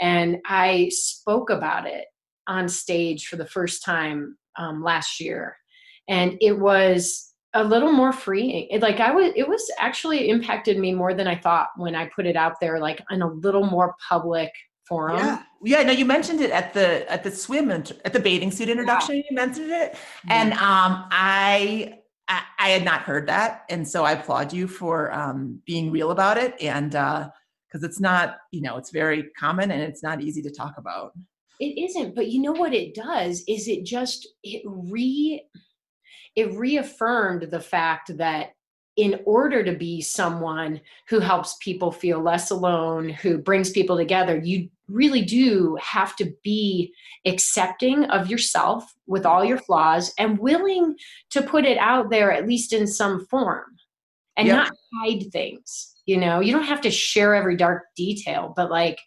And 0.00 0.38
I 0.46 0.88
spoke 0.90 1.50
about 1.50 1.86
it 1.86 2.06
on 2.48 2.68
stage 2.68 3.26
for 3.26 3.36
the 3.36 3.46
first 3.46 3.84
time 3.84 4.36
um, 4.58 4.82
last 4.82 5.20
year. 5.20 5.56
And 6.08 6.36
it 6.40 6.58
was 6.58 7.33
a 7.54 7.62
little 7.62 7.92
more 7.92 8.12
freeing. 8.12 8.66
It, 8.70 8.82
like 8.82 9.00
I 9.00 9.10
was, 9.12 9.32
it 9.36 9.48
was 9.48 9.70
actually 9.78 10.28
impacted 10.28 10.78
me 10.78 10.92
more 10.92 11.14
than 11.14 11.26
I 11.26 11.36
thought 11.36 11.68
when 11.76 11.94
I 11.94 12.06
put 12.06 12.26
it 12.26 12.36
out 12.36 12.60
there, 12.60 12.80
like 12.80 13.00
in 13.10 13.22
a 13.22 13.28
little 13.28 13.64
more 13.64 13.94
public 14.08 14.50
forum. 14.86 15.16
Yeah, 15.16 15.42
yeah. 15.62 15.82
No, 15.82 15.92
you 15.92 16.04
mentioned 16.04 16.40
it 16.40 16.50
at 16.50 16.74
the 16.74 17.10
at 17.10 17.22
the 17.24 17.30
swim 17.30 17.70
at 17.70 18.12
the 18.12 18.20
bathing 18.20 18.50
suit 18.50 18.68
introduction. 18.68 19.16
Yeah. 19.16 19.22
You 19.30 19.34
mentioned 19.36 19.70
it, 19.70 19.96
and 20.28 20.52
um, 20.54 21.06
I, 21.10 22.00
I, 22.28 22.42
I 22.58 22.68
had 22.70 22.84
not 22.84 23.02
heard 23.02 23.28
that, 23.28 23.64
and 23.70 23.86
so 23.86 24.04
I 24.04 24.12
applaud 24.12 24.52
you 24.52 24.66
for 24.66 25.12
um, 25.12 25.60
being 25.64 25.90
real 25.90 26.10
about 26.10 26.36
it, 26.36 26.60
and 26.60 26.90
because 26.90 27.82
uh, 27.82 27.86
it's 27.86 28.00
not, 28.00 28.38
you 28.50 28.60
know, 28.60 28.76
it's 28.76 28.90
very 28.90 29.30
common 29.38 29.70
and 29.70 29.82
it's 29.82 30.02
not 30.02 30.22
easy 30.22 30.42
to 30.42 30.50
talk 30.50 30.74
about. 30.76 31.12
It 31.60 31.78
isn't, 31.90 32.14
but 32.14 32.28
you 32.28 32.42
know 32.42 32.52
what 32.52 32.74
it 32.74 32.94
does 32.94 33.44
is 33.46 33.68
it 33.68 33.84
just 33.84 34.28
it 34.42 34.62
re 34.66 35.44
it 36.36 36.52
reaffirmed 36.54 37.50
the 37.50 37.60
fact 37.60 38.16
that 38.16 38.54
in 38.96 39.20
order 39.24 39.64
to 39.64 39.72
be 39.72 40.00
someone 40.00 40.80
who 41.08 41.18
helps 41.18 41.56
people 41.60 41.90
feel 41.90 42.20
less 42.20 42.50
alone, 42.50 43.08
who 43.08 43.38
brings 43.38 43.70
people 43.70 43.96
together, 43.96 44.38
you 44.38 44.68
really 44.88 45.22
do 45.22 45.76
have 45.80 46.14
to 46.14 46.32
be 46.44 46.92
accepting 47.26 48.04
of 48.04 48.30
yourself 48.30 48.94
with 49.06 49.26
all 49.26 49.44
your 49.44 49.58
flaws 49.58 50.12
and 50.18 50.38
willing 50.38 50.94
to 51.30 51.42
put 51.42 51.64
it 51.64 51.78
out 51.78 52.10
there, 52.10 52.30
at 52.30 52.46
least 52.46 52.72
in 52.72 52.86
some 52.86 53.26
form, 53.26 53.64
and 54.36 54.46
yep. 54.46 54.56
not 54.56 54.72
hide 54.94 55.32
things. 55.32 55.96
You 56.06 56.18
know, 56.18 56.40
you 56.40 56.52
don't 56.52 56.64
have 56.64 56.82
to 56.82 56.90
share 56.90 57.34
every 57.34 57.56
dark 57.56 57.84
detail, 57.96 58.52
but 58.54 58.70
like, 58.70 58.98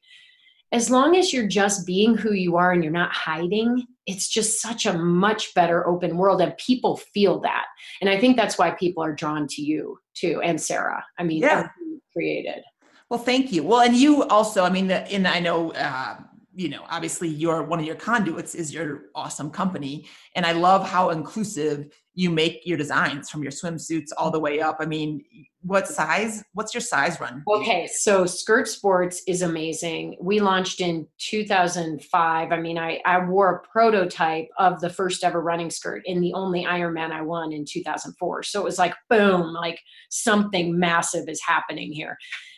as 0.72 0.90
long 0.90 1.16
as 1.16 1.32
you're 1.32 1.48
just 1.48 1.86
being 1.86 2.16
who 2.16 2.34
you 2.34 2.58
are 2.58 2.72
and 2.72 2.84
you're 2.84 2.92
not 2.92 3.14
hiding, 3.14 3.86
it's 4.06 4.28
just 4.28 4.62
such 4.62 4.86
a 4.86 4.98
much 4.98 5.54
better 5.54 5.88
open 5.88 6.18
world 6.18 6.42
and 6.42 6.58
people 6.58 6.98
feel 6.98 7.40
that. 7.42 7.66
And 8.02 8.10
I 8.10 8.20
think 8.20 8.36
that's 8.36 8.58
why 8.58 8.72
people 8.72 9.04
are 9.04 9.14
drawn 9.14 9.48
to 9.48 9.62
you 9.62 10.00
too 10.14 10.42
and 10.44 10.60
Sarah. 10.60 11.04
I 11.18 11.24
mean, 11.24 11.42
yeah. 11.42 11.70
created. 12.14 12.64
Well, 13.10 13.20
thank 13.20 13.54
you. 13.54 13.64
Well, 13.64 13.82
and 13.82 13.96
you 13.96 14.24
also, 14.24 14.64
I 14.64 14.70
mean, 14.70 14.92
and 14.92 15.28
I 15.28 15.40
know, 15.40 15.72
uh, 15.72 16.18
you 16.54 16.70
know, 16.70 16.84
obviously 16.90 17.30
your 17.30 17.64
one 17.64 17.80
of 17.80 17.86
your 17.86 17.96
conduits 17.96 18.56
is 18.56 18.74
your 18.74 19.04
awesome 19.16 19.52
company. 19.52 20.08
And 20.36 20.46
I 20.46 20.52
love 20.52 20.88
how 20.88 21.12
inclusive 21.12 21.94
you 22.18 22.32
make 22.32 22.66
your 22.66 22.80
designs 22.80 23.30
from 23.30 23.44
your 23.44 23.52
swimsuits 23.52 24.08
all 24.18 24.32
the 24.32 24.40
way 24.40 24.60
up. 24.60 24.78
I 24.80 24.88
mean, 24.88 25.24
what 25.62 25.88
size? 25.88 26.44
What's 26.54 26.74
your 26.74 26.82
size 26.82 27.20
run? 27.20 27.44
Okay, 27.48 27.86
so 27.86 28.26
Skirt 28.26 28.68
Sports 28.68 29.22
is 29.28 29.44
amazing. 29.44 30.18
We 30.20 30.40
launched 30.40 30.82
in 30.82 31.06
2005. 31.20 32.52
I 32.52 32.60
mean, 32.60 32.80
I, 32.80 33.02
I 33.06 33.24
wore 33.24 33.54
a 33.54 33.68
prototype 33.68 34.48
of 34.58 34.82
the 34.82 34.90
first 34.90 35.24
ever 35.24 35.40
running 35.40 35.70
skirt 35.70 36.02
in 36.06 36.20
the 36.20 36.34
only 36.34 36.66
Ironman 36.66 37.12
I 37.12 37.22
won 37.22 37.54
in 37.54 37.66
2004. 37.66 38.42
So 38.42 38.60
it 38.60 38.64
was 38.64 38.80
like, 38.80 38.96
boom, 39.12 39.54
like 39.54 39.80
something 40.10 40.78
massive 40.80 41.30
is 41.30 41.42
happening 41.46 41.94
here. 41.94 42.18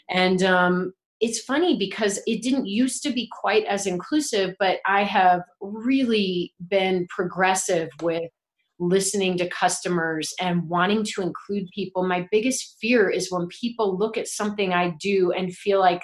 And 0.10 0.42
um, 0.42 0.94
it's 1.20 1.42
funny 1.42 1.78
because 1.78 2.22
it 2.26 2.42
didn't 2.42 2.68
used 2.68 3.04
to 3.04 3.12
be 3.12 3.28
quite 3.42 3.66
as 3.66 3.86
inclusive, 3.86 4.56
but 4.58 4.78
I 4.86 5.04
have 5.04 5.42
really 5.60 6.54
been 6.70 7.08
progressive 7.10 7.90
with 8.02 8.32
listening 8.80 9.38
to 9.38 9.50
customers 9.50 10.34
and 10.40 10.68
wanting 10.68 11.04
to 11.04 11.22
include 11.22 11.68
people. 11.74 12.08
My 12.08 12.28
biggest 12.32 12.78
fear 12.80 13.10
is 13.10 13.32
when 13.32 13.48
people 13.48 13.98
look 13.98 14.18
at 14.18 14.28
something 14.28 14.74
I 14.74 14.96
do 15.00 15.32
and 15.32 15.54
feel 15.54 15.80
like 15.80 16.02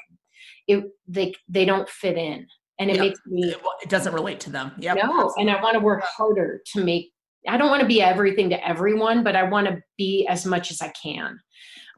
it 0.67 0.84
they 1.07 1.34
they 1.47 1.65
don't 1.65 1.89
fit 1.89 2.17
in. 2.17 2.47
And 2.78 2.89
it 2.89 2.97
yep. 2.97 3.05
makes 3.05 3.19
me 3.26 3.55
it 3.82 3.89
doesn't 3.89 4.13
relate 4.13 4.41
to 4.41 4.49
them. 4.49 4.71
Yeah. 4.78 4.93
No, 4.93 5.34
and 5.38 5.49
I 5.49 5.61
want 5.61 5.76
to 5.76 5.80
work 5.80 6.03
harder 6.03 6.61
to 6.73 6.84
make 6.84 7.11
I 7.47 7.57
don't 7.57 7.69
want 7.69 7.82
to 7.82 7.88
be 7.88 8.01
everything 8.01 8.49
to 8.49 8.67
everyone, 8.67 9.23
but 9.23 9.36
I 9.36 9.43
want 9.43 9.67
to 9.67 9.82
be 9.97 10.28
as 10.28 10.45
much 10.45 10.71
as 10.71 10.82
I 10.82 10.91
can. 11.01 11.39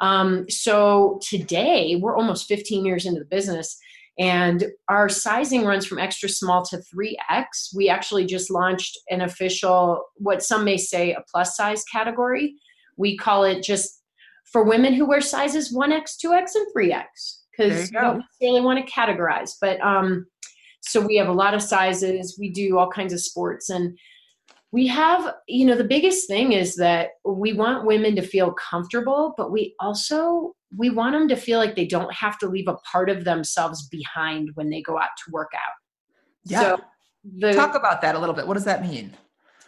Um, 0.02 0.50
so 0.50 1.20
today, 1.28 1.98
we're 2.00 2.16
almost 2.16 2.48
15 2.48 2.86
years 2.86 3.06
into 3.06 3.20
the 3.20 3.26
business, 3.26 3.78
and 4.20 4.66
our 4.90 5.10
sizing 5.10 5.64
runs 5.66 5.86
from 5.86 6.00
extra 6.00 6.28
small 6.28 6.66
to 6.66 6.78
3X. 6.78 7.76
We 7.76 7.88
actually 7.88 8.26
just 8.26 8.50
launched 8.50 8.98
an 9.10 9.22
official, 9.22 10.04
what 10.16 10.42
some 10.42 10.64
may 10.64 10.78
say, 10.78 11.14
a 11.14 11.24
plus 11.32 11.56
size 11.56 11.84
category. 11.92 12.56
We 12.98 13.16
call 13.16 13.44
it 13.44 13.64
just 13.64 14.02
for 14.52 14.64
women 14.64 14.94
who 14.94 15.06
wear 15.06 15.22
sizes 15.22 15.74
1X, 15.74 16.16
2X, 16.24 16.56
and 16.56 16.68
3X 16.76 17.04
because 17.52 17.92
we 17.92 18.00
don't 18.00 18.20
necessarily 18.20 18.62
want 18.62 18.86
to 18.86 18.92
categorize. 18.92 19.52
But 19.60 19.80
um, 19.82 20.26
so 20.82 21.00
we 21.00 21.18
have 21.18 21.28
a 21.28 21.34
lot 21.34 21.54
of 21.54 21.62
sizes. 21.62 22.38
We 22.40 22.50
do 22.50 22.78
all 22.78 22.90
kinds 22.90 23.14
of 23.14 23.22
sports. 23.22 23.70
And 23.70 23.98
we 24.72 24.88
have 24.88 25.34
you 25.48 25.66
know 25.66 25.76
the 25.76 25.84
biggest 25.84 26.28
thing 26.28 26.52
is 26.52 26.76
that 26.76 27.12
we 27.26 27.54
want 27.54 27.86
women 27.86 28.16
to 28.16 28.22
feel 28.22 28.54
comfortable 28.54 29.34
but 29.38 29.52
we 29.52 29.74
also 29.80 30.54
we 30.76 30.90
want 30.90 31.14
them 31.14 31.28
to 31.30 31.36
feel 31.36 31.60
like 31.60 31.76
they 31.76 31.86
don't 31.86 32.14
have 32.14 32.38
to 32.40 32.48
leave 32.48 32.68
a 32.68 32.76
part 32.76 33.10
of 33.10 33.24
themselves 33.24 33.88
behind 33.88 34.50
when 34.56 34.70
they 34.70 34.82
go 34.82 34.98
out 34.98 35.10
to 35.26 35.32
work 35.32 35.52
out. 35.56 35.74
Yeah. 36.44 36.62
So 36.62 36.82
the, 37.38 37.54
talk 37.54 37.76
about 37.76 38.02
that 38.02 38.16
a 38.16 38.20
little 38.20 38.36
bit. 38.36 38.48
What 38.48 38.56
does 38.56 38.66
that 38.66 38.82
mean? 38.82 39.14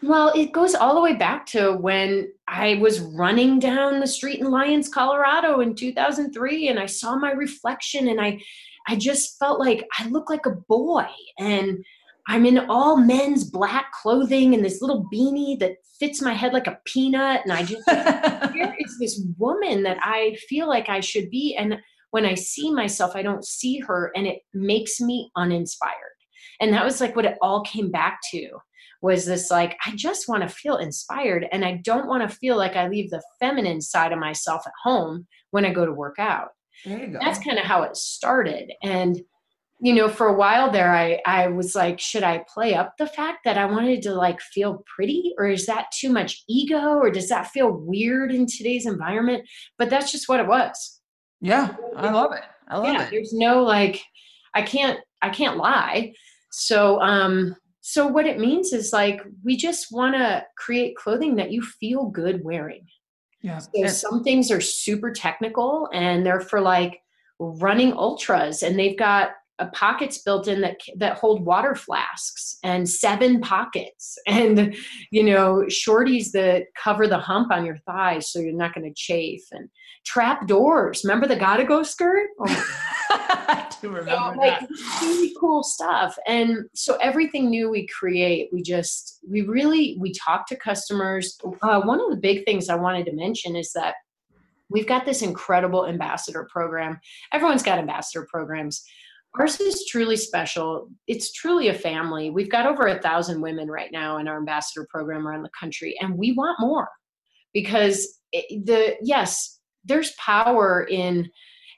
Well 0.01 0.31
it 0.35 0.51
goes 0.51 0.75
all 0.75 0.95
the 0.95 1.01
way 1.01 1.13
back 1.13 1.45
to 1.47 1.73
when 1.73 2.31
i 2.47 2.75
was 2.75 3.01
running 3.01 3.59
down 3.59 3.99
the 3.99 4.07
street 4.07 4.39
in 4.39 4.49
lyons 4.49 4.87
colorado 4.87 5.59
in 5.59 5.75
2003 5.75 6.69
and 6.69 6.79
i 6.79 6.85
saw 6.85 7.17
my 7.17 7.31
reflection 7.31 8.07
and 8.07 8.21
i 8.21 8.39
i 8.87 8.95
just 8.95 9.37
felt 9.37 9.59
like 9.59 9.85
i 9.99 10.07
look 10.07 10.29
like 10.29 10.45
a 10.45 10.55
boy 10.69 11.05
and 11.37 11.83
I'm 12.29 12.45
in 12.45 12.59
all 12.69 12.95
men's 12.95 13.43
black 13.43 13.91
clothing 13.91 14.53
and 14.53 14.63
this 14.63 14.81
little 14.81 15.09
beanie 15.11 15.59
that 15.59 15.77
fits 15.99 16.21
my 16.21 16.33
head 16.33 16.53
like 16.53 16.67
a 16.67 16.77
peanut. 16.85 17.41
And 17.43 17.51
I 17.51 17.63
just, 17.63 17.89
here 18.53 18.75
is 18.79 18.97
this 18.99 19.25
woman 19.39 19.81
that 19.83 19.97
I 20.01 20.37
feel 20.47 20.67
like 20.67 20.89
I 20.89 20.99
should 20.99 21.31
be. 21.31 21.55
And 21.57 21.79
when 22.11 22.27
I 22.27 22.35
see 22.35 22.71
myself, 22.71 23.15
I 23.15 23.23
don't 23.23 23.43
see 23.43 23.79
her 23.79 24.11
and 24.15 24.27
it 24.27 24.41
makes 24.53 25.01
me 25.01 25.31
uninspired. 25.35 25.95
And 26.61 26.71
that 26.71 26.85
was 26.85 27.01
like 27.01 27.15
what 27.15 27.25
it 27.25 27.37
all 27.41 27.63
came 27.63 27.89
back 27.89 28.19
to 28.31 28.47
was 29.01 29.25
this 29.25 29.49
like, 29.49 29.75
I 29.87 29.95
just 29.95 30.27
want 30.27 30.43
to 30.43 30.49
feel 30.49 30.77
inspired 30.77 31.47
and 31.51 31.65
I 31.65 31.81
don't 31.83 32.07
want 32.07 32.29
to 32.29 32.35
feel 32.37 32.57
like 32.57 32.75
I 32.75 32.89
leave 32.89 33.09
the 33.09 33.23
feminine 33.39 33.81
side 33.81 34.11
of 34.11 34.19
myself 34.19 34.61
at 34.67 34.73
home 34.83 35.25
when 35.49 35.65
I 35.65 35.73
go 35.73 35.83
to 35.83 35.91
work 35.91 36.19
out. 36.19 36.49
That's 37.23 37.43
kind 37.43 37.57
of 37.57 37.65
how 37.65 37.81
it 37.83 37.95
started. 37.95 38.71
And 38.83 39.19
you 39.81 39.93
know 39.93 40.09
for 40.09 40.27
a 40.27 40.33
while 40.33 40.69
there 40.69 40.93
i 40.93 41.19
i 41.25 41.47
was 41.47 41.73
like 41.73 41.99
should 41.99 42.23
i 42.23 42.43
play 42.53 42.73
up 42.73 42.97
the 42.97 43.07
fact 43.07 43.39
that 43.45 43.57
i 43.57 43.65
wanted 43.65 44.01
to 44.01 44.13
like 44.13 44.41
feel 44.41 44.83
pretty? 44.93 45.33
Or 45.37 45.47
is 45.47 45.65
that 45.65 45.91
too 45.97 46.09
much 46.09 46.43
ego? 46.47 46.95
Or 46.95 47.09
does 47.09 47.29
that 47.29 47.47
feel 47.47 47.71
weird 47.71 48.31
in 48.31 48.45
today's 48.45 48.85
environment? 48.85 49.47
But 49.77 49.89
that's 49.89 50.11
just 50.11 50.29
what 50.29 50.39
it 50.39 50.47
was. 50.47 51.01
Yeah 51.41 51.75
i 51.95 52.11
love 52.11 52.33
it. 52.33 52.43
I 52.67 52.77
love 52.77 52.93
yeah, 52.93 53.03
it. 53.03 53.11
there's 53.11 53.33
no 53.33 53.63
like 53.63 54.01
i 54.53 54.61
can't 54.61 54.99
i 55.21 55.29
can't 55.29 55.57
lie. 55.57 56.13
So 56.51 56.99
um 57.01 57.55
so 57.81 58.05
what 58.05 58.27
it 58.27 58.39
means 58.39 58.73
is 58.73 58.93
like 58.93 59.21
we 59.43 59.57
just 59.57 59.87
want 59.91 60.15
to 60.15 60.43
create 60.57 60.95
clothing 60.95 61.35
that 61.37 61.51
you 61.51 61.61
feel 61.61 62.05
good 62.05 62.43
wearing. 62.43 62.85
Yeah. 63.41 63.59
So 63.59 63.87
some 63.87 64.23
things 64.23 64.51
are 64.51 64.61
super 64.61 65.11
technical 65.11 65.89
and 65.93 66.25
they're 66.25 66.41
for 66.41 66.59
like 66.59 66.99
running 67.39 67.93
ultras 67.93 68.63
and 68.63 68.77
they've 68.77 68.97
got 68.97 69.31
pockets 69.67 70.19
built 70.19 70.47
in 70.47 70.61
that 70.61 70.77
that 70.97 71.17
hold 71.17 71.45
water 71.45 71.75
flasks 71.75 72.57
and 72.63 72.87
seven 72.89 73.41
pockets. 73.41 74.17
And 74.27 74.75
you 75.11 75.23
know 75.23 75.65
shorties 75.67 76.31
that 76.31 76.65
cover 76.81 77.07
the 77.07 77.17
hump 77.17 77.51
on 77.51 77.65
your 77.65 77.77
thighs 77.77 78.31
so 78.31 78.39
you're 78.39 78.53
not 78.53 78.73
going 78.73 78.87
to 78.87 78.93
chafe. 78.93 79.43
And 79.51 79.69
trap 80.05 80.47
doors. 80.47 81.03
Remember 81.03 81.27
the 81.27 81.35
gotta 81.35 81.63
go 81.63 81.83
skirt? 81.83 82.29
Oh 82.39 82.45
I 83.11 83.69
do 83.81 83.89
remember 83.89 84.37
like 84.37 84.59
that. 84.59 84.69
really 85.01 85.33
cool 85.39 85.63
stuff. 85.63 86.17
And 86.27 86.69
so 86.73 86.97
everything 87.01 87.49
new 87.49 87.69
we 87.69 87.87
create 87.87 88.49
we 88.51 88.61
just 88.61 89.19
we 89.29 89.41
really 89.41 89.97
we 89.99 90.13
talk 90.13 90.47
to 90.47 90.55
customers. 90.55 91.37
Uh, 91.61 91.81
one 91.81 91.99
of 91.99 92.09
the 92.09 92.17
big 92.17 92.45
things 92.45 92.69
i 92.69 92.75
wanted 92.75 93.05
to 93.05 93.13
mention 93.13 93.55
is 93.55 93.71
that 93.73 93.95
we've 94.69 94.87
got 94.87 95.05
this 95.05 95.21
incredible 95.21 95.87
ambassador 95.87 96.47
program. 96.51 96.99
Everyone's 97.33 97.63
got 97.63 97.79
ambassador 97.79 98.27
programs 98.29 98.83
ours 99.37 99.59
is 99.59 99.85
truly 99.87 100.15
special. 100.17 100.89
It's 101.07 101.31
truly 101.33 101.67
a 101.67 101.73
family. 101.73 102.29
We've 102.29 102.49
got 102.49 102.65
over 102.65 102.87
a 102.87 103.01
thousand 103.01 103.41
women 103.41 103.67
right 103.69 103.91
now 103.91 104.17
in 104.17 104.27
our 104.27 104.37
ambassador 104.37 104.87
program 104.89 105.27
around 105.27 105.43
the 105.43 105.51
country 105.59 105.95
and 105.99 106.17
we 106.17 106.31
want 106.31 106.59
more 106.59 106.89
because 107.53 108.19
the 108.31 108.95
yes 109.01 109.59
there's 109.85 110.11
power 110.13 110.85
in 110.89 111.29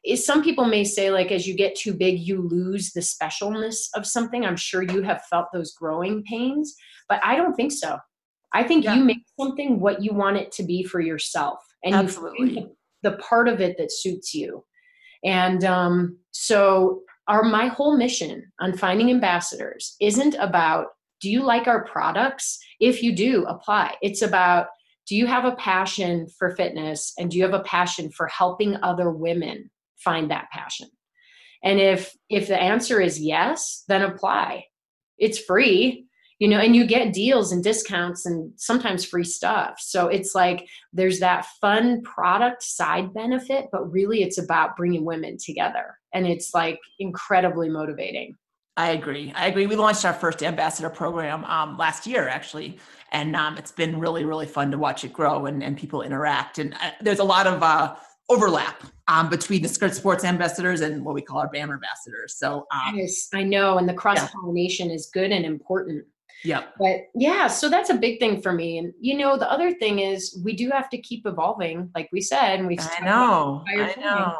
is 0.03 0.25
some 0.25 0.43
people 0.43 0.65
may 0.65 0.83
say 0.83 1.11
like 1.11 1.31
as 1.31 1.47
you 1.47 1.55
get 1.55 1.75
too 1.75 1.93
big 1.93 2.19
you 2.19 2.41
lose 2.41 2.91
the 2.91 3.01
specialness 3.01 3.87
of 3.95 4.05
something. 4.07 4.45
I'm 4.45 4.57
sure 4.57 4.81
you 4.81 5.01
have 5.01 5.23
felt 5.29 5.47
those 5.53 5.73
growing 5.73 6.23
pains 6.23 6.75
but 7.09 7.19
i 7.23 7.35
don't 7.35 7.55
think 7.55 7.71
so. 7.71 7.97
I 8.53 8.63
think 8.63 8.83
Yeah. 8.85 8.95
you 8.95 9.03
make 9.03 9.23
something 9.39 9.79
what 9.79 10.01
you 10.03 10.13
want 10.13 10.37
it 10.37 10.51
to 10.53 10.63
be 10.63 10.83
for 10.83 10.99
yourself 10.99 11.59
and 11.83 11.95
Absolutely. 11.95 12.59
you 12.59 12.75
the 13.03 13.13
part 13.13 13.47
of 13.47 13.59
it 13.61 13.77
that 13.77 13.91
suits 13.91 14.33
you. 14.33 14.63
And 15.23 15.63
um, 15.63 16.17
so 16.31 17.01
our 17.27 17.43
my 17.43 17.67
whole 17.67 17.97
mission 17.97 18.51
on 18.59 18.77
finding 18.77 19.09
ambassadors 19.09 19.95
isn't 20.01 20.35
about 20.35 20.87
do 21.21 21.29
you 21.29 21.43
like 21.43 21.67
our 21.67 21.85
products? 21.85 22.57
If 22.79 23.03
you 23.03 23.15
do 23.15 23.45
apply. 23.45 23.95
It's 24.01 24.21
about 24.21 24.67
do 25.07 25.15
you 25.15 25.27
have 25.27 25.45
a 25.45 25.55
passion 25.55 26.27
for 26.37 26.55
fitness 26.55 27.13
and 27.17 27.29
do 27.29 27.37
you 27.37 27.43
have 27.43 27.53
a 27.53 27.63
passion 27.63 28.11
for 28.11 28.27
helping 28.27 28.77
other 28.77 29.11
women 29.11 29.69
find 29.97 30.31
that 30.31 30.49
passion? 30.51 30.87
And 31.63 31.79
if 31.79 32.15
if 32.29 32.47
the 32.47 32.59
answer 32.59 32.99
is 32.99 33.21
yes 33.21 33.83
then 33.87 34.01
apply. 34.01 34.65
It's 35.17 35.37
free 35.37 36.07
you 36.41 36.47
know 36.47 36.57
and 36.57 36.75
you 36.75 36.87
get 36.87 37.13
deals 37.13 37.51
and 37.51 37.63
discounts 37.63 38.25
and 38.25 38.51
sometimes 38.57 39.05
free 39.05 39.23
stuff 39.23 39.79
so 39.79 40.07
it's 40.07 40.33
like 40.33 40.67
there's 40.91 41.19
that 41.19 41.45
fun 41.61 42.01
product 42.01 42.63
side 42.63 43.13
benefit 43.13 43.67
but 43.71 43.89
really 43.91 44.23
it's 44.23 44.39
about 44.39 44.75
bringing 44.75 45.05
women 45.05 45.37
together 45.37 45.99
and 46.13 46.25
it's 46.25 46.53
like 46.53 46.79
incredibly 46.99 47.69
motivating 47.69 48.35
I 48.77 48.91
agree. 48.91 49.33
I 49.35 49.47
agree. 49.47 49.67
We 49.67 49.75
launched 49.75 50.05
our 50.05 50.13
first 50.13 50.41
ambassador 50.41 50.89
program 50.89 51.43
um, 51.43 51.77
last 51.77 52.07
year, 52.07 52.29
actually, 52.29 52.79
and 53.11 53.35
um, 53.35 53.57
it's 53.57 53.73
been 53.73 53.99
really, 53.99 54.23
really 54.23 54.45
fun 54.47 54.71
to 54.71 54.77
watch 54.77 55.03
it 55.03 55.11
grow 55.11 55.45
and, 55.45 55.61
and 55.61 55.77
people 55.77 56.01
interact. 56.01 56.57
And 56.57 56.73
uh, 56.75 56.91
there's 57.01 57.19
a 57.19 57.23
lot 57.23 57.47
of 57.47 57.61
uh, 57.61 57.95
overlap 58.29 58.81
um, 59.09 59.29
between 59.29 59.61
the 59.61 59.67
Skirt 59.67 59.93
Sports 59.93 60.23
ambassadors 60.23 60.79
and 60.79 61.03
what 61.03 61.13
we 61.13 61.21
call 61.21 61.39
our 61.39 61.49
BAM 61.49 61.69
ambassadors. 61.69 62.37
So, 62.37 62.65
um, 62.71 62.95
yes 62.95 63.27
i 63.33 63.43
know 63.43 63.77
and 63.77 63.87
the 63.87 63.93
cross 63.93 64.31
pollination 64.31 64.89
is 64.89 65.11
good 65.13 65.31
and 65.31 65.45
important 65.45 66.05
yeah, 66.43 66.63
but 66.79 67.07
yeah 67.15 67.47
so 67.47 67.69
that's 67.69 67.89
a 67.89 67.95
big 67.95 68.19
thing 68.19 68.41
for 68.41 68.51
me 68.51 68.77
and 68.77 68.93
you 68.99 69.17
know 69.17 69.37
the 69.37 69.51
other 69.51 69.73
thing 69.73 69.99
is 69.99 70.39
we 70.43 70.55
do 70.55 70.69
have 70.69 70.89
to 70.89 70.97
keep 70.97 71.25
evolving 71.25 71.89
like 71.95 72.09
we 72.11 72.21
said 72.21 72.59
and 72.59 72.67
we 72.67 72.77
I 72.79 73.03
know. 73.03 73.63
I 73.67 73.93
time. 73.93 74.03
know. 74.03 74.37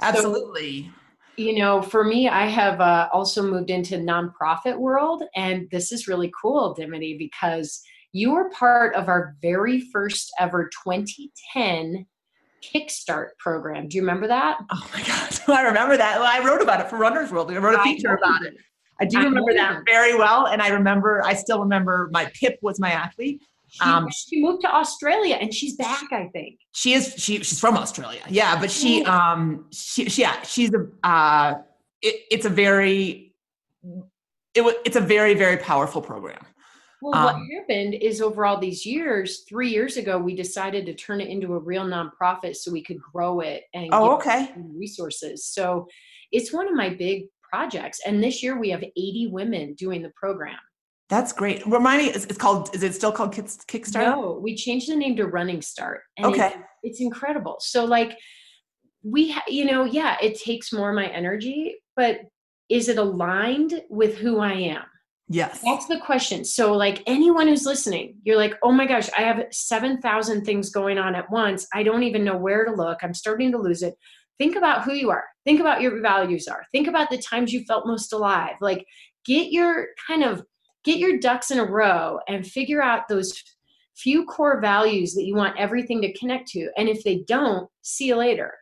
Absolutely. 0.00 0.90
you 1.36 1.58
know 1.58 1.82
for 1.82 2.04
me 2.04 2.28
i 2.28 2.46
have 2.46 2.80
uh, 2.80 3.08
also 3.12 3.42
moved 3.42 3.70
into 3.70 3.96
nonprofit 3.96 4.78
world 4.78 5.22
and 5.34 5.68
this 5.70 5.92
is 5.92 6.08
really 6.08 6.32
cool 6.40 6.74
dimity 6.74 7.16
because 7.18 7.82
you 8.12 8.32
were 8.32 8.50
part 8.50 8.94
of 8.94 9.08
our 9.08 9.36
very 9.40 9.80
first 9.92 10.32
ever 10.38 10.70
2010 10.84 12.06
kickstart 12.62 13.28
program 13.38 13.88
do 13.88 13.96
you 13.96 14.02
remember 14.02 14.28
that 14.28 14.58
Oh 14.70 14.90
my 14.94 15.02
God. 15.06 15.22
I 15.48 15.62
remember 15.62 15.96
that. 15.96 16.20
Well, 16.20 16.28
I 16.28 16.44
wrote 16.44 16.62
about 16.62 16.80
it 16.80 16.88
for 16.88 16.96
Runner's 16.96 17.30
World. 17.32 17.50
I 17.50 17.56
wrote 17.56 17.78
a 17.78 17.82
feature 17.82 18.14
about 18.14 18.44
it. 18.44 18.54
I 19.00 19.04
do 19.04 19.18
remember 19.18 19.52
that 19.54 19.82
very 19.86 20.14
well. 20.16 20.46
And 20.46 20.62
I 20.62 20.68
remember, 20.68 21.22
I 21.24 21.34
still 21.34 21.60
remember 21.60 22.08
my 22.12 22.30
Pip 22.38 22.58
was 22.62 22.78
my 22.78 22.92
athlete. 22.92 23.40
She, 23.68 23.80
Um, 23.82 24.08
she 24.10 24.40
moved 24.42 24.62
to 24.62 24.74
Australia 24.74 25.36
and 25.40 25.52
she's 25.52 25.76
back, 25.76 26.04
I 26.12 26.28
think. 26.32 26.58
she 26.72 26.92
is 26.92 27.14
she 27.16 27.38
she's 27.38 27.58
from 27.58 27.76
Australia. 27.78 28.20
Yeah, 28.28 28.60
but 28.60 28.70
she 28.70 29.02
um 29.04 29.66
she, 29.72 30.08
she 30.10 30.20
yeah, 30.22 30.42
she's 30.42 30.70
a 30.74 30.86
uh 31.06 31.54
it, 32.02 32.16
it's 32.30 32.44
a 32.44 32.50
very 32.50 33.34
it 34.54 34.76
it's 34.84 34.96
a 34.96 35.00
very 35.00 35.32
very 35.34 35.56
powerful 35.56 36.02
program. 36.02 36.44
Well, 37.00 37.24
what 37.24 37.34
Um, 37.36 37.48
happened 37.58 37.94
is 37.94 38.20
over 38.20 38.44
all 38.46 38.58
these 38.60 38.84
years, 38.86 39.40
three 39.48 39.70
years 39.70 39.96
ago, 39.96 40.18
we 40.18 40.36
decided 40.36 40.86
to 40.86 40.94
turn 40.94 41.20
it 41.20 41.28
into 41.28 41.54
a 41.54 41.58
real 41.58 41.84
nonprofit 41.84 42.54
so 42.56 42.70
we 42.70 42.82
could 42.82 43.00
grow 43.00 43.40
it 43.40 43.64
and 43.74 43.88
Oh, 43.90 44.14
okay. 44.16 44.52
resources. 44.56 45.44
So 45.46 45.88
it's 46.30 46.52
one 46.52 46.68
of 46.68 46.74
my 46.74 46.90
big 46.90 47.24
projects. 47.56 48.00
And 48.06 48.22
this 48.24 48.42
year 48.42 48.58
we 48.58 48.70
have 48.70 48.82
80 48.82 49.28
women 49.30 49.74
doing 49.74 50.02
the 50.02 50.10
program. 50.16 50.56
That's 51.10 51.32
great. 51.32 51.64
Remind 51.66 52.02
me, 52.02 52.08
it's, 52.10 52.24
called 52.38 52.74
is 52.74 52.82
it 52.82 52.94
still 52.94 53.12
called 53.12 53.34
Kick, 53.34 53.44
Kickstarter? 53.44 54.10
No, 54.16 54.40
we 54.42 54.56
changed 54.56 54.90
the 54.90 54.96
name 54.96 55.14
to 55.16 55.26
Running 55.26 55.60
Start. 55.60 56.00
And 56.16 56.26
Okay. 56.26 56.46
it- 56.48 56.56
it's 56.82 57.00
incredible. 57.00 57.56
So, 57.60 57.84
like, 57.84 58.16
we, 59.04 59.30
ha- 59.32 59.44
you 59.46 59.64
know, 59.66 59.84
yeah, 59.84 60.16
it 60.22 60.40
takes 60.40 60.72
more 60.72 60.88
of 60.90 60.96
my 60.96 61.06
energy, 61.06 61.76
but 61.96 62.20
is 62.70 62.88
it 62.88 62.96
aligned 62.98 63.82
with 63.90 64.16
who 64.16 64.38
I 64.40 64.52
am? 64.54 64.84
Yes. 65.28 65.60
That's 65.64 65.86
the 65.86 65.98
question. 66.00 66.44
So, 66.44 66.72
like 66.72 67.02
anyone 67.06 67.46
who's 67.46 67.66
listening, 67.66 68.16
you're 68.24 68.36
like, 68.36 68.54
oh 68.62 68.72
my 68.72 68.86
gosh, 68.86 69.08
I 69.16 69.22
have 69.22 69.44
7,000 69.50 70.44
things 70.44 70.70
going 70.70 70.98
on 70.98 71.14
at 71.14 71.30
once. 71.30 71.66
I 71.72 71.82
don't 71.82 72.02
even 72.02 72.24
know 72.24 72.36
where 72.36 72.64
to 72.64 72.72
look. 72.72 72.98
I'm 73.02 73.14
starting 73.14 73.52
to 73.52 73.58
lose 73.58 73.82
it. 73.82 73.94
Think 74.38 74.56
about 74.56 74.84
who 74.84 74.92
you 74.92 75.10
are. 75.10 75.24
Think 75.44 75.60
about 75.60 75.82
your 75.82 76.00
values 76.00 76.48
are. 76.48 76.64
Think 76.72 76.88
about 76.88 77.10
the 77.10 77.18
times 77.18 77.52
you 77.52 77.64
felt 77.64 77.86
most 77.86 78.12
alive. 78.12 78.54
Like, 78.60 78.86
get 79.24 79.52
your 79.52 79.88
kind 80.06 80.24
of 80.24 80.42
get 80.84 80.98
your 80.98 81.18
ducks 81.18 81.50
in 81.50 81.58
a 81.58 81.64
row 81.64 82.18
and 82.28 82.46
figure 82.46 82.82
out 82.82 83.08
those 83.08 83.40
few 83.94 84.24
core 84.24 84.60
values 84.60 85.14
that 85.14 85.24
you 85.24 85.34
want 85.34 85.58
everything 85.58 86.00
to 86.02 86.12
connect 86.14 86.48
to. 86.48 86.70
And 86.76 86.88
if 86.88 87.04
they 87.04 87.24
don't, 87.26 87.68
see 87.82 88.06
you 88.06 88.16
later. 88.16 88.54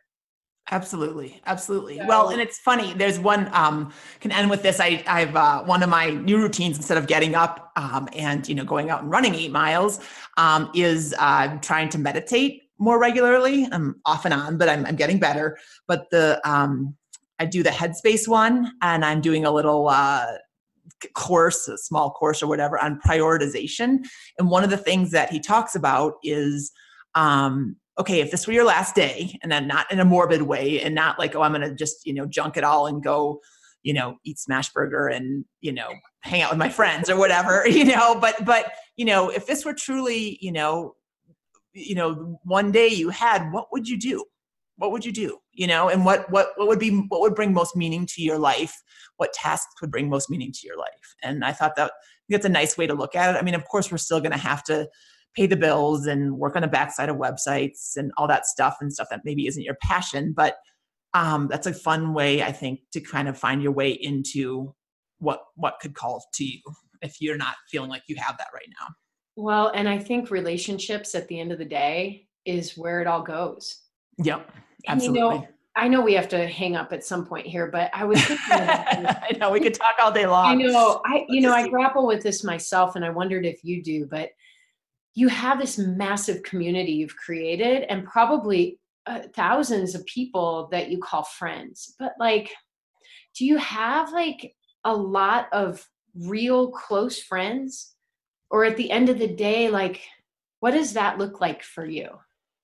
Absolutely, 0.69 1.41
absolutely. 1.47 1.99
well, 2.07 2.29
and 2.29 2.39
it's 2.39 2.57
funny. 2.59 2.93
There's 2.93 3.19
one 3.19 3.49
um, 3.51 3.91
can 4.21 4.31
end 4.31 4.49
with 4.49 4.63
this. 4.63 4.79
I, 4.79 5.03
I've 5.05 5.35
uh, 5.35 5.63
one 5.63 5.83
of 5.83 5.89
my 5.89 6.11
new 6.11 6.37
routines 6.37 6.77
instead 6.77 6.97
of 6.97 7.07
getting 7.07 7.35
up 7.35 7.73
um, 7.75 8.07
and 8.13 8.47
you 8.47 8.55
know 8.55 8.63
going 8.63 8.89
out 8.89 9.01
and 9.01 9.11
running 9.11 9.35
eight 9.35 9.51
miles 9.51 9.99
um, 10.37 10.71
is 10.73 11.13
uh, 11.19 11.57
trying 11.57 11.89
to 11.89 11.97
meditate 11.97 12.60
more 12.81 12.99
regularly. 12.99 13.67
I'm 13.71 14.01
off 14.05 14.25
and 14.25 14.33
on, 14.33 14.57
but 14.57 14.67
I'm, 14.67 14.85
I'm 14.85 14.95
getting 14.95 15.19
better. 15.19 15.57
But 15.87 16.09
the 16.09 16.41
um, 16.43 16.95
I 17.39 17.45
do 17.45 17.63
the 17.63 17.69
Headspace 17.69 18.27
one, 18.27 18.73
and 18.81 19.05
I'm 19.05 19.21
doing 19.21 19.45
a 19.45 19.51
little 19.51 19.87
uh, 19.87 20.25
course, 21.13 21.67
a 21.67 21.77
small 21.77 22.11
course 22.11 22.41
or 22.41 22.47
whatever 22.47 22.81
on 22.81 22.99
prioritization. 23.05 23.99
And 24.37 24.49
one 24.49 24.63
of 24.63 24.71
the 24.71 24.77
things 24.77 25.11
that 25.11 25.31
he 25.31 25.39
talks 25.39 25.75
about 25.75 26.15
is 26.23 26.71
um, 27.15 27.75
okay, 27.99 28.19
if 28.19 28.31
this 28.31 28.47
were 28.47 28.53
your 28.53 28.65
last 28.65 28.95
day, 28.95 29.37
and 29.43 29.51
then 29.51 29.67
not 29.67 29.91
in 29.91 29.99
a 29.99 30.05
morbid 30.05 30.41
way, 30.41 30.81
and 30.81 30.95
not 30.95 31.19
like, 31.19 31.35
oh, 31.35 31.41
I'm 31.41 31.51
gonna 31.51 31.75
just, 31.75 32.05
you 32.05 32.13
know, 32.13 32.25
junk 32.25 32.57
it 32.57 32.63
all 32.63 32.87
and 32.87 33.03
go, 33.03 33.41
you 33.83 33.93
know, 33.93 34.17
eat 34.23 34.39
smash 34.39 34.71
burger 34.71 35.07
and, 35.07 35.45
you 35.59 35.71
know, 35.71 35.89
hang 36.21 36.41
out 36.41 36.49
with 36.49 36.59
my 36.59 36.69
friends 36.69 37.09
or 37.09 37.17
whatever, 37.17 37.67
you 37.67 37.85
know, 37.85 38.15
but 38.15 38.43
but 38.43 38.73
you 38.97 39.05
know, 39.05 39.29
if 39.29 39.45
this 39.45 39.65
were 39.65 39.73
truly, 39.73 40.37
you 40.41 40.51
know, 40.51 40.95
you 41.73 41.95
know, 41.95 42.39
one 42.43 42.71
day 42.71 42.87
you 42.87 43.09
had, 43.09 43.51
what 43.51 43.67
would 43.71 43.87
you 43.87 43.97
do? 43.97 44.25
What 44.77 44.91
would 44.91 45.05
you 45.05 45.11
do? 45.11 45.37
You 45.53 45.67
know, 45.67 45.89
and 45.89 46.05
what 46.05 46.31
what 46.31 46.53
what 46.55 46.67
would 46.67 46.79
be 46.79 46.89
what 47.09 47.21
would 47.21 47.35
bring 47.35 47.53
most 47.53 47.75
meaning 47.75 48.07
to 48.07 48.21
your 48.21 48.39
life? 48.39 48.73
What 49.17 49.31
tasks 49.33 49.79
would 49.79 49.91
bring 49.91 50.09
most 50.09 50.29
meaning 50.29 50.51
to 50.51 50.67
your 50.67 50.77
life? 50.77 51.15
And 51.21 51.45
I 51.45 51.51
thought 51.51 51.75
that 51.75 51.91
that's 52.29 52.45
a 52.45 52.49
nice 52.49 52.77
way 52.77 52.87
to 52.87 52.95
look 52.95 53.15
at 53.15 53.35
it. 53.35 53.37
I 53.37 53.43
mean, 53.43 53.53
of 53.53 53.65
course, 53.65 53.91
we're 53.91 53.99
still 53.99 54.21
gonna 54.21 54.37
have 54.37 54.63
to 54.63 54.87
pay 55.35 55.45
the 55.47 55.55
bills 55.55 56.07
and 56.07 56.37
work 56.37 56.55
on 56.55 56.61
the 56.61 56.67
backside 56.67 57.09
of 57.09 57.17
websites 57.17 57.95
and 57.95 58.11
all 58.17 58.27
that 58.27 58.45
stuff 58.45 58.77
and 58.81 58.91
stuff 58.91 59.07
that 59.09 59.21
maybe 59.23 59.47
isn't 59.47 59.63
your 59.63 59.77
passion 59.81 60.33
but 60.35 60.57
um, 61.13 61.47
that's 61.49 61.67
a 61.67 61.73
fun 61.73 62.13
way 62.13 62.43
i 62.43 62.51
think 62.51 62.79
to 62.91 62.99
kind 62.99 63.27
of 63.27 63.37
find 63.37 63.61
your 63.61 63.71
way 63.71 63.91
into 63.91 64.73
what 65.19 65.41
what 65.55 65.75
could 65.81 65.93
call 65.93 66.23
to 66.33 66.43
you 66.43 66.61
if 67.01 67.17
you're 67.19 67.37
not 67.37 67.55
feeling 67.69 67.89
like 67.89 68.03
you 68.07 68.15
have 68.17 68.37
that 68.37 68.47
right 68.53 68.69
now 68.79 68.87
Well, 69.41 69.71
and 69.73 69.89
I 69.89 69.97
think 69.97 70.29
relationships 70.29 71.15
at 71.15 71.27
the 71.27 71.39
end 71.39 71.51
of 71.51 71.57
the 71.57 71.65
day 71.65 72.27
is 72.45 72.77
where 72.77 73.01
it 73.01 73.07
all 73.07 73.23
goes. 73.23 73.81
yep 74.17 74.49
And, 74.87 75.01
you 75.01 75.09
absolutely 75.09 75.39
know, 75.39 75.47
I 75.75 75.87
know 75.87 76.01
we 76.01 76.13
have 76.13 76.27
to 76.29 76.47
hang 76.47 76.75
up 76.75 76.93
at 76.93 77.03
some 77.03 77.25
point 77.25 77.47
here, 77.47 77.67
but 77.67 77.89
I 77.93 78.03
was 78.03 78.23
thinking 78.23 78.45
I 78.51 79.35
know 79.39 79.49
we 79.51 79.59
could 79.59 79.73
talk 79.73 79.95
all 79.99 80.11
day 80.11 80.27
long. 80.27 80.45
I 80.45 80.55
know. 80.55 81.01
I 81.05 81.25
you 81.29 81.41
know 81.41 81.53
I 81.53 81.69
grapple 81.69 82.05
with 82.05 82.21
this 82.21 82.43
myself, 82.43 82.95
and 82.95 83.05
I 83.05 83.09
wondered 83.09 83.45
if 83.45 83.63
you 83.63 83.81
do, 83.81 84.05
but 84.05 84.29
you 85.13 85.27
have 85.27 85.59
this 85.59 85.77
massive 85.77 86.43
community 86.43 86.91
you've 86.91 87.15
created, 87.15 87.83
and 87.83 88.05
probably 88.05 88.79
uh, 89.07 89.21
thousands 89.33 89.95
of 89.95 90.05
people 90.05 90.67
that 90.71 90.91
you 90.91 90.99
call 90.99 91.23
friends. 91.23 91.95
But 91.97 92.13
like, 92.19 92.51
do 93.35 93.45
you 93.45 93.57
have 93.57 94.11
like 94.11 94.53
a 94.83 94.93
lot 94.93 95.47
of 95.53 95.87
real 96.15 96.71
close 96.71 97.21
friends, 97.21 97.95
or 98.51 98.65
at 98.65 98.77
the 98.77 98.91
end 98.91 99.09
of 99.09 99.17
the 99.17 99.27
day, 99.27 99.69
like, 99.69 100.01
what 100.59 100.71
does 100.71 100.93
that 100.93 101.17
look 101.17 101.41
like 101.41 101.63
for 101.63 101.85
you? 101.85 102.09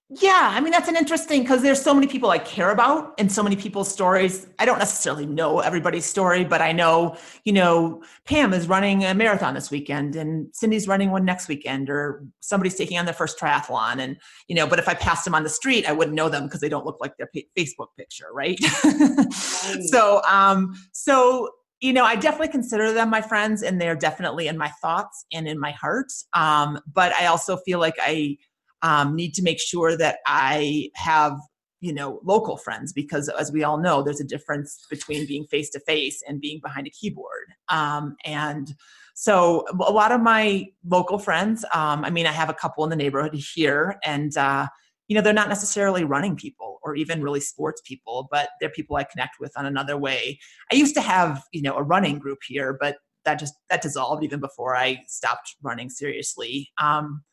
Yeah, 0.09 0.51
I 0.53 0.61
mean 0.61 0.71
that's 0.71 0.87
an 0.87 0.95
interesting 0.95 1.41
because 1.41 1.61
there's 1.61 1.81
so 1.81 1.93
many 1.93 2.07
people 2.07 2.29
I 2.29 2.37
care 2.37 2.71
about 2.71 3.13
and 3.17 3.29
so 3.29 3.43
many 3.43 3.57
people's 3.57 3.91
stories. 3.91 4.47
I 4.57 4.63
don't 4.63 4.79
necessarily 4.79 5.25
know 5.25 5.59
everybody's 5.59 6.05
story, 6.05 6.45
but 6.45 6.61
I 6.61 6.71
know, 6.71 7.17
you 7.43 7.51
know, 7.51 8.01
Pam 8.23 8.53
is 8.53 8.69
running 8.69 9.03
a 9.03 9.13
marathon 9.13 9.53
this 9.53 9.69
weekend 9.69 10.15
and 10.15 10.47
Cindy's 10.53 10.87
running 10.87 11.11
one 11.11 11.25
next 11.25 11.49
weekend 11.49 11.89
or 11.89 12.23
somebody's 12.39 12.75
taking 12.75 12.97
on 12.97 13.03
their 13.03 13.13
first 13.13 13.37
triathlon 13.37 13.99
and, 13.99 14.15
you 14.47 14.55
know, 14.55 14.65
but 14.65 14.79
if 14.79 14.87
I 14.87 14.93
passed 14.93 15.25
them 15.25 15.35
on 15.35 15.43
the 15.43 15.49
street, 15.49 15.85
I 15.85 15.91
wouldn't 15.91 16.15
know 16.15 16.29
them 16.29 16.45
because 16.45 16.61
they 16.61 16.69
don't 16.69 16.85
look 16.85 16.99
like 17.01 17.17
their 17.17 17.29
Facebook 17.57 17.87
picture, 17.97 18.27
right? 18.31 18.57
right. 18.85 19.33
so, 19.89 20.21
um 20.25 20.73
so 20.93 21.49
you 21.79 21.93
know, 21.93 22.03
I 22.03 22.15
definitely 22.15 22.49
consider 22.49 22.91
them 22.91 23.09
my 23.09 23.21
friends 23.21 23.61
and 23.61 23.79
they're 23.79 23.95
definitely 23.95 24.47
in 24.47 24.57
my 24.57 24.69
thoughts 24.81 25.25
and 25.31 25.47
in 25.47 25.59
my 25.59 25.71
heart. 25.71 26.11
Um, 26.33 26.79
but 26.91 27.13
I 27.13 27.27
also 27.27 27.57
feel 27.57 27.79
like 27.79 27.95
I 28.01 28.37
um, 28.81 29.15
need 29.15 29.33
to 29.35 29.43
make 29.43 29.59
sure 29.59 29.97
that 29.97 30.19
I 30.25 30.89
have 30.95 31.37
you 31.79 31.93
know 31.93 32.19
local 32.23 32.57
friends 32.57 32.91
because 32.91 33.29
as 33.29 33.51
we 33.51 33.63
all 33.63 33.77
know 33.77 34.01
there's 34.01 34.19
a 34.19 34.25
difference 34.25 34.85
between 34.89 35.27
being 35.27 35.45
face 35.45 35.69
to 35.69 35.79
face 35.81 36.23
and 36.27 36.41
being 36.41 36.59
behind 36.63 36.87
a 36.87 36.89
keyboard 36.89 37.53
um, 37.69 38.15
and 38.25 38.73
so 39.13 39.63
a 39.71 39.91
lot 39.91 40.11
of 40.11 40.19
my 40.21 40.65
local 40.85 41.19
friends 41.19 41.63
um, 41.73 42.03
i 42.03 42.09
mean 42.09 42.25
i 42.25 42.31
have 42.31 42.49
a 42.49 42.53
couple 42.53 42.83
in 42.83 42.89
the 42.89 42.95
neighborhood 42.95 43.35
here 43.53 43.99
and 44.03 44.35
uh, 44.37 44.65
you 45.07 45.15
know 45.15 45.21
they're 45.21 45.33
not 45.33 45.49
necessarily 45.49 46.03
running 46.03 46.35
people 46.35 46.79
or 46.83 46.95
even 46.95 47.21
really 47.21 47.39
sports 47.39 47.81
people 47.85 48.27
but 48.31 48.49
they're 48.59 48.69
people 48.69 48.95
i 48.95 49.03
connect 49.03 49.39
with 49.39 49.51
on 49.57 49.65
another 49.65 49.97
way 49.97 50.39
i 50.71 50.75
used 50.75 50.93
to 50.95 51.01
have 51.01 51.43
you 51.51 51.61
know 51.61 51.75
a 51.75 51.83
running 51.83 52.19
group 52.19 52.39
here 52.47 52.77
but 52.79 52.97
that 53.25 53.39
just 53.39 53.53
that 53.69 53.81
dissolved 53.81 54.23
even 54.23 54.39
before 54.39 54.75
i 54.75 54.97
stopped 55.07 55.55
running 55.61 55.89
seriously 55.89 56.69
um, 56.81 57.23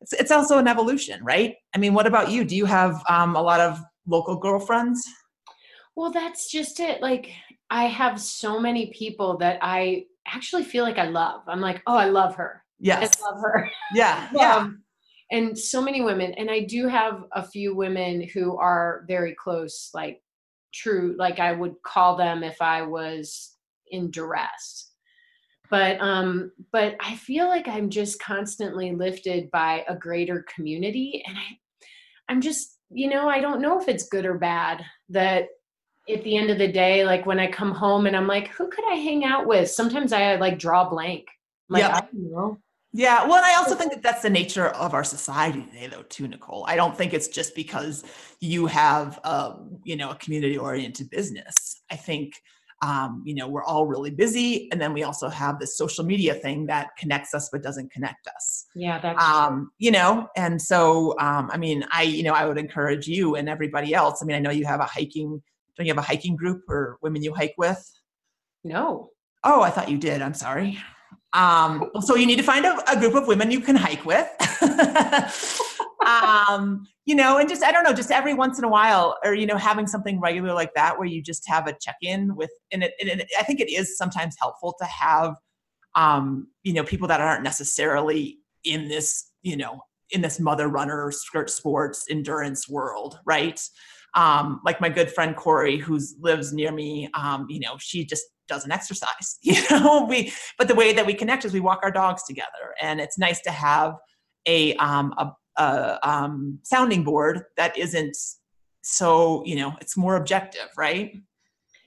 it's, 0.00 0.12
it's 0.12 0.30
also 0.30 0.58
an 0.58 0.68
evolution, 0.68 1.22
right? 1.24 1.56
I 1.74 1.78
mean, 1.78 1.94
what 1.94 2.06
about 2.06 2.30
you? 2.30 2.44
Do 2.44 2.56
you 2.56 2.66
have 2.66 3.02
um, 3.08 3.36
a 3.36 3.42
lot 3.42 3.60
of 3.60 3.80
local 4.06 4.36
girlfriends? 4.36 5.06
Well, 5.96 6.10
that's 6.10 6.50
just 6.50 6.80
it. 6.80 7.02
Like, 7.02 7.30
I 7.70 7.84
have 7.84 8.20
so 8.20 8.60
many 8.60 8.92
people 8.96 9.36
that 9.38 9.58
I 9.60 10.04
actually 10.26 10.64
feel 10.64 10.84
like 10.84 10.98
I 10.98 11.08
love. 11.08 11.42
I'm 11.46 11.60
like, 11.60 11.82
oh, 11.86 11.96
I 11.96 12.06
love 12.06 12.36
her. 12.36 12.62
Yes. 12.78 13.20
I 13.20 13.30
love 13.30 13.40
her. 13.42 13.68
Yeah. 13.94 14.28
Yeah. 14.34 14.68
And 15.30 15.58
so 15.58 15.82
many 15.82 16.00
women. 16.00 16.32
And 16.34 16.50
I 16.50 16.60
do 16.60 16.88
have 16.88 17.24
a 17.32 17.46
few 17.46 17.74
women 17.74 18.22
who 18.22 18.56
are 18.56 19.04
very 19.06 19.34
close, 19.34 19.90
like 19.92 20.22
true, 20.72 21.14
like 21.18 21.38
I 21.38 21.52
would 21.52 21.82
call 21.82 22.16
them 22.16 22.42
if 22.42 22.62
I 22.62 22.82
was 22.82 23.54
in 23.90 24.10
duress 24.10 24.88
but 25.70 26.00
um 26.00 26.50
but 26.72 26.96
i 27.00 27.14
feel 27.16 27.48
like 27.48 27.68
i'm 27.68 27.90
just 27.90 28.20
constantly 28.22 28.94
lifted 28.94 29.50
by 29.50 29.84
a 29.88 29.96
greater 29.96 30.44
community 30.54 31.22
and 31.26 31.36
i 31.36 31.86
i'm 32.28 32.40
just 32.40 32.78
you 32.90 33.08
know 33.08 33.28
i 33.28 33.40
don't 33.40 33.60
know 33.60 33.80
if 33.80 33.88
it's 33.88 34.08
good 34.08 34.24
or 34.24 34.38
bad 34.38 34.84
that 35.08 35.48
at 36.08 36.24
the 36.24 36.36
end 36.36 36.50
of 36.50 36.58
the 36.58 36.70
day 36.70 37.04
like 37.04 37.26
when 37.26 37.38
i 37.38 37.50
come 37.50 37.72
home 37.72 38.06
and 38.06 38.16
i'm 38.16 38.26
like 38.26 38.48
who 38.48 38.68
could 38.68 38.84
i 38.90 38.94
hang 38.94 39.24
out 39.24 39.46
with 39.46 39.70
sometimes 39.70 40.12
i 40.12 40.36
like 40.36 40.58
draw 40.58 40.88
blank 40.88 41.26
like, 41.68 41.82
yeah. 41.82 42.00
Yeah, 42.92 43.26
well, 43.26 43.44
I 43.44 43.54
also 43.56 43.74
think 43.74 43.92
that 43.92 44.02
that's 44.02 44.22
the 44.22 44.30
nature 44.30 44.68
of 44.68 44.94
our 44.94 45.04
society 45.04 45.62
today, 45.62 45.88
though, 45.88 46.02
too, 46.02 46.26
Nicole. 46.26 46.64
I 46.66 46.74
don't 46.74 46.96
think 46.96 47.12
it's 47.12 47.28
just 47.28 47.54
because 47.54 48.02
you 48.40 48.66
have, 48.66 49.20
a, 49.24 49.56
you 49.84 49.94
know, 49.94 50.10
a 50.10 50.14
community-oriented 50.16 51.10
business. 51.10 51.82
I 51.90 51.96
think 51.96 52.40
um, 52.82 53.22
you 53.26 53.34
know 53.34 53.48
we're 53.48 53.64
all 53.64 53.86
really 53.86 54.10
busy 54.10 54.68
and 54.70 54.80
then 54.80 54.92
we 54.92 55.02
also 55.02 55.28
have 55.28 55.58
this 55.58 55.76
social 55.76 56.04
media 56.04 56.34
thing 56.34 56.66
that 56.66 56.90
connects 56.96 57.34
us 57.34 57.48
but 57.50 57.62
doesn't 57.62 57.90
connect 57.90 58.26
us. 58.28 58.66
Yeah 58.74 59.00
that's 59.00 59.22
um, 59.22 59.72
you 59.78 59.90
know 59.90 60.28
and 60.36 60.60
so 60.60 61.18
um, 61.18 61.50
i 61.52 61.56
mean 61.56 61.84
i 61.90 62.02
you 62.02 62.22
know 62.22 62.34
i 62.34 62.46
would 62.46 62.58
encourage 62.58 63.06
you 63.06 63.34
and 63.34 63.48
everybody 63.48 63.94
else. 63.94 64.22
I 64.22 64.26
mean 64.26 64.36
i 64.36 64.40
know 64.40 64.50
you 64.50 64.66
have 64.66 64.80
a 64.80 64.84
hiking 64.84 65.42
don't 65.76 65.86
you 65.86 65.92
have 65.92 65.98
a 65.98 66.06
hiking 66.06 66.36
group 66.36 66.62
or 66.68 66.98
women 67.02 67.22
you 67.22 67.34
hike 67.34 67.54
with? 67.58 67.84
No. 68.64 69.10
Oh 69.44 69.62
i 69.62 69.70
thought 69.70 69.90
you 69.90 69.98
did. 69.98 70.22
I'm 70.22 70.34
sorry 70.34 70.78
um, 71.32 71.90
so 72.00 72.14
you 72.16 72.26
need 72.26 72.38
to 72.38 72.42
find 72.42 72.64
a, 72.64 72.78
a 72.90 72.98
group 72.98 73.14
of 73.14 73.26
women 73.26 73.50
you 73.50 73.60
can 73.60 73.76
hike 73.76 74.04
with 74.04 74.28
um, 76.06 76.86
you 77.04 77.14
know, 77.14 77.38
and 77.38 77.48
just 77.48 77.64
I 77.64 77.72
don't 77.72 77.84
know, 77.84 77.92
just 77.92 78.10
every 78.10 78.34
once 78.34 78.58
in 78.58 78.64
a 78.64 78.68
while, 78.68 79.16
or 79.24 79.34
you 79.34 79.46
know, 79.46 79.56
having 79.56 79.86
something 79.86 80.20
regular 80.20 80.52
like 80.52 80.74
that 80.74 80.98
where 80.98 81.08
you 81.08 81.22
just 81.22 81.48
have 81.48 81.66
a 81.66 81.72
check 81.72 81.96
in 82.02 82.36
with, 82.36 82.50
and, 82.70 82.82
it, 82.82 82.92
and 83.00 83.08
it, 83.08 83.28
I 83.38 83.42
think 83.42 83.60
it 83.60 83.70
is 83.70 83.96
sometimes 83.96 84.36
helpful 84.38 84.74
to 84.78 84.86
have, 84.86 85.36
um, 85.94 86.48
you 86.62 86.72
know, 86.72 86.84
people 86.84 87.08
that 87.08 87.20
aren't 87.20 87.42
necessarily 87.42 88.38
in 88.64 88.88
this, 88.88 89.30
you 89.42 89.56
know, 89.56 89.80
in 90.10 90.20
this 90.20 90.38
mother 90.38 90.68
runner 90.68 91.10
skirt 91.10 91.50
sports 91.50 92.06
endurance 92.10 92.68
world, 92.68 93.18
right? 93.24 93.60
Um, 94.14 94.60
like 94.64 94.80
my 94.80 94.88
good 94.88 95.10
friend 95.10 95.36
Corey, 95.36 95.76
who 95.76 95.98
lives 96.20 96.52
near 96.52 96.72
me, 96.72 97.08
um, 97.14 97.46
you 97.48 97.60
know, 97.60 97.76
she 97.78 98.04
just 98.04 98.24
doesn't 98.48 98.72
exercise. 98.72 99.38
You 99.42 99.62
know, 99.70 100.06
we 100.08 100.32
but 100.58 100.68
the 100.68 100.74
way 100.74 100.92
that 100.92 101.06
we 101.06 101.14
connect 101.14 101.44
is 101.44 101.52
we 101.52 101.60
walk 101.60 101.80
our 101.82 101.90
dogs 101.90 102.24
together, 102.24 102.74
and 102.80 103.00
it's 103.00 103.18
nice 103.18 103.40
to 103.42 103.50
have 103.50 103.94
a 104.46 104.74
um, 104.76 105.14
a, 105.16 105.32
a 105.62 105.98
um, 106.02 106.58
sounding 106.62 107.04
board 107.04 107.44
that 107.56 107.76
isn't 107.76 108.16
so 108.82 109.42
you 109.44 109.56
know 109.56 109.74
it's 109.80 109.96
more 109.96 110.16
objective 110.16 110.68
right? 110.76 111.16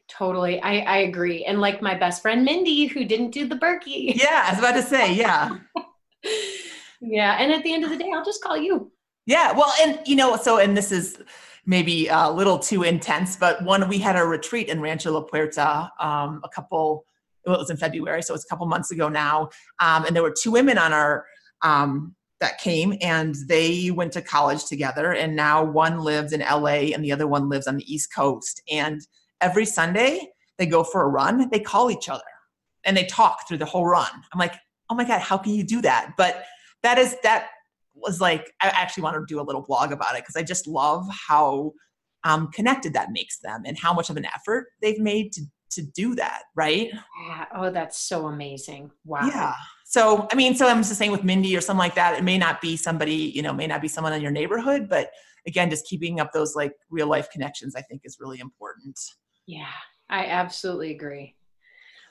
Totally. 0.08 0.62
I, 0.62 0.80
I 0.80 0.98
agree. 0.98 1.46
And 1.46 1.62
like 1.62 1.82
my 1.82 1.96
best 1.96 2.22
friend 2.22 2.44
mindy 2.44 2.86
who 2.86 3.06
didn't 3.06 3.32
do 3.32 3.48
the 3.48 3.56
Birkie 3.56 4.14
yeah 4.16 4.44
i 4.48 4.50
was 4.52 4.60
about 4.60 4.74
to 4.74 4.84
say 4.84 5.14
yeah. 5.14 5.58
Yeah 7.04 7.38
and 7.40 7.52
at 7.52 7.64
the 7.64 7.74
end 7.74 7.84
of 7.84 7.90
the 7.90 7.98
day 7.98 8.12
i'll 8.14 8.24
just 8.24 8.44
call 8.44 8.58
you. 8.58 8.92
Yeah 9.26 9.54
well 9.54 9.74
and 9.82 10.00
you 10.06 10.16
know 10.16 10.36
so 10.38 10.58
and 10.60 10.78
this 10.78 10.92
is 10.92 11.18
maybe 11.66 12.08
a 12.08 12.30
little 12.30 12.58
too 12.58 12.84
intense 12.84 13.36
but 13.36 13.64
one 13.64 13.88
we 13.88 13.98
had 13.98 14.16
a 14.16 14.26
retreat 14.26 14.68
in 14.68 14.82
rancho 14.82 15.12
la 15.12 15.22
puerta 15.22 15.92
um, 16.00 16.42
a 16.44 16.50
couple 16.50 17.06
well, 17.46 17.56
it 17.56 17.60
was 17.60 17.70
in 17.70 17.78
february 17.78 18.22
so 18.22 18.34
it's 18.34 18.46
a 18.46 18.48
couple 18.48 18.66
months 18.66 18.92
ago 18.92 19.10
now 19.10 19.50
um, 19.80 20.06
and 20.06 20.16
there 20.16 20.24
were 20.24 20.34
two 20.36 20.52
women 20.52 20.78
on 20.78 20.94
our 20.94 21.26
um, 21.62 22.16
that 22.42 22.58
came 22.58 22.98
and 23.02 23.36
they 23.48 23.92
went 23.92 24.12
to 24.12 24.22
college 24.22 24.66
together 24.66 25.14
and 25.14 25.36
now 25.36 25.64
one 25.64 26.00
lives 26.00 26.34
in 26.34 26.42
LA 26.42 26.90
and 26.94 27.06
the 27.06 27.12
other 27.12 27.28
one 27.28 27.48
lives 27.48 27.68
on 27.68 27.78
the 27.78 27.94
East 27.94 28.14
Coast 28.14 28.62
and 28.70 29.02
every 29.40 29.66
Sunday 29.66 30.28
they 30.58 30.66
go 30.66 30.84
for 30.84 31.04
a 31.04 31.08
run 31.08 31.50
they 31.52 31.60
call 31.60 31.90
each 31.90 32.10
other 32.10 32.24
and 32.84 32.98
they 32.98 33.06
talk 33.06 33.48
through 33.48 33.60
the 33.60 33.66
whole 33.66 33.86
run. 33.86 34.10
I'm 34.34 34.40
like 34.40 34.56
oh 34.90 34.96
my 34.96 35.06
god 35.06 35.22
how 35.22 35.38
can 35.38 35.54
you 35.54 35.64
do 35.64 35.82
that? 35.84 36.14
But 36.18 36.44
that 36.84 36.98
is 36.98 37.16
that 37.24 37.50
was 37.94 38.22
like 38.22 38.52
I 38.62 38.68
actually 38.70 39.04
want 39.04 39.16
to 39.16 39.26
do 39.28 39.40
a 39.40 39.44
little 39.44 39.62
blog 39.62 39.92
about 39.92 40.16
it 40.16 40.24
because 40.24 40.36
I 40.36 40.44
just 40.44 40.68
love 40.68 41.06
how 41.28 41.74
um, 42.24 42.52
connected 42.52 42.94
that 42.94 43.12
makes 43.12 43.40
them 43.40 43.64
and 43.66 43.78
how 43.78 43.94
much 43.94 44.10
of 44.10 44.18
an 44.18 44.26
effort 44.26 44.68
they've 44.82 45.00
made 45.00 45.32
to 45.34 45.42
to 45.72 45.82
do 45.82 46.16
that 46.16 46.44
right? 46.56 46.92
Yeah 47.26 47.46
oh 47.56 47.72
that's 47.72 47.98
so 47.98 48.28
amazing 48.28 48.92
wow. 49.06 49.26
Yeah 49.26 49.54
so 49.92 50.26
i 50.32 50.36
mean 50.36 50.56
so 50.56 50.68
i'm 50.68 50.78
just 50.78 50.98
saying 50.98 51.12
with 51.12 51.24
mindy 51.24 51.56
or 51.56 51.60
something 51.60 51.80
like 51.80 51.96
that 51.96 52.18
it 52.18 52.24
may 52.24 52.38
not 52.38 52.62
be 52.62 52.78
somebody 52.78 53.14
you 53.14 53.42
know 53.42 53.54
may 53.54 53.68
not 53.68 53.82
be 53.82 53.90
someone 53.90 54.14
in 54.14 54.22
your 54.22 54.32
neighborhood 54.32 54.88
but 54.90 55.12
again 55.46 55.70
just 55.70 55.86
keeping 55.86 56.22
up 56.22 56.32
those 56.34 56.56
like 56.56 56.72
real 56.90 57.08
life 57.08 57.30
connections 57.30 57.76
i 57.76 57.82
think 57.82 58.02
is 58.06 58.18
really 58.20 58.40
important. 58.40 58.98
Yeah 59.48 59.66
i 60.10 60.26
absolutely 60.26 60.92
agree. 60.92 61.36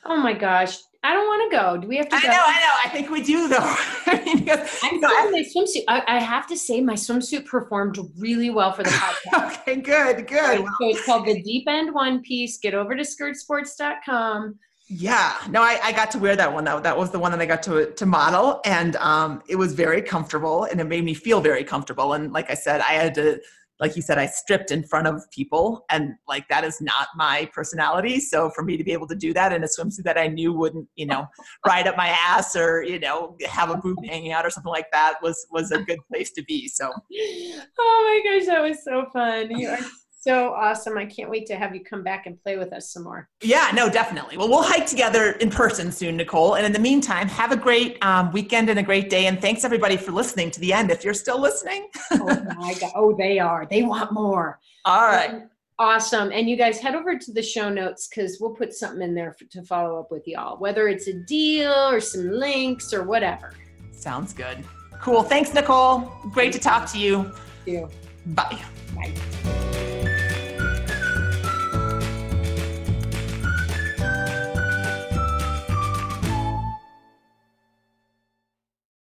Oh 0.05 0.17
my 0.17 0.33
gosh 0.35 0.79
I 1.03 1.15
don't 1.15 1.27
want 1.27 1.51
to 1.51 1.57
go. 1.57 1.77
Do 1.79 1.89
we 1.89 1.97
have 1.97 2.11
to 2.11 2.17
I 2.17 2.21
go? 2.21 2.29
know, 2.29 2.35
I 2.35 2.61
know. 2.61 2.73
I 2.85 2.89
think 2.91 3.11
we 3.11 3.23
do 3.23 3.49
though. 3.49 3.57
I 4.07 4.23
mean, 4.23 4.51
I'm 4.51 5.05
I, 5.05 5.31
my 5.31 5.43
swimsuit. 5.43 5.85
I, 5.89 6.03
I, 6.07 6.21
have 6.21 6.47
to 6.49 6.57
say 6.57 6.83
my 6.83 6.93
swimsuit 6.93 7.47
performed 7.47 7.99
really 8.19 8.51
well 8.51 8.73
for 8.73 8.83
the 8.83 8.91
podcast. 9.33 9.61
okay, 9.61 9.77
good, 9.77 10.27
good. 10.27 10.61
Right, 10.61 10.67
so 10.79 10.89
it's 10.89 11.07
called 11.07 11.27
the 11.27 11.43
Deep 11.43 11.67
End 11.69 11.95
One 11.95 12.21
Piece. 12.21 12.59
Get 12.59 12.75
over 12.75 12.95
to 12.95 13.03
skirtsports.com. 13.03 14.59
Yeah, 14.93 15.37
no, 15.49 15.63
I, 15.63 15.79
I 15.85 15.93
got 15.93 16.11
to 16.11 16.19
wear 16.19 16.35
that 16.35 16.53
one. 16.53 16.65
That, 16.65 16.83
that 16.83 16.99
was 16.99 17.13
the 17.13 17.19
one 17.19 17.31
that 17.31 17.41
I 17.41 17.47
got 17.47 17.63
to 17.63 17.93
to 17.93 18.07
model, 18.07 18.61
and 18.65 18.97
um, 18.97 19.41
it 19.49 19.55
was 19.55 19.73
very 19.73 20.03
comfortable, 20.03 20.65
and 20.65 20.81
it 20.81 20.85
made 20.85 21.05
me 21.05 21.15
feel 21.15 21.41
very 21.41 21.63
comfortable. 21.63 22.13
And 22.13 22.33
like 22.33 22.51
I 22.51 22.55
said, 22.55 22.81
I 22.81 22.95
had 22.95 23.15
to, 23.15 23.41
like 23.81 23.97
you 23.97 24.03
said, 24.03 24.19
I 24.19 24.27
stripped 24.27 24.71
in 24.71 24.85
front 24.85 25.07
of 25.07 25.23
people, 25.31 25.85
and 25.91 26.15
like 26.29 26.47
that 26.49 26.65
is 26.65 26.81
not 26.81 27.09
my 27.17 27.51
personality. 27.53 28.21
So 28.21 28.51
for 28.51 28.63
me 28.63 28.77
to 28.77 28.85
be 28.85 28.93
able 28.93 29.09
to 29.09 29.15
do 29.15 29.33
that 29.33 29.53
in 29.53 29.65
a 29.65 29.67
swimsuit 29.67 30.05
that 30.05 30.19
I 30.19 30.29
knew 30.29 30.53
wouldn't, 30.53 30.87
you 30.97 31.07
know, 31.07 31.27
ride 31.67 31.87
up 31.87 31.97
my 31.97 32.09
ass 32.09 32.55
or 32.55 32.83
you 32.83 33.01
know 33.01 33.37
have 33.49 33.71
a 33.71 33.77
boob 33.77 33.97
hanging 34.05 34.33
out 34.33 34.45
or 34.45 34.51
something 34.51 34.71
like 34.71 34.91
that 34.93 35.15
was 35.23 35.47
was 35.51 35.71
a 35.73 35.79
good 35.83 35.99
place 36.09 36.31
to 36.33 36.45
be. 36.45 36.69
So, 36.69 36.91
oh 36.91 38.23
my 38.25 38.39
gosh, 38.39 38.47
that 38.47 38.63
was 38.63 38.85
so 38.85 39.07
fun. 39.13 39.51
You 39.51 39.71
are 39.71 39.79
so 40.21 40.53
awesome. 40.53 40.99
I 40.99 41.07
can't 41.07 41.31
wait 41.31 41.47
to 41.47 41.57
have 41.57 41.75
you 41.75 41.83
come 41.83 42.03
back 42.03 42.27
and 42.27 42.41
play 42.43 42.59
with 42.59 42.75
us 42.75 42.93
some 42.93 43.05
more. 43.05 43.29
Yeah, 43.41 43.71
no, 43.75 43.89
definitely. 43.89 44.37
Well, 44.37 44.51
we'll 44.51 44.63
hike 44.63 44.87
together 44.87 45.33
in 45.33 45.49
person 45.49 45.91
soon, 45.91 46.19
Nicole. 46.19 46.57
And 46.57 46.67
in 46.67 46.73
the 46.73 46.79
meantime, 46.79 47.27
have 47.29 47.53
a 47.53 47.57
great 47.57 47.97
um, 48.05 48.31
weekend 48.31 48.69
and 48.69 48.79
a 48.79 48.83
great 48.83 49.09
day. 49.09 49.27
And 49.27 49.41
thanks 49.41 49.65
everybody 49.65 49.97
for 49.97 50.13
listening 50.13 50.51
to 50.51 50.61
the 50.61 50.75
end. 50.75 50.91
If 50.91 51.05
you're 51.05 51.15
still 51.15 51.41
listening. 51.41 51.89
oh 52.13 52.45
my 52.57 52.75
God. 52.75 52.93
Oh, 53.01 53.17
they 53.17 53.39
are. 53.39 53.67
They 53.71 53.83
want 53.83 54.13
more. 54.13 54.59
All 54.85 55.07
right. 55.07 55.31
Um, 55.31 55.51
awesome. 55.79 56.31
And 56.33 56.51
you 56.51 56.57
guys 56.57 56.79
head 56.79 56.95
over 56.95 57.17
to 57.17 57.33
the 57.33 57.43
show 57.43 57.71
notes 57.71 58.09
because 58.09 58.39
we'll 58.41 58.55
put 58.55 58.75
something 58.75 59.01
in 59.01 59.15
there 59.15 59.33
for, 59.33 59.45
to 59.47 59.63
follow 59.63 59.99
up 59.99 60.11
with 60.11 60.27
y'all, 60.27 60.59
whether 60.59 60.89
it's 60.89 61.07
a 61.07 61.15
deal 61.15 61.73
or 61.73 62.01
some 62.01 62.31
links 62.31 62.93
or 62.93 63.05
whatever. 63.05 63.55
Sounds 63.93 64.33
good. 64.35 64.65
Cool. 65.01 65.23
Thanks, 65.23 65.55
Nicole. 65.55 66.01
Great 66.31 66.53
to 66.53 66.59
talk 66.59 66.91
to 66.93 66.99
you. 66.99 67.33
you. 67.65 67.89
Bye. 68.27 68.61
Bye. 68.95 69.15